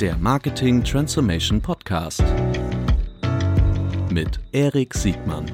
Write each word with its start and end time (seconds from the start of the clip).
der 0.00 0.14
Marketing 0.18 0.84
Transformation 0.84 1.58
Podcast 1.58 2.22
mit 4.10 4.38
Erik 4.52 4.92
Siegmann. 4.92 5.46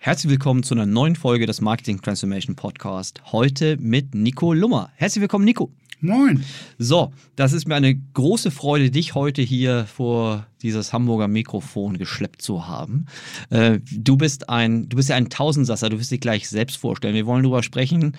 Herzlich 0.00 0.32
willkommen 0.32 0.64
zu 0.64 0.74
einer 0.74 0.86
neuen 0.86 1.14
Folge 1.14 1.46
des 1.46 1.60
Marketing 1.60 2.02
Transformation 2.02 2.56
Podcast. 2.56 3.22
Heute 3.30 3.76
mit 3.76 4.12
Nico 4.16 4.52
Lummer. 4.52 4.90
Herzlich 4.96 5.22
willkommen, 5.22 5.44
Nico. 5.44 5.70
Moin. 6.04 6.44
So, 6.78 7.12
das 7.36 7.52
ist 7.52 7.68
mir 7.68 7.76
eine 7.76 7.94
große 7.94 8.50
Freude, 8.50 8.90
dich 8.90 9.14
heute 9.14 9.40
hier 9.40 9.86
vor 9.86 10.48
dieses 10.60 10.92
Hamburger 10.92 11.28
Mikrofon 11.28 11.96
geschleppt 11.96 12.42
zu 12.42 12.66
haben. 12.66 13.06
Äh, 13.50 13.78
du 13.92 14.16
bist 14.16 14.48
ein, 14.48 14.88
du 14.88 14.96
bist 14.96 15.10
ja 15.10 15.14
ein 15.14 15.30
Tausendsasser, 15.30 15.90
du 15.90 16.00
wirst 16.00 16.10
dich 16.10 16.20
gleich 16.20 16.48
selbst 16.48 16.78
vorstellen. 16.78 17.14
Wir 17.14 17.26
wollen 17.26 17.44
darüber 17.44 17.62
sprechen, 17.62 18.16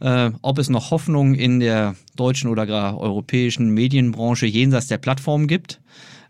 äh, 0.00 0.30
ob 0.40 0.58
es 0.58 0.70
noch 0.70 0.90
Hoffnung 0.90 1.34
in 1.34 1.60
der 1.60 1.94
deutschen 2.16 2.48
oder 2.48 2.66
gar 2.66 2.98
europäischen 2.98 3.68
Medienbranche 3.68 4.46
jenseits 4.46 4.86
der 4.86 4.96
Plattform 4.96 5.46
gibt, 5.46 5.82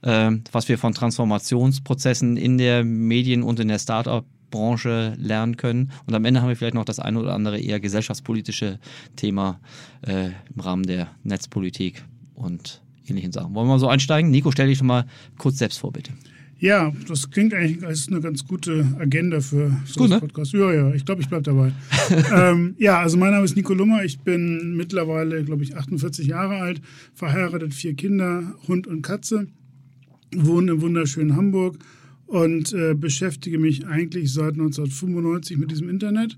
äh, 0.02 0.32
was 0.51 0.68
wir 0.68 0.77
von 0.77 0.93
Transformationsprozessen 0.93 2.37
in 2.37 2.59
der 2.59 2.82
Medien- 2.82 3.45
und 3.45 3.60
in 3.60 3.68
der 3.68 3.79
Startup 3.79 4.24
Branche 4.56 5.15
lernen 5.19 5.56
können. 5.56 5.92
Und 6.06 6.15
am 6.15 6.24
Ende 6.24 6.41
haben 6.41 6.48
wir 6.48 6.56
vielleicht 6.56 6.74
noch 6.74 6.84
das 6.84 6.98
eine 6.98 7.20
oder 7.20 7.34
andere 7.34 7.60
eher 7.60 7.78
gesellschaftspolitische 7.78 8.79
Thema 9.15 9.60
äh, 10.02 10.29
im 10.55 10.60
Rahmen 10.60 10.84
der 10.84 11.09
Netzpolitik 11.24 12.02
und 12.34 12.82
ähnlichen 13.06 13.32
Sachen. 13.32 13.55
Wollen 13.55 13.66
wir 13.66 13.74
mal 13.74 13.79
so 13.79 13.88
einsteigen? 13.88 14.30
Nico, 14.30 14.51
stell 14.51 14.68
dich 14.68 14.79
doch 14.79 14.84
mal 14.84 15.04
kurz 15.38 15.59
selbst 15.59 15.79
vor, 15.79 15.93
bitte. 15.93 16.12
Ja, 16.59 16.90
das 17.07 17.30
klingt 17.30 17.52
eigentlich 17.52 17.87
als 17.87 18.09
eine 18.09 18.21
ganz 18.21 18.46
gute 18.46 18.87
Agenda 18.99 19.40
für 19.40 19.77
so 19.84 20.04
einen 20.04 20.15
ne? 20.15 20.21
Podcast. 20.21 20.54
Ja, 20.54 20.73
ja, 20.73 20.95
ich 20.95 21.04
glaube, 21.04 21.21
ich 21.21 21.29
bleibe 21.29 21.43
dabei. 21.43 21.73
ähm, 22.34 22.74
ja, 22.79 22.99
also 22.99 23.18
mein 23.18 23.32
Name 23.32 23.45
ist 23.45 23.57
Nico 23.57 23.74
Lummer. 23.74 24.04
Ich 24.04 24.21
bin 24.21 24.74
mittlerweile, 24.74 25.45
glaube 25.45 25.65
ich, 25.65 25.77
48 25.77 26.27
Jahre 26.27 26.57
alt, 26.57 26.80
verheiratet, 27.15 27.74
vier 27.74 27.93
Kinder, 27.95 28.54
Hund 28.68 28.87
und 28.87 29.02
Katze, 29.02 29.49
wohne 30.34 30.73
im 30.73 30.80
wunderschönen 30.80 31.37
Hamburg 31.37 31.77
und 32.27 32.73
äh, 32.73 32.95
beschäftige 32.95 33.59
mich 33.59 33.87
eigentlich 33.87 34.32
seit 34.32 34.55
1995 34.55 35.59
mit 35.59 35.71
diesem 35.71 35.88
Internet. 35.88 36.37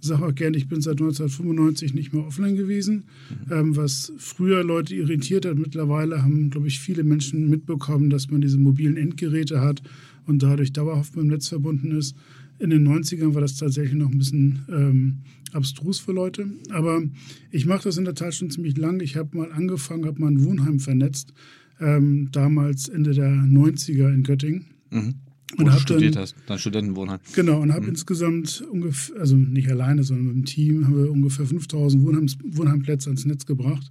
Sage 0.00 0.24
auch 0.24 0.34
gerne, 0.34 0.56
ich 0.56 0.68
bin 0.68 0.80
seit 0.80 1.00
1995 1.00 1.94
nicht 1.94 2.12
mehr 2.12 2.26
offline 2.26 2.56
gewesen, 2.56 3.04
mhm. 3.46 3.52
ähm, 3.52 3.76
was 3.76 4.12
früher 4.18 4.62
Leute 4.62 4.94
irritiert 4.94 5.46
hat. 5.46 5.58
Mittlerweile 5.58 6.22
haben, 6.22 6.50
glaube 6.50 6.68
ich, 6.68 6.78
viele 6.80 7.04
Menschen 7.04 7.48
mitbekommen, 7.48 8.10
dass 8.10 8.30
man 8.30 8.40
diese 8.40 8.58
mobilen 8.58 8.96
Endgeräte 8.96 9.60
hat 9.60 9.82
und 10.26 10.42
dadurch 10.42 10.72
dauerhaft 10.72 11.16
mit 11.16 11.24
dem 11.24 11.28
Netz 11.28 11.48
verbunden 11.48 11.92
ist. 11.92 12.14
In 12.58 12.70
den 12.70 12.86
90ern 12.86 13.34
war 13.34 13.40
das 13.40 13.56
tatsächlich 13.56 13.94
noch 13.94 14.10
ein 14.10 14.18
bisschen 14.18 14.60
ähm, 14.68 15.18
abstrus 15.52 15.98
für 15.98 16.12
Leute. 16.12 16.46
Aber 16.70 17.02
ich 17.50 17.64
mache 17.64 17.84
das 17.84 17.96
in 17.96 18.04
der 18.04 18.14
Tat 18.14 18.34
schon 18.34 18.50
ziemlich 18.50 18.76
lang. 18.76 19.00
Ich 19.00 19.16
habe 19.16 19.36
mal 19.36 19.50
angefangen, 19.50 20.04
habe 20.04 20.20
mal 20.20 20.30
ein 20.30 20.44
Wohnheim 20.44 20.78
vernetzt, 20.78 21.32
ähm, 21.80 22.28
damals 22.32 22.88
Ende 22.88 23.12
der 23.12 23.30
90er 23.30 24.12
in 24.12 24.22
Göttingen. 24.22 24.66
Mhm. 24.90 25.14
Und 25.56 25.66
Wo 25.66 25.70
du 25.70 25.78
studiert 25.80 26.14
dann, 26.14 26.22
hast, 26.22 26.36
dein 26.46 26.58
Studentenwohnheim. 26.58 27.18
Genau, 27.34 27.60
und 27.60 27.72
habe 27.72 27.82
mhm. 27.82 27.90
insgesamt 27.90 28.62
ungefähr, 28.70 29.20
also 29.20 29.36
nicht 29.36 29.68
alleine, 29.68 30.04
sondern 30.04 30.26
mit 30.26 30.36
dem 30.36 30.44
Team, 30.44 30.86
haben 30.86 30.96
wir 30.96 31.10
ungefähr 31.10 31.46
5000 31.46 32.04
Wohnheims, 32.04 32.38
Wohnheimplätze 32.44 33.08
ans 33.08 33.26
Netz 33.26 33.46
gebracht. 33.46 33.90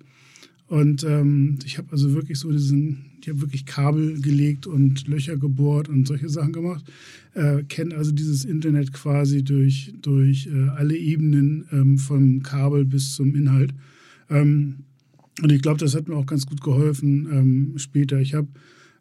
Und 0.67 1.03
ähm, 1.03 1.57
ich 1.65 1.79
habe 1.79 1.91
also 1.91 2.13
wirklich 2.13 2.37
so 2.37 2.51
diesen, 2.51 3.05
ich 3.21 3.27
habe 3.27 3.41
wirklich 3.41 3.65
Kabel 3.65 4.21
gelegt 4.21 4.67
und 4.67 5.07
Löcher 5.07 5.35
gebohrt 5.35 5.89
und 5.89 6.07
solche 6.07 6.29
Sachen 6.29 6.53
gemacht. 6.53 6.85
Äh, 7.33 7.63
Kenne 7.63 7.95
also 7.95 8.11
dieses 8.11 8.45
Internet 8.45 8.93
quasi 8.93 9.43
durch, 9.43 9.93
durch 10.01 10.47
äh, 10.47 10.69
alle 10.69 10.95
Ebenen 10.95 11.65
ähm, 11.71 11.97
vom 11.97 12.43
Kabel 12.43 12.85
bis 12.85 13.15
zum 13.15 13.35
Inhalt. 13.35 13.73
Ähm, 14.29 14.83
und 15.41 15.51
ich 15.51 15.61
glaube, 15.61 15.79
das 15.79 15.95
hat 15.95 16.07
mir 16.07 16.15
auch 16.15 16.27
ganz 16.27 16.45
gut 16.45 16.61
geholfen 16.61 17.27
ähm, 17.31 17.73
später. 17.77 18.19
Ich 18.19 18.35
habe 18.35 18.47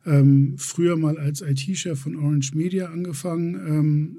ähm, 0.09 0.55
früher 0.57 0.97
mal 0.97 1.19
als 1.19 1.43
IT-Chef 1.43 1.99
von 1.99 2.17
Orange 2.17 2.55
Media 2.55 2.87
angefangen, 2.87 3.55
ähm, 3.55 4.17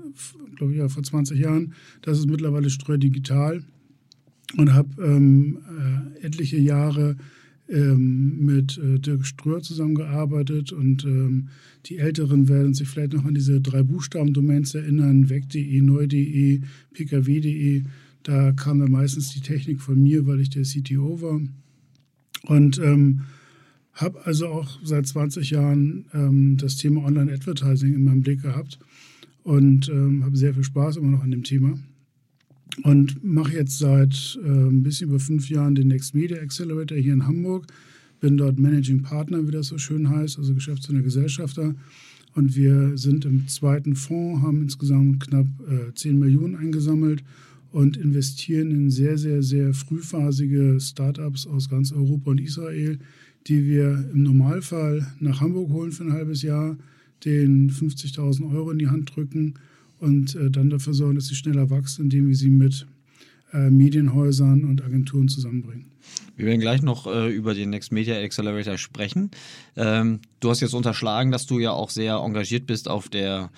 glaube 0.56 0.74
ich 0.74 0.80
ja 0.80 0.88
vor 0.88 1.04
20 1.04 1.40
Jahren. 1.40 1.74
Das 2.02 2.20
ist 2.20 2.30
mittlerweile 2.30 2.70
Streu 2.70 2.98
Digital 2.98 3.64
und 4.58 4.74
habe 4.74 4.90
ähm, 5.04 5.60
äh, 5.68 6.26
etliche 6.26 6.58
Jahre 6.58 7.18
ähm, 7.70 8.46
mit 8.46 8.78
äh, 8.78 9.00
Dirk 9.00 9.26
Ströer 9.26 9.62
zusammengearbeitet 9.62 10.72
und 10.72 11.04
ähm, 11.06 11.50
die 11.86 11.98
Älteren 11.98 12.48
werden 12.48 12.74
sich 12.74 12.88
vielleicht 12.88 13.14
noch 13.14 13.26
an 13.26 13.36
diese 13.36 13.62
drei 13.62 13.84
Buchstaben-Domains 13.84 14.76
erinnern, 14.76 15.30
weg.de, 15.30 15.82
neu.de, 15.82 16.62
pkw.de. 16.94 17.84
Da 18.24 18.52
kam 18.52 18.80
dann 18.80 18.92
meistens 18.92 19.30
die 19.30 19.42
Technik 19.42 19.82
von 19.82 20.02
mir, 20.02 20.28
weil 20.28 20.40
ich 20.40 20.50
der 20.50 20.64
CTO 20.64 21.22
war. 21.22 21.42
Und 22.44 22.80
ähm, 22.80 23.22
habe 24.02 24.26
also 24.26 24.48
auch 24.48 24.80
seit 24.84 25.08
20 25.08 25.50
Jahren 25.50 26.06
ähm, 26.14 26.58
das 26.58 26.78
Thema 26.78 27.04
Online-Advertising 27.04 27.94
in 27.94 28.04
meinem 28.04 28.22
Blick 28.22 28.42
gehabt 28.42 28.80
und 29.44 29.90
ähm, 29.90 30.24
habe 30.24 30.38
sehr 30.38 30.54
viel 30.54 30.64
Spaß 30.64 30.98
immer 30.98 31.12
noch 31.12 31.24
an 31.24 31.32
dem 31.32 31.44
Thema. 31.44 31.78
Und 32.84 33.24
mache 33.24 33.54
jetzt 33.54 33.78
seit 33.78 34.40
äh, 34.44 34.48
ein 34.48 34.84
bisschen 34.84 35.09
über 35.09 35.20
fünf 35.20 35.50
Jahren 35.50 35.76
den 35.76 35.88
Next 35.88 36.16
Media 36.16 36.38
Accelerator 36.38 36.98
hier 36.98 37.14
in 37.14 37.28
Hamburg. 37.28 37.68
Bin 38.22 38.38
dort 38.38 38.59
Managing 38.59 39.02
Partner, 39.02 39.46
wie 39.48 39.52
das 39.52 39.68
so 39.68 39.78
schön 39.78 40.09
heißt, 40.09 40.38
also 40.38 40.54
Geschäftsführer 40.54 41.02
Gesellschafter. 41.02 41.76
Und 42.36 42.56
wir 42.56 42.98
sind 42.98 43.26
im 43.26 43.48
zweiten 43.48 43.96
Fonds, 43.96 44.42
haben 44.44 44.62
insgesamt 44.62 45.20
knapp 45.22 45.48
äh, 45.68 45.94
10 45.94 46.20
Millionen 46.20 46.56
eingesammelt 46.56 47.24
und 47.72 47.98
investieren 47.98 48.72
in 48.72 48.90
sehr, 48.92 49.18
sehr, 49.18 49.44
sehr 49.44 49.74
frühphasige 49.74 50.80
Startups 50.80 51.48
aus 51.48 51.70
ganz 51.70 51.92
Europa 51.92 52.32
und 52.32 52.42
Israel, 52.42 53.00
die 53.48 53.66
wir 53.66 54.10
im 54.14 54.24
Normalfall 54.24 55.08
nach 55.20 55.42
Hamburg 55.42 55.70
holen 55.72 55.92
für 55.92 56.04
ein 56.04 56.14
halbes 56.14 56.42
Jahr, 56.42 56.78
den 57.26 57.72
50.000 57.72 58.54
Euro 58.54 58.72
in 58.72 58.80
die 58.80 58.88
Hand 58.88 59.16
drücken 59.16 59.56
und 60.00 60.36
äh, 60.36 60.50
dann 60.50 60.70
dafür 60.70 60.94
sorgen, 60.94 61.16
dass 61.16 61.28
sie 61.28 61.36
schneller 61.36 61.70
wachsen, 61.70 62.04
indem 62.04 62.28
wir 62.28 62.36
sie 62.36 62.50
mit 62.50 62.88
äh, 63.54 63.70
Medienhäusern 63.70 64.64
und 64.64 64.84
Agenturen 64.84 65.28
zusammenbringen. 65.28 65.86
Wir 66.38 66.46
werden 66.46 66.62
gleich 66.62 66.82
noch 66.82 67.08
äh, 67.08 67.30
über 67.30 67.54
den 67.54 67.70
Next 67.72 67.92
Media 67.92 68.16
Accelerator 68.16 68.78
sprechen. 68.78 69.32
Ähm, 69.76 70.20
du 70.40 70.50
hast 70.50 70.62
jetzt 70.62 70.74
unterschlagen, 70.74 71.32
dass 71.32 71.46
du 71.46 71.60
ja 71.60 71.72
auch 71.72 71.90
sehr 71.90 72.16
engagiert 72.16 72.66
bist 72.66 72.88
auf 72.88 73.10
der 73.10 73.52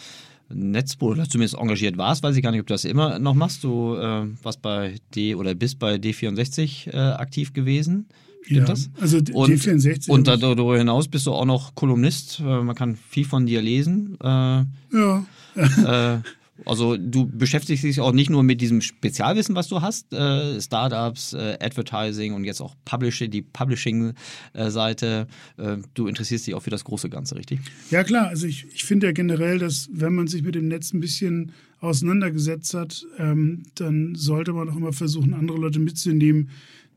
Netzbuch 0.53 1.11
oder 1.11 1.29
zumindest 1.29 1.55
engagiert 1.55 1.97
warst, 1.97 2.23
weiß 2.23 2.35
ich 2.35 2.43
gar 2.43 2.51
nicht, 2.51 2.61
ob 2.61 2.67
du 2.67 2.73
das 2.73 2.85
immer 2.85 3.19
noch 3.19 3.35
machst. 3.35 3.63
Du 3.63 3.95
äh, 3.95 4.27
warst 4.43 4.61
bei 4.61 4.95
D 5.15 5.35
oder 5.35 5.53
bist 5.55 5.79
bei 5.79 5.95
D64 5.95 6.91
äh, 6.91 6.97
aktiv 6.97 7.53
gewesen. 7.53 8.07
Stimmt 8.43 8.59
ja, 8.59 8.65
das? 8.65 8.89
Also 8.99 9.17
und, 9.17 9.51
D64. 9.51 10.09
Und 10.09 10.27
darüber 10.27 10.77
hinaus 10.77 11.07
bist 11.07 11.27
du 11.27 11.31
auch 11.31 11.45
noch 11.45 11.75
Kolumnist. 11.75 12.39
Man 12.39 12.75
kann 12.75 12.97
viel 13.09 13.25
von 13.25 13.45
dir 13.45 13.61
lesen. 13.61 14.17
Äh, 14.21 14.25
ja. 14.25 15.25
äh, 15.55 16.21
also 16.65 16.97
du 16.97 17.25
beschäftigst 17.25 17.83
dich 17.83 17.99
auch 17.99 18.11
nicht 18.11 18.29
nur 18.29 18.43
mit 18.43 18.61
diesem 18.61 18.81
Spezialwissen, 18.81 19.55
was 19.55 19.67
du 19.67 19.81
hast, 19.81 20.13
äh, 20.13 20.59
Startups, 20.61 21.33
äh, 21.33 21.57
Advertising 21.59 22.33
und 22.33 22.43
jetzt 22.43 22.61
auch 22.61 22.75
Publishing, 22.85 23.31
die 23.31 23.41
Publishing-Seite. 23.41 25.27
Äh, 25.57 25.77
du 25.93 26.07
interessierst 26.07 26.47
dich 26.47 26.55
auch 26.55 26.61
für 26.61 26.69
das 26.69 26.83
große 26.83 27.09
Ganze, 27.09 27.35
richtig? 27.35 27.59
Ja 27.89 28.03
klar, 28.03 28.27
also 28.27 28.47
ich, 28.47 28.65
ich 28.73 28.83
finde 28.83 29.07
ja 29.07 29.13
generell, 29.13 29.59
dass 29.59 29.89
wenn 29.91 30.13
man 30.13 30.27
sich 30.27 30.43
mit 30.43 30.55
dem 30.55 30.67
Netz 30.67 30.93
ein 30.93 30.99
bisschen 30.99 31.51
auseinandergesetzt 31.79 32.73
hat, 32.75 33.05
ähm, 33.17 33.63
dann 33.75 34.13
sollte 34.15 34.53
man 34.53 34.69
auch 34.69 34.75
immer 34.75 34.93
versuchen, 34.93 35.33
andere 35.33 35.57
Leute 35.57 35.79
mitzunehmen, 35.79 36.49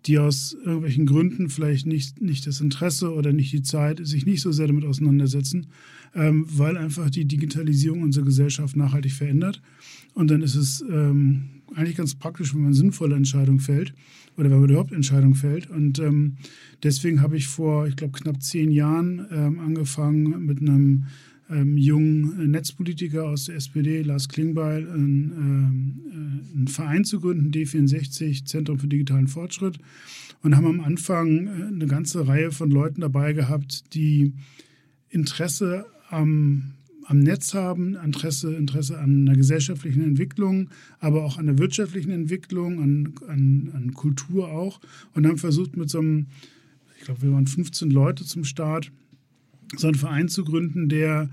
die 0.06 0.18
aus 0.18 0.56
irgendwelchen 0.64 1.06
Gründen 1.06 1.48
vielleicht 1.48 1.86
nicht, 1.86 2.20
nicht 2.20 2.46
das 2.46 2.60
Interesse 2.60 3.12
oder 3.14 3.32
nicht 3.32 3.52
die 3.52 3.62
Zeit, 3.62 4.06
sich 4.06 4.26
nicht 4.26 4.42
so 4.42 4.52
sehr 4.52 4.66
damit 4.66 4.84
auseinandersetzen, 4.84 5.68
ähm, 6.14 6.46
weil 6.48 6.76
einfach 6.76 7.08
die 7.10 7.24
Digitalisierung 7.24 8.02
unserer 8.02 8.24
Gesellschaft 8.24 8.76
nachhaltig 8.76 9.12
verändert. 9.12 9.62
Und 10.12 10.30
dann 10.30 10.42
ist 10.42 10.56
es 10.56 10.84
ähm, 10.90 11.62
eigentlich 11.74 11.96
ganz 11.96 12.14
praktisch, 12.14 12.54
wenn 12.54 12.62
man 12.62 12.74
sinnvolle 12.74 13.16
Entscheidungen 13.16 13.60
fällt 13.60 13.94
oder 14.36 14.50
wenn 14.50 14.60
man 14.60 14.70
überhaupt 14.70 14.92
Entscheidungen 14.92 15.34
fällt. 15.34 15.70
Und 15.70 15.98
ähm, 15.98 16.36
deswegen 16.82 17.22
habe 17.22 17.36
ich 17.36 17.46
vor, 17.46 17.86
ich 17.86 17.96
glaube, 17.96 18.18
knapp 18.18 18.42
zehn 18.42 18.70
Jahren 18.70 19.26
ähm, 19.30 19.58
angefangen 19.58 20.44
mit 20.44 20.60
einem 20.60 21.06
ähm, 21.50 21.76
jungen 21.76 22.50
Netzpolitiker 22.50 23.24
aus 23.24 23.46
der 23.46 23.56
SPD, 23.56 24.02
Lars 24.02 24.28
Klingbeil, 24.28 24.88
einen, 24.90 25.32
ähm, 25.32 26.00
äh, 26.10 26.56
einen 26.56 26.68
Verein 26.68 27.04
zu 27.04 27.20
gründen, 27.20 27.50
D64, 27.50 28.46
Zentrum 28.46 28.78
für 28.78 28.88
digitalen 28.88 29.28
Fortschritt. 29.28 29.78
Und 30.42 30.56
haben 30.56 30.66
am 30.66 30.80
Anfang 30.80 31.46
äh, 31.46 31.50
eine 31.68 31.86
ganze 31.86 32.26
Reihe 32.26 32.50
von 32.50 32.70
Leuten 32.70 33.00
dabei 33.00 33.32
gehabt, 33.32 33.94
die 33.94 34.32
Interesse 35.08 35.86
am, 36.08 36.72
am 37.04 37.18
Netz 37.20 37.54
haben, 37.54 37.96
Interesse, 37.96 38.54
Interesse 38.54 38.98
an 38.98 39.26
einer 39.26 39.36
gesellschaftlichen 39.36 40.02
Entwicklung, 40.02 40.70
aber 40.98 41.24
auch 41.24 41.38
an 41.38 41.46
der 41.46 41.58
wirtschaftlichen 41.58 42.10
Entwicklung, 42.10 42.82
an, 42.82 43.14
an, 43.28 43.70
an 43.74 43.92
Kultur 43.94 44.50
auch. 44.50 44.80
Und 45.12 45.26
haben 45.26 45.38
versucht, 45.38 45.76
mit 45.76 45.90
so 45.90 45.98
einem 45.98 46.26
glaube, 47.04 47.22
wir 47.22 47.32
waren 47.32 47.46
15 47.46 47.90
Leute 47.90 48.24
zum 48.24 48.44
Start, 48.44 48.90
so 49.76 49.86
einen 49.86 49.96
Verein 49.96 50.28
zu 50.28 50.44
gründen, 50.44 50.88
der 50.88 51.30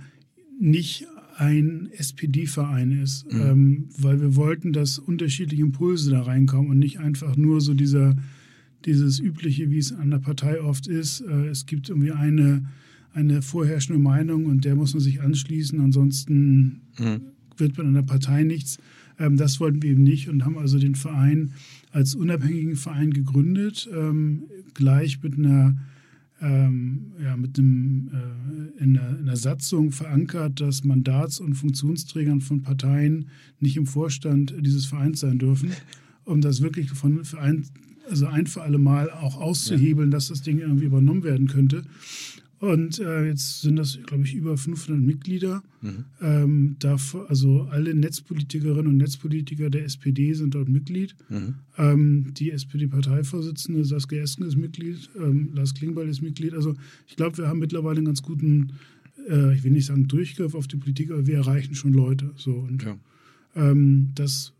nicht 0.60 1.08
ein 1.38 1.90
SPD-Verein 1.92 2.92
ist, 2.92 3.32
mhm. 3.32 3.42
ähm, 3.42 3.90
weil 3.98 4.22
wir 4.22 4.36
wollten, 4.36 4.74
dass 4.74 5.00
unterschiedliche 5.00 5.64
Impulse 5.64 6.12
da 6.12 6.22
reinkommen 6.22 6.70
und 6.70 6.80
nicht 6.80 7.00
einfach 7.00 7.36
nur 7.36 7.62
so 7.62 7.74
dieser, 7.74 8.16
dieses 8.86 9.20
übliche, 9.20 9.72
wie 9.72 9.80
es 9.80 9.92
an 9.92 10.12
der 10.12 10.20
Partei 10.20 10.62
oft 10.62 10.88
ist. 10.88 11.22
Äh, 11.22 11.48
es 11.48 11.66
gibt 11.66 11.90
irgendwie 11.90 12.12
eine, 12.12 12.68
eine 13.14 13.42
vorherrschende 13.42 14.00
Meinung 14.00 14.46
und 14.46 14.66
der 14.66 14.76
muss 14.76 14.94
man 14.94 15.02
sich 15.02 15.22
anschließen, 15.22 15.80
ansonsten 15.80 16.82
mhm. 17.00 17.22
wird 17.58 17.78
man 17.78 17.88
an 17.88 17.94
der 17.96 18.04
Partei 18.04 18.44
nichts. 18.44 18.78
Ähm, 19.18 19.38
das 19.38 19.60
wollten 19.60 19.82
wir 19.82 19.92
eben 19.92 20.04
nicht 20.04 20.30
und 20.30 20.46
haben 20.46 20.58
also 20.58 20.78
den 20.78 20.96
Verein 20.96 21.54
als 21.92 22.14
unabhängigen 22.14 22.76
Verein 22.76 23.12
gegründet, 23.12 23.90
ähm, 23.94 24.44
gleich 24.74 25.22
mit 25.24 25.38
einer 25.38 25.76
ähm, 26.42 27.14
ja, 27.24 27.38
mit 27.38 27.58
einem, 27.58 28.10
äh, 28.14 28.84
in, 28.84 28.96
der, 28.96 29.20
in 29.20 29.26
der 29.26 29.36
Satzung 29.36 29.92
verankert, 29.92 30.60
dass 30.60 30.84
Mandats- 30.84 31.40
und 31.40 31.54
Funktionsträgern 31.54 32.42
von 32.42 32.64
Parteien 32.64 33.28
nicht 33.60 33.78
im 33.78 33.86
Vorstand 33.86 34.54
dieses 34.60 34.86
Vereins 34.86 35.20
sein 35.20 35.38
dürfen, 35.38 35.72
um 36.26 36.42
das 36.42 36.62
wirklich 36.62 36.90
von 36.90 37.24
für 37.24 37.40
ein, 37.40 37.66
also 38.10 38.26
ein 38.26 38.48
für 38.48 38.64
alle 38.64 38.80
Mal 38.80 39.12
auch 39.12 39.40
auszuhebeln, 39.40 40.10
ja. 40.10 40.18
dass 40.18 40.30
das 40.30 40.42
Ding 40.42 40.60
irgendwie 40.60 40.86
übernommen 40.86 41.24
werden 41.24 41.48
könnte. 41.48 41.84
Und 42.62 43.00
äh, 43.00 43.26
jetzt 43.26 43.62
sind 43.62 43.76
das, 43.78 43.98
glaube 44.06 44.24
ich, 44.24 44.36
über 44.36 44.56
500 44.56 45.04
Mitglieder. 45.04 45.64
Mhm. 45.82 46.06
Ähm, 46.22 46.76
dafür, 46.78 47.28
also 47.28 47.64
alle 47.72 47.96
Netzpolitikerinnen 47.96 48.86
und 48.86 48.98
Netzpolitiker 48.98 49.72
der 49.72 49.84
SPD 49.86 50.32
sind 50.34 50.54
dort 50.54 50.70
Mitglied. 50.70 51.16
Mhm. 51.30 51.56
Ähm, 51.80 52.34
die 52.36 52.52
SPD-Parteivorsitzende 52.52 53.84
Saskia 53.84 54.22
Esken 54.22 54.46
ist 54.46 54.58
Mitglied, 54.58 55.10
ähm, 55.20 55.50
Lars 55.56 55.74
Klingbeil 55.74 56.08
ist 56.08 56.22
Mitglied. 56.22 56.54
Also 56.54 56.76
ich 57.08 57.16
glaube, 57.16 57.40
wir 57.40 57.48
haben 57.48 57.58
mittlerweile 57.58 57.98
einen 57.98 58.06
ganz 58.06 58.22
guten, 58.22 58.74
äh, 59.28 59.56
ich 59.56 59.64
will 59.64 59.72
nicht 59.72 59.88
sagen 59.88 60.08
Durchgriff 60.08 60.54
auf 60.54 60.68
die 60.68 60.78
Politik, 60.78 61.10
aber 61.10 61.26
wir 61.26 61.38
erreichen 61.38 61.74
schon 61.74 61.94
Leute. 61.94 62.30
So. 62.36 62.54
Und 62.54 62.84
ja. 62.84 62.96
Ähm, 63.56 64.10
das 64.14 64.54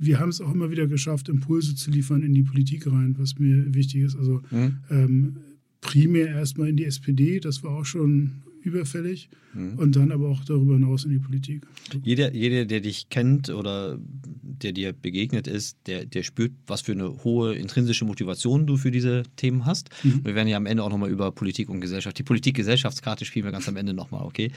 wir 0.00 0.18
haben 0.18 0.30
es 0.30 0.40
auch 0.40 0.52
immer 0.52 0.72
wieder 0.72 0.88
geschafft, 0.88 1.28
Impulse 1.28 1.76
zu 1.76 1.92
liefern 1.92 2.24
in 2.24 2.34
die 2.34 2.42
Politik 2.42 2.90
rein, 2.90 3.14
was 3.16 3.38
mir 3.38 3.72
wichtig 3.72 4.02
ist. 4.02 4.16
Also 4.16 4.42
mhm. 4.50 4.78
ähm, 4.90 5.36
primär 5.84 6.28
erstmal 6.28 6.68
in 6.68 6.76
die 6.76 6.84
SPD, 6.84 7.38
das 7.38 7.62
war 7.62 7.72
auch 7.72 7.84
schon 7.84 8.42
überfällig 8.62 9.28
mhm. 9.52 9.78
und 9.78 9.94
dann 9.94 10.10
aber 10.10 10.28
auch 10.30 10.44
darüber 10.44 10.74
hinaus 10.74 11.04
in 11.04 11.10
die 11.10 11.18
Politik. 11.18 11.66
Jeder, 12.02 12.34
jeder, 12.34 12.64
der 12.64 12.80
dich 12.80 13.10
kennt 13.10 13.50
oder 13.50 13.98
der 14.00 14.72
dir 14.72 14.92
begegnet 14.94 15.46
ist, 15.46 15.76
der, 15.86 16.06
der 16.06 16.22
spürt, 16.22 16.52
was 16.66 16.80
für 16.80 16.92
eine 16.92 17.24
hohe 17.24 17.54
intrinsische 17.54 18.06
Motivation 18.06 18.66
du 18.66 18.78
für 18.78 18.90
diese 18.90 19.24
Themen 19.36 19.66
hast. 19.66 19.90
Mhm. 20.02 20.24
Wir 20.24 20.34
werden 20.34 20.48
ja 20.48 20.56
am 20.56 20.66
Ende 20.66 20.82
auch 20.82 20.90
nochmal 20.90 21.10
über 21.10 21.30
Politik 21.30 21.68
und 21.68 21.80
Gesellschaft, 21.80 22.18
die 22.18 22.22
Politik-Gesellschaftskarte 22.22 23.26
spielen 23.26 23.44
wir 23.44 23.52
ganz 23.52 23.68
am 23.68 23.76
Ende 23.76 23.92
nochmal, 23.92 24.24
okay? 24.24 24.50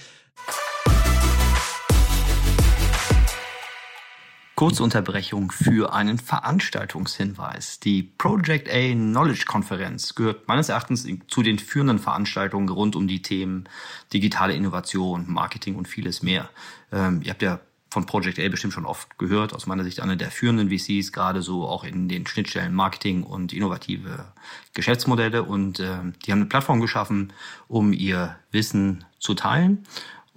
Kurzunterbrechung 4.57 5.51
für 5.51 5.93
einen 5.93 6.17
Veranstaltungshinweis. 6.17 7.79
Die 7.79 8.01
Project 8.01 8.67
A 8.67 8.91
Knowledge 8.91 9.45
Konferenz 9.45 10.15
gehört 10.15 10.47
meines 10.47 10.69
Erachtens 10.69 11.07
zu 11.27 11.43
den 11.43 11.59
führenden 11.59 11.99
Veranstaltungen 11.99 12.67
rund 12.67 12.95
um 12.95 13.07
die 13.07 13.21
Themen 13.21 13.69
digitale 14.11 14.55
Innovation, 14.55 15.25
Marketing 15.27 15.75
und 15.75 15.87
vieles 15.87 16.23
mehr. 16.23 16.49
Ähm, 16.91 17.21
ihr 17.23 17.29
habt 17.29 17.43
ja 17.43 17.59
von 17.91 18.07
Project 18.07 18.39
A 18.39 18.49
bestimmt 18.49 18.73
schon 18.73 18.87
oft 18.87 19.19
gehört, 19.19 19.53
aus 19.53 19.67
meiner 19.67 19.83
Sicht 19.83 19.99
einer 19.99 20.15
der 20.15 20.31
führenden 20.31 20.71
VCs, 20.71 21.11
gerade 21.11 21.43
so 21.43 21.67
auch 21.67 21.83
in 21.83 22.09
den 22.09 22.25
Schnittstellen 22.25 22.73
Marketing 22.73 23.21
und 23.21 23.53
innovative 23.53 24.25
Geschäftsmodelle. 24.73 25.43
Und 25.43 25.79
äh, 25.79 25.99
die 26.25 26.31
haben 26.31 26.39
eine 26.39 26.49
Plattform 26.49 26.81
geschaffen, 26.81 27.31
um 27.67 27.93
ihr 27.93 28.37
Wissen 28.51 29.05
zu 29.19 29.35
teilen. 29.35 29.85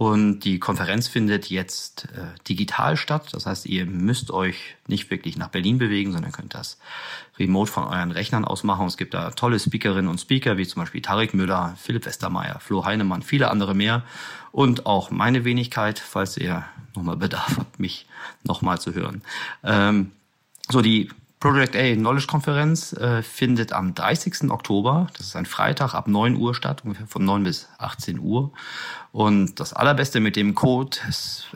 Und 0.00 0.40
die 0.46 0.58
Konferenz 0.58 1.08
findet 1.08 1.50
jetzt 1.50 2.08
äh, 2.14 2.22
digital 2.48 2.96
statt. 2.96 3.28
Das 3.32 3.44
heißt, 3.44 3.66
ihr 3.66 3.84
müsst 3.84 4.30
euch 4.30 4.76
nicht 4.86 5.10
wirklich 5.10 5.36
nach 5.36 5.48
Berlin 5.48 5.76
bewegen, 5.76 6.12
sondern 6.12 6.32
könnt 6.32 6.54
das 6.54 6.78
remote 7.38 7.70
von 7.70 7.84
euren 7.84 8.10
Rechnern 8.10 8.46
aus 8.46 8.64
machen. 8.64 8.86
Es 8.86 8.96
gibt 8.96 9.12
da 9.12 9.30
tolle 9.32 9.60
Speakerinnen 9.60 10.08
und 10.08 10.18
Speaker, 10.18 10.56
wie 10.56 10.66
zum 10.66 10.80
Beispiel 10.80 11.02
Tarek 11.02 11.34
Müller, 11.34 11.76
Philipp 11.78 12.06
Westermeier, 12.06 12.60
Flo 12.60 12.86
Heinemann, 12.86 13.20
viele 13.20 13.50
andere 13.50 13.74
mehr. 13.74 14.02
Und 14.52 14.86
auch 14.86 15.10
meine 15.10 15.44
Wenigkeit, 15.44 15.98
falls 15.98 16.38
ihr 16.38 16.64
nochmal 16.96 17.18
Bedarf 17.18 17.58
habt, 17.58 17.78
mich 17.78 18.06
nochmal 18.42 18.80
zu 18.80 18.94
hören. 18.94 19.20
Ähm, 19.64 20.12
so, 20.70 20.80
die 20.80 21.10
Project 21.40 21.74
A 21.74 21.94
Knowledge 21.94 22.26
Konferenz 22.26 22.92
äh, 22.92 23.22
findet 23.22 23.72
am 23.72 23.94
30. 23.94 24.50
Oktober, 24.50 25.06
das 25.16 25.28
ist 25.28 25.36
ein 25.36 25.46
Freitag, 25.46 25.94
ab 25.94 26.06
9 26.06 26.36
Uhr 26.36 26.54
statt, 26.54 26.82
ungefähr 26.84 27.06
von 27.06 27.24
9 27.24 27.44
bis 27.44 27.66
18 27.78 28.18
Uhr. 28.18 28.52
Und 29.10 29.58
das 29.58 29.72
Allerbeste 29.72 30.20
mit 30.20 30.36
dem 30.36 30.54
Code 30.54 30.98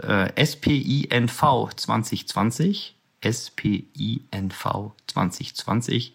äh, 0.03 0.47
SPINV 0.47 1.69
2020, 1.77 2.97
SPINV 3.23 4.93
2020, 5.07 6.15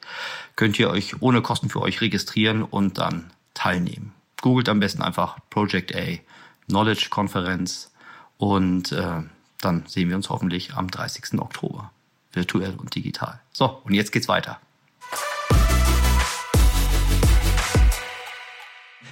könnt 0.56 0.80
ihr 0.80 0.90
euch 0.90 1.22
ohne 1.22 1.44
Kosten 1.44 1.70
für 1.70 1.82
euch 1.82 2.02
registrieren 2.02 2.64
und 2.64 2.98
dann 2.98 3.30
teilnehmen. 3.54 4.14
Googelt 4.42 4.68
am 4.68 4.80
besten 4.80 5.04
einfach 5.04 5.38
Project 5.52 5.96
A 5.96 6.18
Knowledge 6.66 7.10
Konferenz 7.12 7.92
und 8.40 8.92
äh, 8.94 9.22
dann 9.62 9.86
sehen 9.86 10.10
wir 10.10 10.16
uns 10.16 10.30
hoffentlich 10.30 10.74
am 10.74 10.90
30. 10.90 11.40
Oktober 11.40 11.92
virtuell 12.32 12.76
und 12.78 12.96
digital. 12.96 13.40
So, 13.52 13.82
und 13.84 13.94
jetzt 13.94 14.12
geht's 14.12 14.28
weiter. 14.28 14.60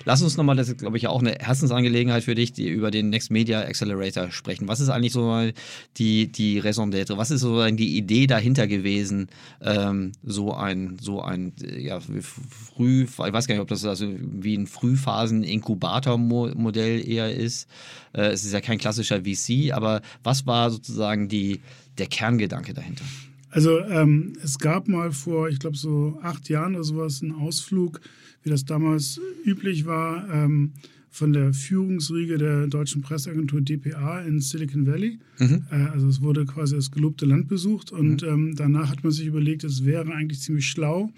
Lass 0.07 0.21
uns 0.21 0.37
nochmal, 0.37 0.55
das 0.55 0.69
ist, 0.69 0.77
glaube 0.77 0.95
ich, 0.95 1.07
auch 1.07 1.19
eine 1.19 1.33
Herzensangelegenheit 1.33 2.23
für 2.23 2.33
dich, 2.33 2.53
die 2.53 2.69
über 2.69 2.91
den 2.91 3.09
Next 3.09 3.29
Media 3.29 3.59
Accelerator 3.59 4.31
sprechen. 4.31 4.69
Was 4.69 4.79
ist 4.79 4.87
eigentlich 4.87 5.11
so 5.11 5.49
die, 5.97 6.31
die 6.31 6.59
Raison 6.59 6.93
d'être? 6.93 7.17
Was 7.17 7.29
ist 7.29 7.41
so 7.41 7.69
die 7.71 7.97
Idee 7.97 8.25
dahinter 8.25 8.67
gewesen, 8.67 9.27
ähm, 9.59 10.13
so 10.23 10.53
ein, 10.53 10.95
so 11.01 11.21
ein, 11.21 11.51
ja, 11.77 11.99
früh, 11.99 13.03
ich 13.03 13.17
weiß 13.17 13.47
gar 13.47 13.55
nicht, 13.55 13.61
ob 13.61 13.67
das 13.67 13.83
also 13.83 14.07
wie 14.17 14.55
ein 14.55 14.67
Frühphasen-Inkubator-Modell 14.67 17.05
eher 17.05 17.35
ist. 17.35 17.67
Äh, 18.13 18.27
es 18.27 18.45
ist 18.45 18.53
ja 18.53 18.61
kein 18.61 18.77
klassischer 18.77 19.23
VC, 19.25 19.73
aber 19.73 20.01
was 20.23 20.47
war 20.47 20.71
sozusagen 20.71 21.27
die, 21.27 21.59
der 21.97 22.07
Kerngedanke 22.07 22.73
dahinter? 22.73 23.05
Also 23.49 23.79
ähm, 23.79 24.33
es 24.43 24.59
gab 24.59 24.87
mal 24.87 25.11
vor, 25.11 25.49
ich 25.49 25.59
glaube 25.59 25.77
so 25.77 26.19
acht 26.21 26.49
Jahren 26.49 26.75
oder 26.75 26.83
sowas, 26.83 27.21
einen 27.21 27.31
Ausflug, 27.31 28.01
wie 28.43 28.49
das 28.49 28.65
damals 28.65 29.19
üblich 29.45 29.85
war, 29.85 30.29
ähm, 30.29 30.73
von 31.09 31.33
der 31.33 31.53
Führungsriege 31.53 32.37
der 32.37 32.67
deutschen 32.67 33.01
Presseagentur 33.01 33.61
dpa 33.61 34.21
in 34.21 34.39
Silicon 34.39 34.85
Valley. 34.85 35.19
Mhm. 35.39 35.65
Äh, 35.71 35.75
also 35.75 36.07
es 36.07 36.21
wurde 36.21 36.45
quasi 36.45 36.75
das 36.75 36.91
gelobte 36.91 37.25
Land 37.25 37.47
besucht 37.47 37.91
und 37.91 38.21
mhm. 38.21 38.27
ähm, 38.27 38.55
danach 38.55 38.91
hat 38.91 39.03
man 39.03 39.11
sich 39.11 39.25
überlegt, 39.25 39.63
es 39.63 39.85
wäre 39.85 40.13
eigentlich 40.13 40.41
ziemlich 40.41 40.67
schlau, 40.67 41.09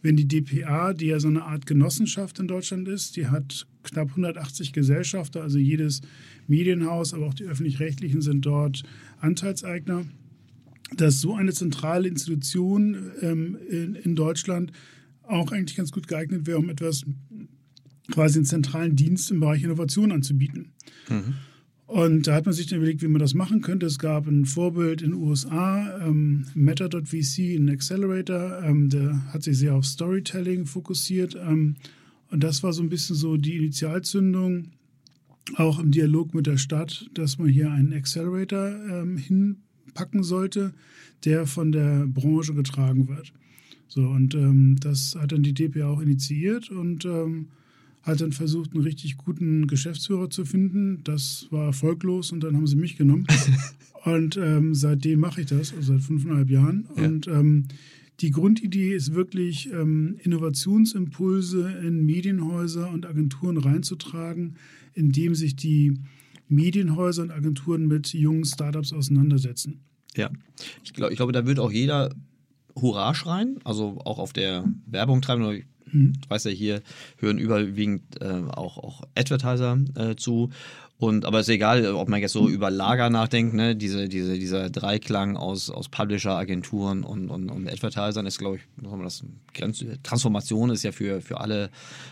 wenn 0.00 0.16
die 0.16 0.26
dpa, 0.26 0.94
die 0.94 1.06
ja 1.06 1.20
so 1.20 1.28
eine 1.28 1.44
Art 1.44 1.66
Genossenschaft 1.66 2.38
in 2.38 2.48
Deutschland 2.48 2.88
ist, 2.88 3.16
die 3.16 3.26
hat 3.26 3.66
knapp 3.82 4.08
180 4.10 4.72
Gesellschafter, 4.72 5.42
also 5.42 5.58
jedes 5.58 6.00
Medienhaus, 6.46 7.12
aber 7.12 7.26
auch 7.26 7.34
die 7.34 7.44
öffentlich-rechtlichen 7.44 8.22
sind 8.22 8.46
dort 8.46 8.82
Anteilseigner 9.20 10.06
dass 10.96 11.20
so 11.20 11.34
eine 11.34 11.52
zentrale 11.52 12.08
Institution 12.08 13.12
ähm, 13.20 13.56
in, 13.68 13.94
in, 13.94 14.16
Deutschland 14.16 14.72
auch 15.22 15.52
eigentlich 15.52 15.76
ganz 15.76 15.92
gut 15.92 16.08
geeignet 16.08 16.46
wäre, 16.46 16.58
um 16.58 16.68
etwas 16.68 17.04
quasi 18.10 18.38
einen 18.38 18.44
zentralen 18.44 18.96
Dienst 18.96 19.30
im 19.30 19.40
Bereich 19.40 19.62
Innovation 19.62 20.12
anzubieten. 20.12 20.72
Mhm. 21.08 21.34
Und 21.86 22.26
da 22.26 22.34
hat 22.34 22.46
man 22.46 22.54
sich 22.54 22.66
dann 22.66 22.78
überlegt, 22.78 23.02
wie 23.02 23.08
man 23.08 23.20
das 23.20 23.34
machen 23.34 23.60
könnte. 23.60 23.84
Es 23.84 23.98
gab 23.98 24.26
ein 24.26 24.46
Vorbild 24.46 25.02
in 25.02 25.10
den 25.10 25.20
USA, 25.20 25.98
ähm, 26.00 26.46
Meta.vc, 26.54 27.38
ein 27.38 27.68
Accelerator, 27.68 28.62
ähm, 28.64 28.88
der 28.88 29.30
hat 29.32 29.42
sich 29.42 29.58
sehr 29.58 29.74
auf 29.74 29.84
Storytelling 29.84 30.64
fokussiert. 30.64 31.34
Ähm, 31.34 31.76
und 32.30 32.42
das 32.42 32.62
war 32.62 32.72
so 32.72 32.82
ein 32.82 32.88
bisschen 32.88 33.14
so 33.14 33.36
die 33.36 33.56
Initialzündung, 33.56 34.68
auch 35.56 35.78
im 35.78 35.90
Dialog 35.90 36.32
mit 36.34 36.46
der 36.46 36.56
Stadt, 36.56 37.10
dass 37.12 37.36
man 37.36 37.48
hier 37.48 37.70
einen 37.70 37.92
Accelerator 37.92 38.68
ähm, 38.68 39.18
hin 39.18 39.58
packen 39.94 40.22
sollte, 40.22 40.72
der 41.24 41.46
von 41.46 41.72
der 41.72 42.06
Branche 42.06 42.54
getragen 42.54 43.08
wird. 43.08 43.32
So, 43.88 44.02
und 44.02 44.34
ähm, 44.34 44.76
das 44.80 45.16
hat 45.20 45.32
dann 45.32 45.42
die 45.42 45.52
DPA 45.52 45.86
auch 45.88 46.00
initiiert 46.00 46.70
und 46.70 47.04
ähm, 47.04 47.48
hat 48.02 48.20
dann 48.20 48.32
versucht, 48.32 48.72
einen 48.72 48.82
richtig 48.82 49.16
guten 49.16 49.66
Geschäftsführer 49.66 50.30
zu 50.30 50.44
finden. 50.44 51.02
Das 51.04 51.46
war 51.50 51.66
erfolglos 51.66 52.32
und 52.32 52.42
dann 52.42 52.56
haben 52.56 52.66
sie 52.66 52.76
mich 52.76 52.96
genommen. 52.96 53.26
und 54.04 54.36
ähm, 54.36 54.74
seitdem 54.74 55.20
mache 55.20 55.42
ich 55.42 55.46
das, 55.48 55.72
also 55.74 55.92
seit 55.92 56.02
fünfeinhalb 56.02 56.50
Jahren. 56.50 56.88
Ja. 56.96 57.04
Und 57.04 57.28
ähm, 57.28 57.64
die 58.20 58.30
Grundidee 58.30 58.94
ist 58.94 59.14
wirklich, 59.14 59.70
ähm, 59.72 60.16
Innovationsimpulse 60.22 61.78
in 61.84 62.04
Medienhäuser 62.04 62.90
und 62.90 63.06
Agenturen 63.06 63.56
reinzutragen, 63.56 64.54
indem 64.94 65.34
sich 65.34 65.56
die 65.56 65.94
Medienhäuser 66.52 67.22
und 67.22 67.30
Agenturen 67.30 67.86
mit 67.86 68.12
jungen 68.12 68.44
Startups 68.44 68.92
auseinandersetzen. 68.92 69.80
Ja, 70.16 70.30
ich, 70.84 70.92
glaub, 70.92 71.10
ich 71.10 71.16
glaube, 71.16 71.32
da 71.32 71.46
wird 71.46 71.58
auch 71.58 71.72
jeder 71.72 72.14
Hurra 72.76 73.14
schreien, 73.14 73.58
also 73.64 73.98
auch 74.04 74.18
auf 74.18 74.32
der 74.32 74.64
Werbung 74.86 75.22
treiben. 75.22 75.64
Mhm. 75.90 76.12
Du 76.20 76.30
weißt 76.30 76.46
ja, 76.46 76.50
hier 76.50 76.82
hören 77.18 77.38
überwiegend 77.38 78.20
äh, 78.20 78.42
auch, 78.50 78.78
auch 78.78 79.02
Advertiser 79.14 79.78
äh, 79.94 80.16
zu. 80.16 80.50
Und, 80.98 81.24
aber 81.24 81.40
es 81.40 81.48
ist 81.48 81.54
egal, 81.54 81.84
ob 81.94 82.08
man 82.08 82.20
jetzt 82.20 82.32
so 82.32 82.48
über 82.48 82.70
Lager 82.70 83.10
nachdenkt, 83.10 83.54
ne? 83.54 83.74
Diese, 83.74 84.08
diese, 84.08 84.38
dieser 84.38 84.70
Dreiklang 84.70 85.36
aus, 85.36 85.68
aus 85.68 85.88
Publisher, 85.88 86.36
Agenturen 86.36 87.02
und, 87.02 87.28
und, 87.28 87.50
und 87.50 87.68
Advertisern 87.68 88.24
ist, 88.24 88.38
glaube 88.38 88.58
ich, 88.58 88.62
das 89.00 89.24
Transformation 90.04 90.70
ist 90.70 90.84
ja 90.84 90.92
für, 90.92 91.20
für 91.20 91.40
alle 91.40 91.70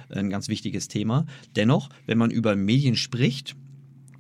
ein 0.09 0.29
ganz 0.29 0.49
wichtiges 0.49 0.89
Thema. 0.89 1.25
Dennoch, 1.55 1.89
wenn 2.07 2.19
man 2.19 2.33
über 2.33 2.57
Medien 2.57 2.97
spricht, 2.97 3.55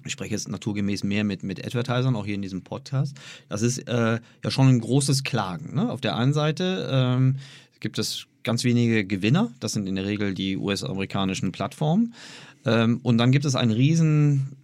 ich 0.04 0.12
spreche 0.12 0.32
jetzt 0.32 0.48
naturgemäß 0.48 1.04
mehr 1.04 1.24
mit, 1.24 1.42
mit 1.42 1.64
Advertisern, 1.64 2.16
auch 2.16 2.26
hier 2.26 2.34
in 2.34 2.42
diesem 2.42 2.62
Podcast, 2.62 3.16
das 3.48 3.62
ist 3.62 3.78
äh, 3.88 4.20
ja 4.44 4.50
schon 4.50 4.68
ein 4.68 4.80
großes 4.80 5.24
Klagen. 5.24 5.74
Ne? 5.74 5.90
Auf 5.90 6.00
der 6.00 6.16
einen 6.16 6.32
Seite 6.32 6.88
ähm, 6.90 7.36
gibt 7.80 7.98
es 7.98 8.26
ganz 8.42 8.64
wenige 8.64 9.04
Gewinner, 9.04 9.50
das 9.60 9.72
sind 9.72 9.88
in 9.88 9.96
der 9.96 10.06
Regel 10.06 10.34
die 10.34 10.56
US-amerikanischen 10.56 11.52
Plattformen. 11.52 12.14
Ähm, 12.64 13.00
und 13.02 13.18
dann 13.18 13.32
gibt 13.32 13.44
es 13.44 13.54
einen 13.54 13.72
riesen 13.72 14.56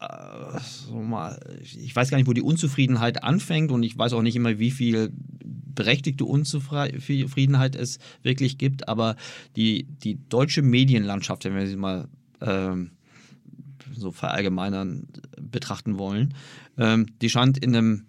äh, 0.00 0.58
ich 1.62 1.94
weiß 1.94 2.10
gar 2.10 2.18
nicht, 2.18 2.28
wo 2.28 2.32
die 2.32 2.42
Unzufriedenheit 2.42 3.24
anfängt 3.24 3.70
und 3.70 3.82
ich 3.82 3.98
weiß 3.98 4.12
auch 4.12 4.22
nicht 4.22 4.36
immer, 4.36 4.58
wie 4.58 4.70
viel 4.70 5.12
berechtigte 5.78 6.24
Unzufriedenheit 6.24 7.76
es 7.76 7.98
wirklich 8.22 8.58
gibt, 8.58 8.88
aber 8.88 9.16
die, 9.56 9.84
die 10.02 10.18
deutsche 10.28 10.62
Medienlandschaft, 10.62 11.44
wenn 11.44 11.54
wir 11.54 11.66
sie 11.66 11.76
mal 11.76 12.08
ähm, 12.40 12.90
so 13.98 14.12
verallgemeinern 14.12 15.08
betrachten 15.40 15.98
wollen, 15.98 16.34
ähm, 16.76 17.06
die 17.20 17.30
scheint 17.30 17.58
in 17.58 17.74
einem 17.76 18.06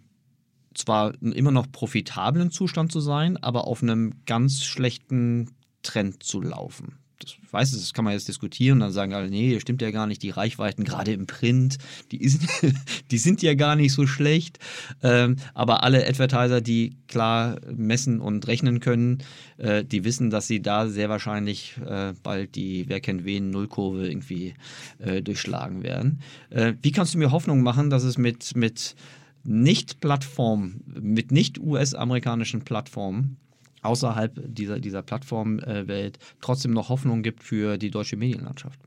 zwar 0.74 1.13
immer 1.22 1.51
noch 1.51 1.72
profitablen 1.72 2.51
Zustand 2.51 2.91
zu 2.91 3.00
sein, 3.00 3.38
aber 3.38 3.67
auf 3.67 3.81
einem 3.81 4.13
ganz 4.25 4.63
schlechten 4.63 5.51
Trend 5.81 6.24
zu 6.24 6.41
laufen 6.41 7.00
das, 7.20 7.36
ich 7.42 7.54
weiß, 7.54 7.72
das 7.72 7.94
kann 7.94 8.06
man 8.06 8.14
jetzt 8.14 8.28
diskutieren 8.28 8.78
und 8.78 8.80
dann 8.80 8.92
sagen 8.92 9.14
alle, 9.14 9.30
nee, 9.30 9.60
stimmt 9.60 9.82
ja 9.82 9.92
gar 9.92 10.08
nicht, 10.08 10.24
die 10.24 10.30
Reichweiten, 10.30 10.84
gerade 10.84 11.12
im 11.12 11.28
Print, 11.28 11.78
die, 12.12 12.22
ist, 12.22 12.42
die 13.12 13.18
sind 13.18 13.42
ja 13.42 13.54
gar 13.54 13.76
nicht 13.76 13.94
so 13.94 14.08
schlecht. 14.08 14.60
Ähm, 15.04 15.36
aber 15.54 15.84
alle 15.84 16.08
Advertiser, 16.08 16.62
die 16.62 16.96
klar 17.08 17.60
messen 17.76 18.22
und 18.22 18.48
rechnen 18.48 18.80
können, 18.80 19.20
äh, 19.58 19.84
die 19.84 20.04
wissen, 20.04 20.30
dass 20.30 20.48
sie 20.48 20.62
da 20.62 20.88
sehr 20.88 21.10
wahrscheinlich 21.10 21.76
äh, 21.86 22.14
bald 22.24 22.56
die 22.56 22.86
Wer 22.88 23.02
kennt 23.02 23.26
wen 23.26 23.50
Nullkurve 23.50 24.08
irgendwie 24.08 24.54
äh, 25.00 25.22
durchschlagen 25.22 25.84
werden. 25.84 26.22
Äh, 26.50 26.74
wie 26.82 26.92
kannst 26.92 27.14
du 27.14 27.18
mir 27.18 27.32
Hoffnung 27.32 27.62
machen, 27.62 27.90
dass 27.90 28.04
es 28.04 28.18
mit, 28.18 28.56
mit 28.56 28.96
nicht-Plattform, 29.44 30.82
mit 30.86 31.32
nicht 31.32 31.60
US-amerikanischen 31.60 32.62
Plattformen 32.62 33.38
außerhalb 33.81 34.33
dieser, 34.53 34.79
dieser 34.79 35.01
Plattformwelt 35.01 36.19
trotzdem 36.41 36.71
noch 36.71 36.89
Hoffnung 36.89 37.24
gibt 37.24 37.43
für 37.43 37.77
die 37.77 37.91
deutsche 37.91 38.17
Medienlandschaft? 38.17 38.79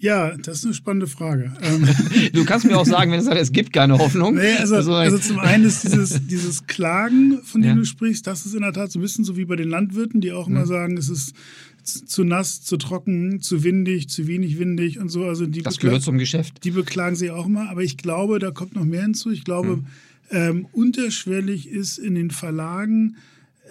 Ja, 0.00 0.34
das 0.38 0.58
ist 0.58 0.64
eine 0.64 0.74
spannende 0.74 1.06
Frage. 1.06 1.52
Ähm, 1.62 1.86
du 2.32 2.44
kannst 2.46 2.64
mir 2.64 2.76
auch 2.78 2.86
sagen, 2.86 3.12
wenn 3.12 3.20
es 3.20 3.26
sagt, 3.26 3.38
es 3.38 3.52
gibt 3.52 3.72
keine 3.72 3.98
Hoffnung. 3.98 4.34
Nee, 4.34 4.54
also, 4.54 4.94
also, 4.94 5.18
zum 5.18 5.38
einen 5.38 5.64
ist 5.64 5.84
dieses, 5.84 6.26
dieses 6.26 6.66
Klagen, 6.66 7.40
von 7.44 7.60
dem 7.60 7.70
ja. 7.70 7.74
du 7.76 7.84
sprichst, 7.84 8.26
das 8.26 8.46
ist 8.46 8.54
in 8.54 8.62
der 8.62 8.72
Tat 8.72 8.90
so 8.90 8.98
ein 8.98 9.02
bisschen 9.02 9.24
so 9.24 9.36
wie 9.36 9.44
bei 9.44 9.56
den 9.56 9.68
Landwirten, 9.68 10.22
die 10.22 10.32
auch 10.32 10.48
immer 10.48 10.60
mhm. 10.60 10.66
sagen, 10.66 10.96
es 10.96 11.10
ist 11.10 11.34
zu 11.82 12.24
nass, 12.24 12.62
zu 12.62 12.78
trocken, 12.78 13.40
zu 13.40 13.62
windig, 13.62 14.08
zu 14.08 14.26
wenig 14.26 14.58
windig 14.58 14.98
und 14.98 15.10
so. 15.10 15.26
Also 15.26 15.46
die 15.46 15.62
das 15.62 15.78
gehört 15.78 16.02
zum 16.02 16.16
Geschäft. 16.18 16.64
Die 16.64 16.70
beklagen 16.70 17.16
sich 17.16 17.30
auch 17.30 17.46
immer, 17.46 17.68
aber 17.68 17.82
ich 17.82 17.98
glaube, 17.98 18.38
da 18.38 18.50
kommt 18.50 18.74
noch 18.74 18.84
mehr 18.84 19.02
hinzu. 19.02 19.30
Ich 19.30 19.44
glaube, 19.44 19.76
mhm. 19.76 19.86
ähm, 20.30 20.66
unterschwellig 20.72 21.68
ist 21.68 21.98
in 21.98 22.14
den 22.14 22.30
Verlagen 22.30 23.16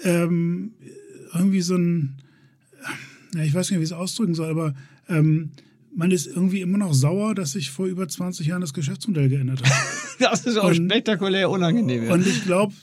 ähm, 0.04 0.72
irgendwie 1.34 1.62
so 1.62 1.76
ein, 1.76 2.16
ja, 3.36 3.44
ich 3.44 3.54
weiß 3.54 3.70
nicht, 3.70 3.80
wie 3.80 3.84
ich 3.84 3.90
es 3.90 3.96
ausdrücken 3.96 4.34
soll, 4.34 4.50
aber 4.50 4.74
ähm, 5.08 5.52
man 5.96 6.12
ist 6.12 6.28
irgendwie 6.28 6.62
immer 6.62 6.78
noch 6.78 6.94
sauer, 6.94 7.36
dass 7.36 7.54
sich 7.54 7.72
vor 7.72 7.88
über 7.88 8.08
20 8.08 8.48
Jahren 8.48 8.62
das 8.62 8.74
Geschäftsmodell 8.74 9.30
geändert 9.30 9.64
hat. 9.64 9.72
das 10.20 10.46
ist 10.46 10.58
auch 10.58 10.70
und, 10.70 10.76
spektakulär 10.76 11.50
unangenehm. 11.50 12.06
Ja. 12.06 12.14
Und 12.14 12.26
ich 12.26 12.44
glaube, 12.46 12.74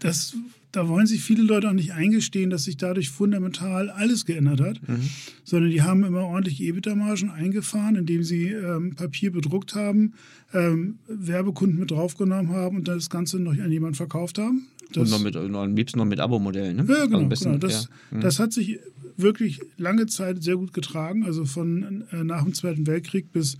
das 0.00 0.34
da 0.74 0.88
wollen 0.88 1.06
sich 1.06 1.22
viele 1.22 1.42
Leute 1.42 1.68
auch 1.68 1.72
nicht 1.72 1.92
eingestehen, 1.92 2.50
dass 2.50 2.64
sich 2.64 2.76
dadurch 2.76 3.10
fundamental 3.10 3.90
alles 3.90 4.24
geändert 4.24 4.60
hat, 4.60 4.88
mhm. 4.88 5.08
sondern 5.44 5.70
die 5.70 5.82
haben 5.82 6.04
immer 6.04 6.24
ordentlich 6.24 6.60
EBITDA-Margen 6.60 7.30
eingefahren, 7.30 7.94
indem 7.94 8.24
sie 8.24 8.48
ähm, 8.48 8.94
Papier 8.96 9.30
bedruckt 9.30 9.74
haben, 9.74 10.14
ähm, 10.52 10.98
Werbekunden 11.06 11.78
mit 11.78 11.90
draufgenommen 11.90 12.50
haben 12.50 12.78
und 12.78 12.88
das 12.88 13.08
Ganze 13.08 13.38
noch 13.38 13.52
an 13.52 13.70
jemanden 13.70 13.94
verkauft 13.94 14.38
haben. 14.38 14.66
Das, 14.96 15.04
und 15.04 15.10
noch 15.10 15.22
mit, 15.22 15.34
noch, 15.50 15.62
am 15.62 15.76
liebsten 15.76 15.98
noch 15.98 16.04
mit 16.04 16.20
Abo-Modellen. 16.20 16.76
Ne? 16.76 16.86
Ja, 16.88 17.04
genau. 17.04 17.18
Also 17.18 17.28
bisschen, 17.28 17.52
genau. 17.52 17.66
Das, 17.66 17.88
ja. 18.12 18.18
das 18.18 18.38
hat 18.38 18.52
sich 18.52 18.78
wirklich 19.16 19.60
lange 19.76 20.06
Zeit 20.06 20.42
sehr 20.42 20.56
gut 20.56 20.72
getragen. 20.72 21.24
Also 21.24 21.44
von 21.44 22.04
äh, 22.10 22.24
nach 22.24 22.44
dem 22.44 22.54
Zweiten 22.54 22.86
Weltkrieg 22.86 23.32
bis 23.32 23.56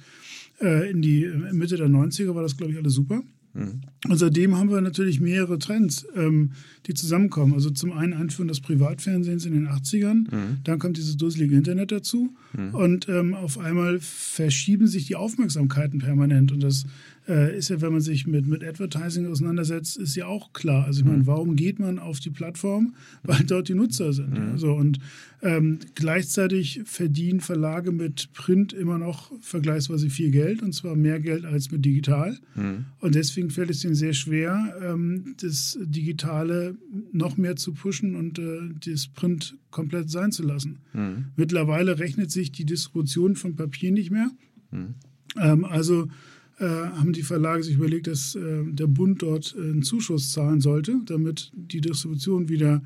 äh, 0.60 0.90
in 0.90 1.02
die 1.02 1.30
Mitte 1.52 1.76
der 1.76 1.88
90er 1.88 2.34
war 2.34 2.42
das, 2.42 2.56
glaube 2.56 2.72
ich, 2.72 2.78
alles 2.78 2.94
super. 2.94 3.22
Mhm. 3.54 3.82
Und 4.08 4.18
seitdem 4.18 4.56
haben 4.56 4.70
wir 4.70 4.80
natürlich 4.80 5.20
mehrere 5.20 5.58
Trends, 5.58 6.06
ähm, 6.16 6.50
die 6.86 6.94
zusammenkommen. 6.94 7.54
Also 7.54 7.70
zum 7.70 7.92
einen 7.92 8.12
Einführen 8.12 8.48
des 8.48 8.60
Privatfernsehens 8.60 9.46
in 9.46 9.54
den 9.54 9.68
80ern, 9.68 10.14
mhm. 10.14 10.58
dann 10.64 10.78
kommt 10.78 10.96
dieses 10.96 11.16
dusselige 11.16 11.56
Internet 11.56 11.92
dazu 11.92 12.34
mhm. 12.52 12.74
und 12.74 13.08
ähm, 13.08 13.34
auf 13.34 13.58
einmal 13.58 14.00
verschieben 14.00 14.88
sich 14.88 15.06
die 15.06 15.16
Aufmerksamkeiten 15.16 16.00
permanent. 16.00 16.52
Und 16.52 16.62
das 16.62 16.84
äh, 17.26 17.56
ist 17.56 17.70
ja, 17.70 17.80
wenn 17.80 17.92
man 17.92 18.00
sich 18.00 18.26
mit, 18.26 18.46
mit 18.46 18.62
Advertising 18.62 19.26
auseinandersetzt, 19.26 19.96
ist 19.96 20.14
ja 20.14 20.26
auch 20.26 20.52
klar. 20.52 20.84
Also 20.84 21.00
ich 21.00 21.06
meine, 21.06 21.18
mhm. 21.18 21.26
warum 21.26 21.56
geht 21.56 21.78
man 21.78 21.98
auf 21.98 22.20
die 22.20 22.30
Plattform? 22.30 22.94
Weil 23.22 23.44
dort 23.44 23.68
die 23.68 23.74
Nutzer 23.74 24.12
sind. 24.12 24.38
Mhm. 24.38 24.52
Also, 24.52 24.72
und 24.74 24.98
ähm, 25.42 25.78
gleichzeitig 25.94 26.82
verdienen 26.84 27.40
Verlage 27.40 27.92
mit 27.92 28.32
Print 28.32 28.72
immer 28.72 28.98
noch 28.98 29.32
vergleichsweise 29.40 30.10
viel 30.10 30.30
Geld 30.30 30.62
und 30.62 30.72
zwar 30.72 30.96
mehr 30.96 31.20
Geld 31.20 31.44
als 31.44 31.70
mit 31.70 31.84
digital. 31.84 32.38
Mhm. 32.54 32.86
Und 33.00 33.14
deswegen 33.14 33.50
fällt 33.50 33.70
es 33.70 33.84
ihnen 33.84 33.94
sehr 33.94 34.14
schwer, 34.14 34.74
ähm, 34.82 35.34
das 35.40 35.78
Digitale 35.80 36.76
noch 37.12 37.36
mehr 37.36 37.56
zu 37.56 37.72
pushen 37.72 38.16
und 38.16 38.38
äh, 38.38 38.60
das 38.86 39.08
Print 39.08 39.56
komplett 39.70 40.10
sein 40.10 40.30
zu 40.30 40.42
lassen. 40.42 40.80
Mhm. 40.92 41.26
Mittlerweile 41.36 41.98
rechnet 41.98 42.30
sich 42.30 42.52
die 42.52 42.64
Distribution 42.64 43.34
von 43.36 43.56
Papier 43.56 43.92
nicht 43.92 44.10
mehr. 44.10 44.30
Mhm. 44.70 44.94
Ähm, 45.36 45.64
also 45.64 46.08
äh, 46.58 46.64
haben 46.66 47.12
die 47.12 47.22
Verlage 47.22 47.62
sich 47.62 47.76
überlegt, 47.76 48.06
dass 48.06 48.34
äh, 48.34 48.62
der 48.64 48.86
Bund 48.86 49.22
dort 49.22 49.54
äh, 49.58 49.62
einen 49.62 49.82
Zuschuss 49.82 50.30
zahlen 50.30 50.60
sollte, 50.60 51.00
damit 51.06 51.50
die 51.54 51.80
Distribution 51.80 52.48
wieder 52.48 52.82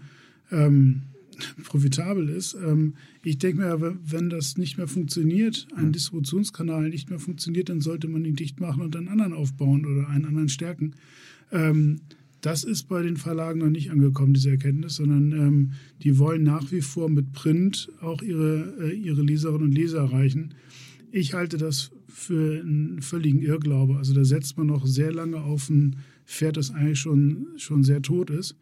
ähm, 0.51 1.03
profitabel 1.65 2.29
ist. 2.29 2.55
Ähm, 2.55 2.95
ich 3.23 3.39
denke 3.39 3.63
mir, 3.63 3.99
wenn 4.05 4.31
das 4.31 4.57
nicht 4.57 4.79
mehr 4.79 4.89
funktioniert, 4.89 5.69
ein 5.77 5.93
Distributionskanal 5.93 6.89
nicht 6.89 7.11
mehr 7.11 7.19
funktioniert, 7.19 7.69
dann 7.69 7.81
sollte 7.81 8.09
man 8.09 8.25
ihn 8.25 8.37
dicht 8.37 8.61
machen 8.61 8.83
und 8.83 8.97
einen 8.97 9.09
anderen 9.09 9.35
aufbauen 9.35 9.85
oder 9.85 10.09
einen 10.09 10.25
anderen 10.25 10.49
stärken. 10.49 10.95
Ähm, 11.53 12.01
das 12.41 12.63
ist 12.63 12.85
bei 12.89 13.03
den 13.03 13.17
Verlagen 13.17 13.61
noch 13.61 13.69
nicht 13.69 13.91
angekommen, 13.91 14.33
diese 14.33 14.51
Erkenntnis, 14.51 14.97
sondern 14.97 15.33
ähm, 15.33 15.73
die 16.03 16.19
wollen 16.19 16.45
nach 16.45 16.71
wie 16.71 16.83
vor 16.83 17.09
mit 17.09 17.33
Print 17.33 17.91
auch 18.01 18.23
ihre, 18.23 18.77
äh, 18.81 18.95
ihre 18.95 19.23
Leserinnen 19.23 19.69
und 19.69 19.75
Leser 19.75 19.99
erreichen. 19.99 20.55
Ich 21.11 21.35
halte 21.35 21.57
das 21.57 21.91
für 22.09 22.61
einen 22.61 23.03
völligen 23.03 23.41
Irrglaube. 23.41 23.97
Also 23.97 24.15
da 24.15 24.25
setzt 24.25 24.57
man 24.57 24.67
noch 24.67 24.87
sehr 24.87 25.13
lange 25.13 25.43
auf 25.43 25.69
ein 25.69 25.97
Pferd, 26.27 26.57
das 26.57 26.71
eigentlich 26.71 27.01
schon, 27.01 27.47
schon 27.57 27.85
sehr 27.85 28.03
tot 28.03 28.31
ist, 28.31 28.57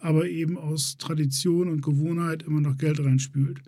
aber 0.00 0.28
eben 0.28 0.56
aus 0.56 0.96
Tradition 0.96 1.68
und 1.68 1.82
Gewohnheit 1.82 2.42
immer 2.42 2.60
noch 2.60 2.78
Geld 2.78 3.00
reinspült. 3.00 3.60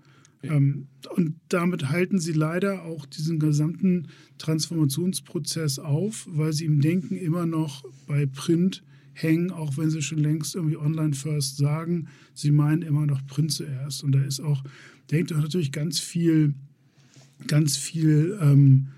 Ja. 0.43 0.55
Ähm, 0.55 0.87
und 1.15 1.37
damit 1.49 1.91
halten 1.91 2.19
sie 2.19 2.33
leider 2.33 2.85
auch 2.85 3.07
diesen 3.07 3.39
gesamten 3.39 4.09
Transformationsprozess 4.39 5.79
auf, 5.79 6.27
weil 6.31 6.53
sie 6.53 6.67
im 6.67 6.81
Denken 6.81 7.17
immer 7.17 7.47
noch 7.47 7.85
bei 8.07 8.27
Print 8.27 8.83
hängen, 9.13 9.53
auch 9.53 9.77
wenn 9.77 9.91
sie 9.91 10.03
schon 10.03 10.19
längst 10.19 10.55
irgendwie 10.57 10.77
online 10.77 11.15
first 11.15 11.57
sagen. 11.57 12.09
Sie 12.35 12.51
meinen 12.51 12.83
immer 12.83 13.07
noch 13.07 13.25
Print 13.27 13.53
zuerst. 13.53 14.03
Und 14.03 14.13
da 14.13 14.23
ist 14.23 14.41
auch, 14.41 14.65
denkt 15.11 15.33
auch 15.33 15.41
natürlich 15.41 15.71
ganz 15.71 16.01
viel 16.01 16.55
ganz 17.47 17.77
viel 17.77 18.39
ähm, 18.41 18.89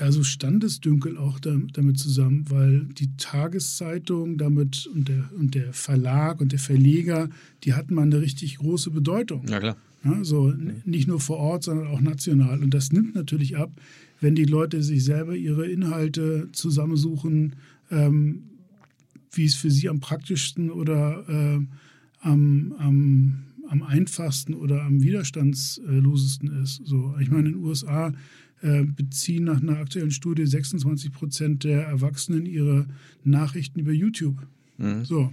ja, 0.00 0.10
so 0.10 0.22
Standesdünkel 0.22 1.18
auch 1.18 1.38
da, 1.38 1.54
damit 1.72 1.98
zusammen, 1.98 2.46
weil 2.48 2.86
die 2.86 3.14
Tageszeitung 3.16 4.38
damit 4.38 4.88
und 4.94 5.08
der, 5.08 5.30
und 5.38 5.54
der 5.54 5.72
Verlag 5.72 6.40
und 6.40 6.52
der 6.52 6.58
Verleger, 6.58 7.28
die 7.64 7.74
hatten 7.74 7.94
mal 7.94 8.02
eine 8.02 8.20
richtig 8.20 8.58
große 8.58 8.90
Bedeutung. 8.90 9.46
Ja, 9.48 9.60
klar. 9.60 9.76
Ja, 10.02 10.24
so 10.24 10.52
nicht 10.86 11.08
nur 11.08 11.20
vor 11.20 11.36
Ort, 11.36 11.64
sondern 11.64 11.88
auch 11.88 12.00
national. 12.00 12.62
Und 12.62 12.72
das 12.72 12.90
nimmt 12.90 13.14
natürlich 13.14 13.58
ab, 13.58 13.70
wenn 14.22 14.34
die 14.34 14.46
Leute 14.46 14.82
sich 14.82 15.04
selber 15.04 15.36
ihre 15.36 15.66
Inhalte 15.66 16.48
zusammensuchen, 16.52 17.56
ähm, 17.90 18.44
wie 19.32 19.44
es 19.44 19.54
für 19.54 19.70
sie 19.70 19.90
am 19.90 20.00
praktischsten 20.00 20.70
oder 20.70 21.28
äh, 21.28 21.60
am, 22.22 22.74
am 22.78 23.44
am 23.70 23.84
einfachsten 23.84 24.54
oder 24.54 24.82
am 24.82 25.00
widerstandslosesten 25.00 26.60
ist. 26.60 26.80
So, 26.84 27.14
ich 27.20 27.30
meine, 27.30 27.50
in 27.50 27.54
den 27.54 27.64
USA 27.64 28.12
beziehen 28.62 29.44
nach 29.44 29.62
einer 29.62 29.78
aktuellen 29.78 30.10
Studie 30.10 30.44
26 30.44 31.12
Prozent 31.12 31.64
der 31.64 31.86
Erwachsenen 31.86 32.44
ihre 32.44 32.86
Nachrichten 33.24 33.80
über 33.80 33.92
YouTube. 33.92 34.36
Mhm. 34.76 35.04
So. 35.04 35.32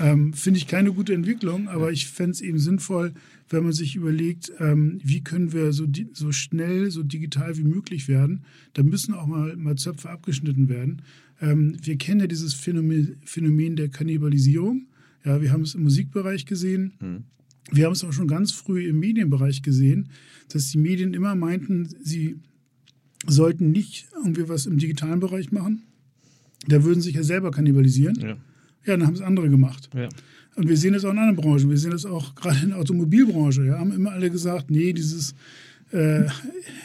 Ähm, 0.00 0.32
Finde 0.32 0.58
ich 0.58 0.66
keine 0.66 0.92
gute 0.92 1.14
Entwicklung, 1.14 1.68
aber 1.68 1.90
ich 1.90 2.06
fände 2.06 2.32
es 2.32 2.40
eben 2.40 2.58
sinnvoll, 2.58 3.12
wenn 3.48 3.64
man 3.64 3.72
sich 3.72 3.96
überlegt, 3.96 4.52
ähm, 4.58 5.00
wie 5.02 5.22
können 5.22 5.52
wir 5.52 5.72
so, 5.72 5.86
so 6.12 6.32
schnell, 6.32 6.90
so 6.90 7.02
digital 7.02 7.56
wie 7.56 7.64
möglich 7.64 8.08
werden. 8.08 8.44
Da 8.74 8.82
müssen 8.82 9.14
auch 9.14 9.26
mal, 9.26 9.56
mal 9.56 9.76
Zöpfe 9.76 10.10
abgeschnitten 10.10 10.68
werden. 10.68 11.02
Ähm, 11.40 11.76
wir 11.82 11.96
kennen 11.96 12.20
ja 12.20 12.26
dieses 12.26 12.54
Phänomen, 12.54 13.16
Phänomen 13.24 13.76
der 13.76 13.88
Kannibalisierung. 13.88 14.86
Ja, 15.24 15.40
wir 15.40 15.52
haben 15.52 15.62
es 15.62 15.74
im 15.74 15.82
Musikbereich 15.82 16.46
gesehen. 16.46 16.92
Mhm. 17.00 17.24
Wir 17.70 17.86
haben 17.86 17.92
es 17.92 18.04
auch 18.04 18.12
schon 18.12 18.28
ganz 18.28 18.52
früh 18.52 18.88
im 18.88 18.98
Medienbereich 18.98 19.62
gesehen, 19.62 20.08
dass 20.48 20.70
die 20.70 20.78
Medien 20.78 21.14
immer 21.14 21.34
meinten, 21.34 21.88
sie 22.02 22.36
sollten 23.26 23.70
nicht 23.72 24.08
irgendwie 24.16 24.48
was 24.48 24.66
im 24.66 24.78
digitalen 24.78 25.20
Bereich 25.20 25.52
machen. 25.52 25.82
Da 26.66 26.84
würden 26.84 27.00
sich 27.00 27.14
ja 27.14 27.22
selber 27.22 27.50
kannibalisieren. 27.50 28.16
Ja, 28.20 28.28
ja 28.28 28.36
dann 28.84 29.06
haben 29.06 29.14
es 29.14 29.20
andere 29.20 29.48
gemacht. 29.48 29.90
Ja. 29.94 30.08
Und 30.56 30.68
wir 30.68 30.76
sehen 30.76 30.92
das 30.92 31.04
auch 31.04 31.12
in 31.12 31.18
anderen 31.18 31.36
Branchen. 31.36 31.70
Wir 31.70 31.78
sehen 31.78 31.92
das 31.92 32.04
auch 32.04 32.34
gerade 32.34 32.58
in 32.62 32.70
der 32.70 32.78
Automobilbranche. 32.78 33.64
Ja, 33.64 33.78
haben 33.78 33.92
immer 33.92 34.12
alle 34.12 34.30
gesagt, 34.30 34.70
nee, 34.70 34.92
dieses 34.92 35.34
äh, 35.92 36.24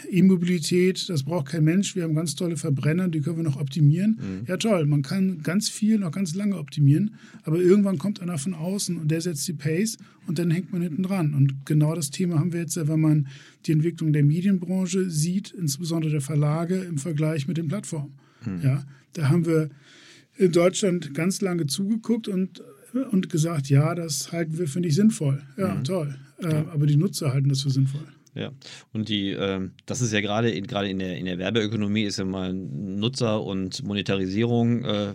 E-Mobilität, 0.09 1.09
das 1.09 1.23
braucht 1.23 1.47
kein 1.47 1.63
Mensch. 1.63 1.95
Wir 1.95 2.03
haben 2.03 2.15
ganz 2.15 2.35
tolle 2.35 2.55
Verbrenner, 2.55 3.07
die 3.07 3.21
können 3.21 3.37
wir 3.37 3.43
noch 3.43 3.59
optimieren. 3.59 4.19
Mhm. 4.19 4.45
Ja, 4.47 4.57
toll, 4.57 4.85
man 4.85 5.01
kann 5.01 5.41
ganz 5.43 5.69
viel 5.69 5.97
noch 5.99 6.11
ganz 6.11 6.35
lange 6.35 6.57
optimieren, 6.57 7.15
aber 7.43 7.59
irgendwann 7.59 7.97
kommt 7.97 8.21
einer 8.21 8.37
von 8.37 8.53
außen 8.53 8.97
und 8.97 9.09
der 9.09 9.21
setzt 9.21 9.47
die 9.47 9.53
Pace 9.53 9.97
und 10.27 10.39
dann 10.39 10.51
hängt 10.51 10.71
man 10.71 10.81
hinten 10.81 11.03
dran. 11.03 11.33
Und 11.33 11.65
genau 11.65 11.95
das 11.95 12.11
Thema 12.11 12.39
haben 12.39 12.53
wir 12.53 12.61
jetzt, 12.61 12.75
wenn 12.75 13.01
man 13.01 13.27
die 13.65 13.71
Entwicklung 13.71 14.13
der 14.13 14.23
Medienbranche 14.23 15.09
sieht, 15.09 15.51
insbesondere 15.51 16.11
der 16.11 16.21
Verlage 16.21 16.77
im 16.77 16.97
Vergleich 16.97 17.47
mit 17.47 17.57
den 17.57 17.67
Plattformen. 17.67 18.13
Mhm. 18.45 18.61
Ja, 18.63 18.85
da 19.13 19.29
haben 19.29 19.45
wir 19.45 19.69
in 20.37 20.51
Deutschland 20.51 21.13
ganz 21.13 21.41
lange 21.41 21.67
zugeguckt 21.67 22.27
und, 22.27 22.63
und 23.11 23.29
gesagt, 23.29 23.69
ja, 23.69 23.93
das 23.95 24.31
halten 24.31 24.57
wir 24.57 24.67
für 24.67 24.79
nicht 24.79 24.95
sinnvoll. 24.95 25.41
Ja, 25.57 25.75
mhm. 25.75 25.83
toll. 25.83 26.15
Äh, 26.39 26.47
aber 26.71 26.85
die 26.85 26.97
Nutzer 26.97 27.33
halten 27.33 27.49
das 27.49 27.61
für 27.61 27.69
sinnvoll. 27.69 28.05
Ja, 28.35 28.51
und 28.93 29.09
die, 29.09 29.29
äh, 29.29 29.69
das 29.85 30.01
ist 30.01 30.11
ja 30.11 30.19
gerade 30.19 30.49
in, 30.49 30.65
gerade 30.65 30.89
in 30.89 30.97
der, 30.97 31.17
in 31.17 31.25
der 31.25 31.37
Werbeökonomie 31.37 32.03
ist 32.03 32.17
ja 32.17 32.25
mal 32.25 32.51
Nutzer 32.51 33.43
und 33.43 33.83
Monetarisierung, 33.83 34.83
äh, 34.85 35.13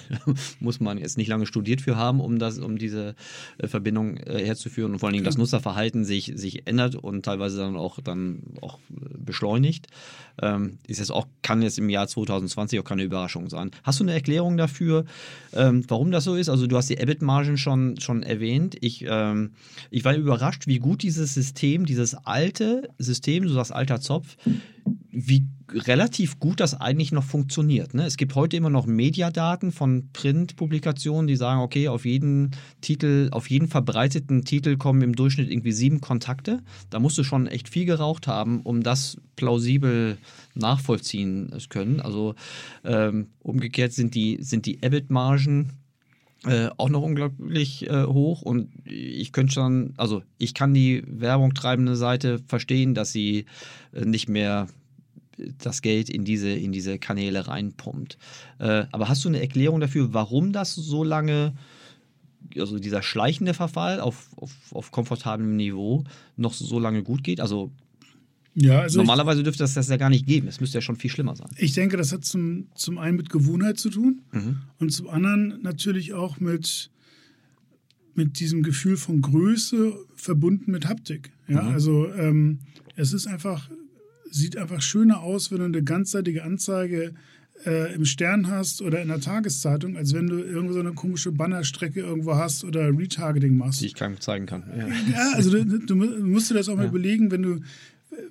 muss 0.60 0.80
man 0.80 0.96
jetzt 0.96 1.18
nicht 1.18 1.28
lange 1.28 1.44
studiert 1.44 1.82
für 1.82 1.96
haben, 1.96 2.20
um 2.20 2.38
das, 2.38 2.58
um 2.58 2.78
diese 2.78 3.16
äh, 3.58 3.68
Verbindung 3.68 4.16
äh, 4.16 4.42
herzuführen 4.44 4.92
und 4.92 4.98
vor 4.98 5.08
allen 5.08 5.14
Dingen 5.14 5.26
das 5.26 5.36
Nutzerverhalten 5.36 6.06
sich, 6.06 6.32
sich 6.36 6.66
ändert 6.66 6.94
und 6.94 7.24
teilweise 7.24 7.58
dann 7.58 7.76
auch 7.76 8.00
dann 8.00 8.42
auch 8.62 8.78
beschleunigt. 8.88 9.88
Ähm, 10.40 10.78
ist 10.86 10.98
jetzt 10.98 11.12
auch, 11.12 11.26
kann 11.42 11.62
jetzt 11.62 11.78
im 11.78 11.88
Jahr 11.88 12.08
2020 12.08 12.80
auch 12.80 12.84
keine 12.84 13.04
Überraschung 13.04 13.48
sein. 13.48 13.70
Hast 13.84 14.00
du 14.00 14.04
eine 14.04 14.12
Erklärung 14.12 14.56
dafür, 14.56 15.04
ähm, 15.52 15.84
warum 15.88 16.10
das 16.10 16.24
so 16.24 16.34
ist? 16.34 16.48
Also 16.48 16.66
du 16.66 16.76
hast 16.76 16.90
die 16.90 16.96
EBIT-Margen 16.96 17.56
schon, 17.56 18.00
schon 18.00 18.22
erwähnt. 18.22 18.76
Ich, 18.80 19.04
ähm, 19.06 19.52
ich 19.90 20.04
war 20.04 20.14
überrascht, 20.16 20.66
wie 20.66 20.78
gut 20.78 21.02
dieses 21.02 21.34
System, 21.34 21.86
dieses 21.86 22.14
alte 22.54 22.88
System, 22.98 23.42
du 23.44 23.48
sagst 23.50 23.72
alter 23.72 24.00
Zopf, 24.00 24.36
wie 25.10 25.46
relativ 25.70 26.38
gut 26.38 26.60
das 26.60 26.80
eigentlich 26.80 27.10
noch 27.10 27.24
funktioniert. 27.24 27.94
Ne? 27.94 28.04
Es 28.04 28.16
gibt 28.16 28.34
heute 28.34 28.56
immer 28.56 28.70
noch 28.70 28.86
Mediadaten 28.86 29.72
von 29.72 30.10
Printpublikationen, 30.12 31.26
die 31.26 31.36
sagen, 31.36 31.60
okay, 31.60 31.88
auf 31.88 32.04
jeden 32.04 32.50
Titel, 32.80 33.28
auf 33.32 33.50
jeden 33.50 33.66
verbreiteten 33.68 34.44
Titel 34.44 34.76
kommen 34.76 35.02
im 35.02 35.16
Durchschnitt 35.16 35.50
irgendwie 35.50 35.72
sieben 35.72 36.00
Kontakte. 36.00 36.60
Da 36.90 37.00
musst 37.00 37.18
du 37.18 37.24
schon 37.24 37.46
echt 37.46 37.68
viel 37.68 37.86
geraucht 37.86 38.26
haben, 38.26 38.60
um 38.60 38.82
das 38.82 39.16
plausibel 39.36 40.18
nachvollziehen 40.54 41.52
zu 41.58 41.68
können. 41.68 42.00
Also 42.00 42.34
ähm, 42.84 43.28
umgekehrt 43.40 43.92
sind 43.92 44.14
die, 44.14 44.38
sind 44.40 44.66
die 44.66 44.82
EBIT-Margen 44.82 45.72
äh, 46.46 46.68
auch 46.76 46.88
noch 46.88 47.02
unglaublich 47.02 47.88
äh, 47.88 48.04
hoch 48.04 48.42
und 48.42 48.68
ich 48.84 49.32
könnte 49.32 49.54
schon, 49.54 49.94
also 49.96 50.22
ich 50.38 50.54
kann 50.54 50.74
die 50.74 51.02
Werbung 51.06 51.54
treibende 51.54 51.96
Seite 51.96 52.40
verstehen, 52.46 52.94
dass 52.94 53.12
sie 53.12 53.46
äh, 53.92 54.04
nicht 54.04 54.28
mehr 54.28 54.68
das 55.58 55.82
Geld 55.82 56.10
in 56.10 56.24
diese, 56.24 56.50
in 56.50 56.72
diese 56.72 56.98
Kanäle 56.98 57.48
reinpumpt. 57.48 58.18
Äh, 58.58 58.84
aber 58.92 59.08
hast 59.08 59.24
du 59.24 59.28
eine 59.28 59.40
Erklärung 59.40 59.80
dafür, 59.80 60.12
warum 60.12 60.52
das 60.52 60.74
so 60.74 61.02
lange, 61.02 61.54
also 62.56 62.78
dieser 62.78 63.02
schleichende 63.02 63.54
Verfall 63.54 64.00
auf, 64.00 64.30
auf, 64.36 64.52
auf 64.72 64.90
komfortablem 64.90 65.56
Niveau 65.56 66.04
noch 66.36 66.54
so 66.54 66.78
lange 66.78 67.02
gut 67.02 67.24
geht? 67.24 67.40
Also 67.40 67.72
ja, 68.54 68.80
also 68.80 68.98
Normalerweise 68.98 69.40
ich, 69.40 69.44
dürfte 69.44 69.62
das 69.62 69.74
das 69.74 69.88
ja 69.88 69.96
gar 69.96 70.10
nicht 70.10 70.26
geben. 70.26 70.46
Es 70.46 70.60
müsste 70.60 70.78
ja 70.78 70.82
schon 70.82 70.96
viel 70.96 71.10
schlimmer 71.10 71.34
sein. 71.34 71.48
Ich 71.56 71.72
denke, 71.72 71.96
das 71.96 72.12
hat 72.12 72.24
zum, 72.24 72.68
zum 72.74 72.98
einen 72.98 73.16
mit 73.16 73.30
Gewohnheit 73.30 73.78
zu 73.78 73.90
tun 73.90 74.22
mhm. 74.32 74.58
und 74.78 74.90
zum 74.90 75.08
anderen 75.08 75.60
natürlich 75.62 76.12
auch 76.12 76.38
mit, 76.38 76.90
mit 78.14 78.38
diesem 78.38 78.62
Gefühl 78.62 78.96
von 78.96 79.20
Größe 79.20 79.94
verbunden 80.14 80.70
mit 80.70 80.86
Haptik. 80.86 81.32
Ja, 81.48 81.62
mhm. 81.62 81.68
also 81.68 82.12
ähm, 82.14 82.60
es 82.96 83.12
ist 83.12 83.26
einfach 83.26 83.68
sieht 84.34 84.56
einfach 84.56 84.82
schöner 84.82 85.20
aus, 85.20 85.52
wenn 85.52 85.58
du 85.58 85.64
eine 85.64 85.82
ganzseitige 85.84 86.42
Anzeige 86.42 87.14
äh, 87.64 87.94
im 87.94 88.04
Stern 88.04 88.50
hast 88.50 88.82
oder 88.82 89.00
in 89.00 89.08
der 89.08 89.20
Tageszeitung, 89.20 89.96
als 89.96 90.12
wenn 90.12 90.26
du 90.26 90.38
irgendwo 90.42 90.72
so 90.72 90.80
eine 90.80 90.92
komische 90.92 91.30
Bannerstrecke 91.30 92.00
irgendwo 92.00 92.34
hast 92.34 92.64
oder 92.64 92.88
Retargeting 92.88 93.56
machst. 93.56 93.80
Die 93.80 93.86
ich 93.86 93.94
keinem 93.94 94.20
zeigen 94.20 94.46
kann. 94.46 94.64
Ja, 94.76 94.88
ja 94.88 95.32
also 95.34 95.50
du, 95.50 95.78
du, 95.78 95.94
musst 95.94 96.50
dir 96.50 96.54
das 96.54 96.68
auch 96.68 96.76
mal 96.76 96.82
ja. 96.82 96.88
überlegen, 96.88 97.30
wenn 97.30 97.42
du, 97.42 97.60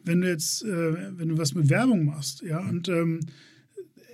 wenn 0.03 0.21
du 0.21 0.29
jetzt, 0.29 0.63
äh, 0.63 1.17
wenn 1.17 1.29
du 1.29 1.37
was 1.37 1.53
mit 1.53 1.69
Werbung 1.69 2.05
machst, 2.05 2.41
ja, 2.41 2.59
und 2.59 2.87
ähm, 2.89 3.21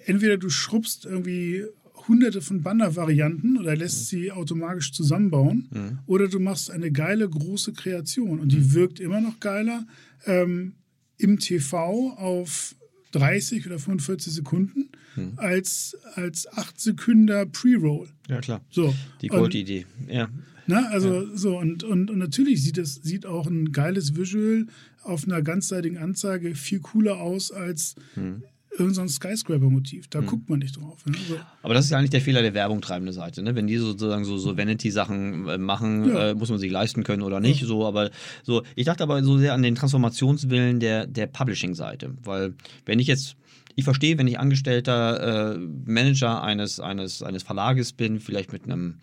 entweder 0.06 0.38
du 0.38 0.50
schrubbst 0.50 1.06
irgendwie 1.06 1.66
hunderte 2.08 2.42
von 2.42 2.62
Banner-Varianten 2.64 3.58
oder 3.58 3.76
lässt 3.76 4.00
mhm. 4.00 4.06
sie 4.06 4.32
automatisch 4.32 4.92
zusammenbauen 4.92 5.68
mhm. 5.72 6.00
oder 6.06 6.28
du 6.28 6.40
machst 6.40 6.72
eine 6.72 6.92
geile 6.92 7.30
große 7.30 7.74
Kreation 7.74 8.40
und 8.40 8.52
die 8.52 8.58
mhm. 8.58 8.74
wirkt 8.74 9.00
immer 9.00 9.22
noch 9.22 9.40
geiler, 9.40 9.86
ähm, 10.26 10.74
im 11.18 11.38
TV 11.38 12.14
auf 12.18 12.76
30 13.12 13.66
oder 13.66 13.80
45 13.80 14.34
Sekunden 14.34 14.90
hm. 15.16 15.34
als, 15.38 15.98
als 16.16 16.48
8 16.48 16.80
Sekunden 16.80 17.52
Pre-Roll. 17.52 18.10
Ja, 18.28 18.40
klar. 18.40 18.62
So. 18.70 18.94
Die 19.22 19.28
Gold-Idee, 19.28 19.86
ja. 20.08 20.30
Na, 20.70 20.88
also 20.90 21.24
ja. 21.24 21.28
so, 21.34 21.58
und, 21.58 21.84
und, 21.84 22.12
und 22.12 22.20
natürlich 22.20 22.62
sieht 22.62 22.78
es 22.78 22.94
sieht 22.94 23.26
auch 23.26 23.48
ein 23.48 23.72
geiles 23.72 24.16
Visual 24.16 24.68
auf 25.02 25.26
einer 25.26 25.42
ganzseitigen 25.42 25.98
Anzeige 25.98 26.54
viel 26.54 26.80
cooler 26.80 27.20
aus 27.20 27.52
als 27.52 27.96
hm 28.14 28.44
irgendein 28.78 29.10
Skyscraper-Motiv. 29.10 30.08
Da 30.10 30.20
hm. 30.20 30.28
guckt 30.28 30.48
man 30.48 30.60
nicht 30.60 30.80
drauf. 30.80 31.04
Ne? 31.06 31.18
Also, 31.18 31.40
Aber 31.64 31.74
das 31.74 31.86
ist 31.86 31.92
ja 31.92 31.98
eigentlich 31.98 32.12
der 32.12 32.22
Fehler 32.22 32.44
der 32.44 32.54
Werbung 32.54 32.82
treibende 32.82 33.12
Seite. 33.12 33.42
Ne? 33.42 33.56
Wenn 33.56 33.66
die 33.66 33.78
sozusagen 33.78 34.24
so, 34.26 34.38
so 34.38 34.58
Vanity-Sachen 34.58 35.50
äh, 35.50 35.58
machen, 35.58 36.08
ja. 36.08 36.30
äh, 36.30 36.36
muss 36.36 36.52
man 36.52 36.60
sich 36.60 36.72
leisten 36.72 37.04
können 37.04 37.24
oder 37.24 37.40
nicht. 37.40 37.62
Ja. 37.62 37.68
So, 37.68 37.86
aber 37.86 38.12
so, 38.44 38.62
ich 38.76 38.86
dachte 38.86 39.02
aber 39.02 39.24
so 39.24 39.40
sehr 39.40 39.56
an 39.56 39.64
den 39.64 39.74
Transformationswillen 39.74 40.80
der, 40.80 41.08
der 41.08 41.26
Publishing-Seite. 41.26 42.14
Weil 42.24 42.54
wenn 42.86 43.00
ich 43.00 43.08
jetzt 43.08 43.36
ich 43.76 43.86
verstehe, 43.86 44.18
wenn 44.18 44.28
ich 44.28 44.40
angestellter 44.40 45.56
äh, 45.56 45.58
Manager 45.58 46.44
eines, 46.44 46.80
eines, 46.80 47.24
eines 47.24 47.44
Verlages 47.44 47.92
bin, 47.92 48.20
vielleicht 48.20 48.54
mit 48.54 48.66
einem 48.66 49.00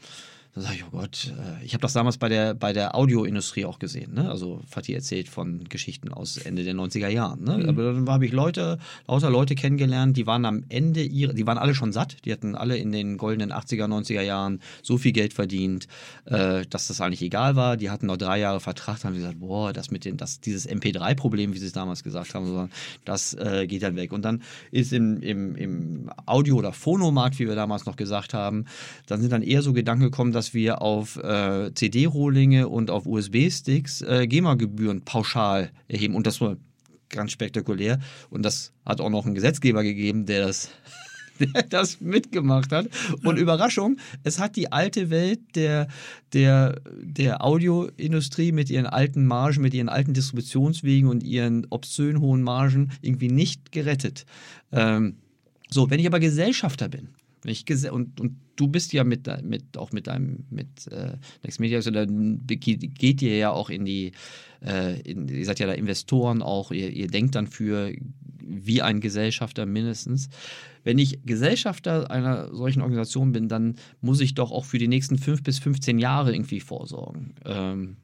da 0.56 0.62
sage 0.62 0.76
ich, 0.76 0.84
oh 0.86 0.90
Gott, 0.90 1.34
äh, 1.38 1.64
ich 1.64 1.74
habe 1.74 1.82
das 1.82 1.92
damals 1.92 2.16
bei 2.16 2.30
der, 2.30 2.54
bei 2.54 2.72
der 2.72 2.94
Audioindustrie 2.94 3.66
auch 3.66 3.78
gesehen. 3.78 4.14
Ne? 4.14 4.30
Also 4.30 4.62
Fatih 4.66 4.94
erzählt 4.94 5.28
von 5.28 5.64
Geschichten 5.68 6.10
aus 6.10 6.38
Ende 6.38 6.64
der 6.64 6.74
90er 6.74 7.08
Jahren. 7.08 7.44
Ne? 7.44 7.58
Mhm. 7.58 7.68
Aber 7.68 7.92
dann 7.92 8.08
habe 8.08 8.24
ich 8.24 8.32
Leute, 8.32 8.78
lauter 9.06 9.28
Leute 9.28 9.54
kennengelernt, 9.54 10.16
die 10.16 10.26
waren 10.26 10.46
am 10.46 10.64
Ende 10.70 11.02
ihrer, 11.02 11.34
die 11.34 11.46
waren 11.46 11.58
alle 11.58 11.74
schon 11.74 11.92
satt, 11.92 12.24
die 12.24 12.32
hatten 12.32 12.54
alle 12.54 12.78
in 12.78 12.90
den 12.90 13.18
goldenen 13.18 13.52
80er, 13.52 13.84
90er 13.84 14.22
Jahren 14.22 14.60
so 14.82 14.96
viel 14.96 15.12
Geld 15.12 15.34
verdient, 15.34 15.88
äh, 16.24 16.64
dass 16.70 16.88
das 16.88 17.02
eigentlich 17.02 17.20
egal 17.20 17.54
war. 17.54 17.76
Die 17.76 17.90
hatten 17.90 18.06
noch 18.06 18.16
drei 18.16 18.38
Jahre 18.38 18.60
Vertrag, 18.60 19.04
haben 19.04 19.14
gesagt, 19.14 19.38
boah, 19.40 19.74
das 19.74 19.90
mit 19.90 20.06
den, 20.06 20.16
das, 20.16 20.40
dieses 20.40 20.66
MP3-Problem, 20.66 21.52
wie 21.52 21.58
sie 21.58 21.66
es 21.66 21.72
damals 21.72 22.02
gesagt 22.02 22.34
haben, 22.34 22.70
das 23.04 23.34
äh, 23.34 23.66
geht 23.66 23.82
dann 23.82 23.96
weg. 23.96 24.10
Und 24.10 24.24
dann 24.24 24.40
ist 24.70 24.94
im, 24.94 25.20
im, 25.20 25.54
im 25.54 26.10
Audio- 26.24 26.56
oder 26.56 26.72
Phonomarkt, 26.72 27.38
wie 27.38 27.46
wir 27.46 27.56
damals 27.56 27.84
noch 27.84 27.96
gesagt 27.96 28.32
haben, 28.32 28.64
dann 29.04 29.20
sind 29.20 29.32
dann 29.34 29.42
eher 29.42 29.60
so 29.60 29.74
Gedanken 29.74 30.04
gekommen, 30.04 30.32
dass 30.32 30.45
dass 30.46 30.54
wir 30.54 30.80
auf 30.80 31.16
äh, 31.16 31.74
CD-Rohlinge 31.74 32.68
und 32.68 32.88
auf 32.88 33.04
USB-Sticks 33.04 34.02
äh, 34.02 34.28
GEMA-Gebühren 34.28 35.02
pauschal 35.02 35.72
erheben. 35.88 36.14
Und 36.14 36.24
das 36.24 36.40
war 36.40 36.56
ganz 37.08 37.32
spektakulär. 37.32 37.98
Und 38.30 38.44
das 38.44 38.72
hat 38.84 39.00
auch 39.00 39.10
noch 39.10 39.26
einen 39.26 39.34
Gesetzgeber 39.34 39.82
gegeben, 39.82 40.24
der 40.24 40.46
das 40.46 40.70
der 41.40 41.64
das 41.64 42.00
mitgemacht 42.00 42.70
hat. 42.70 42.86
Und. 43.24 43.38
Überraschung, 43.38 43.98
es 44.22 44.38
hat 44.38 44.54
die 44.54 44.70
alte 44.70 45.10
Welt 45.10 45.40
der, 45.56 45.88
der, 46.32 46.80
der 47.02 47.44
Audioindustrie 47.44 48.52
mit 48.52 48.70
ihren 48.70 48.86
alten 48.86 49.26
Margen, 49.26 49.62
mit 49.62 49.74
ihren 49.74 49.88
alten 49.88 50.14
Distributionswegen 50.14 51.08
und 51.10 51.24
ihren 51.24 51.66
obszön 51.70 52.20
hohen 52.20 52.42
Margen 52.42 52.92
irgendwie 53.02 53.28
nicht 53.28 53.72
gerettet. 53.72 54.26
Ähm, 54.70 55.16
so, 55.68 55.90
wenn 55.90 55.98
ich 55.98 56.06
aber 56.06 56.20
Gesellschafter 56.20 56.88
bin, 56.88 57.08
und, 57.90 58.20
und 58.20 58.36
du 58.56 58.68
bist 58.68 58.92
ja 58.92 59.04
mit, 59.04 59.28
mit 59.42 59.76
auch 59.76 59.92
mit 59.92 60.06
deinem 60.06 60.44
mit 60.50 60.86
äh, 60.88 61.16
Next 61.42 61.60
Media, 61.60 61.76
also 61.76 61.90
dann 61.90 62.46
geht 62.46 63.22
ihr 63.22 63.36
ja 63.36 63.50
auch 63.50 63.70
in 63.70 63.84
die, 63.84 64.12
äh, 64.64 65.00
in, 65.00 65.28
ihr 65.28 65.44
seid 65.44 65.60
ja 65.60 65.66
da 65.66 65.72
Investoren 65.72 66.42
auch, 66.42 66.72
ihr, 66.72 66.90
ihr 66.90 67.08
denkt 67.08 67.34
dann 67.34 67.46
für 67.46 67.92
wie 68.46 68.82
ein 68.82 69.00
Gesellschafter 69.00 69.66
mindestens. 69.66 70.28
Wenn 70.84 70.98
ich 70.98 71.20
Gesellschafter 71.26 72.10
einer 72.10 72.54
solchen 72.54 72.80
Organisation 72.80 73.32
bin, 73.32 73.48
dann 73.48 73.76
muss 74.00 74.20
ich 74.20 74.34
doch 74.34 74.52
auch 74.52 74.64
für 74.64 74.78
die 74.78 74.88
nächsten 74.88 75.18
fünf 75.18 75.42
bis 75.42 75.58
15 75.58 75.98
Jahre 75.98 76.32
irgendwie 76.32 76.60
vorsorgen. 76.60 77.34
Ähm, 77.44 77.96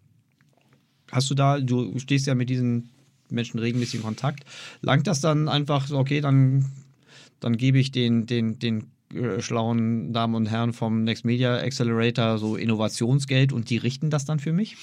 hast 1.10 1.30
du 1.30 1.34
da, 1.34 1.60
du 1.60 1.98
stehst 1.98 2.26
ja 2.26 2.34
mit 2.34 2.50
diesen 2.50 2.90
Menschen 3.30 3.60
regelmäßig 3.60 3.96
in 3.96 4.02
Kontakt, 4.02 4.44
langt 4.80 5.06
das 5.06 5.20
dann 5.20 5.48
einfach 5.48 5.86
so, 5.86 5.98
okay, 5.98 6.20
dann, 6.20 6.66
dann 7.38 7.56
gebe 7.56 7.78
ich 7.78 7.92
den, 7.92 8.26
den, 8.26 8.58
den 8.58 8.90
äh, 9.14 9.40
schlauen 9.40 10.12
Damen 10.12 10.34
und 10.34 10.46
Herren 10.46 10.72
vom 10.72 11.04
Next 11.04 11.24
Media 11.24 11.56
Accelerator 11.56 12.38
so 12.38 12.56
Innovationsgeld 12.56 13.52
und 13.52 13.70
die 13.70 13.76
richten 13.76 14.10
das 14.10 14.24
dann 14.24 14.38
für 14.38 14.52
mich? 14.52 14.76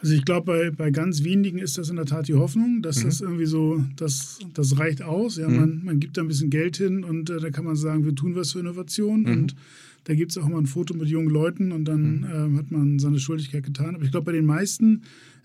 Also 0.00 0.14
ich 0.14 0.24
glaube, 0.24 0.52
bei, 0.52 0.70
bei 0.70 0.90
ganz 0.90 1.24
wenigen 1.24 1.58
ist 1.58 1.78
das 1.78 1.88
in 1.88 1.96
der 1.96 2.04
Tat 2.04 2.28
die 2.28 2.34
Hoffnung, 2.34 2.82
dass 2.82 2.98
mhm. 2.98 3.04
das 3.04 3.20
irgendwie 3.22 3.46
so, 3.46 3.82
das, 3.96 4.38
das 4.52 4.78
reicht 4.78 5.02
aus. 5.02 5.38
Ja, 5.38 5.48
mhm. 5.48 5.56
man, 5.56 5.84
man 5.84 6.00
gibt 6.00 6.16
da 6.16 6.22
ein 6.22 6.28
bisschen 6.28 6.50
Geld 6.50 6.76
hin 6.76 7.04
und 7.04 7.30
äh, 7.30 7.40
da 7.40 7.50
kann 7.50 7.64
man 7.64 7.76
sagen, 7.76 8.04
wir 8.04 8.14
tun 8.14 8.36
was 8.36 8.52
für 8.52 8.60
Innovation 8.60 9.22
mhm. 9.22 9.32
und 9.32 9.56
da 10.04 10.14
gibt 10.14 10.32
es 10.32 10.38
auch 10.38 10.46
mal 10.46 10.58
ein 10.58 10.66
Foto 10.66 10.92
mit 10.92 11.08
jungen 11.08 11.30
Leuten 11.30 11.72
und 11.72 11.86
dann 11.86 12.18
mhm. 12.18 12.54
äh, 12.54 12.58
hat 12.58 12.70
man 12.70 12.98
seine 12.98 13.18
Schuldigkeit 13.18 13.64
getan. 13.64 13.94
Aber 13.94 14.04
ich 14.04 14.10
glaube, 14.10 14.26
bei 14.26 14.32
den 14.32 14.44
meisten 14.44 15.02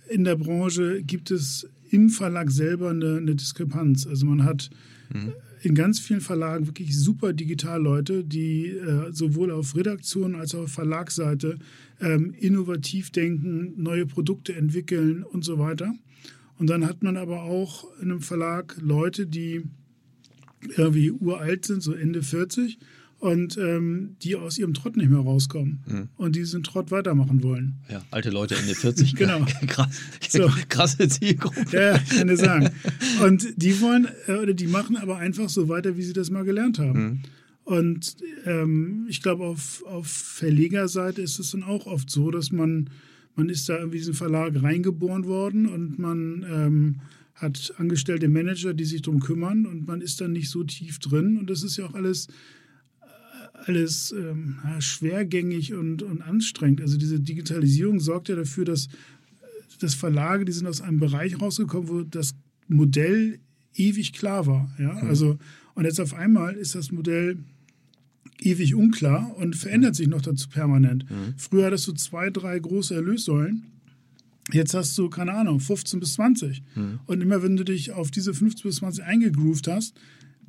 in 0.09 0.25
der 0.25 0.35
Branche 0.35 1.03
gibt 1.03 1.31
es 1.31 1.69
im 1.89 2.09
Verlag 2.09 2.51
selber 2.51 2.89
eine, 2.89 3.17
eine 3.17 3.35
Diskrepanz. 3.35 4.05
Also 4.07 4.25
man 4.25 4.43
hat 4.43 4.69
mhm 5.13 5.31
in 5.61 5.75
ganz 5.75 5.99
vielen 5.99 6.21
Verlagen 6.21 6.67
wirklich 6.67 6.97
super 6.97 7.33
Digitalleute, 7.33 8.23
die 8.23 8.67
äh, 8.67 9.11
sowohl 9.11 9.51
auf 9.51 9.75
Redaktion 9.75 10.35
als 10.35 10.55
auch 10.55 10.63
auf 10.63 10.71
Verlagsseite 10.71 11.59
ähm, 11.99 12.33
innovativ 12.39 13.11
denken, 13.11 13.73
neue 13.77 14.05
Produkte 14.05 14.55
entwickeln 14.55 15.23
und 15.23 15.43
so 15.43 15.59
weiter. 15.59 15.93
Und 16.57 16.69
dann 16.69 16.85
hat 16.85 17.03
man 17.03 17.17
aber 17.17 17.43
auch 17.43 17.85
in 18.01 18.11
einem 18.11 18.21
Verlag 18.21 18.77
Leute, 18.81 19.27
die 19.27 19.63
irgendwie 20.75 21.11
uralt 21.11 21.65
sind, 21.65 21.81
so 21.81 21.93
Ende 21.93 22.21
40 22.21 22.77
und 23.19 23.57
ähm, 23.57 24.15
die 24.21 24.35
aus 24.35 24.57
ihrem 24.57 24.73
Trott 24.73 24.95
nicht 24.95 25.09
mehr 25.09 25.19
rauskommen 25.19 25.83
mhm. 25.85 26.09
und 26.15 26.35
diesen 26.35 26.63
Trott 26.63 26.89
weitermachen 26.89 27.43
wollen. 27.43 27.75
Ja, 27.89 28.01
alte 28.11 28.29
Leute 28.29 28.55
Ende 28.55 28.73
40. 28.73 29.15
genau. 29.15 29.45
Krass, 29.67 29.99
so. 30.29 30.49
Krasse 30.69 31.07
Zielgruppe. 31.07 31.65
Ja, 31.71 31.97
kann 31.97 32.29
ich 32.29 32.39
sagen. 32.39 32.69
Und 33.23 33.45
die 33.57 33.79
wollen, 33.81 34.07
äh, 34.27 34.33
oder 34.33 34.53
die 34.53 34.67
machen 34.67 34.95
aber 34.95 35.17
einfach 35.17 35.49
so 35.49 35.67
weiter, 35.67 35.97
wie 35.97 36.03
sie 36.03 36.13
das 36.13 36.29
mal 36.29 36.45
gelernt 36.45 36.79
haben. 36.79 37.03
Mhm. 37.03 37.19
Und 37.65 38.15
ähm, 38.45 39.05
ich 39.09 39.21
glaube, 39.21 39.43
auf, 39.43 39.83
auf 39.85 40.07
Verlegerseite 40.07 41.21
ist 41.21 41.39
es 41.39 41.51
dann 41.51 41.63
auch 41.63 41.85
oft 41.85 42.09
so, 42.09 42.31
dass 42.31 42.51
man, 42.51 42.89
man 43.35 43.49
ist 43.49 43.67
da 43.67 43.77
in 43.77 43.91
diesen 43.91 44.13
Verlag 44.13 44.63
reingeboren 44.63 45.25
worden 45.25 45.67
und 45.67 45.99
man 45.99 46.45
ähm, 46.49 46.95
hat 47.35 47.73
angestellte 47.77 48.27
Manager, 48.27 48.73
die 48.73 48.85
sich 48.85 49.01
darum 49.01 49.19
kümmern 49.19 49.65
und 49.65 49.87
man 49.87 50.01
ist 50.01 50.19
dann 50.21 50.31
nicht 50.31 50.49
so 50.49 50.63
tief 50.63 50.99
drin. 50.99 51.37
Und 51.37 51.49
das 51.49 51.63
ist 51.63 51.77
ja 51.77 51.85
auch 51.85 51.93
alles 51.93 52.27
alles 53.65 54.11
ähm, 54.11 54.57
schwergängig 54.79 55.73
und, 55.73 56.03
und 56.03 56.21
anstrengend. 56.21 56.81
Also 56.81 56.97
diese 56.97 57.19
Digitalisierung 57.19 57.99
sorgt 57.99 58.29
ja 58.29 58.35
dafür, 58.35 58.65
dass, 58.65 58.87
dass 59.79 59.93
Verlage, 59.93 60.45
die 60.45 60.51
sind 60.51 60.67
aus 60.67 60.81
einem 60.81 60.99
Bereich 60.99 61.39
rausgekommen, 61.41 61.89
wo 61.89 62.01
das 62.01 62.35
Modell 62.67 63.39
ewig 63.75 64.13
klar 64.13 64.45
war. 64.45 64.73
Ja? 64.79 64.93
Mhm. 64.93 65.09
Also, 65.09 65.37
und 65.75 65.85
jetzt 65.85 65.99
auf 65.99 66.13
einmal 66.13 66.55
ist 66.55 66.75
das 66.75 66.91
Modell 66.91 67.37
ewig 68.41 68.75
unklar 68.75 69.35
und 69.37 69.55
verändert 69.55 69.95
sich 69.95 70.07
noch 70.07 70.21
dazu 70.21 70.49
permanent. 70.49 71.09
Mhm. 71.09 71.33
Früher 71.37 71.65
hattest 71.65 71.87
du 71.87 71.93
zwei, 71.93 72.29
drei 72.29 72.57
große 72.59 72.95
Erlössäulen. 72.95 73.65
Jetzt 74.51 74.73
hast 74.73 74.97
du, 74.97 75.09
keine 75.09 75.33
Ahnung, 75.33 75.59
15 75.59 75.99
bis 75.99 76.13
20. 76.13 76.63
Mhm. 76.75 76.99
Und 77.05 77.21
immer 77.21 77.43
wenn 77.43 77.55
du 77.55 77.63
dich 77.63 77.91
auf 77.91 78.11
diese 78.11 78.33
15 78.33 78.63
bis 78.63 78.77
20 78.77 79.03
eingegroovt 79.03 79.67
hast, 79.67 79.93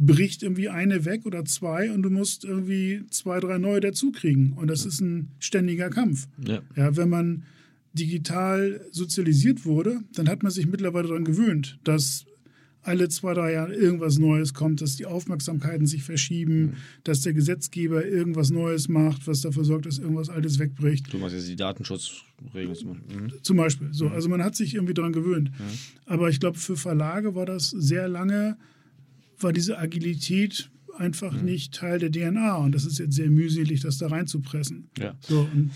bricht 0.00 0.42
irgendwie 0.42 0.70
eine 0.70 1.04
weg 1.04 1.26
oder 1.26 1.44
zwei 1.44 1.92
und 1.92 2.02
du 2.02 2.10
musst 2.10 2.44
irgendwie 2.44 3.04
zwei, 3.10 3.38
drei 3.38 3.58
neue 3.58 3.80
dazukriegen. 3.80 4.54
Und 4.54 4.68
das 4.68 4.86
ist 4.86 5.00
ein 5.00 5.28
ständiger 5.38 5.90
Kampf. 5.90 6.26
Ja. 6.42 6.62
ja, 6.74 6.96
wenn 6.96 7.10
man 7.10 7.42
digital 7.92 8.80
sozialisiert 8.90 9.66
wurde, 9.66 10.00
dann 10.14 10.28
hat 10.28 10.42
man 10.42 10.50
sich 10.50 10.66
mittlerweile 10.66 11.08
daran 11.08 11.24
gewöhnt, 11.24 11.78
dass 11.84 12.24
alle 12.82 13.10
zwei, 13.10 13.34
drei 13.34 13.52
Jahre 13.52 13.74
irgendwas 13.74 14.18
Neues 14.18 14.54
kommt, 14.54 14.80
dass 14.80 14.96
die 14.96 15.04
Aufmerksamkeiten 15.04 15.86
sich 15.86 16.02
verschieben, 16.02 16.60
mhm. 16.60 16.72
dass 17.04 17.20
der 17.20 17.34
Gesetzgeber 17.34 18.06
irgendwas 18.06 18.48
Neues 18.48 18.88
macht, 18.88 19.26
was 19.26 19.42
dafür 19.42 19.64
sorgt, 19.64 19.84
dass 19.84 19.98
irgendwas 19.98 20.30
Altes 20.30 20.58
wegbricht. 20.58 21.12
Du 21.12 21.18
meinst 21.18 21.36
jetzt 21.36 21.48
die 21.48 21.56
Datenschutzregeln 21.56 22.74
zum 22.74 22.94
Beispiel. 22.94 23.20
Mhm. 23.20 23.32
Zum 23.42 23.56
Beispiel. 23.58 23.88
So, 23.92 24.06
mhm. 24.06 24.12
Also 24.12 24.30
man 24.30 24.42
hat 24.42 24.56
sich 24.56 24.76
irgendwie 24.76 24.94
daran 24.94 25.12
gewöhnt. 25.12 25.50
Mhm. 25.50 25.64
Aber 26.06 26.30
ich 26.30 26.40
glaube, 26.40 26.56
für 26.56 26.76
Verlage 26.76 27.34
war 27.34 27.44
das 27.44 27.68
sehr 27.68 28.08
lange 28.08 28.56
war 29.42 29.52
diese 29.52 29.78
Agilität 29.78 30.70
einfach 30.96 31.32
mhm. 31.32 31.44
nicht 31.44 31.74
Teil 31.74 31.98
der 31.98 32.10
DNA. 32.10 32.56
Und 32.56 32.74
das 32.74 32.84
ist 32.84 32.98
jetzt 32.98 33.14
sehr 33.14 33.30
mühselig, 33.30 33.80
das 33.80 33.98
da 33.98 34.08
reinzupressen. 34.08 34.88
Ja. 34.98 35.14
So, 35.20 35.48
und, 35.52 35.70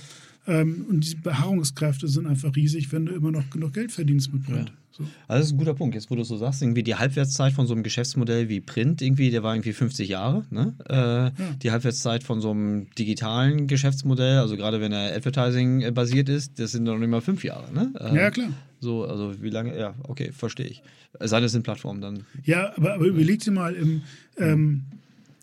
ähm, 0.47 0.87
und 0.89 1.11
die 1.11 1.17
Beharrungskräfte 1.17 2.09
sind 2.09 2.27
einfach 2.27 2.55
riesig, 2.55 2.93
wenn 2.93 3.07
du 3.07 3.15
immer 3.15 3.31
noch 3.31 3.49
genug 3.51 3.73
Geld 3.73 3.93
verdienst 3.93 4.33
mit 4.33 4.45
Print. 4.45 4.69
Ja. 4.69 4.84
So. 4.97 5.03
Also 5.27 5.41
das 5.41 5.47
ist 5.47 5.53
ein 5.53 5.59
guter 5.59 5.75
Punkt. 5.75 5.97
Jetzt, 5.97 6.11
wo 6.11 6.15
du 6.15 6.23
so 6.23 6.37
sagst, 6.37 6.63
irgendwie 6.63 6.85
die 6.85 6.95
Halbwertszeit 6.95 7.53
von 7.53 7.67
so 7.67 7.75
einem 7.75 7.83
Geschäftsmodell 7.83 8.49
wie 8.49 8.61
Print, 8.61 9.03
irgendwie, 9.03 9.31
der 9.31 9.43
war 9.43 9.55
irgendwie 9.55 9.73
50 9.73 10.09
Jahre. 10.09 10.45
Ne? 10.51 10.75
Äh, 10.89 10.95
ja. 10.95 11.33
Die 11.63 11.71
Halbwertszeit 11.73 12.23
von 12.23 12.41
so 12.41 12.53
einem 12.53 12.89
digitalen 12.95 13.67
Geschäftsmodell, 13.67 14.39
also 14.39 14.57
gerade 14.57 14.81
wenn 14.81 14.93
er 14.93 15.17
Advertising 15.17 15.83
äh, 15.83 15.91
basiert 15.91 16.29
ist, 16.29 16.61
das 16.61 16.71
sind 16.73 16.85
noch 16.85 16.97
nicht 16.97 17.09
mal 17.09 17.21
fünf 17.21 17.43
Jahre. 17.43 17.73
Ne? 17.73 17.93
Äh, 17.99 18.15
ja, 18.17 18.31
klar. 18.31 18.51
So, 18.79 19.05
also 19.05 19.43
wie 19.43 19.51
lange, 19.51 19.77
ja, 19.77 19.95
okay, 20.05 20.31
verstehe 20.31 20.67
ich. 20.67 20.83
Sei 21.19 21.41
das 21.41 21.53
sind 21.53 21.63
Plattformen 21.63 22.01
dann. 22.01 22.25
Ja, 22.45 22.73
aber, 22.77 22.95
aber 22.95 23.07
überleg 23.07 23.41
dir 23.41 23.51
mal, 23.51 23.75
im, 23.75 24.03
ähm, 24.37 24.85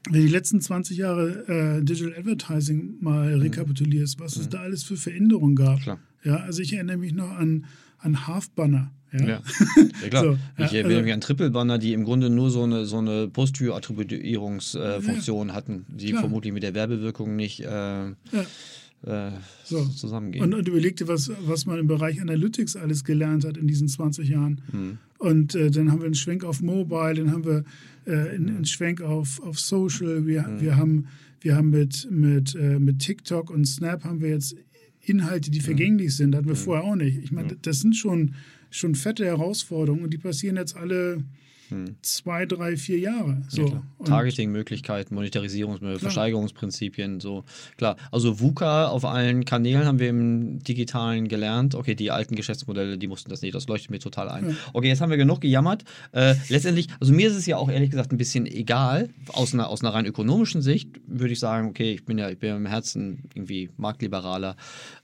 wenn 0.05 0.21
du 0.21 0.27
die 0.27 0.31
letzten 0.31 0.61
20 0.61 0.97
Jahre 0.97 1.79
äh, 1.79 1.83
Digital 1.83 2.17
Advertising 2.17 2.95
mal 3.01 3.35
mhm. 3.35 3.41
rekapitulierst, 3.41 4.19
was 4.19 4.35
mhm. 4.35 4.41
es 4.41 4.49
da 4.49 4.59
alles 4.59 4.83
für 4.83 4.95
Veränderungen 4.95 5.55
gab. 5.55 5.81
Klar. 5.81 5.99
Ja, 6.23 6.37
also 6.37 6.61
ich 6.61 6.73
erinnere 6.73 6.97
mich 6.97 7.13
noch 7.13 7.31
an, 7.31 7.65
an 7.97 8.27
Half-Banner. 8.27 8.91
Ja. 9.13 9.25
ja. 9.25 9.41
ja 10.03 10.09
klar. 10.09 10.23
so, 10.23 10.37
ich 10.57 10.73
erinnere 10.73 10.93
also, 10.93 11.03
mich 11.03 11.13
an 11.13 11.21
Triple-Banner, 11.21 11.77
die 11.77 11.93
im 11.93 12.03
Grunde 12.03 12.29
nur 12.29 12.49
so 12.49 12.63
eine, 12.63 12.85
so 12.85 12.97
eine 12.97 13.27
Posttür-Attribuierungsfunktion 13.27 15.49
äh, 15.49 15.51
hatten, 15.51 15.85
die 15.89 16.09
klar. 16.09 16.21
vermutlich 16.21 16.53
mit 16.53 16.63
der 16.63 16.73
Werbewirkung 16.73 17.35
nicht. 17.35 17.59
Äh, 17.61 18.07
äh, 19.03 19.31
so. 19.63 19.83
zusammengehen. 19.85 20.43
Und, 20.43 20.53
und 20.53 20.67
überleg 20.67 20.95
dir, 20.95 21.07
was, 21.07 21.31
was 21.45 21.65
man 21.65 21.79
im 21.79 21.87
Bereich 21.87 22.21
Analytics 22.21 22.75
alles 22.75 23.03
gelernt 23.03 23.45
hat 23.45 23.57
in 23.57 23.67
diesen 23.67 23.87
20 23.87 24.29
Jahren. 24.29 24.61
Mhm. 24.71 24.97
Und 25.17 25.55
äh, 25.55 25.71
dann 25.71 25.91
haben 25.91 25.99
wir 25.99 26.05
einen 26.05 26.13
Schwenk 26.13 26.43
auf 26.43 26.61
Mobile, 26.61 27.15
dann 27.15 27.31
haben 27.31 27.45
wir 27.45 27.63
äh, 28.05 28.29
einen, 28.29 28.49
einen, 28.49 28.65
Schwenk 28.65 29.01
auf, 29.01 29.41
auf 29.41 29.59
Social, 29.59 30.27
wir, 30.27 30.43
mhm. 30.43 30.61
wir 30.61 30.77
haben, 30.77 31.07
wir 31.41 31.55
haben 31.55 31.71
mit, 31.71 32.09
mit, 32.11 32.55
äh, 32.55 32.79
mit 32.79 32.99
TikTok 32.99 33.49
und 33.49 33.65
Snap 33.65 34.03
haben 34.03 34.21
wir 34.21 34.29
jetzt 34.29 34.55
Inhalte, 35.03 35.49
die 35.49 35.59
mhm. 35.59 35.63
vergänglich 35.63 36.15
sind. 36.15 36.31
Das 36.31 36.39
hatten 36.39 36.49
wir 36.49 36.55
mhm. 36.55 36.59
vorher 36.59 36.83
auch 36.83 36.95
nicht. 36.95 37.17
Ich 37.23 37.31
meine, 37.31 37.55
das 37.61 37.79
sind 37.79 37.95
schon, 37.95 38.35
schon 38.71 38.95
fette 38.95 39.25
Herausforderungen 39.25 40.03
und 40.03 40.11
die 40.11 40.17
passieren 40.17 40.57
jetzt 40.57 40.75
alle 40.75 41.23
hm. 41.71 41.95
zwei, 42.01 42.45
drei, 42.45 42.75
vier 42.75 42.99
Jahre. 42.99 43.37
So. 43.47 43.65
Ja, 43.65 43.83
Targeting-Möglichkeiten, 44.03 45.15
Monetarisierungsmöglichkeiten, 45.15 46.01
Versteigerungsprinzipien, 46.01 47.21
so 47.21 47.45
klar. 47.77 47.95
Also 48.11 48.41
VUCA 48.41 48.87
auf 48.87 49.05
allen 49.05 49.45
Kanälen 49.45 49.85
haben 49.85 49.99
wir 49.99 50.09
im 50.09 50.59
Digitalen 50.59 51.29
gelernt. 51.29 51.73
Okay, 51.73 51.95
die 51.95 52.11
alten 52.11 52.35
Geschäftsmodelle, 52.35 52.97
die 52.97 53.07
mussten 53.07 53.29
das 53.29 53.41
nicht, 53.41 53.55
das 53.55 53.67
leuchtet 53.67 53.89
mir 53.89 53.99
total 53.99 54.27
ein. 54.27 54.49
Ja. 54.49 54.55
Okay, 54.73 54.89
jetzt 54.89 54.99
haben 54.99 55.11
wir 55.11 55.17
genug 55.17 55.39
gejammert. 55.39 55.85
Äh, 56.11 56.35
letztendlich, 56.49 56.89
also 56.99 57.13
mir 57.13 57.29
ist 57.29 57.37
es 57.37 57.45
ja 57.45 57.55
auch 57.55 57.69
ehrlich 57.69 57.89
gesagt 57.89 58.11
ein 58.11 58.17
bisschen 58.17 58.45
egal. 58.47 59.09
Aus 59.29 59.53
einer, 59.53 59.69
aus 59.69 59.81
einer 59.81 59.93
rein 59.93 60.05
ökonomischen 60.05 60.61
Sicht 60.61 60.89
würde 61.07 61.31
ich 61.31 61.39
sagen, 61.39 61.69
okay, 61.69 61.93
ich 61.93 62.03
bin 62.03 62.17
ja, 62.17 62.29
ich 62.29 62.37
bin 62.37 62.53
im 62.53 62.65
Herzen 62.65 63.23
irgendwie 63.33 63.69
Marktliberaler 63.77 64.57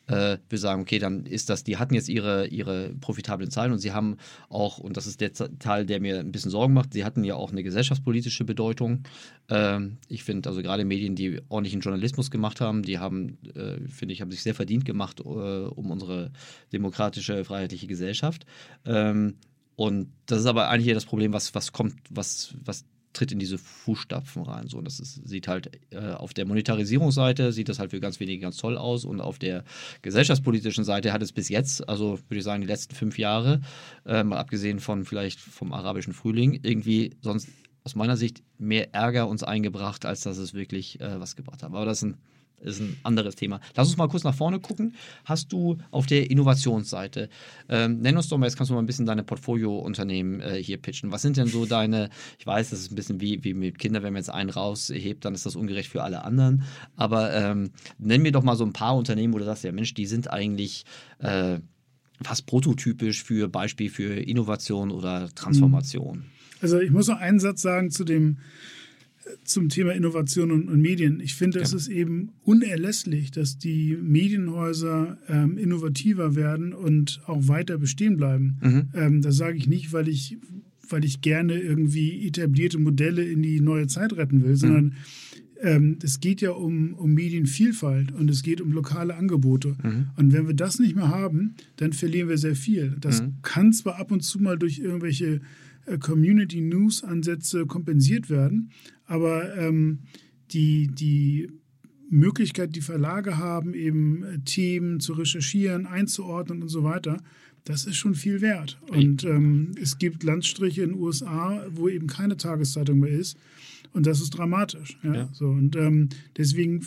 äh, 0.08 0.38
wir 0.50 0.58
sagen, 0.58 0.82
okay, 0.82 1.00
dann 1.00 1.26
ist 1.26 1.50
das, 1.50 1.64
die 1.64 1.78
hatten 1.78 1.94
jetzt 1.94 2.10
ihre, 2.10 2.48
ihre 2.48 2.90
profitablen 2.96 3.52
Zahlen 3.52 3.72
und 3.72 3.80
sie 3.80 3.92
haben 3.92 4.18
auch, 4.50 4.78
und 4.78 4.98
das 4.98 5.08
ist 5.08 5.22
der 5.22 5.34
Teil, 5.34 5.86
der 5.86 6.00
mir 6.00 6.20
ein 6.20 6.32
bisschen 6.32 6.52
Sorgen 6.52 6.74
macht, 6.74 6.94
sie 6.94 7.04
hatten 7.04 7.24
ja 7.24 7.36
auch 7.36 7.52
eine 7.52 7.64
gesellschaftspolitische 7.64 8.46
Bedeutung. 8.46 9.04
Ähm, 9.50 9.98
ich 10.08 10.24
finde, 10.24 10.50
also 10.50 10.62
gerade 10.62 10.86
Medien, 10.86 11.16
die 11.16 11.42
ordentlichen 11.50 11.82
Journalismus 11.82 12.32
gemacht 12.32 12.62
haben, 12.62 12.84
die 12.84 13.00
haben, 13.00 13.38
äh, 13.56 13.88
finde 13.88 14.14
ich, 14.14 14.22
haben 14.22 14.32
sich 14.32 14.44
sehr 14.44 14.56
verdient 14.56 14.86
gemacht 14.86 15.20
äh, 15.20 15.24
um 15.24 15.92
unsere 15.92 16.32
demokratische, 16.72 17.44
freiheitliche 17.44 17.88
Gesellschaft. 17.88 18.46
Ähm, 18.86 19.36
und 19.76 20.10
das 20.26 20.40
ist 20.40 20.48
aber 20.48 20.70
eigentlich 20.70 20.94
das 20.94 21.06
Problem, 21.06 21.34
was, 21.34 21.54
was 21.54 21.72
kommt, 21.72 21.96
was, 22.10 22.56
was 22.64 22.86
tritt 23.18 23.32
in 23.32 23.40
diese 23.40 23.58
Fußstapfen 23.58 24.44
rein. 24.44 24.68
So, 24.68 24.78
und 24.78 24.86
das 24.86 25.00
ist, 25.00 25.28
sieht 25.28 25.48
halt 25.48 25.72
äh, 25.92 26.12
auf 26.12 26.34
der 26.34 26.46
Monetarisierungsseite 26.46 27.52
sieht 27.52 27.70
das 27.70 27.80
halt 27.80 27.92
für 27.92 28.00
ganz 28.00 28.20
wenige 28.20 28.42
ganz 28.42 28.58
toll 28.58 28.78
aus 28.78 29.06
und 29.06 29.22
auf 29.22 29.40
der 29.40 29.64
gesellschaftspolitischen 30.02 30.84
Seite 30.84 31.14
hat 31.14 31.22
es 31.22 31.32
bis 31.32 31.50
jetzt, 31.50 31.88
also 31.90 32.20
würde 32.28 32.38
ich 32.38 32.44
sagen, 32.44 32.62
die 32.62 32.68
letzten 32.68 32.96
fünf 32.96 33.18
Jahre, 33.18 33.62
äh, 34.06 34.24
mal 34.24 34.38
abgesehen 34.38 34.80
von 34.80 35.06
vielleicht 35.06 35.40
vom 35.40 35.74
arabischen 35.74 36.14
Frühling, 36.14 36.60
irgendwie 36.64 37.16
sonst 37.22 37.50
aus 37.84 37.96
meiner 37.96 38.18
Sicht 38.18 38.44
mehr 38.58 38.94
Ärger 38.94 39.28
uns 39.28 39.44
eingebracht, 39.44 40.06
als 40.06 40.22
dass 40.22 40.38
es 40.38 40.54
wirklich 40.54 41.00
äh, 41.00 41.20
was 41.20 41.36
gebracht 41.36 41.64
hat. 41.64 41.70
Aber 41.72 41.86
das 41.86 42.00
ist 42.00 42.04
ein 42.04 42.18
ist 42.62 42.80
ein 42.80 42.98
anderes 43.04 43.36
Thema. 43.36 43.60
Lass 43.76 43.88
uns 43.88 43.98
mal 43.98 44.08
kurz 44.08 44.24
nach 44.24 44.34
vorne 44.34 44.60
gucken. 44.60 44.96
Hast 45.26 45.52
du 45.54 45.78
auf 45.92 46.06
der 46.06 46.30
Innovationsseite, 46.30 47.30
ähm, 47.70 48.00
nenn 48.00 48.18
uns 48.18 48.28
doch 48.30 48.38
mal, 48.38 48.48
jetzt 48.48 48.58
kannst 48.58 48.70
du 48.70 48.74
mal 48.74 48.82
ein 48.82 48.86
bisschen 48.86 49.06
deine 49.06 49.24
Portfolio-Unternehmen 49.24 50.42
äh, 50.42 50.62
hier 50.62 50.78
pitchen. 50.78 51.12
Was 51.12 51.22
sind 51.22 51.38
denn 51.38 51.48
so 51.48 51.66
deine, 51.66 52.10
ich 52.40 52.48
weiß, 52.48 52.70
das 52.72 52.80
ist 52.80 52.92
ein 52.92 52.96
bisschen 52.96 53.22
wie, 53.22 53.44
wie 53.44 53.54
mit 53.54 53.78
Kindern, 53.78 54.04
wenn 54.04 54.14
man 54.14 54.22
jetzt 54.22 54.30
einen 54.30 54.50
raushebt, 54.50 55.24
dann 55.26 55.36
ist 55.36 55.46
das 55.46 55.56
ungerecht 55.56 55.90
für 55.90 56.04
alle 56.04 56.24
anderen. 56.24 56.64
Aber 56.96 57.34
ähm, 57.34 57.72
nenn 57.98 58.22
mir 58.22 58.32
doch 58.32 58.44
mal 58.44 58.56
so 58.56 58.66
ein 58.66 58.74
paar 58.74 58.96
Unternehmen, 58.96 59.34
wo 59.34 59.38
du 59.38 59.46
sagst, 59.46 59.64
ja 59.64 59.72
Mensch, 59.72 59.94
die 59.94 60.06
sind 60.06 60.32
eigentlich 60.32 60.86
äh, 61.20 61.60
fast 62.22 62.48
prototypisch 62.48 63.24
für 63.24 63.48
Beispiel 63.48 63.90
für 63.90 64.16
Innovation 64.16 64.92
oder 64.92 65.30
Transformation. 65.36 66.26
Also 66.62 66.80
ich 66.80 66.90
muss 66.90 67.08
noch 67.08 67.20
einen 67.20 67.40
Satz 67.40 67.62
sagen 67.62 67.92
zu 67.92 68.04
dem 68.04 68.40
zum 69.44 69.70
Thema 69.70 69.94
Innovation 69.94 70.52
und, 70.52 70.70
und 70.70 70.82
Medien. 70.82 71.20
Ich 71.20 71.36
finde, 71.36 71.60
ja. 71.60 71.66
es 71.66 71.74
ist 71.74 71.88
eben 71.88 72.30
unerlässlich, 72.44 73.32
dass 73.32 73.58
die 73.58 73.98
Medienhäuser 74.02 75.18
ähm, 75.28 75.58
innovativer 75.58 76.36
werden 76.36 76.74
und 76.74 77.22
auch 77.26 77.48
weiter 77.48 77.78
bestehen 77.78 78.18
bleiben. 78.18 78.58
Mhm. 78.62 78.88
Ähm, 78.94 79.22
das 79.22 79.38
sage 79.38 79.58
ich 79.58 79.68
nicht, 79.68 79.94
weil 79.94 80.08
ich, 80.08 80.38
weil 80.90 81.06
ich 81.06 81.22
gerne 81.22 81.60
irgendwie 81.60 82.28
etablierte 82.28 82.80
Modelle 82.80 83.24
in 83.24 83.42
die 83.42 83.62
neue 83.62 83.88
Zeit 83.88 84.16
retten 84.16 84.44
will, 84.44 84.56
sondern 84.56 84.86
mhm. 84.86 84.94
ähm, 85.62 86.00
es 86.04 86.20
geht 86.20 86.42
ja 86.42 86.52
um, 86.52 86.94
um 86.94 87.14
Medienvielfalt 87.14 88.12
und 88.12 88.30
es 88.30 88.44
geht 88.44 88.62
um 88.62 88.72
lokale 88.72 89.16
Angebote. 89.16 89.76
Mhm. 89.82 90.08
Und 90.18 90.34
wenn 90.34 90.48
wir 90.48 90.56
das 90.56 90.80
nicht 90.80 90.96
mehr 90.96 91.10
haben, 91.10 91.56
dann 91.78 91.94
verlieren 91.94 92.30
wir 92.30 92.38
sehr 92.38 92.56
viel. 92.56 92.96
Das 93.00 93.22
mhm. 93.22 93.36
kann 93.42 93.74
zwar 93.74 93.98
ab 94.00 94.12
und 94.12 94.22
zu 94.22 94.40
mal 94.40 94.58
durch 94.58 94.80
irgendwelche 94.80 95.42
Community 96.00 96.62
News 96.62 97.04
Ansätze 97.04 97.66
kompensiert 97.66 98.30
werden, 98.30 98.72
aber 99.06 99.56
ähm, 99.58 100.00
die, 100.52 100.88
die 100.88 101.48
Möglichkeit, 102.10 102.76
die 102.76 102.82
Verlage 102.82 103.38
haben, 103.38 103.74
eben 103.74 104.24
äh, 104.24 104.40
Themen 104.40 105.00
zu 105.00 105.14
recherchieren, 105.14 105.86
einzuordnen 105.86 106.62
und 106.62 106.70
so 106.70 106.84
weiter, 106.84 107.22
das 107.64 107.86
ist 107.86 107.98
schon 107.98 108.16
viel 108.16 108.42
wert. 108.42 108.80
Und 108.88 109.26
ähm, 109.26 109.72
es 109.82 109.98
gibt 109.98 110.24
Landstriche 110.24 110.84
in 110.84 110.92
den 110.92 111.00
USA, 111.00 111.66
wo 111.72 111.90
eben 111.90 112.08
keine 112.08 112.38
Tageszeitung 112.38 113.00
mehr 113.00 113.12
ist. 113.12 113.38
Und 113.92 114.06
das 114.06 114.22
ist 114.22 114.30
dramatisch. 114.32 114.98
Ja? 115.04 115.14
ja. 115.14 115.30
So, 115.34 115.50
und 115.50 115.76
ähm, 115.76 116.10
deswegen 116.38 116.86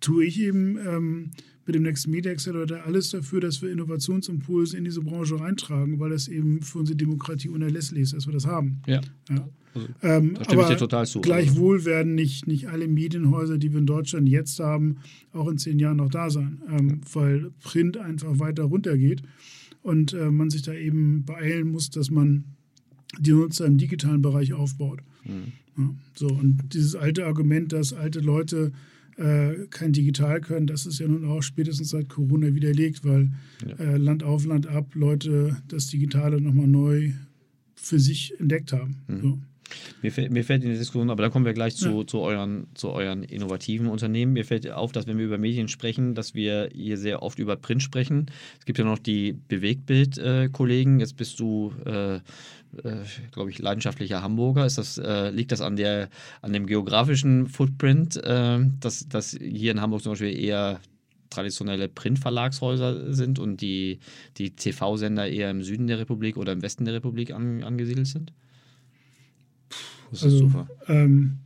tue 0.00 0.24
ich 0.24 0.40
eben 0.40 0.78
ähm, 0.78 1.30
mit 1.66 1.74
dem 1.74 1.82
nächsten 1.82 2.10
Media 2.10 2.32
Accelerator 2.32 2.84
alles 2.84 3.10
dafür, 3.10 3.40
dass 3.40 3.62
wir 3.62 3.70
Innovationsimpulse 3.70 4.76
in 4.76 4.84
diese 4.84 5.00
Branche 5.00 5.40
reintragen, 5.40 5.98
weil 5.98 6.10
das 6.10 6.28
eben 6.28 6.60
für 6.62 6.78
unsere 6.78 6.96
Demokratie 6.96 7.48
unerlässlich 7.48 8.02
ist, 8.02 8.14
dass 8.14 8.26
wir 8.26 8.32
das 8.32 8.46
haben. 8.46 8.82
Ja. 8.86 9.00
ja. 9.30 9.48
Also, 9.74 9.88
ähm, 10.02 10.34
da 10.34 10.44
stimme 10.44 10.62
ich 10.62 10.68
dir 10.68 10.76
total 10.76 11.06
zu. 11.06 11.20
Gleichwohl 11.20 11.84
werden 11.84 12.14
nicht, 12.14 12.46
nicht 12.46 12.68
alle 12.68 12.86
Medienhäuser, 12.86 13.58
die 13.58 13.72
wir 13.72 13.80
in 13.80 13.86
Deutschland 13.86 14.28
jetzt 14.28 14.60
haben, 14.60 14.98
auch 15.32 15.48
in 15.48 15.58
zehn 15.58 15.78
Jahren 15.78 15.96
noch 15.96 16.10
da 16.10 16.30
sein, 16.30 16.60
ähm, 16.70 17.00
weil 17.12 17.50
Print 17.62 17.96
einfach 17.96 18.38
weiter 18.38 18.64
runtergeht 18.64 19.22
und 19.82 20.12
äh, 20.12 20.30
man 20.30 20.50
sich 20.50 20.62
da 20.62 20.72
eben 20.72 21.24
beeilen 21.24 21.72
muss, 21.72 21.90
dass 21.90 22.10
man 22.10 22.44
die 23.18 23.32
Nutzer 23.32 23.66
im 23.66 23.78
digitalen 23.78 24.22
Bereich 24.22 24.52
aufbaut. 24.52 25.00
Mhm. 25.24 25.52
Ja, 25.76 25.90
so, 26.14 26.28
und 26.28 26.72
dieses 26.72 26.94
alte 26.94 27.26
Argument, 27.26 27.72
dass 27.72 27.92
alte 27.92 28.20
Leute 28.20 28.72
äh, 29.16 29.66
kein 29.70 29.92
Digital 29.92 30.40
können, 30.40 30.66
das 30.66 30.86
ist 30.86 30.98
ja 30.98 31.08
nun 31.08 31.24
auch 31.24 31.42
spätestens 31.42 31.90
seit 31.90 32.08
Corona 32.08 32.54
widerlegt, 32.54 33.04
weil 33.04 33.30
ja. 33.66 33.74
äh, 33.76 33.96
Land 33.96 34.22
auf, 34.22 34.44
Land 34.44 34.66
ab 34.66 34.94
Leute 34.94 35.56
das 35.68 35.88
Digitale 35.88 36.40
nochmal 36.40 36.66
neu 36.66 37.12
für 37.74 37.98
sich 37.98 38.38
entdeckt 38.38 38.72
haben. 38.72 38.96
Mhm. 39.06 39.20
So. 39.20 39.38
Mir 40.02 40.12
fällt, 40.12 40.30
mir 40.30 40.44
fällt 40.44 40.62
in 40.62 40.70
der 40.70 40.78
Diskussion, 40.78 41.10
aber 41.10 41.22
da 41.22 41.30
kommen 41.30 41.44
wir 41.44 41.54
gleich 41.54 41.76
zu, 41.76 42.00
ja. 42.00 42.06
zu, 42.06 42.20
euren, 42.20 42.66
zu 42.74 42.90
euren 42.90 43.22
innovativen 43.22 43.86
Unternehmen. 43.86 44.32
Mir 44.32 44.44
fällt 44.44 44.70
auf, 44.70 44.92
dass 44.92 45.06
wenn 45.06 45.18
wir 45.18 45.24
über 45.24 45.38
Medien 45.38 45.68
sprechen, 45.68 46.14
dass 46.14 46.34
wir 46.34 46.68
hier 46.72 46.98
sehr 46.98 47.22
oft 47.22 47.38
über 47.38 47.56
Print 47.56 47.82
sprechen. 47.82 48.26
Es 48.58 48.66
gibt 48.66 48.78
ja 48.78 48.84
noch 48.84 48.98
die 48.98 49.32
Bewegtbild-Kollegen. 49.32 51.00
Jetzt 51.00 51.16
bist 51.16 51.40
du, 51.40 51.72
äh, 51.86 52.16
äh, 52.16 52.20
glaube 53.32 53.50
ich, 53.50 53.58
leidenschaftlicher 53.58 54.22
Hamburger. 54.22 54.66
Ist 54.66 54.78
das, 54.78 54.98
äh, 54.98 55.30
liegt 55.30 55.52
das 55.52 55.60
an, 55.60 55.76
der, 55.76 56.08
an 56.42 56.52
dem 56.52 56.66
geografischen 56.66 57.46
Footprint, 57.46 58.16
äh, 58.22 58.60
dass, 58.80 59.08
dass 59.08 59.30
hier 59.30 59.72
in 59.72 59.80
Hamburg 59.80 60.02
zum 60.02 60.12
Beispiel 60.12 60.38
eher 60.38 60.80
traditionelle 61.30 61.88
Printverlagshäuser 61.88 63.12
sind 63.12 63.38
und 63.38 63.60
die, 63.60 63.98
die 64.36 64.54
TV-Sender 64.54 65.28
eher 65.28 65.50
im 65.50 65.62
Süden 65.62 65.86
der 65.86 65.98
Republik 65.98 66.36
oder 66.36 66.52
im 66.52 66.62
Westen 66.62 66.84
der 66.84 66.94
Republik 66.94 67.32
an, 67.32 67.64
angesiedelt 67.64 68.06
sind? 68.06 68.32
Das 70.10 70.20
ist 70.20 70.24
also, 70.24 70.40
Zufall. 70.40 70.66
Ähm, 70.88 71.38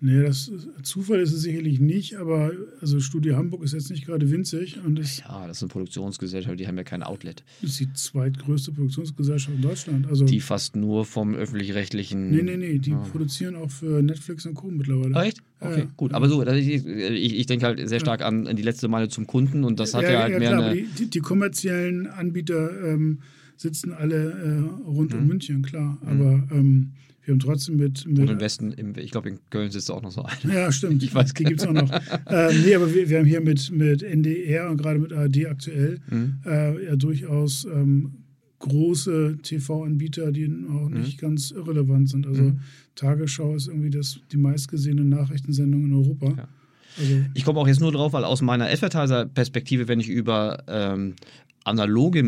nee, 0.00 0.22
das 0.22 0.50
Zufall 0.82 1.20
ist 1.20 1.32
es 1.32 1.42
sicherlich 1.42 1.80
nicht, 1.80 2.16
aber 2.16 2.52
also 2.80 3.00
Studio 3.00 3.36
Hamburg 3.36 3.62
ist 3.62 3.72
jetzt 3.72 3.90
nicht 3.90 4.06
gerade 4.06 4.30
winzig. 4.30 4.78
Und 4.84 4.98
ist, 4.98 5.20
ja, 5.20 5.46
das 5.46 5.58
ist 5.58 5.62
eine 5.62 5.70
Produktionsgesellschaft, 5.70 6.58
die 6.58 6.66
haben 6.66 6.76
ja 6.76 6.84
kein 6.84 7.02
Outlet. 7.02 7.44
Das 7.60 7.70
ist 7.70 7.80
die 7.80 7.92
zweitgrößte 7.92 8.72
Produktionsgesellschaft 8.72 9.56
in 9.56 9.62
Deutschland. 9.62 10.06
Also, 10.08 10.24
die 10.24 10.40
fast 10.40 10.76
nur 10.76 11.04
vom 11.04 11.34
öffentlich-rechtlichen. 11.34 12.30
Nee, 12.30 12.42
nee, 12.42 12.56
nee, 12.56 12.78
die 12.78 12.90
ja. 12.90 12.98
produzieren 12.98 13.56
auch 13.56 13.70
für 13.70 14.02
Netflix 14.02 14.46
und 14.46 14.54
Co. 14.54 14.70
mittlerweile. 14.70 15.26
Echt? 15.26 15.42
Okay, 15.60 15.80
ja, 15.80 15.86
gut. 15.96 16.14
Aber 16.14 16.28
so, 16.28 16.42
ich, 16.46 16.86
ich, 16.86 17.46
denke 17.46 17.66
halt 17.66 17.86
sehr 17.86 18.00
stark 18.00 18.22
an, 18.22 18.56
die 18.56 18.62
letzte 18.62 18.88
Meile 18.88 19.08
zum 19.08 19.26
Kunden 19.26 19.64
und 19.64 19.78
das 19.78 19.92
hat 19.92 20.04
ja, 20.04 20.12
ja 20.12 20.20
halt 20.22 20.38
mehr. 20.38 20.48
Klar, 20.50 20.70
eine 20.70 20.82
die, 20.82 21.10
die, 21.10 21.18
kommerziellen 21.20 22.06
Anbieter 22.06 22.82
ähm, 22.82 23.18
sitzen 23.58 23.92
alle 23.92 24.30
äh, 24.30 24.88
rund 24.88 25.12
hm. 25.12 25.20
um 25.20 25.26
München, 25.26 25.62
klar. 25.62 25.98
Mhm. 26.02 26.08
Aber 26.08 26.48
ähm, 26.50 26.92
wir 27.30 27.34
haben 27.34 27.40
trotzdem 27.40 27.76
mit. 27.76 28.04
mit 28.06 28.18
und 28.18 28.28
im 28.28 28.40
Westen, 28.40 28.72
im, 28.72 28.96
ich 28.96 29.12
glaube, 29.12 29.28
in 29.28 29.38
Köln 29.50 29.70
sitzt 29.70 29.88
auch 29.90 30.02
noch 30.02 30.10
so 30.10 30.24
ein. 30.24 30.50
Ja, 30.52 30.72
stimmt. 30.72 31.02
Ich 31.10 31.14
weiß, 31.14 31.32
die 31.34 31.44
gibt 31.44 31.60
es 31.60 31.66
auch 31.66 31.72
noch. 31.72 31.90
ähm, 32.26 32.62
nee, 32.64 32.74
aber 32.74 32.92
wir, 32.92 33.08
wir 33.08 33.18
haben 33.18 33.26
hier 33.26 33.40
mit, 33.40 33.70
mit 33.70 34.02
NDR 34.02 34.68
und 34.68 34.76
gerade 34.76 34.98
mit 34.98 35.12
ARD 35.12 35.46
aktuell 35.46 36.00
mhm. 36.10 36.40
äh, 36.44 36.86
ja 36.86 36.96
durchaus 36.96 37.64
ähm, 37.72 38.24
große 38.58 39.38
TV-Anbieter, 39.42 40.32
die 40.32 40.46
auch 40.68 40.88
mhm. 40.88 41.02
nicht 41.02 41.18
ganz 41.18 41.52
irrelevant 41.52 42.08
sind. 42.08 42.26
Also 42.26 42.42
mhm. 42.42 42.60
Tagesschau 42.96 43.54
ist 43.54 43.68
irgendwie 43.68 43.90
das, 43.90 44.18
die 44.32 44.36
meistgesehene 44.36 45.04
Nachrichtensendung 45.04 45.84
in 45.84 45.94
Europa. 45.94 46.34
Ja. 46.36 46.48
Also 46.98 47.12
ich 47.34 47.44
komme 47.44 47.60
auch 47.60 47.68
jetzt 47.68 47.80
nur 47.80 47.92
drauf, 47.92 48.12
weil 48.12 48.24
aus 48.24 48.42
meiner 48.42 48.66
Advertiser-Perspektive, 48.66 49.86
wenn 49.86 50.00
ich 50.00 50.08
über 50.08 50.64
ähm, 50.66 51.14
analoge 51.64 52.22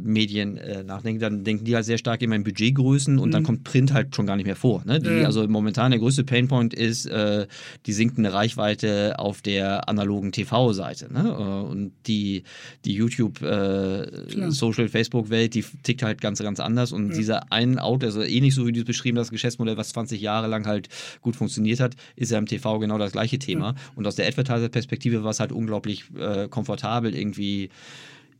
Medien 0.00 0.58
äh, 0.58 0.82
nachdenken, 0.82 1.20
dann 1.20 1.44
denken 1.44 1.64
die 1.64 1.74
halt 1.74 1.86
sehr 1.86 1.96
stark 1.96 2.20
immer 2.20 2.34
in 2.34 2.44
Budgetgrößen 2.44 3.18
und 3.18 3.28
mhm. 3.28 3.32
dann 3.32 3.42
kommt 3.42 3.64
Print 3.64 3.92
halt 3.92 4.14
schon 4.14 4.26
gar 4.26 4.36
nicht 4.36 4.46
mehr 4.46 4.56
vor. 4.56 4.82
Ne? 4.84 5.00
Die, 5.00 5.08
ja. 5.08 5.24
Also 5.24 5.46
momentan 5.48 5.92
der 5.92 6.00
größte 6.00 6.24
Painpoint 6.24 6.74
ist 6.74 7.06
äh, 7.06 7.46
die 7.86 7.92
sinkende 7.92 8.34
Reichweite 8.34 9.18
auf 9.18 9.40
der 9.40 9.88
analogen 9.88 10.30
TV-Seite. 10.30 11.10
Ne? 11.12 11.20
Äh, 11.26 11.70
und 11.70 11.92
die, 12.06 12.42
die 12.84 12.92
YouTube, 12.92 13.40
äh, 13.40 14.50
Social, 14.50 14.88
Facebook-Welt, 14.88 15.54
die 15.54 15.64
tickt 15.82 16.02
halt 16.02 16.20
ganz, 16.20 16.40
ganz 16.40 16.60
anders. 16.60 16.92
Und 16.92 17.10
ja. 17.10 17.16
dieser 17.16 17.52
ein 17.52 17.78
Out, 17.78 18.04
also 18.04 18.22
ähnlich 18.22 18.54
so 18.54 18.66
wie 18.66 18.72
du 18.72 18.80
es 18.80 18.86
beschrieben 18.86 19.18
hast, 19.18 19.30
Geschäftsmodell, 19.30 19.78
was 19.78 19.88
20 19.90 20.20
Jahre 20.20 20.48
lang 20.48 20.66
halt 20.66 20.90
gut 21.22 21.34
funktioniert 21.34 21.80
hat, 21.80 21.96
ist 22.14 22.30
ja 22.30 22.38
im 22.38 22.46
TV 22.46 22.78
genau 22.78 22.98
das 22.98 23.12
gleiche 23.12 23.38
Thema. 23.38 23.68
Ja. 23.68 23.74
Und 23.94 24.06
aus 24.06 24.16
der 24.16 24.26
Advertiser-Perspektive 24.26 25.24
war 25.24 25.30
es 25.30 25.40
halt 25.40 25.52
unglaublich 25.52 26.04
äh, 26.18 26.48
komfortabel, 26.48 27.14
irgendwie 27.14 27.70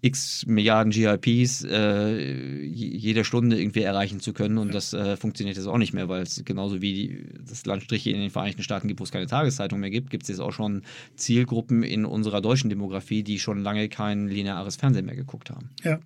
x 0.03 0.45
Milliarden 0.47 0.93
GIPs 0.93 1.65
äh, 1.65 2.63
jede 2.65 3.25
Stunde 3.25 3.59
irgendwie 3.61 3.83
erreichen 3.83 4.21
zu 4.21 4.33
können. 4.33 4.59
Und 4.59 4.75
das 4.75 4.93
äh, 4.93 5.17
funktioniert 5.17 5.57
jetzt 5.57 5.67
auch 5.67 5.79
nicht 5.79 5.93
mehr, 5.93 6.09
weil 6.09 6.23
es 6.23 6.43
genauso 6.45 6.81
wie 6.83 6.93
die, 6.93 7.27
das 7.49 7.67
Landstriche 7.67 8.11
in 8.11 8.21
den 8.21 8.31
Vereinigten 8.31 8.63
Staaten 8.63 8.89
gibt, 8.89 9.01
wo 9.01 9.05
es 9.05 9.11
keine 9.11 9.27
Tageszeitung 9.27 9.81
mehr 9.81 9.91
gibt, 9.91 10.11
gibt 10.11 10.25
es 10.25 10.29
jetzt 10.29 10.41
auch 10.41 10.53
schon 10.53 10.83
Zielgruppen 11.17 11.83
in 11.83 12.05
unserer 12.05 12.41
deutschen 12.41 12.71
Demografie, 12.71 13.23
die 13.23 13.39
schon 13.39 13.63
lange 13.63 13.89
kein 13.89 14.29
lineares 14.29 14.77
Fernsehen 14.77 15.07
mehr 15.07 15.17
geguckt 15.17 15.51
haben. 15.51 15.71
Ja. 15.83 15.99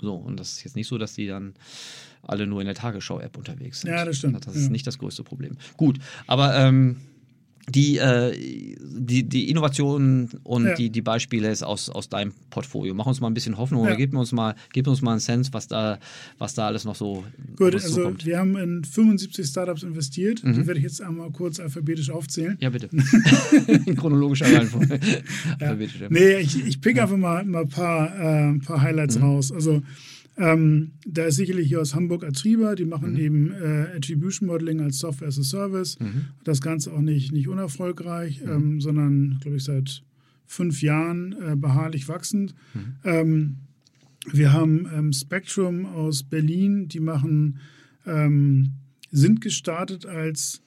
So, 0.00 0.14
und 0.14 0.38
das 0.38 0.52
ist 0.52 0.64
jetzt 0.64 0.76
nicht 0.76 0.88
so, 0.88 0.98
dass 0.98 1.14
die 1.14 1.26
dann 1.26 1.54
alle 2.22 2.46
nur 2.46 2.60
in 2.60 2.66
der 2.66 2.74
Tagesschau-App 2.74 3.36
unterwegs 3.36 3.80
sind. 3.80 3.90
Ja, 3.90 4.04
das 4.04 4.18
stimmt. 4.18 4.46
Das 4.46 4.54
ist 4.54 4.64
ja. 4.64 4.70
nicht 4.70 4.86
das 4.86 4.98
größte 4.98 5.24
Problem. 5.24 5.56
Gut, 5.76 5.98
aber 6.26 6.56
ähm, 6.56 6.96
die, 7.68 7.98
äh, 7.98 8.76
die, 8.80 9.22
die 9.22 9.50
Innovationen 9.50 10.30
und 10.42 10.66
ja. 10.66 10.74
die, 10.74 10.90
die 10.90 11.02
Beispiele 11.02 11.50
ist 11.50 11.62
aus, 11.62 11.88
aus 11.88 12.08
deinem 12.08 12.32
Portfolio. 12.50 12.94
Mach 12.94 13.06
uns 13.06 13.20
mal 13.20 13.28
ein 13.28 13.34
bisschen 13.34 13.56
Hoffnung 13.56 13.82
ja. 13.82 13.88
oder 13.88 13.96
gib 13.96 14.14
uns 14.14 14.32
mal, 14.32 14.54
gib 14.72 14.86
uns 14.88 15.00
mal 15.00 15.12
einen 15.12 15.20
Sense, 15.20 15.52
was 15.52 15.68
da, 15.68 15.98
was 16.38 16.54
da 16.54 16.66
alles 16.66 16.84
noch 16.84 16.96
so 16.96 17.24
Gut, 17.56 17.74
also 17.74 17.88
zukommt. 17.88 18.26
wir 18.26 18.38
haben 18.38 18.56
in 18.56 18.84
75 18.84 19.46
Startups 19.46 19.82
investiert. 19.82 20.42
Mhm. 20.42 20.54
Die 20.54 20.66
werde 20.66 20.78
ich 20.78 20.84
jetzt 20.84 21.00
einmal 21.00 21.30
kurz 21.30 21.60
alphabetisch 21.60 22.10
aufzählen. 22.10 22.56
Ja, 22.60 22.70
bitte. 22.70 22.88
in 23.86 23.96
chronologischer 23.96 24.46
Reihenfolge. 24.46 24.98
ja. 25.60 25.76
Nee, 26.10 26.36
ich, 26.38 26.64
ich 26.66 26.80
pick 26.80 27.00
einfach 27.00 27.16
mal, 27.16 27.44
mal 27.44 27.62
ein 27.62 27.68
paar, 27.68 28.14
äh, 28.18 28.48
ein 28.50 28.60
paar 28.60 28.80
Highlights 28.80 29.18
mhm. 29.18 29.24
raus. 29.24 29.52
Also 29.52 29.82
ähm, 30.36 30.92
da 31.06 31.26
ist 31.26 31.36
sicherlich 31.36 31.68
hier 31.68 31.80
aus 31.80 31.94
Hamburg 31.94 32.24
Atriba, 32.24 32.74
die 32.74 32.86
machen 32.86 33.12
mhm. 33.12 33.18
eben 33.18 33.50
äh, 33.52 33.96
Attribution 33.96 34.48
Modeling 34.48 34.80
als 34.80 34.98
Software 34.98 35.28
as 35.28 35.38
a 35.38 35.42
Service. 35.42 35.98
Mhm. 36.00 36.26
Das 36.44 36.60
Ganze 36.60 36.92
auch 36.92 37.00
nicht, 37.00 37.32
nicht 37.32 37.48
unerfolgreich, 37.48 38.42
mhm. 38.42 38.50
ähm, 38.50 38.80
sondern, 38.80 39.38
glaube 39.40 39.58
ich, 39.58 39.64
seit 39.64 40.02
fünf 40.46 40.82
Jahren 40.82 41.34
äh, 41.40 41.56
beharrlich 41.56 42.08
wachsend. 42.08 42.54
Mhm. 42.74 42.94
Ähm, 43.04 43.56
wir 44.30 44.52
haben 44.52 44.88
ähm, 44.94 45.12
Spectrum 45.12 45.84
aus 45.86 46.22
Berlin, 46.22 46.88
die 46.88 47.00
machen, 47.00 47.58
ähm, 48.06 48.72
sind 49.10 49.40
gestartet 49.40 50.06
als, 50.06 50.62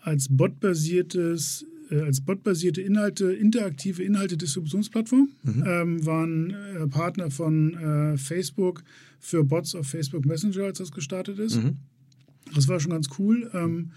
als 0.00 0.28
botbasiertes 0.28 1.66
äh, 1.90 2.00
als 2.00 2.20
botbasierte 2.20 2.80
Inhalte, 2.80 3.32
interaktive 3.32 4.02
Inhalte-Distributionsplattform, 4.02 5.28
ähm, 5.66 6.06
waren 6.06 6.50
äh, 6.50 6.86
Partner 6.88 7.30
von 7.30 7.74
äh, 7.74 8.16
Facebook 8.18 8.82
für 9.20 9.44
Bots 9.44 9.74
auf 9.74 9.86
Facebook 9.86 10.24
Messenger, 10.26 10.64
als 10.64 10.78
das 10.78 10.92
gestartet 10.92 11.38
ist. 11.38 11.58
Das 12.54 12.68
war 12.68 12.80
schon 12.80 12.92
ganz 12.92 13.08
cool. 13.18 13.50
Ähm, 13.54 13.90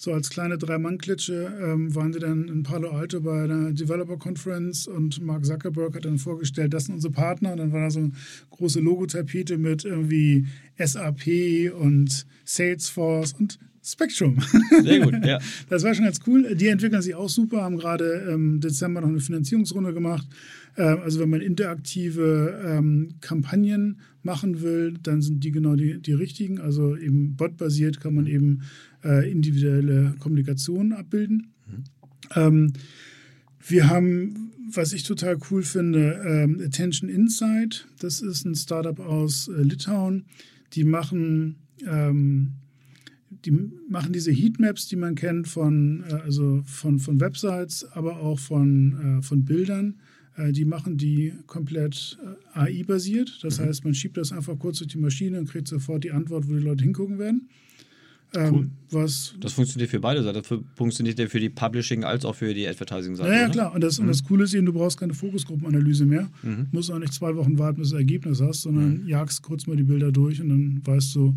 so 0.00 0.12
als 0.12 0.30
kleine 0.30 0.58
Drei-Mann-Klitsche 0.58 1.58
ähm, 1.60 1.92
waren 1.92 2.12
sie 2.12 2.20
dann 2.20 2.46
in 2.46 2.62
Palo 2.62 2.90
Alto 2.90 3.20
bei 3.20 3.42
einer 3.42 3.72
Developer 3.72 4.16
Conference 4.16 4.86
und 4.86 5.20
Mark 5.20 5.44
Zuckerberg 5.44 5.96
hat 5.96 6.04
dann 6.04 6.18
vorgestellt, 6.18 6.72
das 6.72 6.84
sind 6.84 6.94
unsere 6.94 7.12
Partner. 7.12 7.50
Und 7.52 7.58
dann 7.58 7.72
war 7.72 7.80
da 7.80 7.90
so 7.90 7.98
eine 7.98 8.12
große 8.50 8.78
Logotapete 8.78 9.58
mit 9.58 9.84
irgendwie 9.84 10.46
SAP 10.78 11.72
und 11.74 12.26
Salesforce 12.44 13.32
und 13.32 13.58
Spectrum. 13.84 14.38
Sehr 14.82 15.00
gut, 15.00 15.24
ja. 15.24 15.38
Das 15.68 15.82
war 15.82 15.94
schon 15.94 16.04
ganz 16.04 16.20
cool. 16.26 16.54
Die 16.54 16.66
entwickeln 16.66 17.02
sich 17.02 17.14
auch 17.14 17.28
super, 17.28 17.62
haben 17.62 17.78
gerade 17.78 18.26
im 18.28 18.54
ähm, 18.54 18.60
Dezember 18.60 19.00
noch 19.00 19.08
eine 19.08 19.20
Finanzierungsrunde 19.20 19.94
gemacht. 19.94 20.26
Ähm, 20.76 20.98
also 21.02 21.20
wenn 21.20 21.30
man 21.30 21.40
interaktive 21.40 22.62
ähm, 22.64 23.14
Kampagnen 23.20 24.00
machen 24.22 24.62
will, 24.62 24.94
dann 25.02 25.22
sind 25.22 25.44
die 25.44 25.52
genau 25.52 25.76
die, 25.76 26.00
die 26.00 26.12
richtigen. 26.12 26.60
Also 26.60 26.96
eben 26.96 27.36
botbasiert 27.36 28.00
kann 28.00 28.14
man 28.14 28.26
eben 28.26 28.62
äh, 29.04 29.30
individuelle 29.30 30.14
Kommunikation 30.18 30.92
abbilden. 30.92 31.52
Mhm. 32.34 32.72
Wir 33.66 33.88
haben, 33.88 34.52
was 34.70 34.92
ich 34.92 35.02
total 35.02 35.38
cool 35.50 35.62
finde, 35.62 36.58
Attention 36.62 37.08
Insight. 37.08 37.86
Das 38.00 38.20
ist 38.20 38.44
ein 38.44 38.54
Startup 38.54 39.00
aus 39.00 39.48
äh, 39.48 39.62
Litauen. 39.62 40.26
Die 40.74 40.84
machen 40.84 41.56
ähm, 41.86 42.52
die 43.44 43.52
machen 43.88 44.12
diese 44.12 44.32
Heatmaps, 44.32 44.88
die 44.88 44.96
man 44.96 45.14
kennt 45.14 45.48
von, 45.48 46.04
äh, 46.08 46.14
also 46.14 46.62
von, 46.64 46.98
von 46.98 47.20
Websites, 47.20 47.84
aber 47.92 48.20
auch 48.20 48.38
von, 48.38 49.18
äh, 49.18 49.22
von 49.22 49.44
Bildern. 49.44 49.94
Äh, 50.36 50.52
die 50.52 50.64
machen 50.64 50.96
die 50.96 51.32
komplett 51.46 52.18
AI-basiert. 52.54 53.38
Das 53.42 53.58
mhm. 53.58 53.64
heißt, 53.64 53.84
man 53.84 53.94
schiebt 53.94 54.16
das 54.16 54.32
einfach 54.32 54.58
kurz 54.58 54.78
durch 54.78 54.92
die 54.92 54.98
Maschine 54.98 55.38
und 55.38 55.48
kriegt 55.48 55.68
sofort 55.68 56.04
die 56.04 56.12
Antwort, 56.12 56.48
wo 56.48 56.54
die 56.54 56.62
Leute 56.62 56.84
hingucken 56.84 57.18
werden. 57.18 57.48
Ähm, 58.34 58.54
cool. 58.54 58.70
was 58.90 59.34
das 59.40 59.54
funktioniert 59.54 59.90
für 59.90 60.00
beide 60.00 60.22
Seiten. 60.22 60.42
Das 60.42 60.58
funktioniert 60.74 61.18
ja 61.18 61.28
für 61.28 61.40
die 61.40 61.48
Publishing 61.48 62.04
als 62.04 62.26
auch 62.26 62.34
für 62.34 62.52
die 62.52 62.68
Advertising-Seite. 62.68 63.30
Ja, 63.30 63.40
ja, 63.40 63.48
klar. 63.48 63.74
Und 63.74 63.82
das, 63.82 63.98
mhm. 63.98 64.02
und 64.02 64.08
das 64.08 64.22
Coole 64.22 64.44
ist 64.44 64.52
eben, 64.52 64.66
du 64.66 64.74
brauchst 64.74 64.98
keine 65.00 65.14
Fokusgruppenanalyse 65.14 66.04
mehr. 66.04 66.28
Mhm. 66.42 66.66
Musst 66.70 66.90
auch 66.90 66.98
nicht 66.98 67.14
zwei 67.14 67.34
Wochen 67.36 67.58
warten, 67.58 67.78
bis 67.78 67.88
du 67.88 67.94
das 67.94 68.00
Ergebnis 68.00 68.42
hast, 68.42 68.62
sondern 68.62 69.02
mhm. 69.02 69.08
jagst 69.08 69.42
kurz 69.42 69.66
mal 69.66 69.76
die 69.76 69.82
Bilder 69.82 70.12
durch 70.12 70.42
und 70.42 70.50
dann 70.50 70.82
weißt 70.84 71.14
du, 71.14 71.34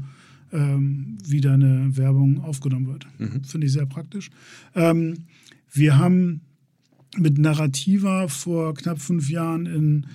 ähm, 0.51 1.17
wie 1.25 1.41
deine 1.41 1.95
Werbung 1.97 2.41
aufgenommen 2.41 2.87
wird. 2.87 3.07
Mhm. 3.17 3.43
Finde 3.43 3.67
ich 3.67 3.73
sehr 3.73 3.85
praktisch. 3.85 4.29
Ähm, 4.75 5.25
wir 5.71 5.97
haben 5.97 6.41
mit 7.17 7.37
Narrativa 7.37 8.27
vor 8.27 8.73
knapp 8.73 8.99
fünf 8.99 9.29
Jahren 9.29 9.65
in 9.65 10.05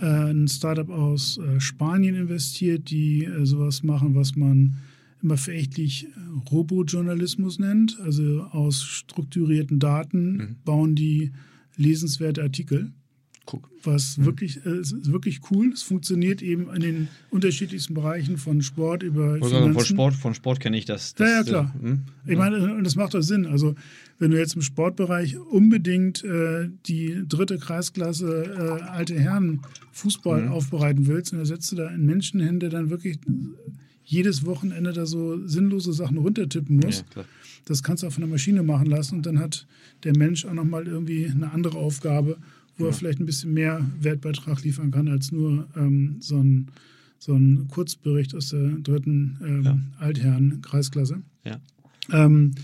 äh, 0.00 0.30
ein 0.30 0.48
Startup 0.48 0.88
aus 0.90 1.38
äh, 1.38 1.60
Spanien 1.60 2.14
investiert, 2.14 2.90
die 2.90 3.24
äh, 3.24 3.44
sowas 3.46 3.82
machen, 3.82 4.14
was 4.14 4.36
man 4.36 4.76
immer 5.22 5.36
verächtlich 5.36 6.06
äh, 6.06 6.50
Robojournalismus 6.50 7.58
nennt. 7.58 7.98
Also 8.00 8.42
aus 8.42 8.82
strukturierten 8.82 9.78
Daten 9.78 10.36
mhm. 10.36 10.56
bauen 10.64 10.94
die 10.94 11.32
lesenswerte 11.76 12.42
Artikel. 12.42 12.92
Guck. 13.46 13.70
Was 13.84 14.18
mhm. 14.18 14.26
wirklich, 14.26 14.66
äh, 14.66 14.80
ist 14.80 15.10
wirklich 15.10 15.40
cool. 15.50 15.72
Es 15.72 15.82
funktioniert 15.82 16.42
eben 16.42 16.68
in 16.74 16.80
den 16.80 17.08
unterschiedlichsten 17.30 17.94
Bereichen 17.94 18.38
von 18.38 18.60
Sport 18.60 19.04
über 19.04 19.36
Finanzen. 19.36 19.72
Von 19.72 19.84
Sport, 19.84 20.14
von 20.14 20.34
Sport 20.34 20.60
kenne 20.60 20.76
ich 20.76 20.84
das. 20.84 21.14
das. 21.14 21.28
Ja, 21.28 21.36
ja, 21.36 21.42
klar. 21.44 21.74
Äh, 21.82 22.32
ich 22.32 22.36
meine, 22.36 22.74
und 22.74 22.82
das 22.82 22.96
macht 22.96 23.14
doch 23.14 23.22
Sinn. 23.22 23.46
Also, 23.46 23.76
wenn 24.18 24.32
du 24.32 24.38
jetzt 24.38 24.56
im 24.56 24.62
Sportbereich 24.62 25.38
unbedingt 25.38 26.24
äh, 26.24 26.68
die 26.86 27.22
dritte 27.28 27.58
Kreisklasse 27.58 28.80
äh, 28.80 28.82
alte 28.82 29.14
Herren 29.14 29.60
Fußball 29.92 30.42
mhm. 30.42 30.52
aufbereiten 30.52 31.06
willst, 31.06 31.32
dann 31.32 31.44
setzt 31.46 31.70
du 31.70 31.76
da 31.76 31.88
in 31.88 32.04
Menschenhände 32.04 32.68
dann 32.68 32.90
wirklich 32.90 33.20
jedes 34.02 34.44
Wochenende 34.44 34.92
da 34.92 35.06
so 35.06 35.46
sinnlose 35.46 35.92
Sachen 35.92 36.18
runtertippen 36.18 36.76
muss. 36.76 37.04
Ja, 37.14 37.24
das 37.64 37.82
kannst 37.82 38.02
du 38.02 38.06
auch 38.06 38.12
von 38.12 38.22
der 38.22 38.30
Maschine 38.30 38.62
machen 38.62 38.86
lassen 38.86 39.16
und 39.16 39.26
dann 39.26 39.38
hat 39.38 39.66
der 40.04 40.16
Mensch 40.16 40.44
auch 40.44 40.52
nochmal 40.52 40.86
irgendwie 40.86 41.26
eine 41.26 41.52
andere 41.52 41.78
Aufgabe 41.78 42.38
wo 42.76 42.84
ja. 42.84 42.90
er 42.90 42.94
vielleicht 42.94 43.20
ein 43.20 43.26
bisschen 43.26 43.52
mehr 43.52 43.84
Wertbeitrag 44.00 44.62
liefern 44.62 44.90
kann 44.90 45.08
als 45.08 45.32
nur 45.32 45.68
ähm, 45.76 46.16
so, 46.20 46.38
ein, 46.38 46.68
so 47.18 47.34
ein 47.34 47.68
Kurzbericht 47.68 48.34
aus 48.34 48.50
der 48.50 48.78
dritten 48.82 49.38
ähm, 49.42 49.64
ja. 49.64 49.78
Altherren-Kreisklasse. 49.98 51.22
Ja. 51.44 51.60
Ähm, 52.12 52.54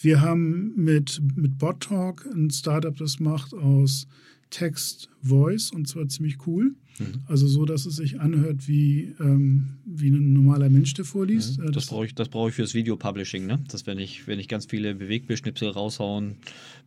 wir 0.00 0.20
haben 0.20 0.72
mit, 0.76 1.22
mit 1.36 1.58
BotTalk 1.58 2.26
ein 2.34 2.50
Startup, 2.50 2.96
das 2.96 3.20
macht 3.20 3.54
aus 3.54 4.06
Text 4.50 5.08
Voice 5.22 5.70
und 5.70 5.88
zwar 5.88 6.08
ziemlich 6.08 6.46
cool. 6.46 6.74
Mhm. 6.98 7.22
Also 7.26 7.46
so, 7.46 7.64
dass 7.64 7.86
es 7.86 7.96
sich 7.96 8.20
anhört 8.20 8.68
wie, 8.68 9.14
ähm, 9.18 9.76
wie 9.86 10.10
ein 10.10 10.32
normaler 10.32 10.68
Mensch, 10.68 10.94
der 10.94 11.04
vorliest. 11.04 11.58
Mhm. 11.58 11.66
Das, 11.66 11.74
das 11.74 11.86
brauche 11.86 12.06
ich, 12.06 12.14
das 12.14 12.28
brauch 12.28 12.48
ich 12.48 12.54
fürs 12.54 12.74
Video-Publishing, 12.74 13.46
ne? 13.46 13.60
Dass 13.68 13.86
wenn 13.86 13.98
ich, 13.98 14.26
wenn 14.26 14.38
ich 14.38 14.48
ganz 14.48 14.66
viele 14.66 14.94
Bewegtbeschnipsel 14.94 15.70
raushauen 15.70 16.36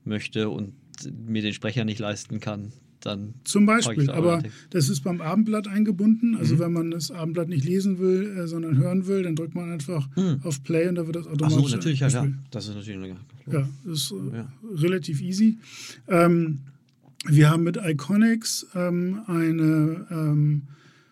möchte 0.03 0.49
und 0.49 0.73
mir 1.11 1.41
den 1.41 1.53
Sprecher 1.53 1.85
nicht 1.85 1.99
leisten 1.99 2.39
kann, 2.39 2.71
dann. 3.05 3.35
Zum 3.43 3.65
Beispiel, 3.65 4.09
aber 4.09 4.41
das 4.71 4.89
ist 4.89 5.01
beim 5.01 5.21
Abendblatt 5.21 5.67
eingebunden. 5.67 6.35
Also 6.35 6.55
mhm. 6.55 6.59
wenn 6.59 6.73
man 6.73 6.91
das 6.91 7.11
Abendblatt 7.11 7.49
nicht 7.49 7.65
lesen 7.65 7.99
will, 7.99 8.37
äh, 8.37 8.47
sondern 8.47 8.77
hören 8.77 9.07
will, 9.07 9.23
dann 9.23 9.35
drückt 9.35 9.55
man 9.55 9.71
einfach 9.71 10.09
mhm. 10.15 10.39
auf 10.43 10.63
Play 10.63 10.87
und 10.87 10.95
da 10.95 11.05
wird 11.05 11.15
das 11.15 11.27
automatisch. 11.27 11.57
Ach 11.57 11.69
so, 11.69 11.75
natürlich, 11.75 11.99
ja, 11.99 12.07
ja. 12.07 12.27
Das 12.51 12.67
ist 12.67 12.75
natürlich 12.75 13.03
eine, 13.03 13.17
Ja, 13.51 13.69
das 13.85 13.99
ist 13.99 14.11
äh, 14.11 14.37
ja. 14.37 14.53
relativ 14.75 15.21
easy. 15.21 15.57
Ähm, 16.07 16.59
wir 17.27 17.49
haben 17.49 17.63
mit 17.63 17.77
Iconics 17.77 18.67
ähm, 18.75 19.21
eine 19.27 20.05
ähm, 20.11 20.63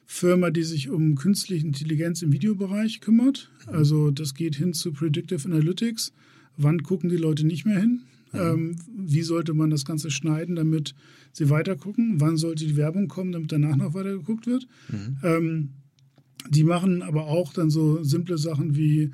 Firma, 0.05 0.51
die 0.51 0.63
sich 0.63 0.89
um 0.89 1.15
künstliche 1.15 1.65
Intelligenz 1.65 2.21
im 2.21 2.31
Videobereich 2.31 3.01
kümmert. 3.01 3.49
Mhm. 3.67 3.73
Also 3.73 4.11
das 4.11 4.33
geht 4.33 4.55
hin 4.55 4.73
zu 4.73 4.93
Predictive 4.93 5.45
Analytics. 5.45 6.13
Wann 6.55 6.83
gucken 6.83 7.09
die 7.09 7.17
Leute 7.17 7.45
nicht 7.45 7.65
mehr 7.65 7.79
hin? 7.79 8.01
Mhm. 8.33 8.39
Ähm, 8.39 8.75
wie 8.95 9.21
sollte 9.21 9.53
man 9.53 9.69
das 9.69 9.85
Ganze 9.85 10.11
schneiden, 10.11 10.55
damit 10.55 10.95
sie 11.31 11.49
weitergucken? 11.49 12.19
Wann 12.19 12.37
sollte 12.37 12.65
die 12.65 12.77
Werbung 12.77 13.07
kommen, 13.07 13.31
damit 13.31 13.51
danach 13.51 13.75
noch 13.75 13.93
weiter 13.93 14.11
geguckt 14.11 14.47
wird? 14.47 14.67
Mhm. 14.89 15.17
Ähm, 15.23 15.69
die 16.49 16.63
machen 16.63 17.01
aber 17.01 17.27
auch 17.27 17.53
dann 17.53 17.69
so 17.69 18.03
simple 18.03 18.37
Sachen 18.37 18.75
wie 18.75 19.11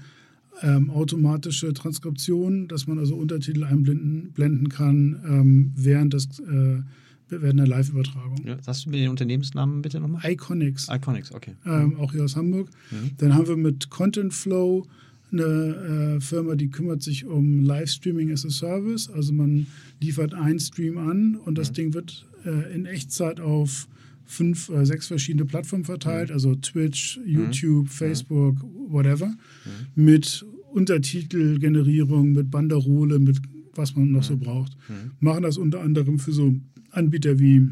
ähm, 0.61 0.89
automatische 0.89 1.73
Transkription, 1.73 2.67
dass 2.67 2.87
man 2.87 2.97
also 2.97 3.15
Untertitel 3.15 3.63
einblenden 3.63 4.31
blenden 4.33 4.69
kann 4.69 5.21
ähm, 5.25 5.71
während, 5.75 6.13
des, 6.13 6.39
äh, 6.39 6.81
während 7.29 7.59
der 7.59 7.67
Live-Übertragung. 7.67 8.45
Ja, 8.45 8.61
sagst 8.61 8.85
du 8.85 8.89
mir 8.89 8.97
den 8.97 9.09
Unternehmensnamen 9.09 9.81
bitte 9.81 9.99
nochmal? 9.99 10.29
Iconics. 10.29 10.87
Iconics, 10.89 11.31
okay. 11.33 11.53
Ähm, 11.65 11.97
auch 11.97 12.11
hier 12.11 12.23
aus 12.23 12.35
Hamburg. 12.35 12.69
Mhm. 12.91 13.11
Dann 13.17 13.35
haben 13.35 13.47
wir 13.47 13.57
mit 13.57 13.89
Content 13.89 14.33
Flow 14.33 14.85
eine 15.31 16.17
äh, 16.17 16.21
Firma, 16.21 16.55
die 16.55 16.69
kümmert 16.69 17.03
sich 17.03 17.25
um 17.25 17.61
Livestreaming 17.61 18.31
as 18.31 18.45
a 18.45 18.49
Service. 18.49 19.09
Also 19.09 19.33
man 19.33 19.67
liefert 20.01 20.33
einen 20.33 20.59
Stream 20.59 20.97
an 20.97 21.35
und 21.35 21.57
das 21.57 21.69
mhm. 21.71 21.75
Ding 21.75 21.93
wird 21.93 22.25
äh, 22.45 22.73
in 22.73 22.85
Echtzeit 22.85 23.39
auf 23.39 23.87
fünf, 24.25 24.69
äh, 24.69 24.85
sechs 24.85 25.07
verschiedene 25.07 25.45
Plattformen 25.45 25.85
verteilt, 25.85 26.29
mhm. 26.29 26.33
also 26.33 26.55
Twitch, 26.55 27.17
mhm. 27.17 27.31
YouTube, 27.31 27.85
mhm. 27.85 27.89
Facebook, 27.89 28.55
whatever, 28.87 29.27
mhm. 29.27 30.03
mit 30.03 30.45
Untertitelgenerierung, 30.71 32.33
mit 32.33 32.51
Banderole, 32.51 33.19
mit 33.19 33.39
was 33.75 33.95
man 33.95 34.11
noch 34.11 34.23
so 34.23 34.35
mhm. 34.35 34.39
braucht. 34.39 34.77
Machen 35.19 35.43
das 35.43 35.57
unter 35.57 35.81
anderem 35.81 36.19
für 36.19 36.31
so 36.31 36.53
Anbieter 36.91 37.39
wie 37.39 37.69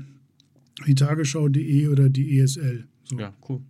die 0.85 0.95
Tagesschau.de 0.95 1.87
oder 1.87 2.09
die 2.09 2.39
ESL. 2.39 2.85
So. 3.03 3.19
Ja, 3.19 3.33
cool. 3.49 3.61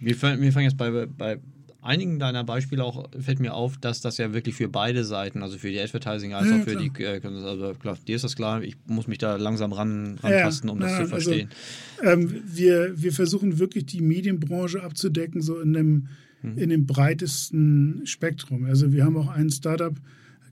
Wir, 0.00 0.20
wir 0.20 0.52
fangen 0.52 0.64
jetzt 0.64 0.76
bei, 0.76 1.06
bei, 1.06 1.38
einigen 1.82 2.18
deiner 2.18 2.44
Beispiele 2.44 2.84
auch 2.84 3.10
fällt 3.18 3.40
mir 3.40 3.54
auf, 3.54 3.76
dass 3.76 4.00
das 4.00 4.16
ja 4.16 4.32
wirklich 4.32 4.54
für 4.54 4.68
beide 4.68 5.04
Seiten, 5.04 5.42
also 5.42 5.58
für 5.58 5.70
die 5.70 5.80
Advertising 5.80 6.32
als 6.32 6.48
ja, 6.48 6.56
auch 6.56 6.64
für 6.64 6.76
klar. 6.76 6.82
die, 6.82 7.02
äh, 7.02 7.44
also 7.44 7.74
klar, 7.74 7.98
dir 8.06 8.16
ist 8.16 8.22
das 8.22 8.36
klar, 8.36 8.62
ich 8.62 8.76
muss 8.86 9.08
mich 9.08 9.18
da 9.18 9.36
langsam 9.36 9.72
ran, 9.72 10.18
rantasten, 10.22 10.70
um 10.70 10.80
ja, 10.80 10.86
das 10.86 10.94
zu 10.94 11.00
also, 11.02 11.30
verstehen. 11.30 11.50
Also, 11.98 12.12
ähm, 12.12 12.42
wir, 12.46 12.92
wir 12.96 13.12
versuchen 13.12 13.58
wirklich 13.58 13.86
die 13.86 14.00
Medienbranche 14.00 14.82
abzudecken, 14.82 15.42
so 15.42 15.60
in 15.60 15.72
dem, 15.72 16.08
hm. 16.40 16.56
in 16.56 16.70
dem 16.70 16.86
breitesten 16.86 18.02
Spektrum. 18.04 18.64
Also 18.64 18.92
wir 18.92 19.04
haben 19.04 19.16
auch 19.16 19.28
ein 19.28 19.50
Startup 19.50 19.94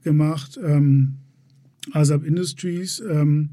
gemacht, 0.03 0.59
ähm, 0.62 1.19
ASAP 1.93 2.25
Industries, 2.25 3.01
ähm, 3.01 3.51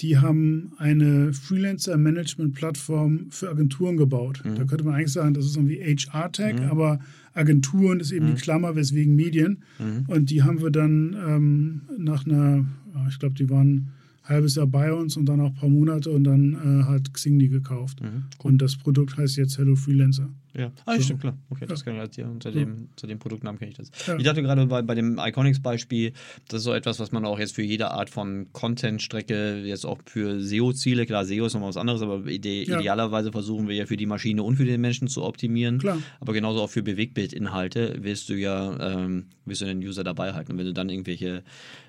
die 0.00 0.18
haben 0.18 0.72
eine 0.76 1.32
Freelancer-Management-Plattform 1.32 3.26
für 3.30 3.48
Agenturen 3.48 3.96
gebaut. 3.96 4.42
Mhm. 4.44 4.56
Da 4.56 4.64
könnte 4.64 4.84
man 4.84 4.94
eigentlich 4.94 5.12
sagen, 5.12 5.34
das 5.34 5.46
ist 5.46 5.56
irgendwie 5.56 5.80
HR-Tech, 5.80 6.60
mhm. 6.60 6.70
aber 6.70 7.00
Agenturen 7.32 8.00
ist 8.00 8.12
eben 8.12 8.26
mhm. 8.26 8.34
die 8.34 8.42
Klammer, 8.42 8.76
weswegen 8.76 9.16
Medien. 9.16 9.62
Mhm. 9.78 10.04
Und 10.06 10.30
die 10.30 10.42
haben 10.42 10.60
wir 10.60 10.70
dann 10.70 11.16
ähm, 11.26 11.80
nach 11.98 12.26
einer, 12.26 12.66
ich 13.08 13.18
glaube, 13.18 13.34
die 13.34 13.48
waren 13.48 13.68
ein 13.68 14.28
halbes 14.28 14.56
Jahr 14.56 14.66
bei 14.66 14.92
uns 14.92 15.16
und 15.16 15.26
dann 15.26 15.40
auch 15.40 15.50
ein 15.50 15.54
paar 15.54 15.68
Monate 15.68 16.10
und 16.10 16.24
dann 16.24 16.54
äh, 16.54 16.84
hat 16.84 17.14
Xing 17.14 17.38
die 17.38 17.48
gekauft. 17.48 18.02
Mhm. 18.02 18.24
Cool. 18.38 18.52
Und 18.52 18.62
das 18.62 18.76
Produkt 18.76 19.16
heißt 19.16 19.36
jetzt 19.36 19.56
Hello 19.56 19.76
Freelancer. 19.76 20.28
Ja, 20.56 20.72
ah, 20.86 20.96
So. 20.96 21.02
stimmt, 21.02 21.20
klar. 21.20 21.36
Okay, 21.50 21.66
das 21.66 21.80
Ja. 21.80 21.84
kann 21.84 21.94
ich 21.94 22.00
halt 22.00 22.14
hier 22.14 22.26
unter 22.28 22.50
dem, 22.50 22.88
unter 22.90 23.06
dem 23.06 23.18
Produktnamen 23.18 23.58
kenne 23.58 23.72
ich 23.72 23.76
das. 23.76 23.90
Ja. 24.06 24.16
Ich 24.16 24.24
dachte 24.24 24.42
gerade 24.42 24.64
bei, 24.66 24.80
bei 24.82 24.94
dem 24.94 25.18
Iconics-Beispiel, 25.22 26.12
das 26.48 26.58
ist 26.60 26.64
so 26.64 26.72
etwas, 26.72 26.98
was 26.98 27.12
man 27.12 27.24
auch 27.26 27.38
jetzt 27.38 27.54
für 27.54 27.62
jede 27.62 27.90
Art 27.90 28.08
von 28.08 28.46
Content-Strecke, 28.52 29.62
jetzt 29.64 29.84
auch 29.84 29.98
für 30.06 30.40
SEO-Ziele, 30.40 31.04
klar, 31.04 31.24
SEO 31.26 31.46
ist 31.46 31.54
nochmal 31.54 31.68
was 31.68 31.76
anderes, 31.76 32.00
aber 32.00 32.26
ide 32.26 32.64
Ja. 32.64 32.80
idealerweise 32.80 33.32
versuchen 33.32 33.68
wir 33.68 33.74
ja 33.74 33.86
für 33.86 33.96
die 33.98 34.06
Maschine 34.06 34.42
und 34.42 34.56
für 34.56 34.64
den 34.64 34.80
Menschen 34.80 35.08
zu 35.08 35.22
optimieren. 35.24 35.78
Klar. 35.78 35.98
Aber 36.20 36.32
genauso 36.32 36.62
auch 36.62 36.70
für 36.70 36.82
Bewegbildinhalte 36.82 37.96
willst 38.00 38.28
du 38.30 38.34
ja, 38.34 38.94
ähm, 38.98 39.26
willst 39.44 39.60
du 39.60 39.66
den 39.66 39.78
User 39.78 40.04
dabei 40.04 40.32
halten. 40.32 40.52
Und 40.52 40.58
wenn 40.58 40.66
du 40.66 40.72
dann 40.72 40.88
irgendwelche 40.88 41.42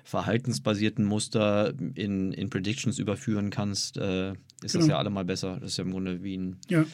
verhaltensbasierten 0.04 1.04
Muster 1.04 1.72
in, 1.94 2.32
in 2.32 2.50
Predictions 2.50 2.98
überführen 2.98 3.50
kannst, 3.50 3.96
äh, 3.98 4.30
ist 4.62 4.74
das 4.74 4.82
Genau. 4.82 4.86
ja 4.94 4.98
allemal 4.98 5.24
besser. 5.24 5.58
Das 5.60 5.72
ist 5.72 5.76
ja 5.78 5.84
im 5.84 5.92
Grunde 5.92 6.22
wie 6.22 6.36
ein 6.36 6.56
Ja, 6.68 6.84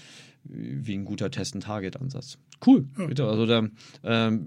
wie 0.44 0.94
ein 0.94 1.04
guter 1.04 1.30
Test-and-Target-Ansatz. 1.30 2.38
Cool. 2.64 2.86
Ja. 2.98 3.06
Bitte, 3.06 3.24
also 3.26 3.46
da 3.46 3.66
ähm, 4.02 4.46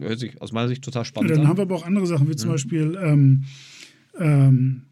hört 0.00 0.18
sich 0.18 0.40
aus 0.40 0.52
meiner 0.52 0.68
Sicht 0.68 0.84
total 0.84 1.00
Und 1.00 1.06
spannend 1.06 1.30
dann 1.32 1.40
an. 1.40 1.48
haben 1.48 1.56
wir 1.58 1.62
aber 1.62 1.76
auch 1.76 1.86
andere 1.86 2.06
Sachen, 2.06 2.28
wie 2.28 2.36
zum 2.36 2.50
Beispiel, 2.50 2.98
ähm, 3.02 3.44
ähm, 4.18 4.82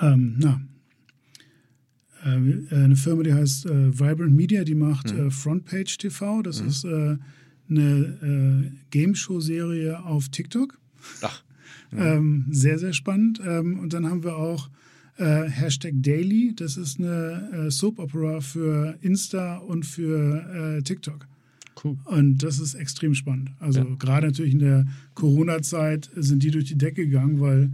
ähm, 0.00 0.36
na, 0.38 0.60
äh, 2.24 2.74
eine 2.74 2.96
Firma, 2.96 3.22
die 3.24 3.34
heißt 3.34 3.66
äh, 3.66 3.98
Vibrant 3.98 4.34
Media, 4.34 4.64
die 4.64 4.74
macht 4.74 5.10
äh, 5.12 5.30
Frontpage 5.30 5.98
TV. 5.98 6.42
Das 6.42 6.60
ist 6.60 6.84
äh, 6.84 7.16
eine 7.68 8.70
äh, 8.70 8.70
Game-Show-Serie 8.90 10.04
auf 10.04 10.28
TikTok. 10.28 10.78
Ach, 11.22 11.42
Ähm, 11.94 12.46
sehr, 12.50 12.78
sehr 12.78 12.92
spannend. 12.94 13.40
Ähm, 13.44 13.78
und 13.78 13.92
dann 13.92 14.06
haben 14.06 14.24
wir 14.24 14.36
auch 14.36 14.70
äh, 15.18 15.44
Hashtag 15.48 15.92
Daily. 15.96 16.52
Das 16.56 16.76
ist 16.76 16.98
eine 16.98 17.66
äh, 17.66 17.70
Soap-Opera 17.70 18.40
für 18.40 18.96
Insta 19.02 19.58
und 19.58 19.84
für 19.86 20.78
äh, 20.78 20.82
TikTok. 20.82 21.26
cool. 21.84 21.96
Und 22.04 22.42
das 22.42 22.58
ist 22.60 22.74
extrem 22.74 23.14
spannend. 23.14 23.50
Also 23.58 23.80
Ja. 23.80 23.86
gerade 23.98 24.26
natürlich 24.28 24.52
in 24.52 24.60
der 24.60 24.86
Corona-Zeit 25.14 26.10
sind 26.16 26.42
die 26.42 26.50
durch 26.50 26.66
die 26.66 26.76
Decke 26.78 27.06
gegangen, 27.06 27.40
weil 27.40 27.70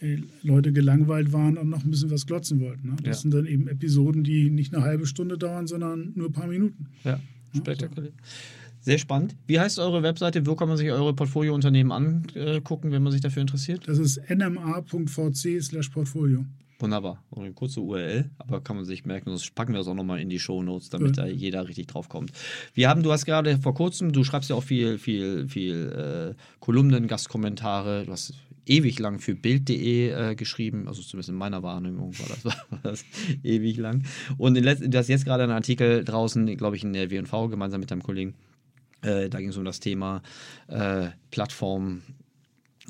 äh, 0.00 0.18
Leute 0.42 0.72
gelangweilt 0.72 1.32
waren 1.32 1.56
und 1.56 1.68
noch 1.68 1.84
ein 1.84 1.90
bisschen 1.90 2.10
was 2.10 2.26
glotzen 2.26 2.60
wollten. 2.60 2.88
Ne? 2.88 2.96
Das 3.02 3.18
Ja. 3.18 3.22
sind 3.22 3.34
dann 3.34 3.46
eben 3.46 3.68
Episoden, 3.68 4.24
die 4.24 4.50
nicht 4.50 4.74
eine 4.74 4.82
halbe 4.84 5.06
Stunde 5.06 5.38
dauern, 5.38 5.66
sondern 5.66 6.12
nur 6.16 6.26
ein 6.28 6.32
paar 6.32 6.48
Minuten. 6.48 6.86
Ja, 7.04 7.20
spektakulär. 7.56 8.10
Sehr 8.80 8.98
spannend. 8.98 9.36
Wie 9.46 9.60
heißt 9.60 9.78
eure 9.78 10.02
Webseite? 10.02 10.44
Wo 10.44 10.56
kann 10.56 10.66
man 10.66 10.76
sich 10.76 10.90
eure 10.90 11.14
Portfoliounternehmen 11.14 11.92
angucken, 11.92 12.90
wenn 12.90 13.02
man 13.04 13.12
sich 13.12 13.20
dafür 13.20 13.42
interessiert? 13.42 13.86
Das 13.86 13.98
ist 13.98 14.20
nma.vc 14.28 15.60
slash 15.62 15.88
Portfolio. 15.90 16.44
Wunderbar. 16.82 17.22
Und 17.30 17.44
eine 17.44 17.52
kurze 17.52 17.80
URL, 17.80 18.28
aber 18.38 18.60
kann 18.60 18.76
man 18.76 18.84
sich 18.84 19.04
merken, 19.04 19.30
sonst 19.30 19.54
packen 19.54 19.72
wir 19.72 19.78
das 19.78 19.86
auch 19.88 19.94
nochmal 19.94 20.20
in 20.20 20.28
die 20.28 20.40
Show 20.40 20.62
Notes, 20.62 20.90
damit 20.90 21.16
Ja. 21.16 21.24
da 21.24 21.28
jeder 21.30 21.68
richtig 21.68 21.86
drauf 21.86 22.08
kommt. 22.08 22.32
Wir 22.74 22.88
haben, 22.88 23.02
du 23.02 23.12
hast 23.12 23.24
gerade 23.24 23.56
vor 23.58 23.74
kurzem, 23.74 24.12
du 24.12 24.24
schreibst 24.24 24.50
ja 24.50 24.56
auch 24.56 24.62
viel, 24.64 24.98
viel, 24.98 25.48
viel 25.48 26.34
äh, 26.36 26.42
Kolumnen, 26.60 27.06
Gastkommentare, 27.06 28.04
du 28.04 28.12
hast 28.12 28.34
ewig 28.66 28.98
lang 28.98 29.18
für 29.18 29.34
Bild.de 29.34 30.10
äh, 30.10 30.34
geschrieben, 30.34 30.88
also 30.88 31.02
zumindest 31.02 31.28
in 31.30 31.36
meiner 31.36 31.62
Wahrnehmung 31.62 32.18
war 32.18 32.26
das, 32.28 32.44
war 32.70 32.80
das 32.82 33.04
ewig 33.42 33.76
lang. 33.76 34.04
Und 34.36 34.56
in 34.56 34.64
du 34.64 34.98
hast 34.98 35.08
jetzt 35.08 35.24
gerade 35.24 35.44
einen 35.44 35.52
Artikel 35.52 36.04
draußen, 36.04 36.56
glaube 36.56 36.76
ich, 36.76 36.84
in 36.84 36.92
der 36.92 37.10
WNV 37.10 37.48
gemeinsam 37.50 37.80
mit 37.80 37.90
deinem 37.90 38.02
Kollegen. 38.02 38.34
Äh, 39.02 39.28
da 39.28 39.38
ging 39.38 39.48
es 39.48 39.56
um 39.56 39.64
das 39.64 39.80
Thema 39.80 40.22
äh, 40.68 41.08
Plattform 41.30 42.02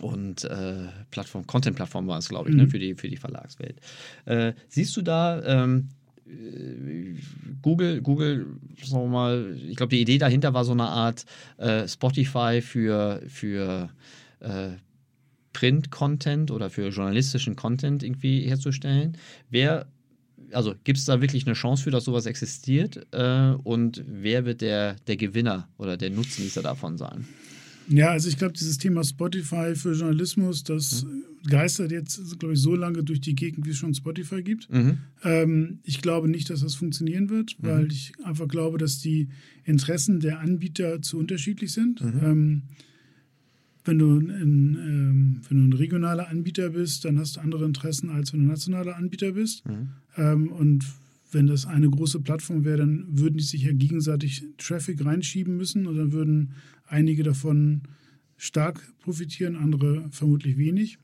und 0.00 0.44
äh, 0.44 0.88
Plattform, 1.10 1.46
Content-Plattform 1.46 2.06
war 2.06 2.18
es, 2.18 2.28
glaube 2.28 2.50
ich, 2.50 2.56
ne, 2.56 2.64
Mhm. 2.64 2.70
für, 2.70 2.78
die, 2.78 2.94
für 2.94 3.08
die 3.08 3.16
Verlagswelt. 3.16 3.76
Äh, 4.24 4.54
siehst 4.68 4.96
du 4.96 5.02
da 5.02 5.42
ähm, 5.44 5.88
äh, 6.26 7.14
Google, 7.60 8.00
Google, 8.00 8.46
sagen 8.82 9.04
wir 9.04 9.08
mal, 9.08 9.56
ich 9.68 9.76
glaube, 9.76 9.90
die 9.90 10.00
Idee 10.00 10.18
dahinter 10.18 10.54
war 10.54 10.64
so 10.64 10.72
eine 10.72 10.88
Art 10.88 11.24
äh, 11.58 11.86
Spotify 11.86 12.60
für, 12.62 13.22
für 13.28 13.90
äh, 14.40 14.70
Print-Content 15.52 16.50
oder 16.50 16.70
für 16.70 16.88
journalistischen 16.88 17.56
Content 17.56 18.02
irgendwie 18.02 18.42
herzustellen. 18.48 19.18
Wer, 19.50 19.86
also 20.52 20.74
gibt 20.84 20.98
es 20.98 21.04
da 21.04 21.20
wirklich 21.20 21.46
eine 21.46 21.54
Chance 21.54 21.84
für, 21.84 21.90
dass 21.90 22.04
sowas 22.04 22.26
existiert? 22.26 23.06
Äh, 23.12 23.52
und 23.62 24.02
wer 24.06 24.44
wird 24.46 24.62
der, 24.62 24.96
der 25.06 25.16
Gewinner 25.16 25.68
oder 25.76 25.96
der 25.96 26.10
Nutznießer 26.10 26.62
davon 26.62 26.96
sein? 26.96 27.26
Ja, 27.88 28.10
also 28.10 28.28
ich 28.28 28.36
glaube, 28.36 28.54
dieses 28.54 28.78
Thema 28.78 29.04
Spotify 29.04 29.74
für 29.74 29.92
Journalismus, 29.92 30.62
das 30.62 31.06
geistert 31.48 31.90
jetzt, 31.90 32.38
glaube 32.38 32.54
ich, 32.54 32.60
so 32.60 32.74
lange 32.74 33.02
durch 33.02 33.20
die 33.20 33.34
Gegend, 33.34 33.66
wie 33.66 33.70
es 33.70 33.76
schon 33.76 33.94
Spotify 33.94 34.42
gibt. 34.42 34.70
Mhm. 34.70 34.98
Ähm, 35.24 35.78
ich 35.82 36.00
glaube 36.00 36.28
nicht, 36.28 36.50
dass 36.50 36.60
das 36.60 36.74
funktionieren 36.74 37.30
wird, 37.30 37.56
weil 37.58 37.90
ich 37.90 38.12
einfach 38.24 38.48
glaube, 38.48 38.78
dass 38.78 39.00
die 39.00 39.28
Interessen 39.64 40.20
der 40.20 40.40
Anbieter 40.40 41.02
zu 41.02 41.18
unterschiedlich 41.18 41.72
sind. 41.72 42.00
Ähm, 42.00 42.62
wenn, 43.84 43.98
du 43.98 44.18
ein, 44.18 44.30
ähm, 44.30 45.40
wenn 45.48 45.58
du 45.58 45.64
ein 45.64 45.72
regionaler 45.72 46.28
Anbieter 46.28 46.70
bist, 46.70 47.04
dann 47.04 47.18
hast 47.18 47.36
du 47.36 47.40
andere 47.40 47.64
Interessen, 47.64 48.10
als 48.10 48.32
wenn 48.32 48.40
du 48.40 48.46
ein 48.46 48.50
nationaler 48.50 48.96
Anbieter 48.96 49.32
bist. 49.32 49.64
Ähm, 50.16 50.48
und 50.48 50.84
wenn 51.32 51.46
das 51.46 51.66
eine 51.66 51.88
große 51.88 52.20
Plattform 52.20 52.64
wäre, 52.64 52.78
dann 52.78 53.06
würden 53.08 53.38
die 53.38 53.44
sich 53.44 53.62
ja 53.62 53.72
gegenseitig 53.72 54.44
Traffic 54.58 55.04
reinschieben 55.04 55.56
müssen 55.56 55.86
und 55.86 55.96
dann 55.96 56.12
würden 56.12 56.52
einige 56.92 57.22
davon 57.22 57.82
stark 58.36 58.92
profitieren, 59.00 59.56
andere 59.56 60.08
vermutlich 60.10 60.56
wenig. 60.58 60.98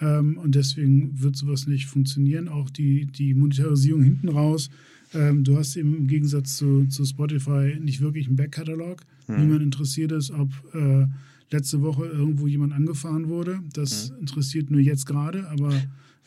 Ähm, 0.00 0.38
und 0.38 0.54
deswegen 0.54 1.20
wird 1.22 1.36
sowas 1.36 1.66
nicht 1.66 1.86
funktionieren. 1.86 2.48
Auch 2.48 2.70
die, 2.70 3.06
die 3.06 3.34
Monetarisierung 3.34 4.02
hinten 4.02 4.28
raus. 4.28 4.70
Ähm, 5.12 5.44
du 5.44 5.56
hast 5.56 5.76
im 5.76 6.06
Gegensatz 6.06 6.56
zu, 6.56 6.86
zu 6.86 7.04
Spotify 7.04 7.78
nicht 7.80 8.00
wirklich 8.00 8.26
einen 8.26 8.36
Backkatalog. 8.36 9.02
Niemand 9.38 9.62
interessiert 9.62 10.12
es, 10.12 10.30
ob 10.30 10.50
äh, 10.74 11.06
letzte 11.50 11.80
Woche 11.80 12.06
irgendwo 12.06 12.46
jemand 12.46 12.72
angefahren 12.72 13.28
wurde. 13.28 13.60
Das 13.72 14.12
interessiert 14.20 14.70
nur 14.70 14.80
jetzt 14.80 15.06
gerade, 15.06 15.48
aber, 15.48 15.72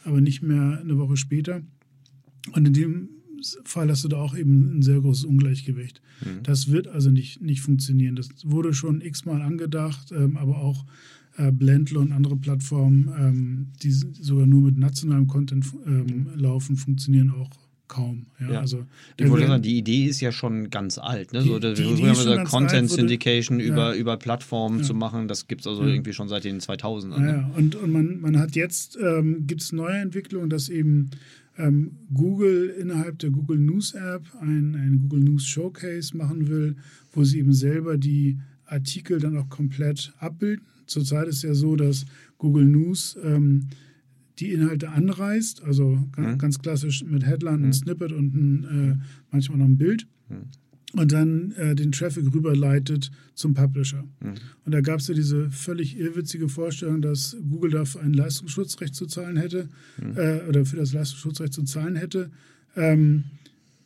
aber 0.03 0.21
nicht 0.21 0.41
mehr 0.41 0.79
eine 0.81 0.97
Woche 0.97 1.17
später. 1.17 1.61
Und 2.53 2.65
in 2.65 2.73
dem 2.73 3.09
Fall 3.63 3.89
hast 3.89 4.03
du 4.03 4.07
da 4.07 4.17
auch 4.17 4.35
eben 4.37 4.77
ein 4.77 4.81
sehr 4.81 4.99
großes 5.01 5.25
Ungleichgewicht. 5.25 6.01
Das 6.43 6.71
wird 6.71 6.87
also 6.87 7.11
nicht, 7.11 7.41
nicht 7.41 7.61
funktionieren. 7.61 8.15
Das 8.15 8.29
wurde 8.43 8.73
schon 8.73 9.01
x-mal 9.01 9.41
angedacht, 9.41 10.11
ähm, 10.11 10.37
aber 10.37 10.57
auch 10.57 10.85
äh, 11.37 11.51
Blendle 11.51 11.99
und 11.99 12.11
andere 12.11 12.35
Plattformen, 12.35 13.09
ähm, 13.19 13.67
die 13.83 13.91
sogar 13.91 14.47
nur 14.47 14.61
mit 14.63 14.77
nationalem 14.77 15.27
Content 15.27 15.65
ähm, 15.85 16.27
laufen, 16.35 16.75
funktionieren 16.75 17.29
auch 17.31 17.51
kaum. 17.87 18.25
Ja, 18.39 18.53
Ja. 18.53 18.59
Also, 18.61 18.85
Ich 19.17 19.29
wollte 19.29 19.47
sagen, 19.47 19.61
die 19.63 19.77
Idee 19.77 20.05
ist 20.05 20.19
ja 20.19 20.31
schon 20.31 20.69
ganz 20.71 20.97
alt. 20.97 21.31
Ne? 21.33 21.43
Die- 21.43 21.47
so, 21.47 21.59
das, 21.59 21.77
die 21.77 21.83
schon 21.83 22.15
so 22.15 22.35
Content 22.43 22.73
alt, 22.73 22.73
wurde- 22.73 22.87
Syndication 22.95 23.59
über, 23.59 23.93
Ja. 23.93 23.99
über 24.01 24.17
Plattformen 24.17 24.79
Ja. 24.79 24.85
zu 24.85 24.93
machen. 24.95 25.27
Das 25.27 25.47
gibt 25.47 25.61
es 25.61 25.67
also 25.67 25.83
irgendwie 25.83 26.11
schon 26.13 26.27
seit 26.27 26.43
den 26.43 26.59
2000ern. 26.59 27.21
Ja, 27.21 27.31
Ne? 27.31 27.37
ja. 27.37 27.51
Und, 27.55 27.75
und 27.75 27.91
man, 27.91 28.19
man 28.19 28.39
hat 28.39 28.55
jetzt, 28.55 28.97
ähm, 29.01 29.45
gibt 29.47 29.61
es 29.61 29.71
neue 29.71 29.97
Entwicklungen, 29.99 30.49
dass 30.49 30.67
eben 30.69 31.11
ähm, 31.57 31.91
Google 32.13 32.69
innerhalb 32.79 33.19
der 33.19 33.31
Google 33.31 33.57
News 33.59 33.93
App 33.93 34.23
ein, 34.41 34.75
ein 34.75 34.99
Google 34.99 35.21
News 35.21 35.45
Showcase 35.45 36.15
machen 36.15 36.47
will, 36.47 36.75
wo 37.11 37.23
sie 37.23 37.39
eben 37.39 37.53
selber 37.53 37.97
die 37.97 38.39
Artikel 38.65 39.19
dann 39.19 39.37
auch 39.37 39.49
komplett 39.49 40.13
abbilden. 40.19 40.65
Zurzeit 40.85 41.27
ist 41.27 41.43
ja 41.43 41.53
so, 41.53 41.75
dass 41.75 42.05
Google 42.37 42.65
News 42.65 43.17
ähm, 43.23 43.67
die 44.39 44.51
Inhalte 44.53 44.89
anreißt, 44.89 45.63
also 45.63 45.97
ga- 46.11 46.33
Mhm. 46.33 46.37
ganz 46.37 46.59
klassisch 46.59 47.03
mit 47.03 47.25
Headline 47.25 47.63
und 47.63 47.73
Snippet 47.73 48.11
und 48.11 48.35
ein, 48.35 48.63
äh, 48.63 48.95
manchmal 49.31 49.57
noch 49.57 49.65
ein 49.65 49.77
Bild 49.77 50.07
und 50.93 51.11
dann 51.11 51.51
äh, 51.57 51.75
den 51.75 51.91
Traffic 51.91 52.33
rüberleitet 52.33 53.11
zum 53.35 53.53
Publisher. 53.53 54.03
Und 54.65 54.71
da 54.71 54.81
gab 54.81 54.99
es 54.99 55.07
ja 55.07 55.13
diese 55.13 55.51
völlig 55.51 55.97
irrwitzige 55.97 56.47
Vorstellung, 56.49 57.01
dass 57.01 57.35
Google 57.49 57.71
dafür 57.71 58.01
ein 58.01 58.13
Leistungsschutzrecht 58.13 58.95
zu 58.95 59.05
zahlen 59.05 59.37
hätte 59.37 59.67
äh, 60.15 60.47
oder 60.47 60.65
für 60.65 60.77
das 60.77 60.93
Leistungsschutzrecht 60.93 61.53
zu 61.53 61.63
zahlen 61.63 61.95
hätte, 61.97 62.31
ähm, 62.75 63.25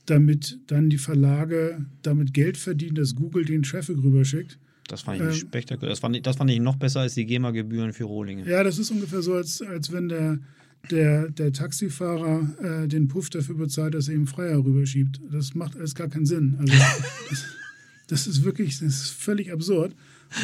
damit 0.05 0.59
dann 0.67 0.89
die 0.89 0.97
Verlage 0.97 1.85
damit 2.01 2.33
Geld 2.33 2.57
verdienen, 2.57 2.95
dass 2.95 3.15
Google 3.15 3.45
den 3.45 3.63
Traffic 3.63 3.97
rüberschickt. 3.97 4.57
Das 4.87 5.01
fand 5.01 5.21
ich 5.21 5.27
Ähm, 5.27 5.33
spektakulär. 5.33 5.89
Das 5.89 5.99
fand, 5.99 6.15
ich, 6.17 6.21
das 6.21 6.35
fand 6.35 6.51
ich 6.51 6.59
noch 6.59 6.75
besser 6.75 6.99
als 6.99 7.13
die 7.13 7.25
GEMA-Gebühren 7.25 7.93
für 7.93 8.03
Rohlinge. 8.03 8.47
Ja, 8.47 8.63
das 8.63 8.77
ist 8.77 8.91
ungefähr 8.91 9.21
so, 9.21 9.33
als, 9.33 9.61
als 9.61 9.91
wenn 9.91 10.09
der, 10.09 10.39
der, 10.89 11.29
der 11.29 11.53
Taxifahrer 11.53 12.83
äh, 12.83 12.87
den 12.87 13.07
Puff 13.07 13.29
dafür 13.29 13.55
bezahlt, 13.55 13.93
dass 13.93 14.07
er 14.07 14.15
ihm 14.15 14.27
Freier 14.27 14.63
rüberschiebt. 14.63 15.21
Das 15.31 15.53
macht 15.53 15.75
alles 15.75 15.95
gar 15.95 16.07
keinen 16.07 16.25
Sinn. 16.25 16.55
Also, 16.59 16.73
das, 17.29 17.45
das 18.07 18.27
ist 18.27 18.43
wirklich, 18.43 18.79
das 18.79 19.01
ist 19.01 19.09
völlig 19.11 19.51
absurd. 19.51 19.95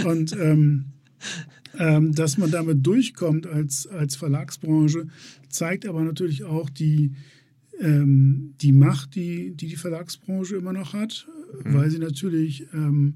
Und 0.06 0.34
ähm, 0.34 0.86
ähm, 1.78 2.14
dass 2.14 2.38
man 2.38 2.52
damit 2.52 2.86
durchkommt 2.86 3.48
als, 3.48 3.88
als 3.88 4.16
Verlagsbranche, 4.16 5.08
zeigt 5.50 5.86
aber 5.86 6.02
natürlich 6.04 6.44
auch 6.44 6.70
die, 6.70 7.12
ähm, 7.80 8.54
die 8.62 8.72
Macht, 8.72 9.16
die, 9.16 9.52
die 9.56 9.68
die 9.68 9.76
Verlagsbranche 9.76 10.56
immer 10.56 10.74
noch 10.74 10.94
hat, 10.94 11.28
weil 11.64 11.90
sie 11.90 12.00
natürlich 12.00 12.68
ähm, 12.74 13.16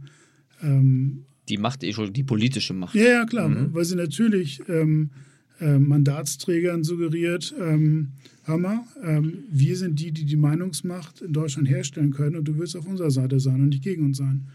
ähm, 0.61 1.25
Die 1.49 1.57
Macht, 1.57 1.81
die 1.81 2.23
politische 2.23 2.73
Macht. 2.73 2.95
ja, 2.95 3.03
ja, 3.03 3.25
klar, 3.25 3.73
weil 3.73 3.85
sie 3.85 3.95
natürlich 3.95 4.61
ähm, 4.67 5.09
äh, 5.11 5.30
Mandatsträgern 5.61 6.83
suggeriert, 6.83 7.53
ähm, 7.59 8.09
hör 8.45 8.57
mal, 8.57 8.79
ähm, 9.03 9.43
wir 9.49 9.77
sind 9.77 9.99
die, 9.99 10.11
die 10.11 10.25
die 10.25 10.35
Meinungsmacht 10.35 11.21
in 11.21 11.33
Deutschland 11.33 11.69
herstellen 11.69 12.11
können 12.11 12.35
und 12.35 12.47
du 12.47 12.57
willst 12.57 12.75
auf 12.75 12.87
unserer 12.87 13.11
Seite 13.11 13.39
sein 13.39 13.61
und 13.61 13.69
nicht 13.69 13.83
gegen 13.83 14.05
uns 14.05 14.17
sein. 14.17 14.47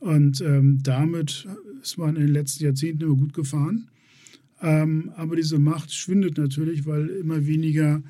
Und 0.00 0.40
ähm, 0.40 0.80
damit 0.82 1.46
ist 1.82 1.98
man 1.98 2.16
in 2.16 2.22
den 2.22 2.32
letzten 2.32 2.64
Jahrzehnten 2.64 3.02
immer 3.04 3.16
gut 3.16 3.34
gefahren. 3.34 3.88
Ähm, 4.60 5.12
aber 5.16 5.36
diese 5.36 5.58
Macht 5.58 5.92
schwindet 5.92 6.38
natürlich, 6.38 6.86
weil 6.86 7.08
immer 7.08 7.46
weniger 7.46 8.02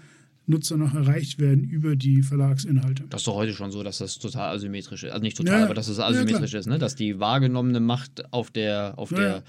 Nutzer 0.47 0.79
noch 0.79 0.95
erreicht 0.95 1.39
werden 1.39 1.65
über 1.65 1.95
die 1.95 2.23
Verlagsinhalte. 2.23 3.05
Das 3.11 3.21
ist 3.21 3.27
doch 3.27 3.35
heute 3.35 3.53
schon 3.53 3.71
so, 3.71 3.83
dass 3.83 3.99
das 3.99 4.19
total 4.19 4.57
asymmetrisch 4.57 5.05
ist. 5.05 5.11
Also 5.11 5.23
nicht 5.23 5.37
total, 5.37 5.61
ja, 5.61 5.65
aber 5.67 5.75
dass 5.75 5.89
es 5.89 5.99
asymmetrisch 5.99 6.53
ja, 6.53 6.61
ist, 6.61 6.67
ne? 6.67 6.79
dass 6.79 6.95
die 6.95 7.21
wahrgenommene 7.21 7.81
Macht 7.81 8.33
auf 8.33 8.51
der, 8.51 8.95
auf 8.97 9.11
ja, 9.11 9.19
der 9.19 9.43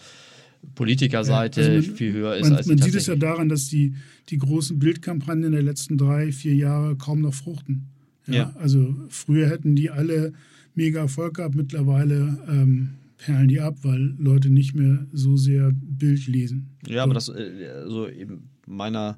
Politikerseite 0.75 1.61
also 1.61 1.87
man, 1.87 1.95
viel 1.95 2.13
höher 2.13 2.35
ist 2.35 2.49
man, 2.49 2.57
als 2.57 2.67
Man 2.67 2.77
sieht 2.77 2.95
es 2.95 3.07
ja 3.07 3.15
daran, 3.15 3.49
dass 3.49 3.67
die, 3.67 3.95
die 4.29 4.37
großen 4.37 4.79
Bildkampagnen 4.79 5.51
der 5.51 5.63
letzten 5.63 5.97
drei, 5.97 6.31
vier 6.31 6.55
Jahre 6.55 6.95
kaum 6.95 7.21
noch 7.21 7.33
fruchten. 7.33 7.87
Ja, 8.27 8.53
Also 8.59 8.95
früher 9.09 9.49
hätten 9.49 9.75
die 9.75 9.89
alle 9.89 10.33
mega 10.75 11.01
Erfolg 11.01 11.35
gehabt, 11.35 11.55
mittlerweile 11.55 12.37
ähm, 12.47 12.89
perlen 13.17 13.47
die 13.47 13.59
ab, 13.59 13.77
weil 13.81 14.15
Leute 14.17 14.49
nicht 14.49 14.75
mehr 14.75 15.05
so 15.11 15.35
sehr 15.35 15.71
Bild 15.73 16.27
lesen. 16.27 16.69
Ja, 16.87 16.97
so. 16.97 17.01
aber 17.01 17.13
das, 17.13 17.29
äh, 17.29 17.69
also 17.83 18.07
eben 18.07 18.49
meiner 18.65 19.17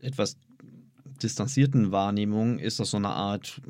etwas 0.00 0.36
distanzierten 1.22 1.92
Wahrnehmung 1.92 2.58
ist 2.58 2.80
das 2.80 2.90
so 2.90 2.96
eine 2.96 3.08
Art 3.08 3.60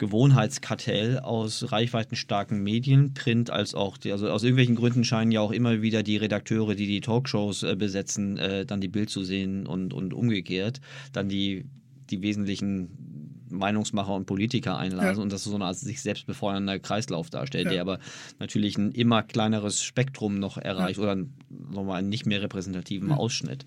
Gewohnheitskartell 0.00 1.18
aus 1.18 1.70
reichweitenstarken 1.70 2.62
Medien, 2.62 3.12
Print 3.12 3.50
als 3.50 3.74
auch, 3.74 3.98
die, 3.98 4.12
also 4.12 4.30
aus 4.30 4.42
irgendwelchen 4.42 4.74
Gründen 4.74 5.04
scheinen 5.04 5.30
ja 5.30 5.42
auch 5.42 5.52
immer 5.52 5.82
wieder 5.82 6.02
die 6.02 6.16
Redakteure, 6.16 6.74
die 6.74 6.86
die 6.86 7.02
Talkshows 7.02 7.62
äh, 7.62 7.76
besetzen, 7.76 8.38
äh, 8.38 8.64
dann 8.64 8.80
die 8.80 8.88
Bild 8.88 9.10
zu 9.10 9.22
sehen 9.22 9.66
und, 9.66 9.92
und 9.92 10.14
umgekehrt, 10.14 10.80
dann 11.12 11.28
die, 11.28 11.66
die 12.08 12.22
wesentlichen 12.22 13.09
Meinungsmacher 13.50 14.14
und 14.14 14.26
Politiker 14.26 14.78
einladen 14.78 15.16
ja. 15.16 15.22
und 15.22 15.32
das 15.32 15.44
so 15.44 15.54
eine 15.54 15.64
Art 15.64 15.76
sich 15.76 16.00
selbst 16.00 16.26
befeuernder 16.26 16.78
Kreislauf 16.78 17.30
darstellt, 17.30 17.66
ja. 17.66 17.72
der 17.72 17.80
aber 17.82 17.98
natürlich 18.38 18.78
ein 18.78 18.92
immer 18.92 19.22
kleineres 19.22 19.82
Spektrum 19.82 20.38
noch 20.38 20.56
erreicht 20.56 20.98
ja. 20.98 21.04
oder 21.04 21.24
nochmal 21.48 21.98
einen 21.98 22.08
nicht 22.08 22.26
mehr 22.26 22.42
repräsentativen 22.42 23.12
Ausschnitt. 23.12 23.64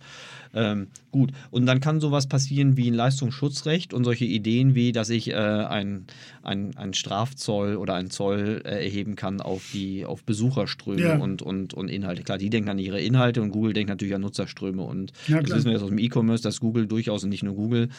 Ähm, 0.55 0.87
gut, 1.11 1.31
und 1.49 1.65
dann 1.65 1.79
kann 1.79 1.99
sowas 1.99 2.27
passieren 2.27 2.77
wie 2.77 2.89
ein 2.89 2.93
Leistungsschutzrecht 2.93 3.93
und 3.93 4.03
solche 4.03 4.25
Ideen 4.25 4.75
wie, 4.75 4.91
dass 4.91 5.09
ich 5.09 5.31
äh, 5.31 5.33
ein, 5.33 6.05
ein, 6.43 6.77
ein 6.77 6.93
Strafzoll 6.93 7.75
oder 7.75 7.95
einen 7.95 8.11
Zoll 8.11 8.61
äh, 8.63 8.85
erheben 8.85 9.15
kann 9.15 9.41
auf 9.41 9.71
die 9.73 10.05
auf 10.05 10.23
Besucherströme 10.23 11.19
und, 11.19 11.41
und, 11.41 11.73
und 11.73 11.89
Inhalte. 11.89 12.23
Klar, 12.23 12.37
die 12.37 12.51
denken 12.51 12.69
an 12.69 12.77
ihre 12.77 13.01
Inhalte 13.01 13.41
und 13.41 13.49
Google 13.49 13.73
denkt 13.73 13.89
natürlich 13.89 14.13
an 14.13 14.21
Nutzerströme 14.21 14.83
und 14.83 15.11
das 15.27 15.49
wissen 15.49 15.65
wir 15.65 15.73
jetzt 15.73 15.83
aus 15.83 15.89
dem 15.89 15.97
E-Commerce, 15.97 16.43
dass 16.43 16.59
Google 16.59 16.85
durchaus 16.85 17.23
und 17.23 17.29
nicht 17.29 17.43
nur 17.43 17.55
Google, 17.55 17.89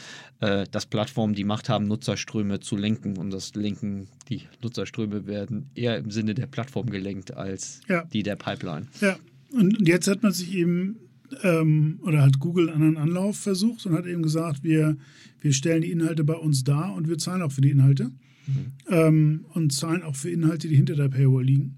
äh, 0.41 0.65
dass 0.71 0.87
Plattformen 0.87 1.35
die 1.35 1.45
Macht 1.45 1.69
haben, 1.69 1.74
haben, 1.75 1.87
Nutzerströme 1.87 2.61
zu 2.61 2.77
lenken. 2.77 3.17
Und 3.17 3.31
das 3.31 3.55
Lenken, 3.55 4.09
die 4.29 4.43
Nutzerströme 4.63 5.27
werden 5.27 5.71
eher 5.75 5.99
im 5.99 6.11
Sinne 6.11 6.35
der 6.35 6.47
Plattform 6.47 6.89
gelenkt 6.91 7.35
als 7.35 7.81
ja. 7.89 8.05
die 8.05 8.23
der 8.23 8.37
Pipeline. 8.37 8.87
Ja, 9.01 9.19
und 9.53 9.87
jetzt 9.87 10.09
hat 10.09 10.23
man 10.23 10.33
sich 10.33 10.55
eben, 10.55 10.97
ähm, 11.43 12.01
oder 12.03 12.23
hat 12.23 12.41
Google 12.41 12.71
einen 12.71 12.83
anderen 12.83 12.97
Anlauf 12.97 13.39
versucht 13.39 13.85
und 13.87 13.93
hat 13.93 14.07
eben 14.07 14.23
gesagt, 14.23 14.65
wir, 14.65 14.97
wir 15.41 15.53
stellen 15.53 15.83
die 15.83 15.91
Inhalte 15.91 16.25
bei 16.25 16.35
uns 16.35 16.65
dar 16.65 16.95
und 16.95 17.09
wir 17.09 17.19
zahlen 17.19 17.43
auch 17.43 17.53
für 17.53 17.61
die 17.61 17.71
Inhalte. 17.71 18.11
Mhm. 18.47 18.73
Ähm, 18.89 19.45
und 19.55 19.73
zahlen 19.73 20.03
auch 20.03 20.17
für 20.17 20.31
Inhalte, 20.31 20.69
die 20.69 20.77
hinter 20.77 20.97
der 20.97 21.09
Paywall 21.09 21.45
liegen. 21.45 21.77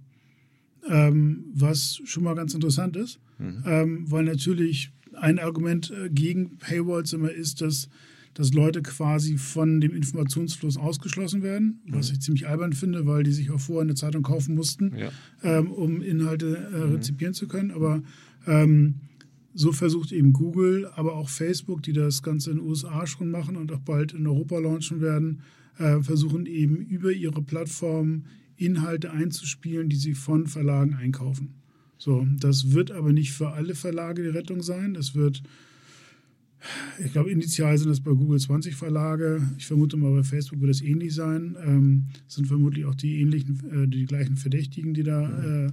Ähm, 0.88 1.46
was 1.52 2.00
schon 2.04 2.24
mal 2.24 2.34
ganz 2.34 2.54
interessant 2.54 2.96
ist, 2.96 3.20
mhm. 3.38 3.62
Ähm, 3.66 4.10
weil 4.10 4.24
natürlich 4.24 4.92
ein 5.14 5.38
Argument 5.38 5.90
äh, 5.90 6.08
gegen 6.10 6.58
Paywalls 6.58 7.12
immer 7.12 7.30
ist, 7.30 7.60
dass 7.60 7.88
dass 8.36 8.52
Leute 8.52 8.82
quasi 8.82 9.38
von 9.38 9.80
dem 9.80 9.94
Informationsfluss 9.94 10.76
ausgeschlossen 10.76 11.42
werden, 11.42 11.80
was 11.88 12.08
mhm. 12.08 12.14
ich 12.14 12.20
ziemlich 12.20 12.46
albern 12.46 12.74
finde, 12.74 13.06
weil 13.06 13.22
die 13.22 13.32
sich 13.32 13.50
auch 13.50 13.60
vorher 13.60 13.82
eine 13.82 13.94
Zeitung 13.94 14.22
kaufen 14.22 14.54
mussten, 14.54 14.94
ja. 14.94 15.10
ähm, 15.42 15.70
um 15.70 16.02
Inhalte 16.02 16.68
äh, 16.72 16.86
mhm. 16.86 16.92
rezipieren 16.96 17.32
zu 17.32 17.48
können. 17.48 17.70
Aber 17.70 18.02
ähm, 18.46 18.96
so 19.54 19.72
versucht 19.72 20.12
eben 20.12 20.34
Google, 20.34 20.86
aber 20.94 21.14
auch 21.14 21.30
Facebook, 21.30 21.82
die 21.82 21.94
das 21.94 22.22
Ganze 22.22 22.50
in 22.50 22.58
den 22.58 22.66
USA 22.66 23.06
schon 23.06 23.30
machen 23.30 23.56
und 23.56 23.72
auch 23.72 23.80
bald 23.80 24.12
in 24.12 24.26
Europa 24.26 24.58
launchen 24.58 25.00
werden, 25.00 25.40
äh, 25.78 26.00
versuchen 26.02 26.44
eben 26.44 26.76
über 26.76 27.12
ihre 27.12 27.40
Plattform 27.40 28.24
Inhalte 28.58 29.12
einzuspielen, 29.12 29.88
die 29.88 29.96
sie 29.96 30.12
von 30.12 30.46
Verlagen 30.46 30.94
einkaufen. 30.94 31.54
So, 31.96 32.26
das 32.38 32.72
wird 32.72 32.90
aber 32.90 33.14
nicht 33.14 33.32
für 33.32 33.52
alle 33.52 33.74
Verlage 33.74 34.22
die 34.22 34.28
Rettung 34.28 34.62
sein. 34.62 34.92
Das 34.92 35.14
wird 35.14 35.42
ich 37.04 37.12
glaube, 37.12 37.30
initial 37.30 37.76
sind 37.76 37.90
das 37.90 38.00
bei 38.00 38.12
Google 38.12 38.38
20 38.38 38.74
Verlage. 38.74 39.42
Ich 39.58 39.66
vermute 39.66 39.96
mal, 39.96 40.12
bei 40.12 40.22
Facebook 40.22 40.60
wird 40.60 40.70
es 40.70 40.82
ähnlich 40.82 41.14
sein. 41.14 41.56
Ähm, 41.64 42.06
sind 42.26 42.46
vermutlich 42.46 42.84
auch 42.86 42.94
die 42.94 43.20
ähnlichen, 43.20 43.84
äh, 43.84 43.88
die 43.88 44.04
gleichen 44.06 44.36
Verdächtigen, 44.36 44.94
die 44.94 45.02
da 45.02 45.66
äh, 45.66 45.70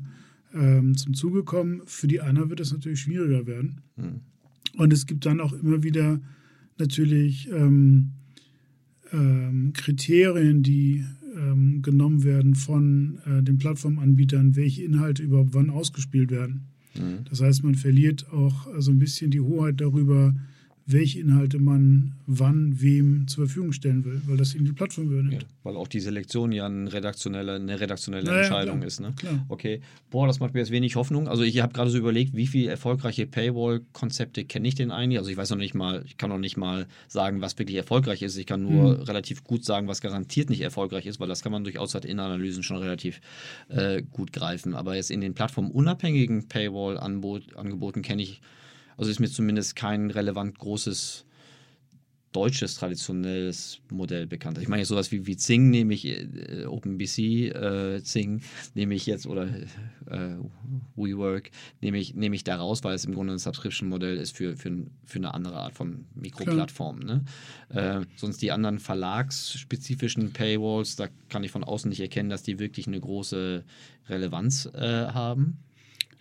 ähm, 0.53 0.95
zum 0.97 1.13
Zuge 1.13 1.43
kommen. 1.43 1.81
Für 1.85 2.07
die 2.07 2.21
anderen 2.21 2.49
wird 2.49 2.59
es 2.59 2.71
natürlich 2.71 3.01
schwieriger 3.01 3.47
werden. 3.47 3.81
Mhm. 3.95 4.21
Und 4.77 4.93
es 4.93 5.05
gibt 5.05 5.25
dann 5.25 5.39
auch 5.39 5.53
immer 5.53 5.83
wieder 5.83 6.19
natürlich 6.77 7.49
ähm, 7.51 8.11
ähm 9.11 9.73
Kriterien, 9.73 10.63
die 10.63 11.05
ähm, 11.35 11.81
genommen 11.81 12.23
werden 12.23 12.55
von 12.55 13.19
äh, 13.25 13.41
den 13.41 13.57
Plattformanbietern, 13.57 14.55
welche 14.55 14.83
Inhalte 14.83 15.23
überhaupt 15.23 15.53
wann 15.53 15.69
ausgespielt 15.69 16.31
werden. 16.31 16.67
Mhm. 16.95 17.25
Das 17.29 17.41
heißt, 17.41 17.63
man 17.63 17.75
verliert 17.75 18.31
auch 18.31 18.67
so 18.77 18.91
ein 18.91 18.99
bisschen 18.99 19.31
die 19.31 19.41
Hoheit 19.41 19.81
darüber, 19.81 20.35
welche 20.85 21.19
Inhalte 21.19 21.59
man 21.59 22.13
wann 22.25 22.81
wem 22.81 23.27
zur 23.27 23.45
Verfügung 23.45 23.71
stellen 23.71 24.03
will, 24.03 24.21
weil 24.25 24.37
das 24.37 24.53
eben 24.53 24.65
die 24.65 24.73
Plattform 24.73 25.05
übernimmt. 25.05 25.33
Ja, 25.43 25.47
weil 25.63 25.77
auch 25.77 25.87
die 25.87 26.01
Selektion 26.01 26.51
ja 26.51 26.65
eine 26.65 26.91
redaktionelle, 26.91 27.55
eine 27.55 27.79
redaktionelle 27.79 28.25
naja, 28.25 28.39
Entscheidung 28.39 28.77
klar, 28.77 28.87
ist. 28.87 28.99
Ne? 28.99 29.13
Klar. 29.15 29.45
Okay. 29.47 29.81
Boah, 30.09 30.27
das 30.27 30.39
macht 30.39 30.53
mir 30.53 30.59
jetzt 30.59 30.71
wenig 30.71 30.95
Hoffnung. 30.95 31.27
Also 31.27 31.43
ich 31.43 31.61
habe 31.61 31.73
gerade 31.73 31.89
so 31.89 31.97
überlegt, 31.97 32.35
wie 32.35 32.47
viele 32.47 32.69
erfolgreiche 32.69 33.25
Paywall-Konzepte 33.25 34.43
kenne 34.43 34.67
ich 34.67 34.75
denn 34.75 34.91
eigentlich? 34.91 35.19
Also 35.19 35.31
ich 35.31 35.37
weiß 35.37 35.51
noch 35.51 35.57
nicht 35.57 35.73
mal, 35.73 36.03
ich 36.05 36.17
kann 36.17 36.29
noch 36.29 36.37
nicht 36.37 36.57
mal 36.57 36.85
sagen, 37.07 37.41
was 37.41 37.57
wirklich 37.57 37.77
erfolgreich 37.77 38.21
ist. 38.21 38.35
Ich 38.37 38.45
kann 38.45 38.63
nur 38.63 38.97
mhm. 38.97 39.03
relativ 39.03 39.43
gut 39.43 39.63
sagen, 39.63 39.87
was 39.87 40.01
garantiert 40.01 40.49
nicht 40.49 40.61
erfolgreich 40.61 41.05
ist, 41.05 41.19
weil 41.19 41.29
das 41.29 41.41
kann 41.41 41.51
man 41.51 41.63
durchaus 41.63 41.93
halt 41.93 42.05
in 42.05 42.19
Analysen 42.19 42.63
schon 42.63 42.77
relativ 42.77 43.21
äh, 43.69 44.01
gut 44.01 44.33
greifen. 44.33 44.73
Aber 44.73 44.95
jetzt 44.95 45.11
in 45.11 45.21
den 45.21 45.33
plattformunabhängigen 45.33 46.49
Paywall-Angeboten 46.49 48.01
kenne 48.01 48.21
ich 48.21 48.41
also 48.97 49.09
ist 49.11 49.19
mir 49.19 49.29
zumindest 49.29 49.75
kein 49.75 50.09
relevant 50.11 50.57
großes 50.59 51.25
deutsches 52.33 52.75
traditionelles 52.75 53.79
Modell 53.89 54.27
bekannt. 54.27 54.57
Ich 54.57 54.67
meine 54.67 54.83
sowas 54.85 55.11
wie, 55.11 55.25
wie 55.27 55.37
Zing 55.37 55.69
nehme 55.69 55.93
ich, 55.93 56.05
äh, 56.05 56.65
OpenBC 56.65 57.17
äh, 57.19 58.03
Zing 58.03 58.41
nehme 58.73 58.95
ich 58.95 59.05
jetzt 59.05 59.27
oder 59.27 59.47
äh, 60.07 60.35
WeWork 60.95 61.51
nehme 61.81 61.99
ich, 61.99 62.15
nehme 62.15 62.35
ich 62.35 62.43
da 62.43 62.57
raus, 62.57 62.83
weil 62.83 62.95
es 62.95 63.05
im 63.05 63.13
Grunde 63.13 63.33
ein 63.33 63.39
Subscription-Modell 63.39 64.17
ist 64.17 64.35
für, 64.35 64.57
für, 64.57 64.85
für 65.05 65.19
eine 65.19 65.33
andere 65.33 65.57
Art 65.57 65.73
von 65.73 66.05
Mikroplattform. 66.15 66.99
Ne? 66.99 67.23
Äh, 67.69 68.01
sonst 68.15 68.41
die 68.41 68.51
anderen 68.51 68.79
verlagsspezifischen 68.79 70.33
Paywalls, 70.33 70.95
da 70.95 71.07
kann 71.29 71.43
ich 71.43 71.51
von 71.51 71.63
außen 71.63 71.87
nicht 71.87 72.01
erkennen, 72.01 72.29
dass 72.29 72.43
die 72.43 72.59
wirklich 72.59 72.87
eine 72.87 72.99
große 72.99 73.63
Relevanz 74.09 74.65
äh, 74.73 75.07
haben. 75.07 75.59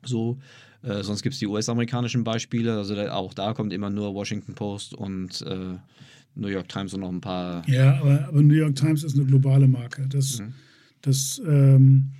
So 0.05 0.39
äh, 0.83 1.03
sonst 1.03 1.23
gibt 1.23 1.35
es 1.35 1.39
die 1.39 1.47
US-amerikanischen 1.47 2.25
Beispiele. 2.25 2.77
Also 2.77 2.95
da, 2.95 3.13
auch 3.13 3.35
da 3.35 3.55
kommt 3.55 3.73
immer 3.73 3.91
nur 3.91 4.15
Washington 4.15 4.55
Post 4.55 4.95
und 4.95 5.43
äh, 5.43 5.77
New 6.35 6.49
York 6.49 6.69
Times 6.69 6.95
und 6.95 7.01
noch 7.01 7.11
ein 7.11 7.21
paar. 7.21 7.69
Ja, 7.69 7.99
aber, 8.01 8.29
aber 8.29 8.43
New 8.43 8.55
York 8.55 8.75
Times 8.77 9.05
ist 9.05 9.17
eine 9.17 9.27
globale 9.27 9.69
Marke. 9.69 10.07
Das, 10.09 10.41
mhm. 10.41 10.55
das 11.03 11.41
ähm, 11.47 12.11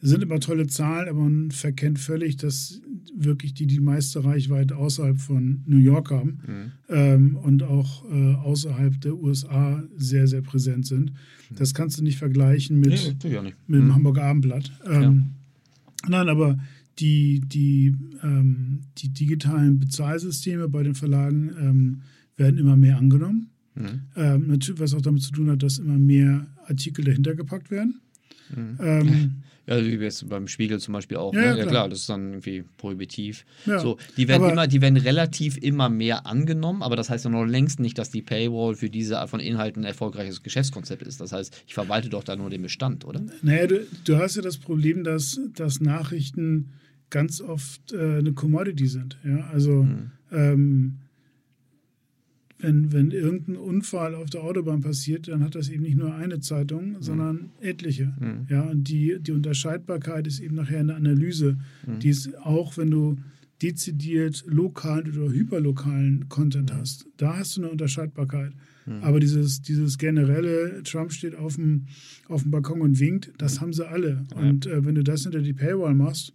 sind 0.00 0.22
immer 0.22 0.40
tolle 0.40 0.66
Zahlen, 0.66 1.08
aber 1.08 1.20
man 1.20 1.50
verkennt 1.50 1.98
völlig, 1.98 2.36
dass 2.36 2.80
wirklich 3.14 3.54
die 3.54 3.66
die 3.66 3.80
meiste 3.80 4.24
Reichweite 4.24 4.76
außerhalb 4.76 5.18
von 5.18 5.62
New 5.66 5.78
York 5.78 6.10
haben 6.10 6.40
mhm. 6.46 6.72
ähm, 6.88 7.36
und 7.36 7.62
auch 7.62 8.04
äh, 8.10 8.34
außerhalb 8.34 9.00
der 9.00 9.14
USA 9.14 9.82
sehr, 9.96 10.26
sehr 10.26 10.42
präsent 10.42 10.86
sind. 10.86 11.12
Mhm. 11.50 11.56
Das 11.56 11.74
kannst 11.74 11.98
du 11.98 12.04
nicht 12.04 12.18
vergleichen 12.18 12.80
mit, 12.80 12.90
nee, 12.90 13.40
nicht. 13.42 13.56
mit 13.66 13.80
dem 13.80 13.86
mhm. 13.86 13.94
Hamburger 13.94 14.24
Abendblatt. 14.24 14.72
Ähm, 14.86 15.02
ja. 15.02 15.12
Nein, 16.08 16.28
aber 16.28 16.58
die, 16.98 17.40
die, 17.44 17.94
ähm, 18.22 18.80
die 18.98 19.10
digitalen 19.10 19.78
Bezahlsysteme 19.78 20.68
bei 20.68 20.82
den 20.82 20.94
Verlagen 20.94 21.50
ähm, 21.58 22.02
werden 22.36 22.58
immer 22.58 22.76
mehr 22.76 22.98
angenommen. 22.98 23.50
Mhm. 23.74 24.00
Ähm, 24.16 24.58
was 24.76 24.94
auch 24.94 25.00
damit 25.00 25.22
zu 25.22 25.32
tun 25.32 25.50
hat, 25.50 25.62
dass 25.62 25.78
immer 25.78 25.98
mehr 25.98 26.46
Artikel 26.66 27.04
dahinter 27.04 27.34
gepackt 27.34 27.70
werden. 27.70 28.00
Mhm. 28.54 28.78
Ähm, 28.80 29.30
ja, 29.68 29.84
wie 29.84 29.94
jetzt 29.96 30.28
beim 30.28 30.48
Spiegel 30.48 30.80
zum 30.80 30.94
Beispiel 30.94 31.18
auch. 31.18 31.32
Ja, 31.32 31.40
ne? 31.40 31.46
ja, 31.46 31.52
klar. 31.52 31.64
ja 31.64 31.70
klar. 31.70 31.88
das 31.88 32.00
ist 32.00 32.08
dann 32.08 32.30
irgendwie 32.30 32.64
prohibitiv. 32.76 33.44
Ja, 33.66 33.78
so, 33.78 33.98
die 34.16 34.26
werden 34.26 34.50
immer, 34.50 34.66
die 34.66 34.80
werden 34.80 34.96
relativ 34.96 35.56
immer 35.58 35.88
mehr 35.88 36.26
angenommen, 36.26 36.82
aber 36.82 36.96
das 36.96 37.08
heißt 37.08 37.24
ja 37.24 37.30
noch 37.30 37.44
längst 37.44 37.78
nicht, 37.78 37.98
dass 37.98 38.10
die 38.10 38.22
Paywall 38.22 38.74
für 38.74 38.90
diese 38.90 39.20
Art 39.20 39.30
von 39.30 39.38
Inhalten 39.38 39.84
ein 39.84 39.86
erfolgreiches 39.86 40.42
Geschäftskonzept 40.42 41.02
ist. 41.02 41.20
Das 41.20 41.32
heißt, 41.32 41.62
ich 41.66 41.74
verwalte 41.74 42.08
doch 42.08 42.24
da 42.24 42.34
nur 42.34 42.50
den 42.50 42.62
Bestand, 42.62 43.04
oder? 43.04 43.22
Naja, 43.42 43.68
du, 43.68 43.86
du 44.04 44.16
hast 44.16 44.34
ja 44.34 44.42
das 44.42 44.58
Problem, 44.58 45.04
dass, 45.04 45.38
dass 45.54 45.80
Nachrichten 45.80 46.70
ganz 47.10 47.40
oft 47.40 47.92
äh, 47.92 48.18
eine 48.18 48.32
Commodity 48.32 48.86
sind. 48.86 49.18
Ja? 49.24 49.46
Also 49.52 49.84
Mhm. 49.84 50.10
ähm, 50.32 50.94
wenn, 52.60 52.92
wenn 52.92 53.12
irgendein 53.12 53.56
Unfall 53.56 54.16
auf 54.16 54.30
der 54.30 54.42
Autobahn 54.42 54.80
passiert, 54.80 55.28
dann 55.28 55.44
hat 55.44 55.54
das 55.54 55.68
eben 55.68 55.84
nicht 55.84 55.96
nur 55.96 56.12
eine 56.16 56.40
Zeitung, 56.40 56.96
sondern 57.00 57.50
etliche. 57.60 58.12
Mhm. 58.18 58.46
Ja, 58.48 58.62
und 58.62 58.88
die, 58.88 59.16
die 59.20 59.30
Unterscheidbarkeit 59.30 60.26
ist 60.26 60.40
eben 60.40 60.56
nachher 60.56 60.80
eine 60.80 60.96
Analyse, 60.96 61.56
Mhm. 61.86 62.00
die 62.00 62.08
ist 62.08 62.36
auch, 62.38 62.76
wenn 62.76 62.90
du 62.90 63.16
dezidiert 63.62 64.44
lokalen 64.46 65.08
oder 65.16 65.32
hyperlokalen 65.32 66.28
Content 66.28 66.72
hast, 66.72 67.06
da 67.16 67.36
hast 67.38 67.56
du 67.56 67.62
eine 67.62 67.70
Unterscheidbarkeit. 67.70 68.52
Mhm. 68.86 69.02
Aber 69.02 69.20
dieses, 69.20 69.62
dieses 69.62 69.96
generelle, 69.98 70.82
Trump 70.82 71.12
steht 71.12 71.36
auf 71.36 71.54
dem, 71.56 71.86
auf 72.28 72.42
dem 72.42 72.50
Balkon 72.50 72.80
und 72.80 72.98
winkt, 72.98 73.32
das 73.38 73.60
haben 73.60 73.72
sie 73.72 73.88
alle. 73.88 74.24
Und 74.34 74.66
äh, 74.66 74.84
wenn 74.84 74.96
du 74.96 75.04
das 75.04 75.22
hinter 75.22 75.42
die 75.42 75.52
Paywall 75.52 75.94
machst, 75.94 76.32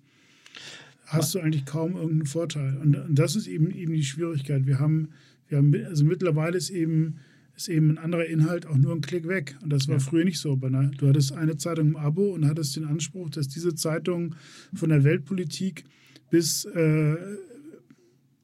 hast 1.05 1.35
du 1.35 1.39
eigentlich 1.39 1.65
kaum 1.65 1.95
irgendeinen 1.95 2.25
Vorteil. 2.25 2.77
Und, 2.77 2.95
und 2.95 3.15
das 3.15 3.35
ist 3.35 3.47
eben, 3.47 3.71
eben 3.71 3.93
die 3.93 4.03
Schwierigkeit. 4.03 4.65
Wir 4.65 4.79
haben, 4.79 5.09
wir 5.47 5.57
haben, 5.57 5.73
also 5.85 6.05
mittlerweile 6.05 6.57
ist 6.57 6.69
eben, 6.69 7.19
ist 7.55 7.69
eben 7.69 7.91
ein 7.91 7.97
anderer 7.97 8.25
Inhalt 8.25 8.65
auch 8.65 8.77
nur 8.77 8.93
ein 8.93 9.01
Klick 9.01 9.27
weg. 9.27 9.55
Und 9.61 9.71
das 9.71 9.87
war 9.87 9.99
früher 9.99 10.25
nicht 10.25 10.39
so. 10.39 10.55
Du 10.55 11.07
hattest 11.07 11.33
eine 11.33 11.57
Zeitung 11.57 11.89
im 11.89 11.95
Abo 11.97 12.33
und 12.33 12.47
hattest 12.47 12.75
den 12.75 12.85
Anspruch, 12.85 13.29
dass 13.29 13.47
diese 13.47 13.75
Zeitung 13.75 14.35
von 14.73 14.89
der 14.89 15.03
Weltpolitik 15.03 15.83
bis, 16.29 16.65
äh, 16.65 17.15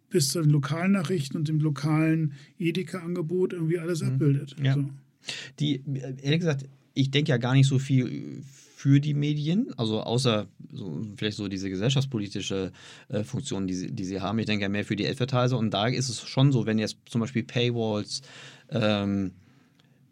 bis 0.10 0.30
zu 0.30 0.41
den 0.41 0.51
lokalen 0.51 0.91
Nachrichten 0.91 1.38
und 1.38 1.47
dem 1.47 1.60
lokalen 1.60 2.34
Edeka-Angebot 2.60 3.53
irgendwie 3.53 3.80
alles 3.80 4.03
abbildet. 4.03 4.55
Ja. 4.62 4.76
So. 4.76 4.89
Die, 5.60 5.82
ehrlich 6.22 6.39
gesagt, 6.39 6.66
ich 6.93 7.10
denke 7.10 7.30
ja 7.30 7.38
gar 7.38 7.53
nicht 7.53 7.68
so 7.68 7.80
viel 7.80 8.43
für 8.80 9.01
die 9.01 9.13
Medien, 9.13 9.73
also 9.75 9.99
außer 9.99 10.47
so, 10.71 11.01
vielleicht 11.17 11.36
so 11.36 11.49
diese 11.49 11.69
gesellschaftspolitische 11.69 12.71
äh, 13.09 13.25
Funktion, 13.25 13.67
die 13.67 13.73
sie, 13.73 13.91
die 13.91 14.05
sie 14.05 14.21
haben. 14.21 14.39
Ich 14.39 14.45
denke 14.45 14.63
ja 14.63 14.69
mehr 14.69 14.86
für 14.86 14.95
die 14.95 15.05
Advertiser 15.05 15.57
und 15.57 15.71
da 15.71 15.88
ist 15.88 16.07
es 16.07 16.21
schon 16.21 16.53
so, 16.53 16.65
wenn 16.65 16.80
jetzt 16.80 16.95
zum 17.03 17.19
Beispiel 17.19 17.43
Paywalls 17.43 18.21
ähm, 18.69 19.32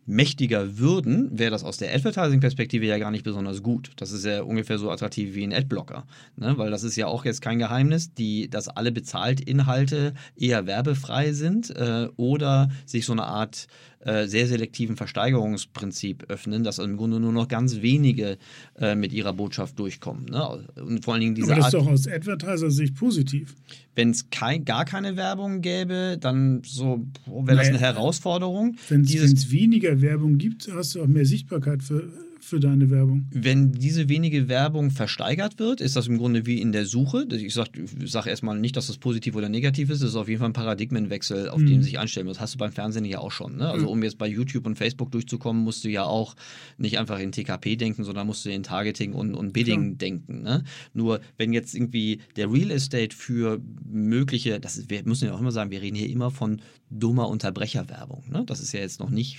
mächtiger 0.05 0.77
würden, 0.77 1.29
wäre 1.39 1.51
das 1.51 1.63
aus 1.63 1.77
der 1.77 1.95
Advertising-Perspektive 1.95 2.85
ja 2.85 2.97
gar 2.97 3.11
nicht 3.11 3.23
besonders 3.23 3.63
gut. 3.63 3.91
Das 3.95 4.11
ist 4.11 4.25
ja 4.25 4.41
ungefähr 4.41 4.77
so 4.79 4.91
attraktiv 4.91 5.33
wie 5.33 5.43
ein 5.43 5.53
Adblocker, 5.53 6.05
ne? 6.35 6.57
weil 6.57 6.69
das 6.69 6.83
ist 6.83 6.97
ja 6.97 7.07
auch 7.07 7.23
jetzt 7.23 7.41
kein 7.41 7.59
Geheimnis, 7.59 8.13
die, 8.13 8.49
dass 8.49 8.67
alle 8.67 8.91
bezahlt 8.91 9.39
Inhalte 9.39 10.13
eher 10.35 10.67
werbefrei 10.67 11.31
sind 11.31 11.69
äh, 11.69 12.09
oder 12.17 12.69
sich 12.85 13.05
so 13.05 13.13
eine 13.13 13.27
Art 13.27 13.67
äh, 14.07 14.25
sehr 14.27 14.47
selektiven 14.47 14.95
Versteigerungsprinzip 14.95 16.25
öffnen, 16.29 16.63
dass 16.63 16.79
im 16.79 16.95
Grunde 16.95 17.19
nur 17.19 17.33
noch 17.33 17.49
ganz 17.49 17.81
wenige 17.81 18.37
äh, 18.79 18.95
mit 18.95 19.11
ihrer 19.11 19.33
Botschaft 19.33 19.77
durchkommen. 19.77 20.25
Ne? 20.25 20.65
Und 20.75 21.03
vor 21.03 21.13
allen 21.13 21.21
Dingen 21.21 21.35
diese 21.35 21.51
Aber 21.51 21.57
das 21.57 21.67
ist 21.67 21.75
Art, 21.75 21.85
doch 21.85 21.91
aus 21.91 22.07
Advertiser-Sicht 22.07 22.95
positiv. 22.95 23.53
wenn 23.95 24.11
es 24.11 24.29
kein, 24.29 24.63
gar 24.63 24.85
keine 24.85 25.17
Werbung 25.17 25.59
gäbe, 25.59 26.17
dann 26.21 26.61
so 26.63 27.05
wäre 27.25 27.57
das 27.57 27.67
eine 27.67 27.79
Herausforderung. 27.79 28.77
Wenn 28.87 29.01
es 29.01 29.51
weniger 29.51 30.01
Werbung 30.01 30.37
gibt, 30.37 30.69
hast 30.73 30.95
du 30.95 31.01
auch 31.01 31.07
mehr 31.07 31.25
Sichtbarkeit 31.25 31.83
für, 31.83 32.09
für 32.47 32.59
deine 32.59 32.89
Werbung. 32.89 33.25
wenn 33.31 33.71
diese 33.71 34.09
wenige 34.09 34.47
Werbung 34.47 34.91
versteigert 34.91 35.59
wird, 35.59 35.81
ist 35.81 35.95
das 35.95 36.07
im 36.07 36.17
Grunde 36.17 36.45
wie 36.45 36.61
in 36.61 36.71
der 36.71 36.85
Suche. 36.85 37.27
Ich 37.31 37.53
sage 37.53 37.85
sag 38.05 38.25
erstmal 38.25 38.57
nicht, 38.59 38.77
dass 38.77 38.87
das 38.87 38.97
positiv 38.97 39.35
oder 39.35 39.49
negativ 39.49 39.89
ist. 39.89 40.01
Das 40.01 40.09
ist 40.09 40.15
auf 40.15 40.27
jeden 40.27 40.39
Fall 40.39 40.49
ein 40.49 40.53
Paradigmenwechsel, 40.53 41.49
auf 41.49 41.59
den 41.59 41.71
man 41.71 41.83
sich 41.83 41.99
einstellen 41.99 42.27
muss. 42.27 42.39
Hast 42.39 42.55
du 42.55 42.57
beim 42.57 42.71
Fernsehen 42.71 43.05
ja 43.05 43.19
auch 43.19 43.31
schon. 43.31 43.57
Ne? 43.57 43.69
Also 43.69 43.89
um 43.89 44.01
jetzt 44.01 44.17
bei 44.17 44.27
YouTube 44.27 44.65
und 44.65 44.77
Facebook 44.77 45.11
durchzukommen, 45.11 45.63
musst 45.63 45.83
du 45.83 45.89
ja 45.89 46.03
auch 46.03 46.35
nicht 46.77 46.97
einfach 46.99 47.19
in 47.19 47.31
TKP 47.31 47.75
denken, 47.75 48.03
sondern 48.03 48.25
musst 48.27 48.45
du 48.45 48.49
in 48.49 48.63
Targeting 48.63 49.13
und, 49.13 49.33
und 49.33 49.51
Bidding 49.53 49.97
denken. 49.97 50.41
Ne? 50.43 50.63
Nur 50.93 51.19
wenn 51.37 51.53
jetzt 51.53 51.75
irgendwie 51.75 52.19
der 52.35 52.51
Real 52.51 52.71
Estate 52.71 53.15
für 53.15 53.59
mögliche, 53.85 54.59
das 54.59 54.77
ist, 54.77 54.89
wir 54.89 55.03
müssen 55.03 55.25
ja 55.25 55.33
auch 55.33 55.41
immer 55.41 55.51
sagen, 55.51 55.71
wir 55.71 55.81
reden 55.81 55.95
hier 55.95 56.09
immer 56.09 56.31
von 56.31 56.61
dummer 56.89 57.27
Unterbrecherwerbung. 57.27 58.23
Ne? 58.29 58.43
Das 58.45 58.61
ist 58.61 58.71
ja 58.71 58.79
jetzt 58.79 58.99
noch 58.99 59.09
nicht 59.09 59.37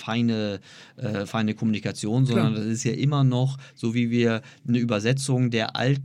feine, 0.00 0.60
äh, 0.96 1.26
feine 1.26 1.54
Kommunikation, 1.54 2.26
sondern 2.26 2.54
Klar. 2.54 2.64
das 2.64 2.72
ist 2.72 2.84
ja 2.84 2.92
immer 2.92 3.24
noch, 3.24 3.58
so 3.74 3.94
wie 3.94 4.10
wir 4.10 4.42
eine 4.66 4.78
Übersetzung 4.78 5.50
der 5.50 5.76
alt 5.76 6.00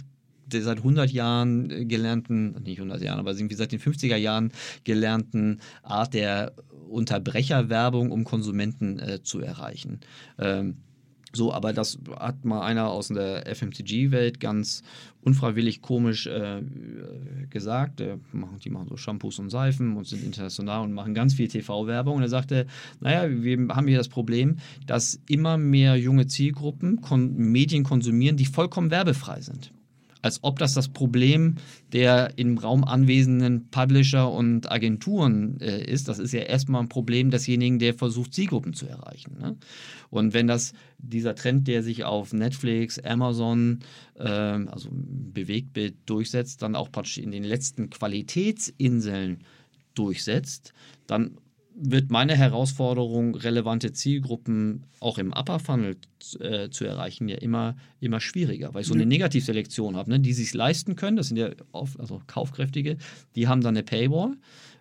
der 0.47 0.61
seit 0.61 0.77
100 0.77 1.11
Jahren 1.11 1.87
gelernten, 1.87 2.51
nicht 2.63 2.77
100 2.77 3.01
Jahren, 3.01 3.19
aber 3.19 3.31
irgendwie 3.31 3.55
seit 3.55 3.71
den 3.71 3.79
50er 3.79 4.15
Jahren 4.15 4.51
gelernten 4.83 5.59
Art 5.81 6.13
der 6.13 6.53
Unterbrecherwerbung, 6.87 8.11
um 8.11 8.23
Konsumenten 8.23 8.99
äh, 8.99 9.23
zu 9.23 9.39
erreichen. 9.39 10.01
Ähm, 10.37 10.77
so, 11.35 11.53
aber 11.53 11.73
das 11.73 11.99
hat 12.17 12.45
mal 12.45 12.61
einer 12.61 12.89
aus 12.89 13.09
der 13.09 13.45
FMCG-Welt 13.53 14.39
ganz 14.39 14.83
unfreiwillig 15.21 15.81
komisch 15.81 16.27
äh, 16.27 16.61
gesagt. 17.49 18.01
Machen, 18.31 18.59
die 18.63 18.69
machen 18.69 18.87
so 18.87 18.97
Shampoos 18.97 19.39
und 19.39 19.49
Seifen 19.49 19.95
und 19.97 20.07
sind 20.07 20.23
international 20.23 20.83
und 20.83 20.93
machen 20.93 21.13
ganz 21.13 21.33
viel 21.33 21.47
TV-Werbung. 21.47 22.17
Und 22.17 22.21
er 22.21 22.29
sagte, 22.29 22.67
naja, 22.99 23.29
wir 23.29 23.67
haben 23.69 23.87
hier 23.87 23.97
das 23.97 24.09
Problem, 24.09 24.57
dass 24.85 25.19
immer 25.27 25.57
mehr 25.57 25.95
junge 25.95 26.27
Zielgruppen 26.27 27.01
Medien 27.35 27.83
konsumieren, 27.83 28.37
die 28.37 28.45
vollkommen 28.45 28.91
werbefrei 28.91 29.41
sind 29.41 29.71
als 30.25 30.39
ob 30.41 30.57
das 30.57 30.73
das 30.73 30.89
Problem 30.89 31.55
der 31.93 32.33
im 32.35 32.57
Raum 32.57 32.83
anwesenden 32.83 33.69
Publisher 33.69 34.31
und 34.31 34.71
Agenturen 34.71 35.61
äh, 35.61 35.83
ist. 35.85 36.07
Das 36.07 36.17
ist 36.17 36.33
ja 36.33 36.41
erstmal 36.41 36.81
ein 36.81 36.89
Problem 36.89 37.29
desjenigen, 37.29 37.77
der 37.77 37.93
versucht, 37.93 38.33
Zielgruppen 38.33 38.73
zu 38.73 38.87
erreichen. 38.87 39.37
Ne? 39.39 39.55
Und 40.09 40.33
wenn 40.33 40.47
das 40.47 40.73
dieser 40.97 41.35
Trend, 41.35 41.67
der 41.67 41.83
sich 41.83 42.05
auf 42.05 42.33
Netflix, 42.33 42.97
Amazon, 42.97 43.81
ähm, 44.17 44.67
also 44.71 44.89
Bewegtbild 44.91 45.93
durchsetzt, 46.07 46.63
dann 46.63 46.75
auch 46.75 46.91
praktisch 46.91 47.19
in 47.19 47.29
den 47.29 47.43
letzten 47.43 47.91
Qualitätsinseln 47.91 49.43
durchsetzt, 49.93 50.73
dann 51.05 51.37
wird 51.77 52.09
meine 52.09 52.35
Herausforderung, 52.35 53.35
relevante 53.35 53.91
Zielgruppen 53.91 54.85
auch 54.99 55.17
im 55.17 55.33
Upper 55.33 55.59
Funnel 55.59 55.97
äh, 56.39 56.69
zu 56.69 56.85
erreichen, 56.85 57.27
ja 57.27 57.37
immer, 57.37 57.75
immer 57.99 58.21
schwieriger, 58.21 58.73
weil 58.73 58.81
ich 58.81 58.87
so 58.87 58.93
eine 58.93 59.05
Negativselektion 59.05 59.95
habe, 59.95 60.09
ne, 60.09 60.19
die 60.19 60.33
sich 60.33 60.53
leisten 60.53 60.95
können, 60.95 61.17
das 61.17 61.27
sind 61.27 61.37
ja 61.37 61.49
oft, 61.73 61.99
also 61.99 62.21
kaufkräftige, 62.27 62.97
die 63.35 63.47
haben 63.47 63.61
dann 63.61 63.75
eine 63.75 63.83
Paywall, 63.83 64.37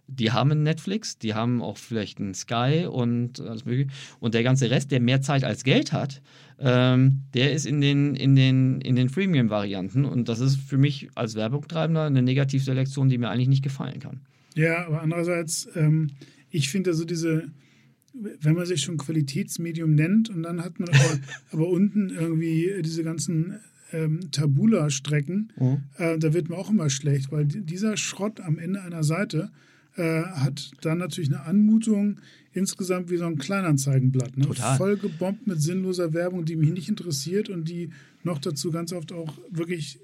die 0.07 0.33
haben 0.33 0.51
einen 0.51 0.63
Netflix, 0.63 1.19
die 1.19 1.35
haben 1.35 1.63
auch 1.63 1.79
vielleicht 1.79 2.21
einen 2.21 2.35
Sky 2.35 2.87
und 2.91 3.41
alles 3.41 3.65
mögliche. 3.65 3.89
Und 4.21 4.35
der 4.35 4.43
ganze 4.43 4.71
Rest, 4.71 4.91
der 4.93 5.01
mehr 5.01 5.23
Zeit 5.23 5.45
als 5.45 5.65
Geld 5.65 5.93
hat, 5.93 6.21
ähm, 6.59 7.23
der 7.33 7.53
ist 7.53 7.65
in 7.65 7.81
den, 7.81 8.15
in 8.15 8.37
den, 8.37 8.81
in 8.83 8.97
den 8.97 9.09
Freemium-Varianten. 9.09 10.05
Und 10.05 10.29
das 10.29 10.41
ist 10.41 10.57
für 10.57 10.77
mich 10.77 11.09
als 11.15 11.35
Werbungtreibender 11.35 12.05
eine 12.05 12.23
Negativselektion, 12.23 13.09
die 13.09 13.19
mir 13.19 13.31
eigentlich 13.31 13.49
nicht 13.49 13.65
gefallen 13.65 13.99
kann. 13.99 14.21
Ja, 14.55 14.87
aber 14.87 15.01
andererseits, 15.01 15.69
ähm, 15.75 16.11
ich 16.55 16.69
finde 16.71 16.91
also 16.91 17.05
diese, 17.05 17.49
wenn 18.13 18.55
man 18.55 18.67
sich 18.67 18.81
schon 18.83 18.97
Qualitätsmedium 18.97 19.95
nennt 19.95 20.31
und 20.31 20.43
dann 20.43 20.63
hat 20.65 20.79
man 20.79 20.89
aber, 20.91 21.19
aber 21.51 21.69
unten 21.69 22.11
irgendwie 22.11 22.71
diese 22.83 23.03
ganzen 23.03 23.59
ähm, 23.93 24.31
Tabula-Strecken, 24.31 25.53
Mhm. 25.59 25.79
äh, 25.99 26.19
da 26.19 26.33
wird 26.33 26.49
man 26.49 26.59
auch 26.59 26.71
immer 26.71 26.91
schlecht, 26.91 27.31
weil 27.33 27.45
di- 27.47 27.61
dieser 27.63 27.97
Schrott 27.97 28.41
am 28.41 28.59
Ende 28.59 28.83
einer 28.83 29.05
Seite 29.05 29.51
äh, 29.97 30.23
hat 30.23 30.73
dann 30.81 30.99
natürlich 30.99 31.31
eine 31.31 31.43
Anmutung 31.45 32.19
insgesamt 32.53 33.11
wie 33.11 33.17
so 33.17 33.27
ein 33.27 33.37
Kleinanzeigenblatt. 33.39 34.37
Ne? 34.37 34.47
Total. 34.47 34.77
Voll 34.77 34.97
gebombt 34.97 35.47
mit 35.47 35.61
sinnloser 35.61 36.13
Werbung, 36.13 36.45
die 36.45 36.57
mich 36.57 36.71
nicht 36.73 36.89
interessiert 36.89 37.49
und 37.49 37.69
die 37.69 37.91
noch 38.25 38.39
dazu 38.39 38.71
ganz 38.71 38.93
oft 38.93 39.13
auch 39.13 39.37
wirklich 39.51 39.99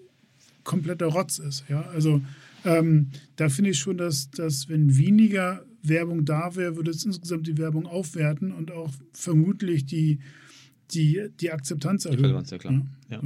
kompletter 0.64 1.06
Rotz 1.06 1.38
ist. 1.38 1.64
Ja? 1.68 1.82
Also 1.94 2.22
ähm, 2.64 3.08
da 3.36 3.48
finde 3.48 3.70
ich 3.70 3.78
schon, 3.78 3.96
dass, 3.96 4.30
dass 4.30 4.68
wenn 4.68 4.96
weniger 4.96 5.64
Werbung 5.82 6.24
da 6.24 6.56
wäre, 6.56 6.76
würde 6.76 6.90
es 6.90 7.04
insgesamt 7.04 7.46
die 7.46 7.58
Werbung 7.58 7.86
aufwerten 7.86 8.52
und 8.52 8.70
auch 8.70 8.90
vermutlich 9.12 9.86
die, 9.86 10.18
die, 10.92 11.28
die 11.40 11.50
Akzeptanz 11.50 12.04
erhöhen. 12.04 12.24
Relevanz, 12.24 12.50
ja 12.50 12.58
klar. 12.58 12.82
Ja. 13.10 13.20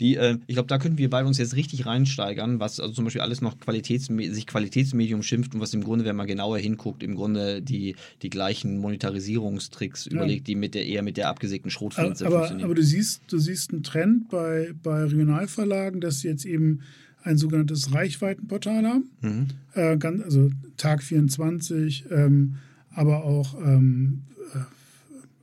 Die, 0.00 0.16
äh, 0.16 0.38
ich 0.46 0.54
glaube, 0.54 0.68
da 0.68 0.78
könnten 0.78 0.98
wir 0.98 1.10
beide 1.10 1.26
uns 1.26 1.38
jetzt 1.38 1.56
richtig 1.56 1.86
reinsteigern, 1.86 2.60
was 2.60 2.80
also 2.80 2.94
zum 2.94 3.04
Beispiel 3.04 3.20
alles 3.20 3.40
noch 3.40 3.58
Qualitätsme 3.58 4.32
sich 4.32 4.46
Qualitätsmedium 4.46 5.22
schimpft 5.22 5.54
und 5.54 5.60
was 5.60 5.74
im 5.74 5.82
Grunde, 5.82 6.04
wenn 6.04 6.16
man 6.16 6.26
genauer 6.26 6.58
hinguckt, 6.58 7.02
im 7.02 7.14
Grunde 7.14 7.62
die, 7.62 7.96
die 8.22 8.30
gleichen 8.30 8.78
Monetarisierungstricks 8.78 10.06
überlegt, 10.06 10.46
die 10.46 10.54
mit 10.54 10.74
der 10.74 10.86
eher 10.86 11.02
mit 11.02 11.16
der 11.16 11.28
abgesägten 11.28 11.70
Schrotflinte 11.70 12.26
aber, 12.26 12.38
funktionieren. 12.38 12.66
aber 12.66 12.74
du 12.74 12.82
siehst, 12.82 13.22
du 13.28 13.38
siehst 13.38 13.72
einen 13.72 13.82
Trend 13.82 14.28
bei, 14.28 14.72
bei 14.82 15.04
Regionalverlagen, 15.04 16.00
dass 16.00 16.20
sie 16.20 16.28
jetzt 16.28 16.44
eben 16.44 16.80
ein 17.24 17.36
sogenanntes 17.38 17.92
Reichweitenportal 17.92 18.84
haben. 18.86 19.04
Mhm. 19.22 19.46
Äh, 19.74 19.96
ganz, 19.96 20.22
also 20.22 20.50
Tag 20.76 21.02
24, 21.02 22.04
ähm, 22.10 22.56
aber 22.90 23.24
auch, 23.24 23.58
ähm, 23.60 24.22
äh, 24.54 24.58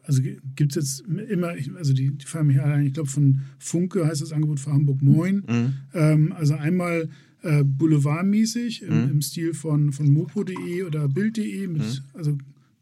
also 0.04 0.22
gibt 0.56 0.76
es 0.76 1.02
jetzt 1.04 1.08
immer, 1.30 1.54
also 1.78 1.94
die, 1.94 2.12
die 2.12 2.26
fallen 2.26 2.48
mir 2.48 2.64
alle 2.64 2.76
ein, 2.76 2.86
ich 2.86 2.94
glaube 2.94 3.10
von 3.10 3.42
Funke 3.60 4.06
heißt 4.06 4.22
das 4.22 4.32
Angebot 4.32 4.60
für 4.60 4.72
Hamburg 4.72 5.02
Moin. 5.02 5.44
Mhm. 5.48 5.74
Ähm, 5.94 6.32
also 6.34 6.54
einmal 6.56 7.10
äh, 7.44 7.64
boulevardmäßig 7.64 8.84
im, 8.84 9.04
Mhm. 9.06 9.10
im 9.12 9.22
Stil 9.22 9.54
von, 9.54 9.92
von 9.92 10.12
mopo.de 10.14 10.84
oder 10.84 11.08
bild.de 11.08 11.68
mit 11.68 11.82
Mhm. 11.82 11.88
also 12.14 12.38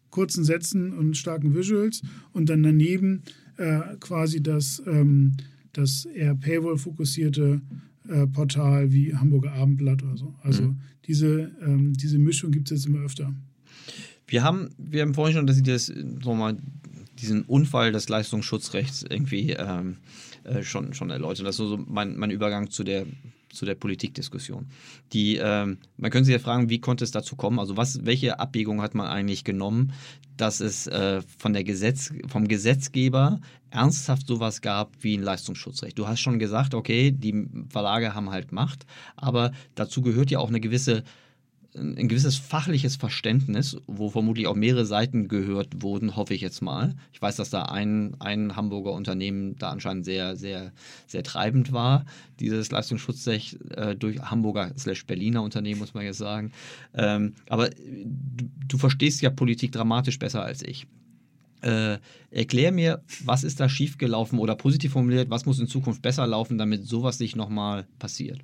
kurzen 0.10 0.44
Sätzen 0.44 0.92
und 0.94 1.16
starken 1.16 1.56
Visuals 1.56 2.02
und 2.34 2.50
dann 2.50 2.64
daneben 2.64 3.22
äh, 3.58 3.80
quasi 4.00 4.42
das, 4.44 4.82
ähm, 4.86 5.34
das 5.74 6.06
eher 6.06 6.36
Paywall-fokussierte 6.36 7.62
äh, 8.10 8.28
Portal 8.28 8.92
wie 8.92 9.16
Hamburger 9.16 9.54
Abendblatt 9.54 10.04
oder 10.04 10.18
so. 10.18 10.36
Also 10.42 10.64
Mhm. 10.64 10.80
diese, 11.06 11.52
ähm, 11.62 11.94
diese 11.94 12.18
Mischung 12.20 12.52
gibt 12.52 12.70
es 12.72 12.78
jetzt 12.78 12.86
immer 12.88 13.04
öfter. 13.06 13.34
Wir 14.28 14.44
haben, 14.44 14.70
wir 14.78 15.02
haben 15.02 15.14
vorhin 15.14 15.36
schon, 15.36 15.48
dass 15.48 15.56
Sie 15.56 15.64
das, 15.64 15.88
sagen 15.88 16.22
wir 16.24 16.36
mal, 16.36 16.58
diesen 17.20 17.44
Unfall 17.44 17.92
des 17.92 18.08
Leistungsschutzrechts 18.10 19.04
irgendwie 19.10 19.52
ähm, 19.52 19.98
äh, 20.44 20.64
schon, 20.64 20.94
schon 20.94 21.10
erläutern. 21.10 21.46
Das 21.46 21.56
ist 21.60 21.68
so 21.68 21.78
mein, 21.88 22.18
mein 22.18 22.32
Übergang 22.32 22.70
zu 22.70 22.84
der, 22.84 23.06
zu 23.52 23.66
der 23.66 23.76
Politikdiskussion. 23.76 24.68
Die, 25.14 25.38
ähm, 25.38 25.78
man 25.98 26.12
könnte 26.12 26.26
sich 26.26 26.34
ja 26.34 26.40
fragen, 26.40 26.70
wie 26.70 26.80
konnte 26.80 27.04
es 27.04 27.12
dazu 27.12 27.36
kommen? 27.36 27.60
Also 27.60 27.78
was, 27.78 28.06
welche 28.06 28.40
Abwägung 28.40 28.82
hat 28.82 28.96
man 28.96 29.08
eigentlich 29.08 29.44
genommen, 29.44 29.94
dass 30.38 30.60
es 30.62 30.88
äh, 30.88 31.22
von 31.38 31.54
der 31.54 31.64
Gesetz, 31.64 32.14
vom 32.28 32.48
Gesetzgeber 32.48 33.40
ernsthaft 33.72 34.28
sowas 34.28 34.62
gab 34.62 34.92
wie 35.02 35.18
ein 35.18 35.24
Leistungsschutzrecht? 35.24 35.98
Du 35.98 36.08
hast 36.08 36.20
schon 36.20 36.40
gesagt, 36.40 36.74
okay, 36.74 37.12
die 37.12 37.48
Verlage 37.70 38.14
haben 38.14 38.30
halt 38.30 38.52
Macht, 38.52 38.86
aber 39.16 39.52
dazu 39.76 40.02
gehört 40.02 40.32
ja 40.32 40.40
auch 40.40 40.50
eine 40.50 40.60
gewisse 40.60 41.04
ein 41.80 42.08
gewisses 42.08 42.38
fachliches 42.38 42.96
Verständnis, 42.96 43.78
wo 43.88 44.10
vermutlich 44.10 44.48
auch 44.48 44.56
mehrere 44.56 44.86
Seiten 44.86 45.28
gehört 45.28 45.82
wurden, 45.82 46.16
hoffe 46.16 46.34
ich 46.34 46.42
jetzt 46.42 46.62
mal. 46.62 46.96
Ich 47.14 47.22
weiß, 47.22 47.38
dass 47.38 47.50
da 47.50 47.64
ein, 47.64 48.16
ein 48.20 48.56
Hamburger 48.56 48.92
Unternehmen 48.92 49.56
da 49.58 49.70
anscheinend 49.70 50.06
sehr, 50.06 50.36
sehr, 50.36 50.72
sehr 51.08 51.24
treibend 51.24 51.72
war, 51.72 52.06
dieses 52.40 52.72
Leistungsschutzrecht 52.72 53.60
äh, 53.72 53.96
durch 53.96 54.20
Hamburger 54.20 54.72
slash 54.78 55.06
Berliner 55.06 55.42
Unternehmen, 55.42 55.80
muss 55.80 55.94
man 55.94 56.04
jetzt 56.04 56.18
sagen. 56.18 56.52
Ähm, 56.94 57.34
aber 57.48 57.70
du, 57.70 58.50
du 58.68 58.78
verstehst 58.78 59.22
ja 59.22 59.30
Politik 59.30 59.72
dramatisch 59.72 60.20
besser 60.20 60.44
als 60.44 60.62
ich. 60.62 60.88
Äh, 61.62 61.98
erklär 62.32 62.72
mir, 62.72 63.04
was 63.26 63.44
ist 63.44 63.60
da 63.60 63.68
schiefgelaufen 63.68 64.40
oder 64.40 64.56
positiv 64.56 64.94
formuliert, 64.94 65.30
was 65.30 65.46
muss 65.46 65.60
in 65.60 65.68
Zukunft 65.68 66.02
besser 66.02 66.26
laufen, 66.26 66.58
damit 66.58 66.86
sowas 66.86 67.20
nicht 67.20 67.36
nochmal 67.36 67.86
passiert? 68.00 68.40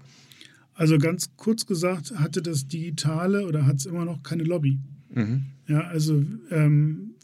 Also 0.76 0.98
ganz 0.98 1.36
kurz 1.38 1.66
gesagt, 1.66 2.12
hatte 2.20 2.42
das 2.42 2.68
Digitale 2.68 3.48
oder 3.48 3.66
hat 3.66 3.78
es 3.78 3.86
immer 3.86 4.06
noch 4.06 4.24
keine 4.24 4.44
Lobby. 4.44 4.80
Mhm. 5.14 5.46
Ja, 5.68 5.82
also 5.88 6.24
ähm, 6.52 7.16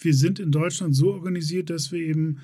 wir 0.00 0.14
sind 0.14 0.38
in 0.38 0.52
Deutschland 0.52 0.94
so 0.94 1.12
organisiert, 1.14 1.70
dass 1.70 1.90
wir 1.90 2.00
eben 2.00 2.38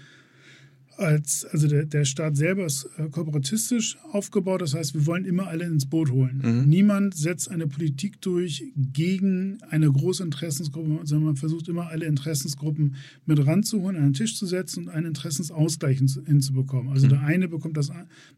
als, 0.96 1.44
also 1.44 1.66
der, 1.68 1.84
der 1.86 2.04
Staat 2.04 2.36
selber 2.36 2.66
ist 2.66 2.88
äh, 2.98 3.08
kooperatistisch 3.08 3.96
aufgebaut, 4.12 4.62
das 4.62 4.74
heißt, 4.74 4.94
wir 4.94 5.06
wollen 5.06 5.24
immer 5.24 5.46
alle 5.48 5.64
ins 5.64 5.86
Boot 5.86 6.10
holen. 6.10 6.40
Mhm. 6.44 6.68
Niemand 6.68 7.14
setzt 7.16 7.50
eine 7.50 7.66
Politik 7.66 8.20
durch 8.20 8.64
gegen 8.76 9.58
eine 9.70 9.90
große 9.90 10.22
Interessensgruppe, 10.22 11.00
sondern 11.04 11.26
man 11.26 11.36
versucht 11.36 11.68
immer 11.68 11.88
alle 11.88 12.06
Interessensgruppen 12.06 12.94
mit 13.26 13.44
ranzuholen, 13.46 13.96
an 13.96 14.04
den 14.04 14.12
Tisch 14.14 14.36
zu 14.36 14.46
setzen 14.46 14.84
und 14.84 14.88
einen 14.90 15.06
Interessensausgleich 15.06 15.98
hin- 15.98 16.22
hinzubekommen. 16.26 16.92
Also 16.92 17.06
Mhm. 17.06 17.10
der 17.10 17.20
eine 17.22 17.48
bekommt, 17.48 17.76
das, 17.76 17.90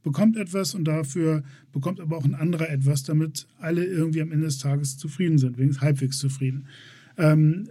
bekommt 0.03 0.37
etwas 0.37 0.75
und 0.75 0.85
dafür 0.85 1.43
bekommt 1.73 2.01
aber 2.01 2.17
auch 2.17 2.25
ein 2.25 2.35
anderer 2.35 2.71
etwas, 2.71 3.03
damit 3.03 3.47
alle 3.59 3.85
irgendwie 3.85 4.23
am 4.23 4.33
Ende 4.33 4.47
des 4.47 4.59
Tages 4.59 4.97
zufrieden 4.97 5.39
sind, 5.39 5.59
wenigstens 5.59 5.83
halbwegs 5.83 6.19
zufrieden. 6.19 6.67
Ähm, 7.19 7.69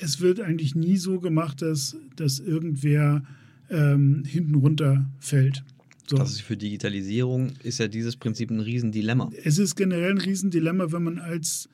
es 0.00 0.20
wird 0.20 0.40
eigentlich 0.40 0.74
nie 0.74 0.96
so 0.96 1.18
gemacht, 1.18 1.60
dass, 1.62 1.96
dass 2.16 2.38
irgendwer 2.38 3.22
ähm, 3.70 4.24
hinten 4.26 4.54
runterfällt. 4.54 5.64
So. 6.06 6.16
Das 6.16 6.30
ist 6.30 6.40
für 6.40 6.56
Digitalisierung 6.56 7.52
ist 7.62 7.78
ja 7.78 7.88
dieses 7.88 8.16
Prinzip 8.16 8.50
ein 8.50 8.60
Riesendilemma. 8.60 9.30
Es 9.44 9.58
ist 9.58 9.74
generell 9.76 10.12
ein 10.12 10.18
Riesendilemma, 10.18 10.90
wenn 10.90 11.02
man 11.02 11.18
als, 11.18 11.68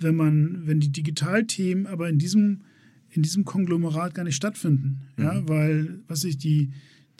wenn 0.00 0.16
man, 0.16 0.66
wenn 0.66 0.80
die 0.80 0.90
Digitalthemen 0.90 1.86
aber 1.86 2.08
in 2.08 2.18
diesem, 2.18 2.62
in 3.10 3.22
diesem 3.22 3.44
Konglomerat 3.44 4.14
gar 4.14 4.24
nicht 4.24 4.34
stattfinden. 4.34 5.02
Ja, 5.16 5.46
weil, 5.48 6.00
was 6.08 6.24
ich 6.24 6.36
die, 6.36 6.70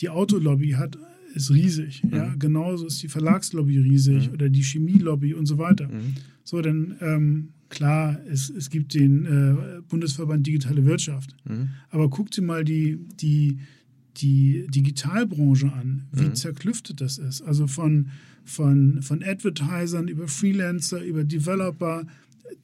die 0.01 0.09
Autolobby 0.09 0.71
hat, 0.71 0.99
ist 1.35 1.53
riesig. 1.53 2.03
Ja, 2.11 2.35
genauso 2.37 2.87
ist 2.87 3.01
die 3.01 3.09
Verlagslobby 3.09 3.79
riesig 3.79 4.31
oder 4.33 4.49
die 4.49 4.63
Chemielobby 4.63 5.35
und 5.35 5.47
so 5.47 5.59
weiter. 5.59 5.89
So, 6.43 6.61
dann 6.61 6.97
ähm, 7.01 7.49
klar, 7.69 8.19
es, 8.29 8.51
es 8.51 8.71
gibt 8.71 8.95
den 8.95 9.25
äh, 9.25 9.83
Bundesverband 9.89 10.45
Digitale 10.45 10.85
Wirtschaft. 10.85 11.37
Aber 11.91 12.11
guck 12.11 12.33
dir 12.33 12.43
mal 12.43 12.65
die, 12.65 12.99
die, 13.21 13.59
die 14.17 14.67
Digitalbranche 14.69 15.73
an, 15.73 16.09
wie 16.13 16.33
zerklüftet 16.33 17.01
das 17.01 17.19
ist. 17.19 17.43
Also 17.43 17.67
von, 17.67 18.11
von, 18.45 19.03
von 19.03 19.23
Advertisern 19.23 20.09
über 20.09 20.29
Freelancer, 20.29 21.03
über 21.03 21.25
Developer, 21.25 22.07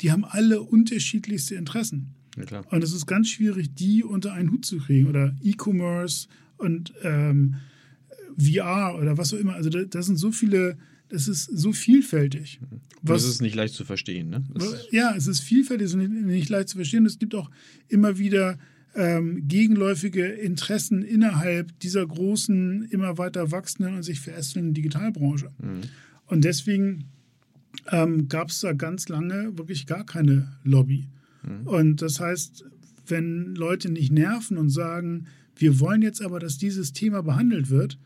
die 0.01 0.11
haben 0.11 0.25
alle 0.25 0.63
unterschiedlichste 0.63 1.55
Interessen. 1.55 2.15
Ja, 2.37 2.45
klar. 2.45 2.65
Und 2.71 2.85
es 2.85 2.93
ist 2.93 3.07
ganz 3.07 3.31
schwierig, 3.31 3.75
die 3.75 4.05
unter 4.05 4.33
einen 4.33 4.51
Hut 4.51 4.65
zu 4.65 4.79
kriegen. 4.79 5.09
Oder 5.09 5.35
E-Commerce 5.43 6.29
und 6.59 6.93
ähm, 7.03 7.57
VR 8.39 8.99
oder 9.01 9.17
was 9.17 9.33
auch 9.33 9.39
immer. 9.39 9.55
Also 9.55 9.71
da, 9.71 9.85
da 9.85 10.03
sind 10.03 10.17
so 10.17 10.33
viele, 10.33 10.77
das 11.09 11.29
ist 11.29 11.45
so 11.45 11.73
vielfältig. 11.73 12.61
das 13.03 13.25
ist 13.25 13.41
nicht 13.41 13.55
leicht 13.55 13.75
zu 13.75 13.85
verstehen, 13.85 14.29
ne? 14.29 14.45
Das, 14.53 14.87
Ja, 14.91 15.15
es 15.17 15.27
ist 15.27 15.41
vielfältig, 15.41 15.87
es 15.87 15.91
ist 15.93 15.99
nicht, 15.99 16.11
nicht 16.11 16.49
leicht 16.49 16.69
zu 16.69 16.77
verstehen. 16.77 17.07
Es 17.07 17.19
gibt 17.19 17.35
auch 17.35 17.51
immer 17.89 18.19
wieder 18.19 18.59
ähm, 18.97 19.47
gegenläufige 19.47 20.27
Interessen 20.27 21.03
innerhalb 21.03 21.79
dieser 21.81 22.07
großen, 22.07 22.89
immer 22.91 23.19
weiter 23.19 23.53
wachsenden 23.53 23.97
und 23.97 24.03
sich 24.03 24.21
verästelnden 24.21 24.75
Digitalbranche. 24.75 25.51
Und 26.27 26.45
deswegen 26.45 27.05
ähm, 27.91 28.29
gab 28.29 28.49
es 28.49 28.61
da 28.61 28.73
ganz 28.73 29.09
lange 29.09 29.57
wirklich 29.59 29.87
gar 29.87 30.05
keine 30.05 30.57
Lobby. 30.65 31.09
Und 31.65 32.03
das 32.03 32.19
heißt, 32.19 32.65
wenn 33.07 33.55
Leute 33.55 33.91
nicht 33.91 34.11
nerven 34.11 34.59
und 34.59 34.71
sagen, 34.71 35.27
wir 35.55 35.79
wollen 35.79 36.03
jetzt 36.03 36.23
aber, 36.23 36.41
dass 36.41 36.59
dieses 36.59 36.93
Thema 36.93 37.23
behandelt 37.23 37.71
wird, 37.71 37.99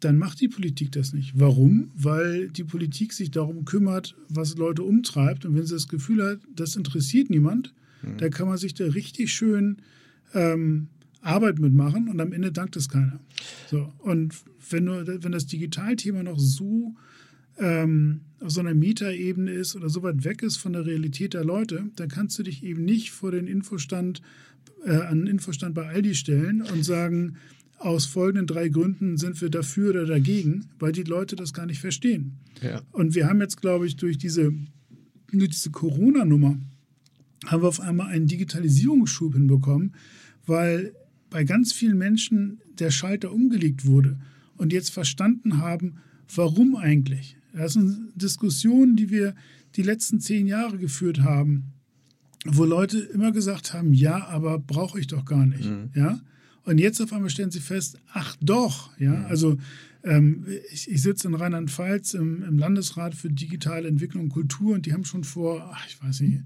dann 0.00 0.18
macht 0.18 0.40
die 0.40 0.48
Politik 0.48 0.92
das 0.92 1.12
nicht. 1.12 1.38
Warum? 1.38 1.90
Weil 1.94 2.48
die 2.48 2.64
Politik 2.64 3.12
sich 3.12 3.30
darum 3.30 3.64
kümmert, 3.64 4.16
was 4.28 4.56
Leute 4.56 4.82
umtreibt. 4.82 5.44
Und 5.44 5.54
wenn 5.54 5.66
sie 5.66 5.74
das 5.74 5.88
Gefühl 5.88 6.24
hat, 6.24 6.40
das 6.54 6.74
interessiert 6.74 7.30
niemand, 7.30 7.72
dann 8.18 8.30
kann 8.30 8.48
man 8.48 8.56
sich 8.56 8.74
da 8.74 8.84
richtig 8.84 9.32
schön 9.32 9.78
ähm, 10.34 10.88
Arbeit 11.20 11.58
mitmachen 11.58 12.08
und 12.08 12.20
am 12.20 12.32
Ende 12.32 12.52
dankt 12.52 12.76
es 12.76 12.88
keiner. 12.88 13.20
So. 13.70 13.92
Und 13.98 14.34
wenn, 14.70 14.86
du, 14.86 15.22
wenn 15.22 15.32
das 15.32 15.46
Digitalthema 15.46 16.22
noch 16.22 16.38
so 16.38 16.94
ähm, 17.58 18.22
auf 18.40 18.50
so 18.50 18.60
einer 18.60 18.74
Metaebene 18.74 19.52
ist 19.52 19.76
oder 19.76 19.88
so 19.88 20.02
weit 20.02 20.24
weg 20.24 20.42
ist 20.42 20.56
von 20.56 20.72
der 20.72 20.84
Realität 20.84 21.34
der 21.34 21.44
Leute, 21.44 21.84
dann 21.96 22.08
kannst 22.08 22.38
du 22.38 22.42
dich 22.42 22.64
eben 22.64 22.84
nicht 22.84 23.12
vor 23.12 23.30
den 23.30 23.46
Infostand, 23.46 24.20
äh, 24.84 24.96
an 24.96 25.20
den 25.20 25.26
Infostand 25.28 25.74
bei 25.74 25.86
Aldi 25.86 26.14
stellen 26.14 26.62
und 26.62 26.84
sagen, 26.84 27.36
aus 27.78 28.06
folgenden 28.06 28.46
drei 28.46 28.68
Gründen 28.68 29.16
sind 29.16 29.40
wir 29.40 29.50
dafür 29.50 29.90
oder 29.90 30.06
dagegen, 30.06 30.66
weil 30.78 30.92
die 30.92 31.02
Leute 31.02 31.36
das 31.36 31.52
gar 31.52 31.66
nicht 31.66 31.80
verstehen. 31.80 32.38
ja. 32.62 32.82
Und 32.92 33.14
wir 33.14 33.28
haben 33.28 33.40
jetzt, 33.40 33.60
glaube 33.60 33.86
ich, 33.86 33.96
durch 33.96 34.18
diese, 34.18 34.52
durch 35.32 35.50
diese 35.50 35.70
Corona-Nummer 35.70 36.58
haben 37.46 37.62
wir 37.62 37.68
auf 37.68 37.80
einmal 37.80 38.08
einen 38.08 38.26
Digitalisierungsschub 38.26 39.34
hinbekommen, 39.34 39.94
weil 40.46 40.94
bei 41.30 41.44
ganz 41.44 41.72
vielen 41.72 41.98
Menschen 41.98 42.60
der 42.78 42.90
Schalter 42.90 43.32
umgelegt 43.32 43.86
wurde 43.86 44.18
und 44.56 44.72
jetzt 44.72 44.90
verstanden 44.90 45.58
haben, 45.58 45.96
warum 46.34 46.76
eigentlich. 46.76 47.36
Das 47.54 47.74
sind 47.74 48.10
Diskussionen, 48.14 48.96
die 48.96 49.10
wir 49.10 49.34
die 49.76 49.82
letzten 49.82 50.20
zehn 50.20 50.46
Jahre 50.46 50.78
geführt 50.78 51.22
haben, 51.22 51.72
wo 52.44 52.64
Leute 52.64 52.98
immer 52.98 53.32
gesagt 53.32 53.72
haben, 53.72 53.92
ja, 53.94 54.26
aber 54.26 54.58
brauche 54.58 54.98
ich 54.98 55.06
doch 55.06 55.24
gar 55.24 55.46
nicht. 55.46 55.70
Ja? 55.94 56.20
Und 56.64 56.78
jetzt 56.78 57.00
auf 57.00 57.12
einmal 57.12 57.30
stellen 57.30 57.50
sie 57.50 57.60
fest, 57.60 57.98
ach 58.12 58.36
doch, 58.40 58.96
ja, 58.98 59.24
also 59.24 59.58
ähm, 60.04 60.46
ich, 60.72 60.90
ich 60.90 61.02
sitze 61.02 61.28
in 61.28 61.34
Rheinland-Pfalz 61.34 62.14
im, 62.14 62.42
im 62.42 62.58
Landesrat 62.58 63.14
für 63.14 63.30
digitale 63.30 63.88
Entwicklung 63.88 64.24
und 64.24 64.28
Kultur 64.30 64.74
und 64.74 64.86
die 64.86 64.92
haben 64.92 65.04
schon 65.04 65.24
vor, 65.24 65.70
ach, 65.72 65.86
ich 65.88 66.02
weiß 66.02 66.20
nicht, 66.20 66.42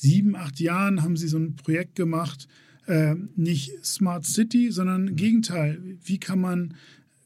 sieben, 0.00 0.36
acht 0.36 0.60
Jahren 0.60 1.02
haben 1.02 1.16
sie 1.16 1.28
so 1.28 1.38
ein 1.38 1.56
Projekt 1.56 1.94
gemacht, 1.96 2.46
äh, 2.86 3.14
nicht 3.36 3.72
Smart 3.84 4.24
City, 4.24 4.70
sondern 4.70 5.08
im 5.08 5.16
Gegenteil, 5.16 5.78
wie 6.04 6.18
kann 6.18 6.40
man 6.40 6.74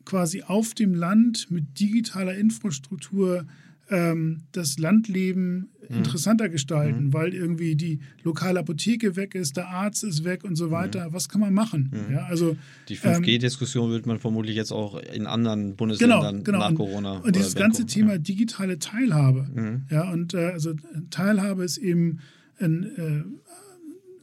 quasi 0.04 0.42
auf 0.42 0.74
dem 0.74 0.94
Land 0.94 1.50
mit 1.50 1.78
digitaler 1.78 2.34
Infrastruktur 2.36 3.46
ähm, 3.90 4.40
das 4.52 4.78
Landleben 4.78 5.68
interessanter 5.88 6.48
gestalten, 6.48 7.12
weil 7.12 7.34
irgendwie 7.34 7.76
die 7.76 7.98
lokale 8.24 8.60
Apotheke 8.60 9.14
weg 9.16 9.34
ist, 9.34 9.58
der 9.58 9.68
Arzt 9.68 10.02
ist 10.04 10.24
weg 10.24 10.42
und 10.44 10.56
so 10.56 10.70
weiter. 10.70 11.08
Was 11.12 11.28
kann 11.28 11.40
man 11.42 11.52
machen? 11.52 11.90
Ja, 12.10 12.24
also 12.24 12.56
Die 12.88 12.94
ähm, 13.02 13.22
5G-Diskussion 13.22 13.90
wird 13.90 14.06
man 14.06 14.18
vermutlich 14.18 14.56
jetzt 14.56 14.72
auch 14.72 14.98
in 14.98 15.26
anderen 15.26 15.60
Genau, 15.64 15.76
Bundesländern 15.76 16.44
genau. 16.44 16.58
nach 16.60 16.70
Und- 16.70 16.76
Corona. 16.76 17.18
Und 17.18 17.36
dieses 17.36 17.52
oder 17.54 17.64
ganze 17.64 17.80
während 17.80 17.90
Thema 17.90 18.06
Corona. 18.06 18.22
digitale 18.22 18.78
Teilhabe. 18.78 19.48
Mhm. 19.54 19.82
Ja, 19.90 20.10
und 20.10 20.32
äh, 20.32 20.46
also 20.46 20.72
Teilhabe 21.10 21.62
ist 21.64 21.76
eben 21.76 22.20
ein 22.58 22.84
äh, 22.96 23.24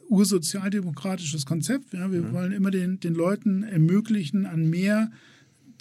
ursozialdemokratisches 0.09 1.45
Konzept. 1.45 1.93
Ja. 1.93 2.07
Mhm. 2.07 2.13
Wir 2.13 2.33
wollen 2.33 2.51
immer 2.51 2.71
den, 2.71 2.99
den 2.99 3.13
Leuten 3.13 3.63
ermöglichen, 3.63 4.45
an 4.45 4.69
mehr 4.69 5.11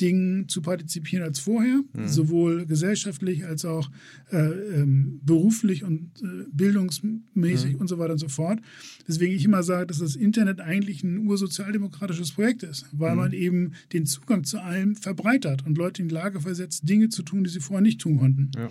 Dingen 0.01 0.49
zu 0.49 0.63
partizipieren 0.63 1.25
als 1.25 1.41
vorher, 1.41 1.83
mhm. 1.93 2.09
sowohl 2.09 2.67
gesellschaftlich 2.67 3.45
als 3.45 3.65
auch 3.65 3.91
äh, 4.31 4.37
ähm, 4.37 5.21
beruflich 5.25 5.85
und 5.85 6.11
äh, 6.23 6.45
bildungsmäßig 6.53 7.75
mhm. 7.75 7.81
und 7.81 7.89
so 7.89 7.99
weiter 7.99 8.13
und 8.13 8.19
so 8.19 8.29
fort. 8.29 8.61
Deswegen 9.07 9.35
ich 9.35 9.45
immer 9.45 9.63
sage, 9.63 9.87
dass 9.87 9.99
das 9.99 10.17
Internet 10.17 10.61
eigentlich 10.61 11.03
ein 11.03 11.27
ursozialdemokratisches 11.27 12.33
Projekt 12.33 12.63
ist, 12.63 12.87
weil 12.93 13.13
mhm. 13.13 13.17
man 13.17 13.33
eben 13.33 13.73
den 13.93 14.07
Zugang 14.07 14.45
zu 14.45 14.61
allem 14.61 14.95
verbreitert 14.95 15.67
und 15.67 15.77
Leute 15.77 16.03
in 16.03 16.09
die 16.09 16.15
Lage 16.15 16.41
versetzt, 16.41 16.89
Dinge 16.89 17.09
zu 17.09 17.23
tun, 17.23 17.45
die 17.45 17.51
sie 17.51 17.61
vorher 17.61 17.83
nicht 17.83 18.01
tun 18.01 18.19
konnten. 18.19 18.51
Ja. 18.57 18.69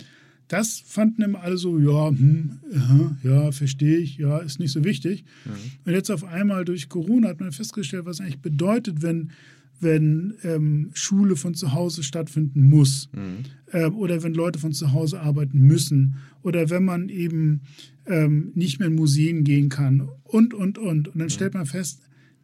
Das 0.48 0.82
fanden 0.84 1.22
immer 1.22 1.42
alle 1.42 1.58
so, 1.58 1.78
ja, 1.78 2.08
hm, 2.08 2.58
ja, 3.22 3.52
verstehe 3.52 3.98
ich, 3.98 4.16
ja, 4.16 4.38
ist 4.38 4.58
nicht 4.58 4.72
so 4.72 4.82
wichtig. 4.82 5.24
Mhm. 5.44 5.50
Und 5.84 5.92
jetzt 5.92 6.10
auf 6.10 6.24
einmal 6.24 6.64
durch 6.64 6.88
Corona 6.88 7.28
hat 7.28 7.40
man 7.40 7.52
festgestellt, 7.52 8.06
was 8.06 8.20
eigentlich 8.20 8.40
bedeutet, 8.40 9.02
wenn, 9.02 9.30
wenn 9.80 10.34
ähm, 10.42 10.90
Schule 10.94 11.36
von 11.36 11.54
zu 11.54 11.74
Hause 11.74 12.02
stattfinden 12.02 12.68
muss 12.68 13.10
mhm. 13.12 13.44
ähm, 13.72 13.94
oder 13.96 14.22
wenn 14.22 14.32
Leute 14.32 14.58
von 14.58 14.72
zu 14.72 14.92
Hause 14.92 15.20
arbeiten 15.20 15.60
müssen 15.60 16.16
oder 16.42 16.70
wenn 16.70 16.84
man 16.84 17.10
eben 17.10 17.60
ähm, 18.06 18.52
nicht 18.54 18.78
mehr 18.78 18.88
in 18.88 18.94
Museen 18.94 19.44
gehen 19.44 19.68
kann 19.68 20.08
und, 20.24 20.54
und, 20.54 20.78
und. 20.78 21.08
Und 21.08 21.16
dann 21.16 21.26
mhm. 21.26 21.30
stellt 21.30 21.54
man 21.54 21.66
fest, 21.66 22.00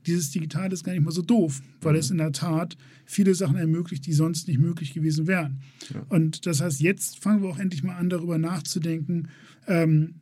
dieses 0.07 0.31
Digitale 0.31 0.73
ist 0.73 0.85
gar 0.85 0.93
nicht 0.93 1.05
mal 1.05 1.11
so 1.11 1.23
doof, 1.23 1.61
weil 1.81 1.95
mhm. 1.95 1.99
es 1.99 2.11
in 2.11 2.19
der 2.19 2.33
Tat 2.33 2.77
viele 3.05 3.35
Sachen 3.35 3.57
ermöglicht, 3.57 4.07
die 4.07 4.13
sonst 4.13 4.49
nicht 4.49 4.59
möglich 4.59 4.95
gewesen 4.95 5.27
wären. 5.27 5.61
Ja. 5.93 6.05
Und 6.09 6.47
das 6.47 6.61
heißt, 6.61 6.81
jetzt 6.81 7.19
fangen 7.19 7.43
wir 7.43 7.49
auch 7.49 7.59
endlich 7.59 7.83
mal 7.83 7.97
an, 7.97 8.09
darüber 8.09 8.39
nachzudenken, 8.39 9.29
ähm, 9.67 10.15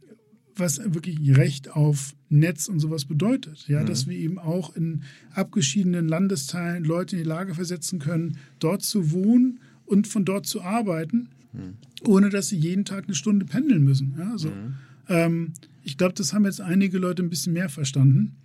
was 0.55 0.79
wirklich 0.79 1.37
Recht 1.37 1.71
auf 1.71 2.15
Netz 2.29 2.69
und 2.69 2.79
sowas 2.79 3.05
bedeutet. 3.05 3.67
Ja, 3.69 3.83
mhm. 3.83 3.87
dass 3.87 4.07
wir 4.07 4.17
eben 4.17 4.39
auch 4.39 4.77
in 4.77 5.03
abgeschiedenen 5.35 6.09
Landesteilen 6.09 6.85
Leute 6.85 7.17
in 7.17 7.23
die 7.23 7.29
Lage 7.29 7.55
versetzen 7.55 7.99
können, 7.99 8.39
dort 8.59 8.83
zu 8.83 9.13
wohnen 9.13 9.61
und 9.87 10.07
von 10.07 10.25
dort 10.25 10.47
zu 10.47 10.63
arbeiten, 10.63 11.29
mhm. 11.53 11.77
ohne 12.07 12.31
dass 12.31 12.49
sie 12.49 12.57
jeden 12.57 12.85
Tag 12.85 13.05
eine 13.05 13.15
Stunde 13.15 13.47
pendeln 13.47 13.83
müssen. 13.83 14.15
Ja, 14.19 14.37
so. 14.37 14.49
Mhm. 14.49 14.75
Ähm, 15.13 15.53
ich 15.85 15.99
glaube, 15.99 16.15
das 16.15 16.33
haben 16.33 16.45
jetzt 16.45 16.61
einige 16.61 16.99
Leute 16.99 17.23
ein 17.23 17.31
bisschen 17.31 17.53
mehr 17.53 17.69
verstanden. 17.69 18.37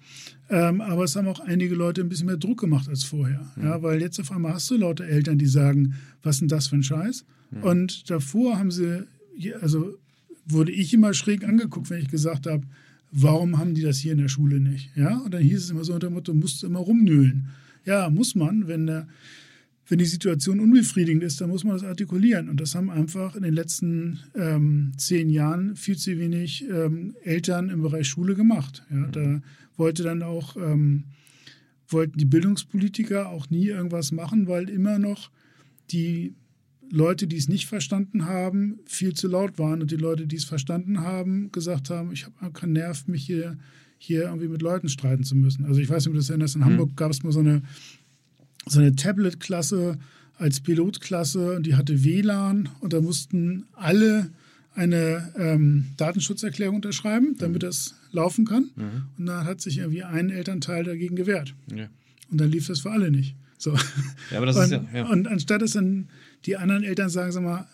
Ähm, 0.49 0.81
aber 0.81 1.03
es 1.03 1.15
haben 1.15 1.27
auch 1.27 1.39
einige 1.39 1.75
Leute 1.75 2.01
ein 2.01 2.09
bisschen 2.09 2.27
mehr 2.27 2.37
Druck 2.37 2.59
gemacht 2.59 2.89
als 2.89 3.03
vorher. 3.03 3.45
Mhm. 3.55 3.63
Ja, 3.63 3.81
weil 3.83 4.01
jetzt 4.01 4.19
auf 4.19 4.31
einmal 4.31 4.53
hast 4.53 4.69
du 4.69 4.77
lauter 4.77 5.05
Eltern, 5.05 5.37
die 5.37 5.45
sagen, 5.45 5.95
was 6.23 6.35
ist 6.35 6.41
denn 6.41 6.47
das 6.47 6.67
für 6.67 6.77
ein 6.77 6.83
Scheiß? 6.83 7.25
Mhm. 7.51 7.63
Und 7.63 8.09
davor 8.09 8.57
haben 8.57 8.71
sie, 8.71 9.03
also 9.61 9.97
wurde 10.45 10.71
ich 10.71 10.93
immer 10.93 11.13
schräg 11.13 11.43
angeguckt, 11.43 11.89
wenn 11.89 12.01
ich 12.01 12.09
gesagt 12.09 12.47
habe, 12.47 12.65
warum 13.11 13.57
haben 13.57 13.73
die 13.73 13.81
das 13.81 13.97
hier 13.97 14.13
in 14.13 14.19
der 14.19 14.29
Schule 14.29 14.59
nicht? 14.59 14.91
Ja, 14.95 15.17
und 15.17 15.33
dann 15.33 15.43
hieß 15.43 15.63
es 15.63 15.69
immer 15.69 15.83
so 15.83 15.93
unter 15.93 16.07
dem 16.07 16.13
Motto, 16.13 16.33
musst 16.33 16.63
du 16.63 16.67
immer 16.67 16.79
rumnöhlen. 16.79 17.49
Ja, 17.85 18.09
muss 18.09 18.35
man, 18.35 18.67
wenn 18.67 18.87
der 18.87 19.07
wenn 19.89 19.99
die 19.99 20.05
Situation 20.05 20.59
unbefriedigend 20.59 21.23
ist, 21.23 21.39
dann 21.39 21.49
muss 21.49 21.63
man 21.63 21.73
das 21.73 21.83
artikulieren. 21.83 22.49
Und 22.49 22.59
das 22.59 22.75
haben 22.75 22.89
einfach 22.89 23.35
in 23.35 23.43
den 23.43 23.53
letzten 23.53 24.19
ähm, 24.35 24.91
zehn 24.97 25.29
Jahren 25.29 25.75
viel 25.75 25.97
zu 25.97 26.17
wenig 26.17 26.65
ähm, 26.69 27.15
Eltern 27.23 27.69
im 27.69 27.81
Bereich 27.81 28.07
Schule 28.07 28.35
gemacht. 28.35 28.83
Ja, 28.89 28.97
mhm. 28.97 29.11
Da 29.11 29.41
wollte 29.77 30.03
dann 30.03 30.23
auch, 30.23 30.57
ähm, 30.57 31.05
wollten 31.87 32.17
die 32.17 32.25
Bildungspolitiker 32.25 33.29
auch 33.29 33.49
nie 33.49 33.67
irgendwas 33.67 34.11
machen, 34.11 34.47
weil 34.47 34.69
immer 34.69 34.99
noch 34.99 35.31
die 35.91 36.35
Leute, 36.89 37.27
die 37.27 37.37
es 37.37 37.47
nicht 37.47 37.67
verstanden 37.67 38.25
haben, 38.25 38.79
viel 38.85 39.13
zu 39.13 39.27
laut 39.27 39.57
waren 39.57 39.81
und 39.81 39.91
die 39.91 39.97
Leute, 39.97 40.27
die 40.27 40.37
es 40.37 40.45
verstanden 40.45 40.99
haben, 41.01 41.51
gesagt 41.51 41.89
haben, 41.89 42.11
ich 42.11 42.25
habe 42.41 42.51
keinen 42.51 42.73
Nerv, 42.73 43.07
mich 43.07 43.25
hier, 43.25 43.57
hier 43.97 44.23
irgendwie 44.23 44.47
mit 44.47 44.61
Leuten 44.61 44.89
streiten 44.89 45.23
zu 45.23 45.35
müssen. 45.35 45.65
Also 45.65 45.79
ich 45.79 45.89
weiß 45.89 46.03
nicht, 46.03 46.07
ob 46.07 46.13
du 46.13 46.19
das 46.19 46.29
erinnerst, 46.29 46.55
in 46.55 46.61
mhm. 46.61 46.65
Hamburg 46.65 46.97
gab 46.97 47.11
es 47.11 47.23
mal 47.23 47.31
so 47.31 47.39
eine 47.39 47.61
so 48.69 48.79
eine 48.79 48.95
Tablet-Klasse 48.95 49.97
als 50.37 50.59
Pilotklasse 50.59 51.55
und 51.55 51.65
die 51.65 51.75
hatte 51.75 52.03
WLAN 52.03 52.69
und 52.79 52.93
da 52.93 53.01
mussten 53.01 53.65
alle 53.73 54.29
eine 54.75 55.33
ähm, 55.37 55.85
Datenschutzerklärung 55.97 56.75
unterschreiben, 56.75 57.35
damit 57.39 57.63
mhm. 57.63 57.67
das 57.67 57.95
laufen 58.11 58.45
kann. 58.45 58.69
Mhm. 58.75 59.03
Und 59.17 59.25
dann 59.25 59.45
hat 59.45 59.59
sich 59.59 59.79
irgendwie 59.79 60.03
ein 60.03 60.29
Elternteil 60.29 60.83
dagegen 60.83 61.15
gewehrt. 61.15 61.55
Ja. 61.75 61.87
Und 62.29 62.39
dann 62.39 62.51
lief 62.51 62.67
das 62.67 62.81
für 62.81 62.91
alle 62.91 63.09
nicht. 63.09 63.35
So. 63.57 63.73
Ja, 64.31 64.37
aber 64.37 64.45
das 64.45 64.57
und, 64.57 64.63
ist 64.63 64.71
ja, 64.71 64.85
ja. 64.93 65.05
und 65.07 65.27
anstatt 65.27 65.63
dass 65.63 65.71
dann 65.71 66.09
die 66.45 66.57
anderen 66.57 66.83
Eltern 66.83 67.09
sagen, 67.09 67.31
sag 67.31 67.43
mal, 67.43 67.67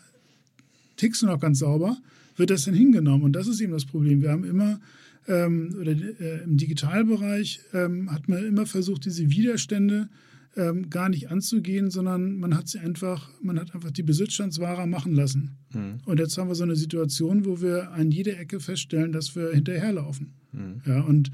tickst 0.96 1.22
du 1.22 1.26
noch 1.26 1.40
ganz 1.40 1.60
sauber, 1.60 1.98
wird 2.38 2.50
das 2.50 2.64
dann 2.64 2.74
hingenommen. 2.74 3.24
Und 3.24 3.34
das 3.34 3.48
ist 3.48 3.60
eben 3.60 3.74
das 3.74 3.86
Problem. 3.86 4.22
Wir 4.22 4.32
haben 4.32 4.46
immer, 4.46 4.80
ähm, 5.28 5.76
oder 5.80 5.92
äh, 5.92 6.44
im 6.44 6.56
Digitalbereich 6.56 7.60
ähm, 7.74 8.12
hat 8.12 8.30
man 8.30 8.46
immer 8.46 8.66
versucht, 8.66 9.04
diese 9.04 9.30
Widerstände 9.30 10.08
ähm, 10.56 10.90
gar 10.90 11.10
nicht 11.10 11.30
anzugehen, 11.32 11.90
sondern 11.90 12.38
man 12.38 12.56
hat 12.56 12.68
sie 12.68 12.80
einfach, 12.80 13.30
man 13.42 13.60
hat 13.60 13.74
einfach 13.74 13.92
die 13.92 14.04
Besitzstandswahrer 14.04 14.86
machen 14.86 15.14
lassen. 15.14 15.58
Mhm. 15.74 16.00
Und 16.06 16.20
jetzt 16.20 16.38
haben 16.38 16.48
wir 16.48 16.56
so 16.56 16.64
eine 16.64 16.76
Situation, 16.76 17.46
wo 17.46 17.62
wir 17.62 17.92
an 17.92 18.12
jeder 18.12 18.40
Ecke 18.40 18.60
feststellen, 18.60 19.12
dass 19.12 19.36
wir 19.36 19.52
hinterherlaufen. 19.52 20.34
Mhm. 20.52 20.82
Ja, 20.86 21.02
und, 21.02 21.32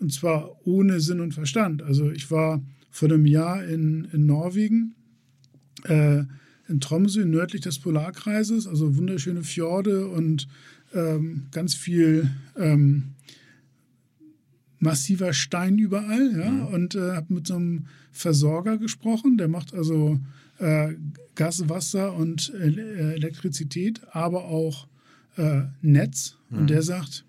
und 0.00 0.12
zwar 0.12 0.66
ohne 0.66 1.00
Sinn 1.00 1.20
und 1.20 1.34
Verstand. 1.34 1.82
Also 1.82 2.10
ich 2.10 2.30
war 2.30 2.62
vor 2.90 3.08
einem 3.08 3.26
Jahr 3.26 3.64
in, 3.64 4.08
in 4.12 4.26
Norwegen, 4.26 4.94
äh, 5.84 6.24
in 6.68 6.80
Tromsø, 6.80 7.24
nördlich 7.24 7.62
des 7.62 7.78
Polarkreises, 7.78 8.66
also 8.66 8.96
wunderschöne 8.96 9.42
Fjorde 9.42 10.08
und 10.08 10.48
ähm, 10.94 11.46
ganz 11.50 11.74
viel 11.74 12.30
ähm, 12.56 13.14
massiver 14.78 15.32
Stein 15.32 15.78
überall. 15.78 16.38
Ja? 16.38 16.50
Mhm. 16.50 16.66
Und 16.66 16.94
äh, 16.94 17.12
habe 17.12 17.34
mit 17.34 17.46
so 17.46 17.56
einem 17.56 17.86
Versorger 18.12 18.78
gesprochen, 18.78 19.38
der 19.38 19.48
macht 19.48 19.74
also 19.74 20.18
äh, 20.58 20.94
Gas, 21.34 21.68
Wasser 21.68 22.14
und 22.14 22.52
äh, 22.54 23.14
Elektrizität, 23.14 24.00
aber 24.12 24.44
auch 24.44 24.86
äh, 25.36 25.62
Netz. 25.82 26.36
Mhm. 26.50 26.58
Und 26.58 26.70
der 26.70 26.82
sagt, 26.82 27.24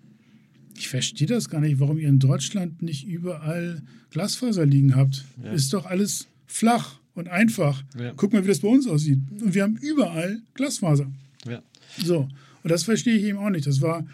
ich 0.76 0.88
verstehe 0.88 1.26
das 1.26 1.48
gar 1.48 1.60
nicht, 1.60 1.78
warum 1.78 1.98
ihr 1.98 2.08
in 2.08 2.18
Deutschland 2.18 2.82
nicht 2.82 3.06
überall 3.06 3.82
Glasfaser 4.10 4.66
liegen 4.66 4.96
habt. 4.96 5.24
Ja. 5.42 5.52
Ist 5.52 5.72
doch 5.72 5.86
alles 5.86 6.26
flach 6.46 6.98
und 7.14 7.28
einfach. 7.28 7.84
Ja. 7.98 8.12
Guck 8.16 8.32
mal, 8.32 8.42
wie 8.42 8.48
das 8.48 8.60
bei 8.60 8.68
uns 8.68 8.86
aussieht. 8.86 9.18
Und 9.40 9.54
wir 9.54 9.62
haben 9.62 9.76
überall 9.76 10.40
Glasfaser. 10.54 11.10
Ja. 11.46 11.62
So. 12.02 12.28
Und 12.62 12.70
das 12.70 12.84
verstehe 12.84 13.14
ich 13.14 13.24
eben 13.24 13.38
auch 13.38 13.50
nicht. 13.50 13.66
Das 13.66 13.80
war 13.80 14.04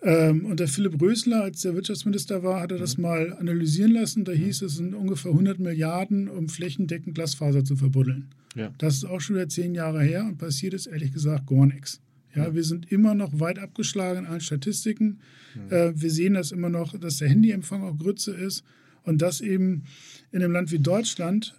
und 0.00 0.60
der 0.60 0.68
Philipp 0.68 1.00
Rösler, 1.00 1.42
als 1.42 1.62
der 1.62 1.74
Wirtschaftsminister 1.74 2.42
war, 2.42 2.60
hat 2.60 2.72
er 2.72 2.78
das 2.78 2.96
mhm. 2.96 3.02
mal 3.02 3.32
analysieren 3.34 3.92
lassen. 3.92 4.24
Da 4.24 4.32
hieß 4.32 4.62
es, 4.62 4.72
es 4.72 4.76
sind 4.76 4.94
ungefähr 4.94 5.32
100 5.32 5.58
Milliarden, 5.58 6.28
um 6.28 6.48
flächendeckend 6.48 7.14
Glasfaser 7.14 7.64
zu 7.64 7.76
verbuddeln. 7.76 8.28
Ja. 8.54 8.72
Das 8.78 8.94
ist 8.94 9.04
auch 9.04 9.20
schon 9.20 9.36
wieder 9.36 9.48
zehn 9.48 9.74
Jahre 9.74 10.02
her 10.02 10.24
und 10.24 10.38
passiert 10.38 10.74
ist 10.74 10.86
ehrlich 10.86 11.12
gesagt 11.12 11.46
gar 11.46 11.66
nichts. 11.66 12.00
Ja, 12.34 12.44
ja. 12.44 12.54
wir 12.54 12.64
sind 12.64 12.90
immer 12.90 13.14
noch 13.14 13.40
weit 13.40 13.58
abgeschlagen 13.58 14.20
in 14.20 14.26
allen 14.26 14.40
Statistiken. 14.40 15.18
Ja. 15.70 15.88
Äh, 15.88 16.00
wir 16.00 16.10
sehen 16.10 16.34
das 16.34 16.52
immer 16.52 16.68
noch, 16.68 16.98
dass 16.98 17.18
der 17.18 17.28
Handyempfang 17.28 17.82
auch 17.82 17.96
Grütze 17.96 18.32
ist 18.32 18.64
und 19.02 19.22
das 19.22 19.40
eben 19.40 19.84
in 20.30 20.42
einem 20.42 20.52
Land 20.52 20.70
wie 20.70 20.78
Deutschland. 20.78 21.54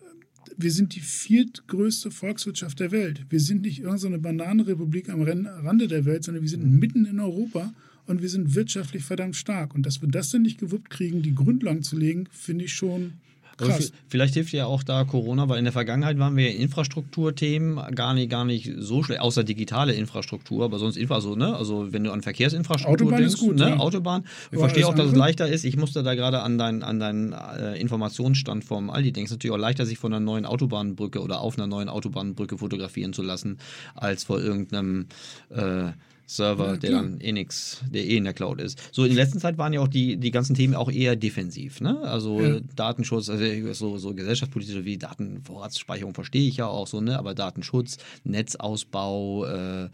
Wir 0.58 0.72
sind 0.72 0.96
die 0.96 1.02
viertgrößte 1.02 2.12
Volkswirtschaft 2.12 2.80
der 2.80 2.92
Welt. 2.92 3.26
Wir 3.30 3.40
sind 3.40 3.62
nicht 3.62 3.80
irgendeine 3.80 4.20
Bananenrepublik 4.20 5.10
am 5.10 5.22
Rande 5.22 5.88
der 5.88 6.06
Welt, 6.06 6.24
sondern 6.24 6.44
wir 6.44 6.50
sind 6.50 6.66
mhm. 6.66 6.80
mitten 6.80 7.06
in 7.06 7.20
Europa 7.20 7.74
und 8.10 8.22
wir 8.22 8.30
sind 8.30 8.56
wirtschaftlich 8.56 9.04
verdammt 9.04 9.36
stark. 9.36 9.76
Und 9.76 9.86
dass 9.86 10.02
wir 10.02 10.10
das 10.10 10.30
dann 10.30 10.42
nicht 10.42 10.60
gewuppt 10.60 10.90
kriegen, 10.90 11.22
die 11.22 11.36
Grundlagen 11.36 11.84
zu 11.84 11.98
legen, 11.98 12.28
finde 12.32 12.66
ich 12.66 12.74
schon 12.74 13.14
Krass. 13.60 13.92
Vielleicht 14.08 14.36
hilft 14.36 14.54
ja 14.54 14.66
auch 14.66 14.84
da 14.84 15.04
Corona, 15.04 15.50
weil 15.50 15.58
in 15.58 15.66
der 15.66 15.74
Vergangenheit 15.74 16.18
waren 16.18 16.36
wir 16.38 16.52
in 16.52 16.62
Infrastrukturthemen 16.62 17.94
gar 17.94 18.14
nicht, 18.14 18.30
gar 18.30 18.46
nicht 18.46 18.72
so 18.78 19.04
schlecht, 19.04 19.22
außer 19.22 19.44
digitale 19.44 19.94
Infrastruktur, 19.94 20.64
aber 20.64 20.80
sonst 20.80 20.96
Infra 20.96 21.20
so, 21.20 21.36
ne? 21.36 21.56
Also 21.56 21.92
wenn 21.92 22.04
du 22.04 22.12
an 22.12 22.22
Verkehrsinfrastruktur 22.22 23.08
Autobahn 23.08 23.20
denkst, 23.20 23.36
ist 23.36 23.40
gut, 23.40 23.58
ne? 23.58 23.70
Ja. 23.70 23.78
Autobahn. 23.78 24.24
Ich 24.52 24.54
ja, 24.54 24.60
verstehe 24.60 24.88
auch, 24.88 24.96
dass 24.96 25.08
es 25.08 25.16
leichter 25.16 25.48
ist. 25.48 25.66
Ich 25.66 25.76
musste 25.76 26.04
da 26.04 26.16
gerade 26.16 26.42
an 26.42 26.58
deinen 26.58 26.84
an 26.84 27.00
dein, 27.00 27.34
äh, 27.34 27.80
Informationsstand 27.80 28.64
vom 28.64 28.90
Aldi 28.90 29.12
denken. 29.12 29.26
Es 29.26 29.32
ist 29.32 29.38
natürlich 29.38 29.54
auch 29.54 29.60
leichter, 29.60 29.86
sich 29.86 29.98
von 29.98 30.14
einer 30.14 30.24
neuen 30.24 30.46
Autobahnbrücke 30.46 31.22
oder 31.22 31.42
auf 31.42 31.58
einer 31.58 31.68
neuen 31.68 31.90
Autobahnbrücke 31.90 32.58
fotografieren 32.58 33.14
zu 33.14 33.24
lassen, 33.24 33.58
als 33.96 34.24
vor 34.24 34.40
irgendeinem 34.40 35.08
äh, 35.50 35.92
Server, 36.30 36.78
der 36.78 36.92
dann 36.92 37.20
eh 37.22 37.32
nix, 37.32 37.82
der 37.92 38.06
eh 38.06 38.18
in 38.18 38.24
der 38.24 38.34
Cloud 38.34 38.62
ist. 38.62 38.80
So 38.92 39.04
in 39.04 39.16
letzter 39.16 39.40
Zeit 39.40 39.58
waren 39.58 39.74
ja 39.74 39.80
auch 39.80 39.88
die, 39.88 40.16
die 40.16 40.30
ganzen 40.30 40.54
Themen 40.54 40.76
auch 40.76 40.92
eher 40.92 41.16
defensiv, 41.16 41.82
ne? 41.82 42.00
Also 42.02 42.40
ja. 42.40 42.60
Datenschutz, 42.76 43.30
also 43.30 43.74
so, 43.74 43.98
so 43.98 44.14
gesellschaftspolitische 44.14 44.86
wie 44.86 45.00
Datenvorratsspeicherung 45.00 46.14
verstehe 46.14 46.48
ich 46.48 46.58
ja 46.58 46.68
auch 46.68 46.86
so, 46.86 47.02
ne? 47.02 47.18
Aber 47.18 47.34
Datenschutz, 47.34 47.98
Netzausbau, 48.26 49.46
äh, 49.46 49.90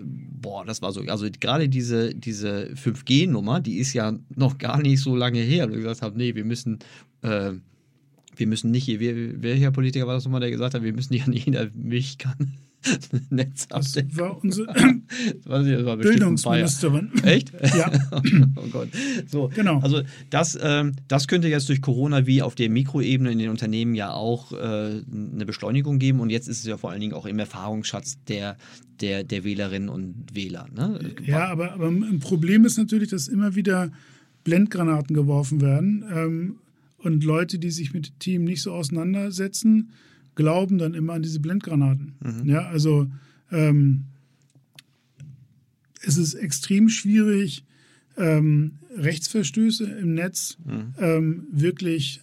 boah, 0.00 0.64
das 0.64 0.82
war 0.82 0.92
so, 0.92 1.00
also 1.00 1.26
gerade 1.40 1.68
diese, 1.68 2.14
diese 2.14 2.70
5G-Nummer, 2.74 3.58
die 3.58 3.78
ist 3.78 3.92
ja 3.92 4.16
noch 4.36 4.58
gar 4.58 4.80
nicht 4.80 5.00
so 5.00 5.16
lange 5.16 5.40
her, 5.40 5.68
wo 5.68 5.72
ich 5.72 5.80
gesagt 5.80 6.02
habe, 6.02 6.16
nee, 6.16 6.36
wir 6.36 6.44
müssen 6.44 6.78
äh, 7.22 7.54
wir 8.36 8.46
müssen 8.46 8.70
nicht, 8.70 8.86
wer, 8.86 9.42
welcher 9.42 9.72
Politiker 9.72 10.06
war 10.06 10.14
das 10.14 10.24
nochmal, 10.24 10.40
der 10.40 10.50
gesagt 10.52 10.74
hat, 10.74 10.84
wir 10.84 10.92
müssen 10.92 11.12
hier 11.12 11.24
an 11.24 11.32
jeder 11.32 11.70
Milchkanne 11.74 12.52
Netzupdate. 13.30 14.10
Das 14.10 14.18
war 14.18 14.42
unsere 14.42 14.66
Das. 15.44 15.98
Bildungsministerin. 15.98 17.10
Echt? 17.22 17.52
Ja. 17.76 17.90
oh 18.56 18.66
Gott. 18.70 18.88
So, 19.26 19.50
Genau. 19.54 19.78
Also 19.80 20.02
das, 20.30 20.58
ähm, 20.60 20.92
das 21.08 21.28
könnte 21.28 21.48
jetzt 21.48 21.68
durch 21.68 21.80
Corona 21.80 22.26
wie 22.26 22.42
auf 22.42 22.54
der 22.54 22.68
Mikroebene 22.68 23.32
in 23.32 23.38
den 23.38 23.50
Unternehmen 23.50 23.94
ja 23.94 24.12
auch 24.12 24.52
äh, 24.52 24.56
eine 24.56 25.46
Beschleunigung 25.46 25.98
geben. 25.98 26.20
Und 26.20 26.30
jetzt 26.30 26.48
ist 26.48 26.58
es 26.58 26.66
ja 26.66 26.76
vor 26.76 26.90
allen 26.90 27.00
Dingen 27.00 27.14
auch 27.14 27.26
im 27.26 27.38
Erfahrungsschatz 27.38 28.18
der, 28.28 28.56
der, 29.00 29.24
der 29.24 29.44
Wählerinnen 29.44 29.88
und 29.88 30.26
Wähler. 30.32 30.66
Ne? 30.74 30.98
Ja, 31.24 31.48
aber, 31.48 31.72
aber 31.72 31.88
ein 31.88 32.20
Problem 32.20 32.64
ist 32.64 32.78
natürlich, 32.78 33.10
dass 33.10 33.28
immer 33.28 33.54
wieder 33.54 33.90
Blendgranaten 34.44 35.14
geworfen 35.14 35.60
werden. 35.60 36.04
Ähm, 36.12 36.56
und 36.98 37.24
Leute, 37.24 37.58
die 37.58 37.70
sich 37.70 37.92
mit 37.92 38.08
dem 38.08 38.18
Team 38.18 38.44
nicht 38.44 38.62
so 38.62 38.72
auseinandersetzen, 38.72 39.90
glauben 40.34 40.78
dann 40.78 40.94
immer 40.94 41.14
an 41.14 41.22
diese 41.22 41.40
Blendgranaten. 41.40 42.14
Ja, 42.44 42.66
also 42.66 43.10
ähm, 43.50 44.04
es 46.02 46.16
ist 46.16 46.34
extrem 46.34 46.88
schwierig, 46.88 47.64
ähm, 48.16 48.78
Rechtsverstöße 48.96 49.84
im 49.84 50.14
Netz 50.14 50.58
ähm, 50.98 51.46
wirklich 51.50 52.20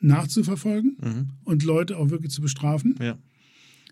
nachzuverfolgen 0.00 0.96
und 1.44 1.64
Leute 1.64 1.96
auch 1.96 2.10
wirklich 2.10 2.32
zu 2.32 2.42
bestrafen. 2.42 2.96
Ja. 3.00 3.18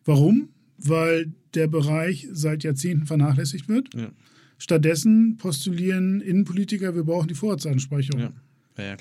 Warum? 0.04 0.48
Weil 0.76 1.32
der 1.54 1.68
Bereich 1.68 2.28
seit 2.32 2.64
Jahrzehnten 2.64 3.06
vernachlässigt 3.06 3.68
wird. 3.68 3.94
Ja. 3.94 4.10
Stattdessen 4.58 5.36
postulieren 5.36 6.20
Innenpolitiker, 6.20 6.94
wir 6.94 7.04
brauchen 7.04 7.28
die 7.28 7.34
Vorratsansprechung. 7.34 8.20
Ja. 8.20 8.32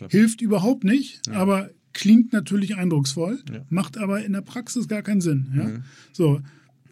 Hilft 0.09 0.41
überhaupt 0.41 0.83
nicht, 0.83 1.27
aber 1.29 1.69
klingt 1.93 2.33
natürlich 2.33 2.75
eindrucksvoll, 2.77 3.39
Ja. 3.51 3.65
macht 3.69 3.97
aber 3.97 4.23
in 4.23 4.33
der 4.33 4.41
Praxis 4.41 4.87
gar 4.87 5.01
keinen 5.01 5.21
Sinn. 5.21 5.47
Ja? 5.55 5.81
So, 6.13 6.41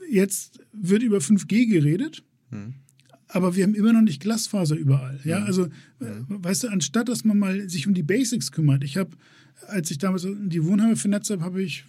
jetzt 0.10 0.60
wird 0.74 1.04
über 1.04 1.18
5G 1.20 1.68
geredet. 1.68 2.24
Aber 3.30 3.56
wir 3.56 3.64
haben 3.66 3.76
immer 3.76 3.92
noch 3.94 4.02
nicht 4.02 4.22
Glasfaser 4.22 4.76
überall. 4.76 5.20
Ja, 5.26 5.44
also, 5.44 5.66
äh, 5.66 6.06
weißt 6.30 6.64
du, 6.64 6.68
anstatt 6.70 7.10
dass 7.10 7.26
man 7.26 7.38
mal 7.38 7.70
sich 7.70 7.86
um 7.86 7.94
die 7.94 8.04
Basics 8.04 8.54
kümmert. 8.54 8.86
Ich 8.86 8.96
habe, 8.96 9.12
als 9.68 9.92
ich 9.92 9.98
damals 9.98 10.26
die 10.26 10.64
Wohnheime 10.64 10.96
vernetzt 10.96 11.30
habe, 11.30 11.44
habe 11.44 11.62
ich 11.62 11.84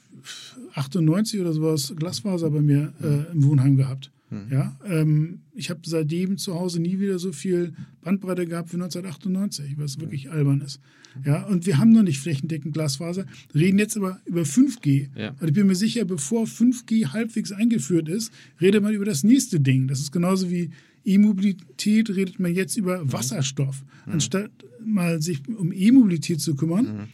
98 0.75 1.41
oder 1.41 1.53
sowas 1.53 1.93
Glasfaser 1.97 2.51
bei 2.51 2.61
mir 2.61 2.93
äh, 3.03 3.33
im 3.33 3.45
Wohnheim 3.45 3.77
gehabt. 3.77 4.11
Ja, 4.51 4.77
ähm, 4.85 5.41
ich 5.55 5.71
habe 5.71 5.81
seitdem 5.87 6.37
zu 6.37 6.55
Hause 6.55 6.83
nie 6.83 6.99
wieder 6.99 7.19
so 7.19 7.33
viel 7.33 7.73
Bandbreite 8.03 8.45
gehabt 8.47 8.71
wie 8.73 8.77
1998, 8.77 9.79
was 9.79 9.99
wirklich 10.01 10.31
albern 10.31 10.61
ist. 10.61 10.81
Ja, 11.25 11.45
und 11.47 11.67
wir 11.67 11.79
haben 11.79 11.93
noch 11.93 12.03
nicht 12.03 12.21
flächendeckend 12.21 12.75
Glasfaser, 12.75 13.27
reden 13.55 13.79
jetzt 13.79 13.97
aber 13.97 14.21
über 14.25 14.43
5G. 14.43 15.09
Ja. 15.17 15.35
Und 15.41 15.49
ich 15.49 15.55
bin 15.55 15.67
mir 15.67 15.75
sicher, 15.75 16.05
bevor 16.05 16.45
5G 16.45 17.13
halbwegs 17.13 17.53
eingeführt 17.53 18.09
ist, 18.09 18.33
redet 18.61 18.83
man 18.83 18.93
über 18.95 19.05
das 19.05 19.25
nächste 19.25 19.61
Ding. 19.61 19.89
Das 19.89 20.01
ist 20.01 20.13
genauso 20.13 20.51
wie 20.51 20.71
E-Mobilität, 21.05 22.11
redet 22.11 22.39
man 22.41 22.55
jetzt 22.55 22.77
über 22.77 23.01
Wasserstoff. 23.13 23.85
Anstatt 24.07 24.51
mal 24.85 25.21
sich 25.21 25.47
um 25.49 25.71
E-Mobilität 25.73 26.41
zu 26.41 26.55
kümmern, 26.55 27.09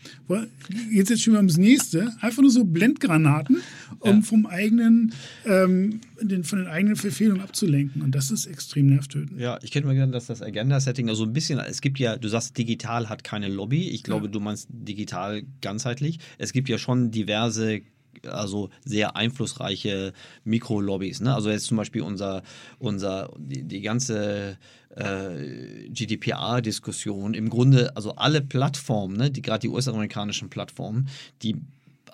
geht 0.93 1.03
es 1.05 1.09
jetzt 1.09 1.23
schon 1.23 1.33
mal 1.33 1.39
ums 1.39 1.57
nächste. 1.57 2.13
Einfach 2.21 2.43
nur 2.43 2.51
so 2.51 2.65
Blendgranaten, 2.65 3.57
um 3.99 4.17
Ja. 4.17 4.21
vom 4.23 4.47
eigenen, 4.47 5.13
ähm, 5.45 6.01
den, 6.21 6.45
von 6.45 6.59
den 6.61 6.69
eigenen 6.69 6.95
Verfehlungen 6.97 7.43
abzulenken. 7.43 8.03
Und 8.03 8.15
das 8.15 8.31
ist 8.31 8.47
extrem 8.47 8.87
nervtötend. 8.87 9.41
Ja, 9.41 9.59
ich 9.63 9.73
könnte 9.73 9.89
mir 9.89 9.95
gerne, 9.95 10.13
dass 10.13 10.27
das 10.27 10.41
Agenda-Setting, 10.41 11.09
also 11.09 11.25
ein 11.25 11.33
bisschen, 11.33 11.59
es 11.59 11.81
gibt 11.81 11.99
ja, 11.99 12.17
du 12.17 12.29
sagst, 12.29 12.57
digital 12.57 13.09
hat 13.09 13.25
keine 13.25 13.49
Lobby. 13.49 13.89
Ich 13.91 14.05
glaube, 14.05 14.29
du 14.29 14.39
meinst 14.39 14.69
digital 14.71 15.43
ganzheitlich. 15.61 16.19
Es 16.39 16.53
gibt 16.53 16.69
ja 16.69 16.79
schon 16.79 17.11
diverse, 17.11 17.81
also 18.27 18.71
sehr 18.85 19.17
einflussreiche 19.17 20.13
Mikrolobbys. 20.45 21.21
Ne? 21.21 21.35
Also 21.35 21.51
jetzt 21.51 21.67
zum 21.67 21.77
Beispiel 21.77 22.03
unser, 22.03 22.43
unser, 22.79 23.33
die, 23.39 23.63
die 23.63 23.81
ganze 23.81 24.59
äh, 24.97 25.89
GDPR-Diskussion, 25.89 27.35
im 27.35 27.51
Grunde, 27.51 27.97
also 27.97 28.17
alle 28.17 28.41
Plattformen, 28.41 29.17
ne, 29.17 29.31
die 29.31 29.43
gerade 29.43 29.61
die 29.61 29.69
US-amerikanischen 29.69 30.51
Plattformen, 30.51 31.09
die 31.43 31.57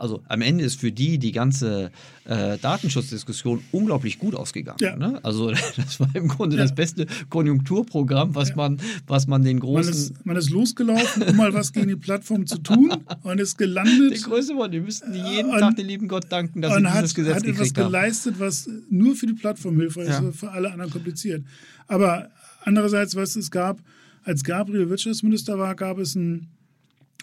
also 0.00 0.22
am 0.28 0.40
Ende 0.42 0.64
ist 0.64 0.80
für 0.80 0.90
die 0.92 1.18
die 1.18 1.32
ganze 1.32 1.90
äh, 2.24 2.58
Datenschutzdiskussion 2.58 3.62
unglaublich 3.72 4.18
gut 4.18 4.34
ausgegangen. 4.34 4.78
Ja. 4.80 4.96
Ne? 4.96 5.20
Also 5.22 5.50
das 5.76 6.00
war 6.00 6.08
im 6.14 6.28
Grunde 6.28 6.56
Ja. 6.56 6.62
das 6.62 6.74
beste 6.74 7.06
Konjunkturprogramm, 7.28 8.34
was 8.34 8.54
man, 8.56 8.78
was 9.06 9.26
man 9.26 9.42
den 9.42 9.58
Man 9.58 9.66
großen, 9.66 9.92
ist, 9.92 10.26
man 10.26 10.36
ist 10.36 10.50
losgelaufen, 10.50 11.22
um 11.22 11.36
mal 11.36 11.52
was 11.54 11.72
gegen 11.72 11.88
die 11.88 11.96
Plattform 11.96 12.46
zu 12.46 12.58
tun 12.58 12.92
und 13.22 13.40
ist 13.40 13.58
gelandet 13.58 14.12
der 14.12 14.20
größte 14.20 14.54
Wort. 14.56 14.72
Die 14.72 14.80
müssten 14.80 15.14
jeden 15.14 15.50
Und- 15.50 15.58
Tag 15.60 15.76
den 15.76 15.86
lieben 15.86 16.08
Gott 16.08 16.26
danken, 16.30 16.62
dass 16.62 16.74
sie 16.74 16.80
dieses 16.80 16.94
hat, 17.10 17.14
Gesetz 17.14 17.34
hat 17.36 17.42
etwas 17.44 17.56
gekriegt 17.58 17.78
haben. 17.78 17.86
geleistet, 17.86 18.34
was 18.38 18.68
nur 18.90 19.14
für 19.16 19.26
die 19.26 19.34
Plattform 19.34 19.76
hilfreich 19.78 20.08
Ja. 20.08 20.20
ist, 20.28 20.38
für 20.38 20.50
alle 20.50 20.72
anderen 20.72 20.90
kompliziert. 20.90 21.44
Aber 21.88 22.30
andererseits, 22.62 23.16
was 23.16 23.36
es 23.36 23.50
gab, 23.50 23.78
als 24.24 24.44
Gabriel 24.44 24.88
Wirtschaftsminister 24.90 25.58
war, 25.58 25.74
gab 25.74 25.98
es 25.98 26.14
ein, 26.14 26.48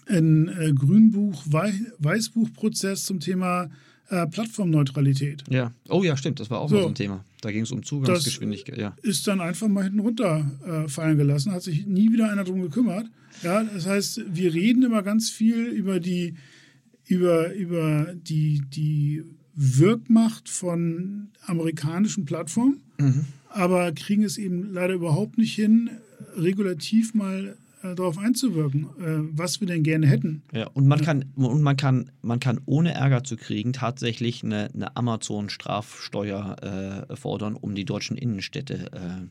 ein 0.10 0.48
äh, 0.48 0.74
Grünbuch, 0.74 1.44
Wei 1.48 1.74
Weißbuchprozess 2.00 3.04
zum 3.04 3.20
Thema 3.20 3.70
äh, 4.10 4.26
Plattformneutralität. 4.28 5.44
Ja. 5.50 5.74
Oh 5.90 6.04
ja, 6.04 6.16
stimmt, 6.18 6.40
das 6.40 6.50
war 6.50 6.60
auch 6.60 6.70
So. 6.70 6.76
mal 6.76 6.82
so 6.84 6.88
ein 6.88 6.96
Thema. 6.96 7.26
Da 7.42 7.52
ging 7.52 7.64
es 7.64 7.72
um 7.72 7.84
Zugangsgeschwindigkeit. 7.84 8.78
Ja. 8.78 8.96
ist 9.02 9.28
dann 9.28 9.42
einfach 9.42 9.68
mal 9.68 9.84
hinten 9.84 10.00
runterfallen 10.00 10.86
äh, 10.86 10.88
fallen 10.88 11.18
gelassen, 11.18 11.52
hat 11.52 11.64
sich 11.64 11.86
nie 11.86 12.12
wieder 12.12 12.30
einer 12.32 12.44
drum 12.44 12.62
gekümmert. 12.62 13.08
Ja, 13.44 13.64
das 13.64 13.86
heißt, 13.86 14.22
wir 14.34 14.54
reden 14.54 14.84
immer 14.84 15.04
ganz 15.04 15.30
viel 15.30 15.66
über 15.68 16.00
die, 16.00 16.36
über, 17.06 17.54
über 17.54 18.14
die, 18.16 18.64
die 18.74 19.24
Wirkmacht 19.54 20.50
von 20.50 21.28
amerikanischen 21.46 22.26
Plattformen, 22.26 22.82
aber 23.50 23.92
kriegen 23.92 24.24
es 24.24 24.38
eben 24.38 24.72
leider 24.74 24.94
überhaupt 24.96 25.38
nicht 25.38 25.54
hin, 25.54 25.90
regulativ 26.36 27.14
mal 27.14 27.58
äh, 27.92 27.96
darauf 27.96 28.18
einzuwirken, 28.18 28.88
äh, 29.00 29.20
was 29.32 29.60
wir 29.60 29.68
denn 29.68 29.84
gerne 29.84 30.08
hätten. 30.08 30.44
Ja, 30.54 30.68
und 30.68 30.88
man 30.88 31.02
kann, 31.02 31.26
und 31.36 31.62
man 31.62 31.76
kann, 31.78 32.12
man 32.22 32.40
kann 32.40 32.60
ohne 32.66 32.94
Ärger 32.94 33.24
zu 33.24 33.38
kriegen 33.38 33.74
tatsächlich 33.74 34.44
eine, 34.44 34.70
eine 34.74 34.96
Amazon-Strafsteuer 34.96 37.08
äh, 37.10 37.16
fordern, 37.16 37.56
um 37.56 37.74
die 37.76 37.86
deutschen 37.86 38.18
Innenstädte. 38.18 38.92
Äh, 38.92 39.28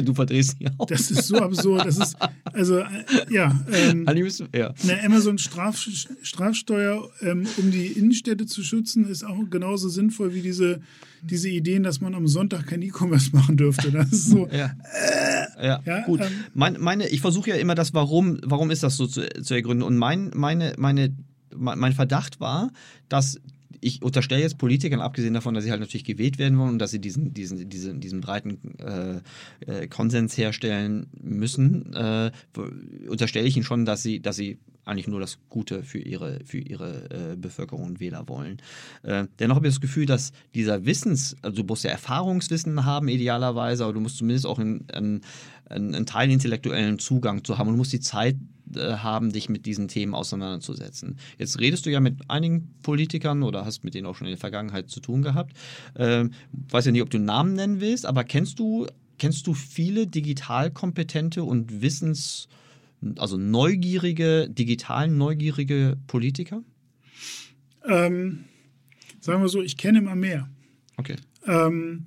du 0.02 0.14
verdrehst 0.14 0.60
dich 0.60 0.68
auch. 0.78 0.86
Das 0.86 1.10
ist 1.10 1.26
so 1.26 1.36
absurd. 1.36 1.86
Das 1.86 1.98
ist, 1.98 2.16
also, 2.44 2.78
äh, 2.78 2.86
ja, 3.30 3.60
ähm, 3.72 4.06
ja. 4.54 4.74
Eine 4.82 5.04
Amazon-Strafsteuer, 5.04 7.10
ähm, 7.20 7.46
um 7.56 7.70
die 7.70 7.86
Innenstädte 7.86 8.44
zu 8.46 8.62
schützen, 8.62 9.08
ist 9.08 9.24
auch 9.24 9.38
genauso 9.50 9.88
sinnvoll 9.88 10.34
wie 10.34 10.42
diese, 10.42 10.82
diese 11.22 11.48
Ideen, 11.48 11.82
dass 11.82 12.00
man 12.00 12.14
am 12.14 12.26
Sonntag 12.28 12.66
kein 12.66 12.82
E-Commerce 12.82 13.30
machen 13.32 13.56
dürfte. 13.56 13.90
Das 13.90 14.12
ist 14.12 14.26
so. 14.26 14.48
Ja. 14.52 14.72
ja, 15.62 15.82
Ja, 15.84 16.00
gut. 16.04 16.20
ähm, 16.20 16.26
mein, 16.54 16.80
meine, 16.80 17.08
ich 17.08 17.20
versuche 17.20 17.50
ja 17.50 17.56
immer 17.56 17.74
das 17.74 17.94
Warum, 17.94 18.38
warum 18.44 18.70
ist 18.70 18.82
das 18.82 18.96
so 18.96 19.06
zu, 19.06 19.28
zu 19.28 19.54
ergründen. 19.54 19.82
Und 19.82 19.96
mein, 19.96 20.30
meine, 20.34 20.74
meine, 20.78 21.14
mein 21.54 21.78
mein 21.78 21.92
Verdacht 21.92 22.40
war, 22.40 22.70
dass 23.08 23.40
ich 23.80 24.02
unterstelle 24.02 24.42
jetzt 24.42 24.58
Politikern, 24.58 25.00
abgesehen 25.00 25.34
davon, 25.34 25.54
dass 25.54 25.64
sie 25.64 25.70
halt 25.70 25.80
natürlich 25.80 26.04
gewählt 26.04 26.38
werden 26.38 26.58
wollen 26.58 26.70
und 26.70 26.78
dass 26.78 26.90
sie 26.90 27.00
diesen, 27.00 27.32
diesen, 27.34 27.68
diesen, 27.68 28.00
diesen 28.00 28.20
breiten 28.20 28.58
äh, 28.78 29.20
äh, 29.66 29.86
Konsens 29.88 30.36
herstellen 30.36 31.06
müssen, 31.20 31.92
äh, 31.94 32.30
unterstelle 33.08 33.46
ich 33.46 33.56
ihnen 33.56 33.64
schon, 33.64 33.84
dass 33.84 34.02
sie, 34.02 34.20
dass 34.20 34.36
sie 34.36 34.58
eigentlich 34.88 35.08
nur 35.08 35.20
das 35.20 35.38
Gute 35.48 35.82
für 35.82 35.98
ihre, 35.98 36.40
für 36.44 36.58
ihre 36.58 37.32
äh, 37.32 37.36
Bevölkerung 37.36 37.84
und 37.84 38.00
Wähler 38.00 38.28
wollen. 38.28 38.58
Äh, 39.02 39.26
dennoch 39.38 39.56
habe 39.56 39.68
ich 39.68 39.74
das 39.74 39.80
Gefühl, 39.80 40.06
dass 40.06 40.32
dieser 40.54 40.84
Wissens, 40.86 41.36
also 41.42 41.62
du 41.62 41.66
musst 41.66 41.84
ja 41.84 41.90
Erfahrungswissen 41.90 42.84
haben, 42.84 43.08
idealerweise, 43.08 43.84
aber 43.84 43.92
du 43.92 44.00
musst 44.00 44.18
zumindest 44.18 44.46
auch 44.46 44.58
einen, 44.58 44.86
einen, 44.90 45.22
einen 45.68 46.06
Teil 46.06 46.30
intellektuellen 46.30 46.98
Zugang 46.98 47.44
zu 47.44 47.58
haben 47.58 47.68
und 47.68 47.76
musst 47.76 47.92
die 47.92 48.00
Zeit 48.00 48.36
äh, 48.74 48.96
haben, 48.96 49.32
dich 49.32 49.48
mit 49.48 49.66
diesen 49.66 49.88
Themen 49.88 50.14
auseinanderzusetzen. 50.14 51.18
Jetzt 51.38 51.58
redest 51.60 51.86
du 51.86 51.90
ja 51.90 52.00
mit 52.00 52.16
einigen 52.28 52.74
Politikern 52.82 53.42
oder 53.42 53.64
hast 53.64 53.84
mit 53.84 53.94
denen 53.94 54.06
auch 54.06 54.16
schon 54.16 54.26
in 54.26 54.32
der 54.32 54.38
Vergangenheit 54.38 54.90
zu 54.90 55.00
tun 55.00 55.22
gehabt. 55.22 55.54
Ähm, 55.96 56.32
weiß 56.70 56.86
ja 56.86 56.92
nicht, 56.92 57.02
ob 57.02 57.10
du 57.10 57.18
Namen 57.18 57.54
nennen 57.54 57.80
willst, 57.80 58.04
aber 58.04 58.24
kennst 58.24 58.58
du, 58.58 58.86
kennst 59.18 59.46
du 59.46 59.54
viele 59.54 60.06
digital 60.06 60.70
kompetente 60.70 61.44
und 61.44 61.80
wissens, 61.80 62.48
also 63.16 63.36
neugierige, 63.36 64.48
digital 64.50 65.08
neugierige 65.08 65.96
Politiker? 66.06 66.62
Ähm, 67.84 68.44
sagen 69.20 69.42
wir 69.42 69.48
so, 69.48 69.62
ich 69.62 69.76
kenne 69.76 69.98
immer 69.98 70.16
mehr. 70.16 70.48
Okay. 70.96 71.16
Ähm, 71.46 72.04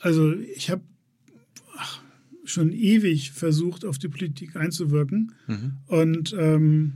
also 0.00 0.32
ich 0.34 0.70
habe 0.70 0.82
schon 2.44 2.72
ewig 2.72 3.30
versucht, 3.32 3.84
auf 3.84 3.98
die 3.98 4.08
Politik 4.08 4.56
einzuwirken. 4.56 5.32
Und 5.86 6.34
ähm, 6.38 6.94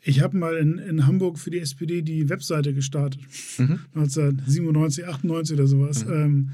ich 0.00 0.20
habe 0.20 0.36
mal 0.36 0.56
in, 0.56 0.78
in 0.78 1.06
Hamburg 1.06 1.38
für 1.38 1.50
die 1.50 1.58
SPD 1.58 2.02
die 2.02 2.28
Webseite 2.28 2.74
gestartet. 2.74 3.20
1997, 3.58 5.06
98 5.06 5.54
oder 5.58 5.66
sowas. 5.66 6.02
Ähm, 6.02 6.50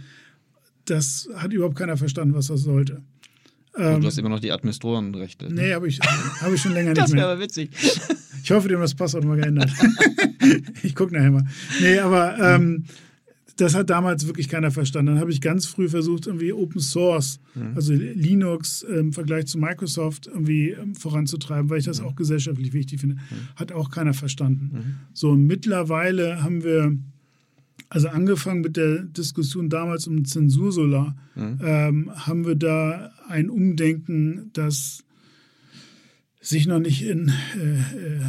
das 0.84 1.28
hat 1.34 1.52
überhaupt 1.52 1.76
keiner 1.76 1.96
verstanden, 1.96 2.34
was 2.34 2.48
das 2.48 2.60
sollte. 2.60 3.02
Ähm, 3.76 4.00
du 4.00 4.06
hast 4.06 4.18
immer 4.18 4.28
noch 4.28 4.40
die 4.40 4.52
Administratorenrechte. 4.52 5.46
Ne? 5.46 5.62
Nee, 5.62 5.74
habe 5.74 5.88
ich, 5.88 6.00
hab 6.00 6.52
ich 6.52 6.60
schon 6.60 6.72
länger 6.72 6.90
nicht 6.94 6.96
mehr. 6.96 7.04
Das 7.04 7.12
wäre 7.12 7.26
aber 7.26 7.40
witzig. 7.40 7.70
Ich 8.42 8.50
hoffe, 8.50 8.68
die 8.68 8.74
haben 8.74 8.82
das 8.82 8.94
Passwort 8.94 9.24
mal 9.24 9.36
geändert. 9.36 9.70
ich 10.82 10.94
gucke 10.94 11.14
nachher 11.14 11.30
mal. 11.30 11.46
Nee, 11.80 11.98
aber 11.98 12.38
ähm, 12.38 12.84
das 13.56 13.74
hat 13.74 13.90
damals 13.90 14.26
wirklich 14.26 14.48
keiner 14.48 14.70
verstanden. 14.70 15.12
Dann 15.12 15.20
habe 15.20 15.30
ich 15.30 15.40
ganz 15.40 15.66
früh 15.66 15.88
versucht, 15.88 16.26
irgendwie 16.26 16.52
Open 16.52 16.80
Source, 16.80 17.40
mhm. 17.54 17.72
also 17.74 17.92
Linux 17.92 18.82
im 18.82 19.12
Vergleich 19.12 19.46
zu 19.46 19.58
Microsoft 19.58 20.26
irgendwie 20.26 20.70
ähm, 20.70 20.94
voranzutreiben, 20.94 21.70
weil 21.70 21.78
ich 21.78 21.84
das 21.84 22.00
mhm. 22.00 22.08
auch 22.08 22.16
gesellschaftlich 22.16 22.72
wichtig 22.72 23.00
finde. 23.00 23.16
Mhm. 23.16 23.56
Hat 23.56 23.72
auch 23.72 23.90
keiner 23.90 24.14
verstanden. 24.14 24.70
Mhm. 24.72 24.94
So, 25.12 25.34
mittlerweile 25.34 26.42
haben 26.42 26.64
wir, 26.64 26.96
also 27.88 28.08
angefangen 28.08 28.60
mit 28.60 28.76
der 28.76 29.02
Diskussion 29.02 29.68
damals 29.68 30.06
um 30.06 30.24
Zensursolar, 30.24 31.16
mhm. 31.34 31.58
ähm, 31.62 32.10
haben 32.14 32.46
wir 32.46 32.54
da 32.54 33.12
ein 33.28 33.50
Umdenken, 33.50 34.50
das 34.52 35.04
sich 36.40 36.66
noch 36.66 36.80
nicht 36.80 37.02
in 37.02 37.32
äh, 37.56 37.78
äh 37.78 38.20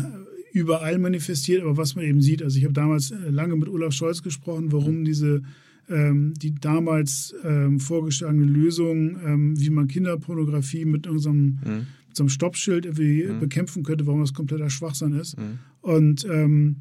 überall 0.56 0.98
manifestiert, 1.00 1.64
aber 1.64 1.76
was 1.76 1.96
man 1.96 2.06
eben 2.06 2.22
sieht, 2.22 2.42
also 2.42 2.58
ich 2.58 2.64
habe 2.64 2.74
damals 2.74 3.12
äh, 3.12 3.30
lange 3.30 3.58
mit 3.58 3.68
Olaf 3.68 3.92
Scholz 3.92 4.24
gesprochen, 4.24 4.72
warum 4.72 5.04
diese 5.04 5.42
ähm, 5.90 6.34
die 6.34 6.56
damals 6.56 7.36
ähm, 7.44 7.80
vorgeschlagene 7.80 8.46
Lösung, 8.46 9.18
ähm, 9.24 9.60
wie 9.60 9.70
man 9.70 9.88
Kinderpornografie 9.88 10.86
mit 10.86 11.06
irgendeinem 11.06 11.60
mhm. 11.64 11.88
mit 12.08 12.16
so 12.18 12.24
einem 12.24 12.30
Stoppschild 12.30 12.86
irgendwie 12.86 13.26
mhm. 13.26 13.40
bekämpfen 13.40 13.84
könnte, 13.84 14.08
warum 14.08 14.22
das 14.22 14.34
kompletter 14.34 14.70
Schwachsinn 14.70 15.14
ist. 15.14 15.38
Mhm. 15.38 15.60
Und 15.82 16.26
ähm, 16.26 16.78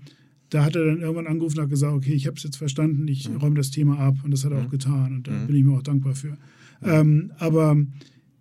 da 0.54 0.64
hat 0.64 0.76
er 0.76 0.84
dann 0.84 1.00
irgendwann 1.00 1.26
angerufen 1.26 1.58
und 1.58 1.64
hat 1.64 1.70
gesagt, 1.70 1.94
okay, 1.94 2.12
ich 2.12 2.28
habe 2.28 2.36
es 2.36 2.44
jetzt 2.44 2.58
verstanden, 2.58 3.08
ich 3.08 3.28
mhm. 3.28 3.38
räume 3.38 3.56
das 3.56 3.72
Thema 3.72 3.98
ab 3.98 4.18
und 4.22 4.30
das 4.30 4.44
hat 4.44 4.52
er 4.52 4.58
auch 4.58 4.66
mhm. 4.66 4.70
getan 4.70 5.16
und 5.16 5.26
da 5.26 5.32
mhm. 5.32 5.46
bin 5.48 5.56
ich 5.56 5.64
mir 5.64 5.72
auch 5.72 5.82
dankbar 5.82 6.14
für. 6.14 6.38
Ähm, 6.80 7.32
aber 7.38 7.76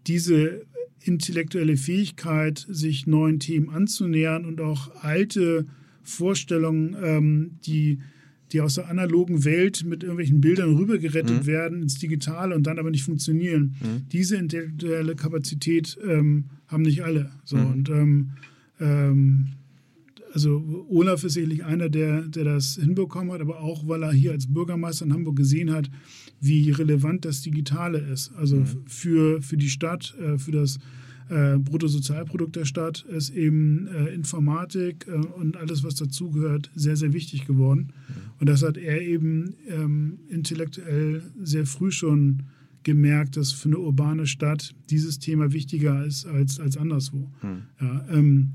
diese 0.05 0.61
intellektuelle 0.99 1.76
Fähigkeit, 1.76 2.68
sich 2.70 3.07
neuen 3.07 3.39
Themen 3.39 3.72
anzunähern 3.72 4.45
und 4.45 4.61
auch 4.61 5.03
alte 5.03 5.66
Vorstellungen, 6.03 6.95
ähm, 7.01 7.51
die, 7.66 7.97
die 8.51 8.61
aus 8.61 8.76
der 8.76 8.89
analogen 8.89 9.43
Welt 9.43 9.84
mit 9.84 10.03
irgendwelchen 10.03 10.39
Bildern 10.39 10.76
rübergerettet 10.76 11.41
mhm. 11.41 11.47
werden 11.47 11.82
ins 11.82 11.97
Digitale 11.97 12.53
und 12.53 12.68
dann 12.68 12.78
aber 12.78 12.91
nicht 12.91 13.03
funktionieren. 13.03 13.76
Mhm. 13.82 14.09
Diese 14.11 14.36
intellektuelle 14.36 15.16
Kapazität 15.16 15.97
ähm, 16.07 16.45
haben 16.68 16.84
nicht 16.84 17.03
alle. 17.03 17.32
So, 17.43 17.57
mhm. 17.57 17.72
Und 17.72 17.89
ähm, 17.89 18.30
ähm 18.80 19.47
also 20.34 20.86
Olaf 20.89 21.23
ist 21.23 21.34
sicherlich 21.34 21.63
einer, 21.63 21.89
der, 21.89 22.23
der 22.23 22.43
das 22.43 22.75
hinbekommen 22.75 23.31
hat, 23.31 23.41
aber 23.41 23.59
auch, 23.59 23.88
weil 23.88 24.01
er 24.01 24.11
hier 24.11 24.31
als 24.31 24.51
Bürgermeister 24.51 25.05
in 25.05 25.13
Hamburg 25.13 25.36
gesehen 25.36 25.71
hat, 25.71 25.91
wie 26.39 26.71
relevant 26.71 27.23
das 27.23 27.41
Digitale 27.41 27.99
ist. 27.99 28.34
Also 28.36 28.57
mhm. 28.57 28.67
für, 28.88 29.41
für 29.43 29.57
die 29.57 29.69
Stadt, 29.69 30.15
äh, 30.19 30.39
für 30.39 30.51
das 30.51 30.79
äh, 31.29 31.59
Bruttosozialprodukt 31.59 32.55
der 32.55 32.65
Stadt 32.65 33.05
ist 33.09 33.29
eben 33.29 33.88
äh, 33.88 34.13
Informatik 34.13 35.07
und 35.38 35.55
alles, 35.55 35.84
was 35.84 35.95
dazugehört, 35.95 36.71
sehr, 36.75 36.97
sehr 36.97 37.13
wichtig 37.13 37.45
geworden. 37.45 37.93
Mhm. 38.07 38.13
Und 38.39 38.49
das 38.49 38.63
hat 38.63 38.77
er 38.77 39.01
eben 39.01 39.53
ähm, 39.69 40.17
intellektuell 40.29 41.21
sehr 41.43 41.67
früh 41.67 41.91
schon 41.91 42.43
gemerkt, 42.81 43.38
dass 43.38 43.51
für 43.51 43.69
eine 43.69 43.77
urbane 43.77 44.25
Stadt 44.25 44.73
dieses 44.89 45.19
Thema 45.19 45.53
wichtiger 45.53 46.03
ist 46.05 46.25
als, 46.25 46.59
als 46.59 46.75
anderswo. 46.75 47.31
Mhm. 47.41 47.61
Ja, 47.79 48.05
ähm, 48.11 48.49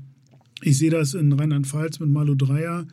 ich 0.61 0.77
sehe 0.77 0.89
das 0.89 1.13
in 1.13 1.31
Rheinland-Pfalz 1.31 1.99
mit 1.99 2.09
Malu 2.09 2.35
Dreier, 2.35 2.85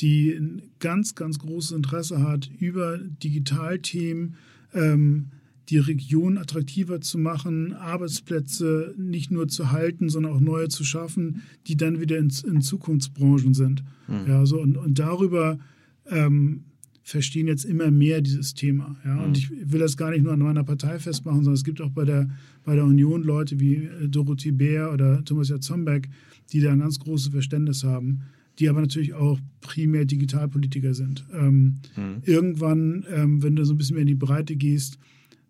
die 0.00 0.32
ein 0.32 0.62
ganz, 0.78 1.14
ganz 1.14 1.38
großes 1.38 1.72
Interesse 1.72 2.22
hat, 2.22 2.50
über 2.58 2.98
Digitalthemen 2.98 4.36
ähm, 4.74 5.26
die 5.68 5.78
Region 5.78 6.38
attraktiver 6.38 7.00
zu 7.00 7.18
machen, 7.18 7.72
Arbeitsplätze 7.72 8.94
nicht 8.98 9.30
nur 9.30 9.48
zu 9.48 9.70
halten, 9.70 10.08
sondern 10.08 10.32
auch 10.32 10.40
neue 10.40 10.68
zu 10.68 10.84
schaffen, 10.84 11.42
die 11.66 11.76
dann 11.76 12.00
wieder 12.00 12.18
in, 12.18 12.32
in 12.46 12.60
Zukunftsbranchen 12.60 13.54
sind. 13.54 13.84
Mhm. 14.08 14.26
Ja, 14.26 14.44
so, 14.44 14.60
und, 14.60 14.76
und 14.76 14.98
darüber 14.98 15.58
ähm, 16.06 16.64
verstehen 17.02 17.48
jetzt 17.48 17.64
immer 17.64 17.90
mehr 17.90 18.20
dieses 18.20 18.54
Thema. 18.54 18.96
Ja? 19.04 19.22
Und 19.22 19.30
mhm. 19.30 19.34
ich 19.34 19.72
will 19.72 19.80
das 19.80 19.96
gar 19.96 20.10
nicht 20.10 20.22
nur 20.22 20.32
an 20.32 20.38
meiner 20.38 20.64
Partei 20.64 20.98
festmachen, 20.98 21.40
sondern 21.40 21.54
es 21.54 21.64
gibt 21.64 21.80
auch 21.80 21.90
bei 21.90 22.04
der, 22.04 22.28
bei 22.64 22.74
der 22.74 22.84
Union 22.84 23.22
Leute 23.22 23.58
wie 23.60 23.74
äh, 23.74 24.08
Dorothee 24.08 24.52
Bär 24.52 24.92
oder 24.92 25.24
Thomas 25.24 25.48
Jatzombeck, 25.48 26.08
die 26.52 26.60
da 26.60 26.72
ein 26.72 26.78
ganz 26.78 26.98
großes 27.00 27.28
Verständnis 27.28 27.82
haben, 27.82 28.22
die 28.58 28.68
aber 28.68 28.80
natürlich 28.80 29.14
auch 29.14 29.40
primär 29.60 30.04
Digitalpolitiker 30.04 30.94
sind. 30.94 31.24
Ähm, 31.32 31.80
mhm. 31.96 32.22
Irgendwann, 32.24 33.04
ähm, 33.10 33.42
wenn 33.42 33.56
du 33.56 33.64
so 33.64 33.74
ein 33.74 33.78
bisschen 33.78 33.94
mehr 33.94 34.02
in 34.02 34.08
die 34.08 34.14
Breite 34.14 34.54
gehst, 34.56 34.98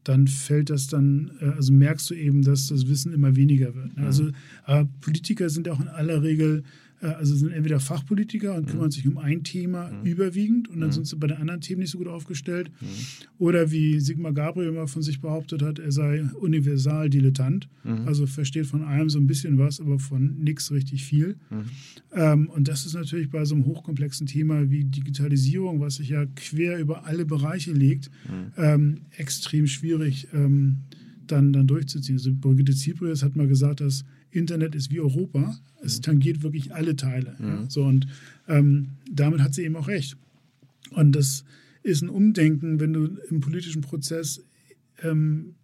dann 0.04 0.26
fällt 0.26 0.70
das 0.70 0.86
dann, 0.88 1.32
äh, 1.40 1.46
also 1.50 1.72
merkst 1.72 2.08
du 2.10 2.14
eben, 2.14 2.42
dass 2.42 2.68
das 2.68 2.88
Wissen 2.88 3.12
immer 3.12 3.36
weniger 3.36 3.74
wird. 3.74 3.96
Ne? 3.96 4.02
Mhm. 4.02 4.04
Also 4.04 4.30
äh, 4.66 4.84
Politiker 5.00 5.50
sind 5.50 5.68
auch 5.68 5.80
in 5.80 5.88
aller 5.88 6.22
Regel 6.22 6.62
also 7.08 7.34
sind 7.34 7.52
entweder 7.52 7.80
Fachpolitiker 7.80 8.54
und 8.54 8.66
kümmern 8.66 8.86
mhm. 8.86 8.90
sich 8.92 9.06
um 9.06 9.18
ein 9.18 9.42
Thema 9.42 9.90
mhm. 9.90 10.06
überwiegend 10.06 10.68
und 10.68 10.80
dann 10.80 10.90
mhm. 10.90 10.92
sind 10.92 11.06
sie 11.06 11.16
bei 11.16 11.26
den 11.26 11.38
anderen 11.38 11.60
Themen 11.60 11.80
nicht 11.80 11.90
so 11.90 11.98
gut 11.98 12.06
aufgestellt. 12.06 12.70
Mhm. 12.80 12.86
Oder 13.38 13.70
wie 13.70 13.98
Sigmar 13.98 14.32
Gabriel 14.32 14.68
immer 14.68 14.86
von 14.86 15.02
sich 15.02 15.20
behauptet 15.20 15.62
hat, 15.62 15.78
er 15.78 15.90
sei 15.90 16.24
Universaldilettant, 16.40 17.68
mhm. 17.82 18.06
also 18.06 18.26
versteht 18.26 18.66
von 18.66 18.82
allem 18.82 19.10
so 19.10 19.18
ein 19.18 19.26
bisschen 19.26 19.58
was, 19.58 19.80
aber 19.80 19.98
von 19.98 20.38
nichts 20.38 20.70
richtig 20.70 21.04
viel. 21.04 21.36
Mhm. 21.50 21.64
Ähm, 22.14 22.48
und 22.48 22.68
das 22.68 22.86
ist 22.86 22.94
natürlich 22.94 23.30
bei 23.30 23.44
so 23.44 23.54
einem 23.54 23.66
hochkomplexen 23.66 24.26
Thema 24.26 24.70
wie 24.70 24.84
Digitalisierung, 24.84 25.80
was 25.80 25.96
sich 25.96 26.10
ja 26.10 26.24
quer 26.36 26.78
über 26.78 27.06
alle 27.06 27.24
Bereiche 27.24 27.72
legt, 27.72 28.10
ähm, 28.56 29.02
extrem 29.16 29.66
schwierig 29.66 30.28
ähm, 30.32 30.78
dann, 31.26 31.52
dann 31.52 31.66
durchzuziehen. 31.66 32.18
Also 32.18 32.30
Brigitte 32.32 32.74
Zyprius 32.74 33.22
hat 33.22 33.36
mal 33.36 33.48
gesagt, 33.48 33.80
dass 33.80 34.04
Internet 34.32 34.74
ist 34.74 34.90
wie 34.90 35.00
Europa. 35.00 35.56
Es 35.82 35.98
mhm. 35.98 36.02
tangiert 36.02 36.42
wirklich 36.42 36.74
alle 36.74 36.96
Teile. 36.96 37.36
Ja. 37.38 37.46
Ja. 37.46 37.70
So, 37.70 37.84
und 37.84 38.06
ähm, 38.48 38.88
damit 39.10 39.40
hat 39.40 39.54
sie 39.54 39.64
eben 39.64 39.76
auch 39.76 39.88
recht. 39.88 40.16
Und 40.90 41.12
das 41.12 41.44
ist 41.82 42.02
ein 42.02 42.08
Umdenken, 42.08 42.80
wenn 42.80 42.92
du 42.92 43.18
im 43.28 43.40
politischen 43.40 43.82
Prozess 43.82 44.42
ähm, 45.02 45.54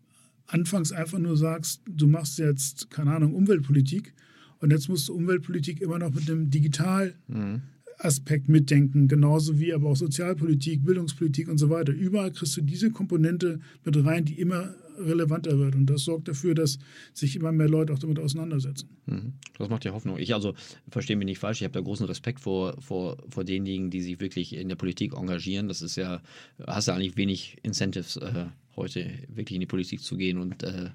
anfangs 0.47 0.93
einfach 0.93 1.19
nur 1.19 1.37
sagst, 1.37 1.83
du 1.89 2.07
machst 2.07 2.39
jetzt, 2.39 2.91
keine 2.91 3.13
Ahnung, 3.13 3.35
Umweltpolitik 3.35 4.15
und 4.61 4.73
jetzt 4.73 4.89
musst 4.89 5.09
du 5.09 5.15
Umweltpolitik 5.15 5.81
immer 5.81 5.99
noch 5.99 6.13
mit 6.13 6.29
einem 6.29 6.51
Digital 6.51 7.15
mhm. 7.29 7.63
Aspekt 7.99 8.49
mitdenken, 8.49 9.09
genauso 9.09 9.59
wie 9.59 9.73
aber 9.73 9.89
auch 9.89 9.97
Sozialpolitik, 9.97 10.85
Bildungspolitik 10.85 11.49
und 11.49 11.59
so 11.59 11.69
weiter. 11.69 11.93
Überall 11.93 12.31
kriegst 12.31 12.57
du 12.57 12.63
diese 12.63 12.91
Komponente 12.91 13.61
mit 13.85 14.05
rein, 14.05 14.25
die 14.25 14.41
immer 14.41 14.75
relevanter 14.99 15.59
wird. 15.59 15.75
Und 15.75 15.87
das 15.87 16.05
sorgt 16.05 16.29
dafür, 16.29 16.55
dass 16.55 16.79
sich 17.13 17.37
immer 17.37 17.53
mehr 17.53 17.69
Leute 17.69 17.93
auch 17.93 17.99
damit 17.99 18.19
auseinandersetzen. 18.19 18.89
Mhm. 19.07 19.35
Das 19.59 19.69
macht 19.69 19.85
ja 19.85 19.93
Hoffnung. 19.93 20.19
Ich 20.19 20.35
also 20.35 20.55
verstehe 20.91 21.17
mich 21.17 21.27
nicht 21.27 21.39
falsch. 21.39 21.61
Ich 21.61 21.65
habe 21.65 21.73
da 21.73 21.81
großen 21.81 22.07
Respekt 22.07 22.41
vor, 22.41 22.81
vor, 22.81 23.17
vor 23.29 23.45
denjenigen, 23.45 23.91
die 23.91 24.01
sich 24.01 24.21
wirklich 24.21 24.55
in 24.55 24.69
der 24.69 24.77
Politik 24.77 25.15
engagieren. 25.15 25.69
Das 25.69 25.83
ist 25.83 25.97
ja, 25.97 26.21
hast 26.67 26.89
ja 26.89 26.95
eigentlich 26.95 27.17
wenig 27.17 27.57
Incentives. 27.63 28.17
Äh, 28.17 28.47
heute 28.79 29.11
wirklich 29.29 29.57
in 29.57 29.61
die 29.61 29.67
Politik 29.67 30.01
zu 30.01 30.17
gehen 30.17 30.39
und 30.39 30.63
äh, 30.63 30.91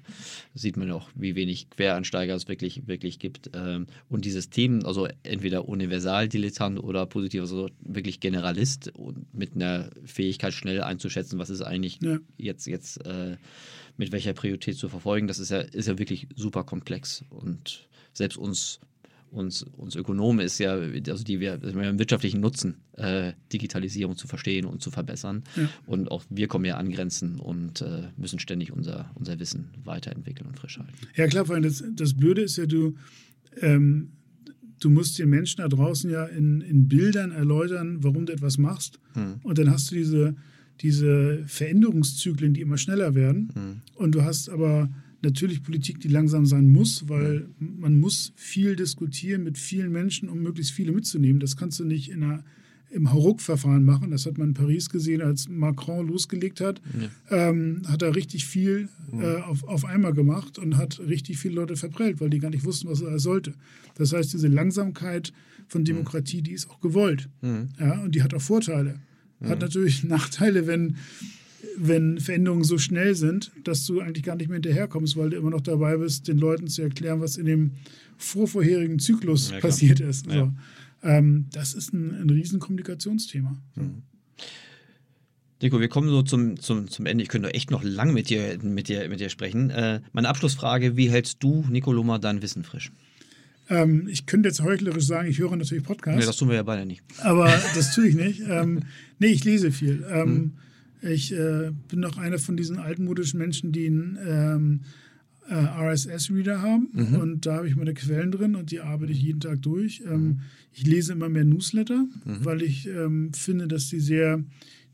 sieht 0.54 0.76
man 0.76 0.90
auch, 0.90 1.08
wie 1.14 1.36
wenig 1.36 1.70
Quereinsteiger 1.70 2.34
es 2.34 2.48
wirklich, 2.48 2.86
wirklich 2.86 3.18
gibt. 3.18 3.50
Ähm, 3.54 3.86
und 4.08 4.24
dieses 4.24 4.50
Thema, 4.50 4.86
also 4.86 5.08
entweder 5.22 5.68
Universaldilettant 5.68 6.82
oder 6.82 7.06
positiv, 7.06 7.42
also 7.42 7.68
wirklich 7.80 8.20
Generalist 8.20 8.88
und 8.96 9.32
mit 9.34 9.54
einer 9.54 9.90
Fähigkeit 10.04 10.52
schnell 10.52 10.82
einzuschätzen, 10.82 11.38
was 11.38 11.50
ist 11.50 11.62
eigentlich 11.62 11.98
ja. 12.02 12.18
jetzt, 12.36 12.66
jetzt 12.66 13.04
äh, 13.06 13.36
mit 13.96 14.12
welcher 14.12 14.32
Priorität 14.32 14.76
zu 14.76 14.88
verfolgen, 14.88 15.28
das 15.28 15.38
ist 15.38 15.50
ja, 15.50 15.58
ist 15.58 15.88
ja 15.88 15.98
wirklich 15.98 16.26
super 16.34 16.64
komplex. 16.64 17.24
Und 17.30 17.88
selbst 18.12 18.36
uns, 18.36 18.80
uns, 19.34 19.62
uns 19.62 19.96
Ökonomen 19.96 20.44
ist 20.44 20.58
ja, 20.58 20.74
also 20.74 21.24
die 21.24 21.40
wir, 21.40 21.52
also 21.54 21.74
wir 21.74 21.86
haben 21.86 21.98
wirtschaftlichen 21.98 22.40
Nutzen, 22.40 22.76
äh, 22.92 23.32
Digitalisierung 23.52 24.16
zu 24.16 24.26
verstehen 24.26 24.64
und 24.64 24.80
zu 24.80 24.90
verbessern. 24.90 25.42
Ja. 25.56 25.68
Und 25.86 26.10
auch 26.10 26.24
wir 26.30 26.48
kommen 26.48 26.64
ja 26.64 26.76
an 26.76 26.90
Grenzen 26.90 27.40
und 27.40 27.82
äh, 27.82 28.08
müssen 28.16 28.38
ständig 28.38 28.72
unser, 28.72 29.10
unser 29.14 29.38
Wissen 29.38 29.70
weiterentwickeln 29.84 30.48
und 30.48 30.58
frisch 30.58 30.78
halten. 30.78 30.92
Ja, 31.16 31.26
klar, 31.26 31.44
vor 31.44 31.54
allem 31.54 31.64
das, 31.64 31.82
das 31.94 32.14
Blöde 32.14 32.42
ist 32.42 32.56
ja, 32.56 32.66
du. 32.66 32.94
Ähm, 33.60 34.12
du 34.80 34.90
musst 34.90 35.18
den 35.18 35.30
Menschen 35.30 35.58
da 35.58 35.68
draußen 35.68 36.10
ja 36.10 36.26
in, 36.26 36.60
in 36.60 36.88
Bildern 36.88 37.30
erläutern, 37.30 38.02
warum 38.02 38.26
du 38.26 38.32
etwas 38.32 38.58
machst. 38.58 38.98
Hm. 39.14 39.36
Und 39.42 39.56
dann 39.56 39.70
hast 39.70 39.90
du 39.90 39.94
diese, 39.94 40.36
diese 40.80 41.42
Veränderungszyklen, 41.46 42.52
die 42.52 42.60
immer 42.60 42.76
schneller 42.76 43.14
werden. 43.14 43.52
Mhm. 43.54 43.80
Und 43.94 44.14
du 44.14 44.24
hast 44.24 44.48
aber 44.50 44.90
natürlich 45.24 45.62
Politik, 45.62 46.00
die 46.00 46.08
langsam 46.08 46.46
sein 46.46 46.70
muss, 46.70 47.08
weil 47.08 47.48
man 47.58 47.98
muss 47.98 48.32
viel 48.36 48.76
diskutieren 48.76 49.42
mit 49.44 49.58
vielen 49.58 49.92
Menschen, 49.92 50.28
um 50.28 50.42
möglichst 50.42 50.72
viele 50.72 50.92
mitzunehmen. 50.92 51.40
Das 51.40 51.56
kannst 51.56 51.80
du 51.80 51.84
nicht 51.84 52.10
in 52.10 52.22
einer, 52.22 52.44
im 52.90 53.12
Hauruck-Verfahren 53.12 53.84
machen. 53.84 54.10
Das 54.10 54.26
hat 54.26 54.38
man 54.38 54.48
in 54.48 54.54
Paris 54.54 54.88
gesehen, 54.88 55.22
als 55.22 55.48
Macron 55.48 56.06
losgelegt 56.06 56.60
hat. 56.60 56.80
Ja. 57.30 57.48
Ähm, 57.50 57.82
hat 57.86 58.02
er 58.02 58.14
richtig 58.14 58.44
viel 58.46 58.88
äh, 59.12 59.36
auf, 59.42 59.64
auf 59.64 59.84
einmal 59.84 60.12
gemacht 60.12 60.58
und 60.58 60.76
hat 60.76 61.00
richtig 61.00 61.38
viele 61.38 61.56
Leute 61.56 61.76
verprellt, 61.76 62.20
weil 62.20 62.30
die 62.30 62.38
gar 62.38 62.50
nicht 62.50 62.64
wussten, 62.64 62.88
was 62.88 63.00
er 63.00 63.18
sollte. 63.18 63.54
Das 63.96 64.12
heißt, 64.12 64.32
diese 64.32 64.48
Langsamkeit 64.48 65.32
von 65.66 65.84
Demokratie, 65.84 66.42
die 66.42 66.52
ist 66.52 66.70
auch 66.70 66.80
gewollt. 66.80 67.28
Ja, 67.80 68.02
und 68.02 68.14
die 68.14 68.22
hat 68.22 68.34
auch 68.34 68.42
Vorteile. 68.42 69.00
Hat 69.42 69.60
natürlich 69.60 70.04
Nachteile, 70.04 70.66
wenn 70.66 70.96
wenn 71.76 72.18
Veränderungen 72.18 72.64
so 72.64 72.78
schnell 72.78 73.14
sind, 73.14 73.52
dass 73.64 73.86
du 73.86 74.00
eigentlich 74.00 74.24
gar 74.24 74.36
nicht 74.36 74.48
mehr 74.48 74.56
hinterherkommst, 74.56 75.16
weil 75.16 75.30
du 75.30 75.36
immer 75.36 75.50
noch 75.50 75.60
dabei 75.60 75.96
bist, 75.96 76.28
den 76.28 76.38
Leuten 76.38 76.68
zu 76.68 76.82
erklären, 76.82 77.20
was 77.20 77.36
in 77.36 77.46
dem 77.46 77.72
vorvorherigen 78.16 78.98
Zyklus 78.98 79.50
ja, 79.50 79.60
passiert 79.60 80.00
ist. 80.00 80.26
Ja. 80.26 80.34
So. 80.34 80.52
Ähm, 81.08 81.46
das 81.52 81.74
ist 81.74 81.92
ein, 81.92 82.22
ein 82.22 82.30
riesen 82.30 82.60
Kommunikationsthema. 82.60 83.56
Mhm. 83.74 84.02
Nico, 85.62 85.80
wir 85.80 85.88
kommen 85.88 86.08
so 86.08 86.22
zum, 86.22 86.60
zum, 86.60 86.88
zum 86.90 87.06
Ende. 87.06 87.22
Ich 87.22 87.30
könnte 87.30 87.52
echt 87.54 87.70
noch 87.70 87.82
lang 87.82 88.12
mit 88.12 88.28
dir, 88.28 88.58
mit 88.62 88.88
dir, 88.88 89.08
mit 89.08 89.20
dir 89.20 89.30
sprechen. 89.30 89.70
Äh, 89.70 90.00
meine 90.12 90.28
Abschlussfrage: 90.28 90.96
Wie 90.96 91.10
hältst 91.10 91.42
du, 91.42 91.64
Nico 91.70 91.92
Lummer, 91.92 92.18
dein 92.18 92.42
Wissen 92.42 92.64
frisch? 92.64 92.92
Ähm, 93.70 94.06
ich 94.08 94.26
könnte 94.26 94.48
jetzt 94.48 94.62
heuchlerisch 94.62 95.06
sagen, 95.06 95.28
ich 95.28 95.38
höre 95.38 95.56
natürlich 95.56 95.84
Podcasts. 95.84 96.20
Nee, 96.20 96.26
das 96.26 96.36
tun 96.36 96.48
wir 96.48 96.56
ja 96.56 96.62
beide 96.62 96.84
nicht. 96.84 97.02
Aber 97.22 97.46
das 97.74 97.94
tue 97.94 98.08
ich 98.08 98.14
nicht. 98.14 98.42
ähm, 98.46 98.82
nee, 99.18 99.28
ich 99.28 99.44
lese 99.44 99.72
viel. 99.72 100.04
Ähm, 100.10 100.26
hm. 100.26 100.52
Ich 101.08 101.32
äh, 101.32 101.70
bin 101.88 102.00
noch 102.00 102.18
einer 102.18 102.38
von 102.38 102.56
diesen 102.56 102.78
altmodischen 102.78 103.38
Menschen, 103.38 103.72
die 103.72 103.86
einen 103.86 104.18
ähm, 104.26 104.80
äh, 105.48 105.54
RSS-Reader 105.54 106.62
haben. 106.62 106.88
Mhm. 106.92 107.14
Und 107.16 107.46
da 107.46 107.56
habe 107.56 107.68
ich 107.68 107.76
meine 107.76 107.94
Quellen 107.94 108.30
drin 108.30 108.56
und 108.56 108.70
die 108.70 108.80
arbeite 108.80 109.12
ich 109.12 109.22
jeden 109.22 109.40
Tag 109.40 109.62
durch. 109.62 110.02
Ähm, 110.06 110.22
mhm. 110.22 110.40
Ich 110.72 110.86
lese 110.86 111.12
immer 111.12 111.28
mehr 111.28 111.44
Newsletter, 111.44 112.06
mhm. 112.24 112.44
weil 112.44 112.62
ich 112.62 112.88
ähm, 112.88 113.32
finde, 113.32 113.68
dass 113.68 113.88
die 113.88 114.00
sehr 114.00 114.42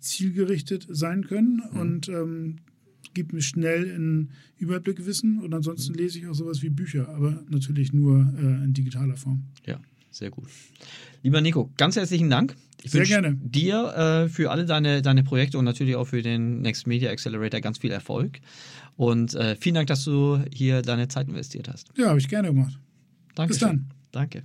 zielgerichtet 0.01 0.87
sein 0.89 1.27
können. 1.27 1.63
Mhm. 1.73 1.81
Und 1.81 2.09
ähm, 2.09 2.57
gibt 3.15 3.33
mir 3.33 3.43
schnell 3.43 3.93
einen 3.95 4.31
Überblickwissen 4.59 5.41
und 5.41 5.53
ansonsten 5.53 5.95
lese 5.95 6.19
ich 6.19 6.27
auch 6.27 6.35
sowas 6.35 6.63
wie 6.63 6.71
Bücher, 6.71 7.09
aber 7.09 7.43
natürlich 7.49 7.93
nur 7.93 8.33
äh, 8.39 8.65
in 8.65 8.73
digitaler 8.73 9.17
Form. 9.17 9.43
Ja, 9.67 9.81
sehr 10.11 10.31
gut. 10.31 10.49
Lieber 11.23 11.41
Nico, 11.41 11.71
ganz 11.77 11.97
herzlichen 11.97 12.31
Dank. 12.31 12.57
Ich 12.83 12.93
Sehr 12.93 13.05
gerne. 13.05 13.37
dir 13.43 14.25
äh, 14.25 14.29
für 14.29 14.51
alle 14.51 14.65
deine, 14.65 15.03
deine 15.03 15.23
Projekte 15.23 15.59
und 15.59 15.67
natürlich 15.67 15.97
auch 15.97 16.07
für 16.07 16.23
den 16.23 16.63
Next 16.63 16.87
Media 16.87 17.11
Accelerator 17.11 17.61
ganz 17.61 17.79
viel 17.79 17.91
Erfolg. 17.91 18.41
Und 18.97 19.35
äh, 19.35 19.55
vielen 19.57 19.75
Dank, 19.75 19.89
dass 19.89 20.05
du 20.05 20.43
hier 20.53 20.81
deine 20.83 21.09
Zeit 21.09 21.29
investiert 21.29 21.69
hast. 21.69 21.89
Ja, 21.97 22.09
habe 22.09 22.19
ich 22.19 22.29
gerne 22.29 22.49
gemacht. 22.49 22.79
Danke. 23.35 23.53
Bis 23.53 23.59
dann. 23.59 23.91
Danke. 24.13 24.45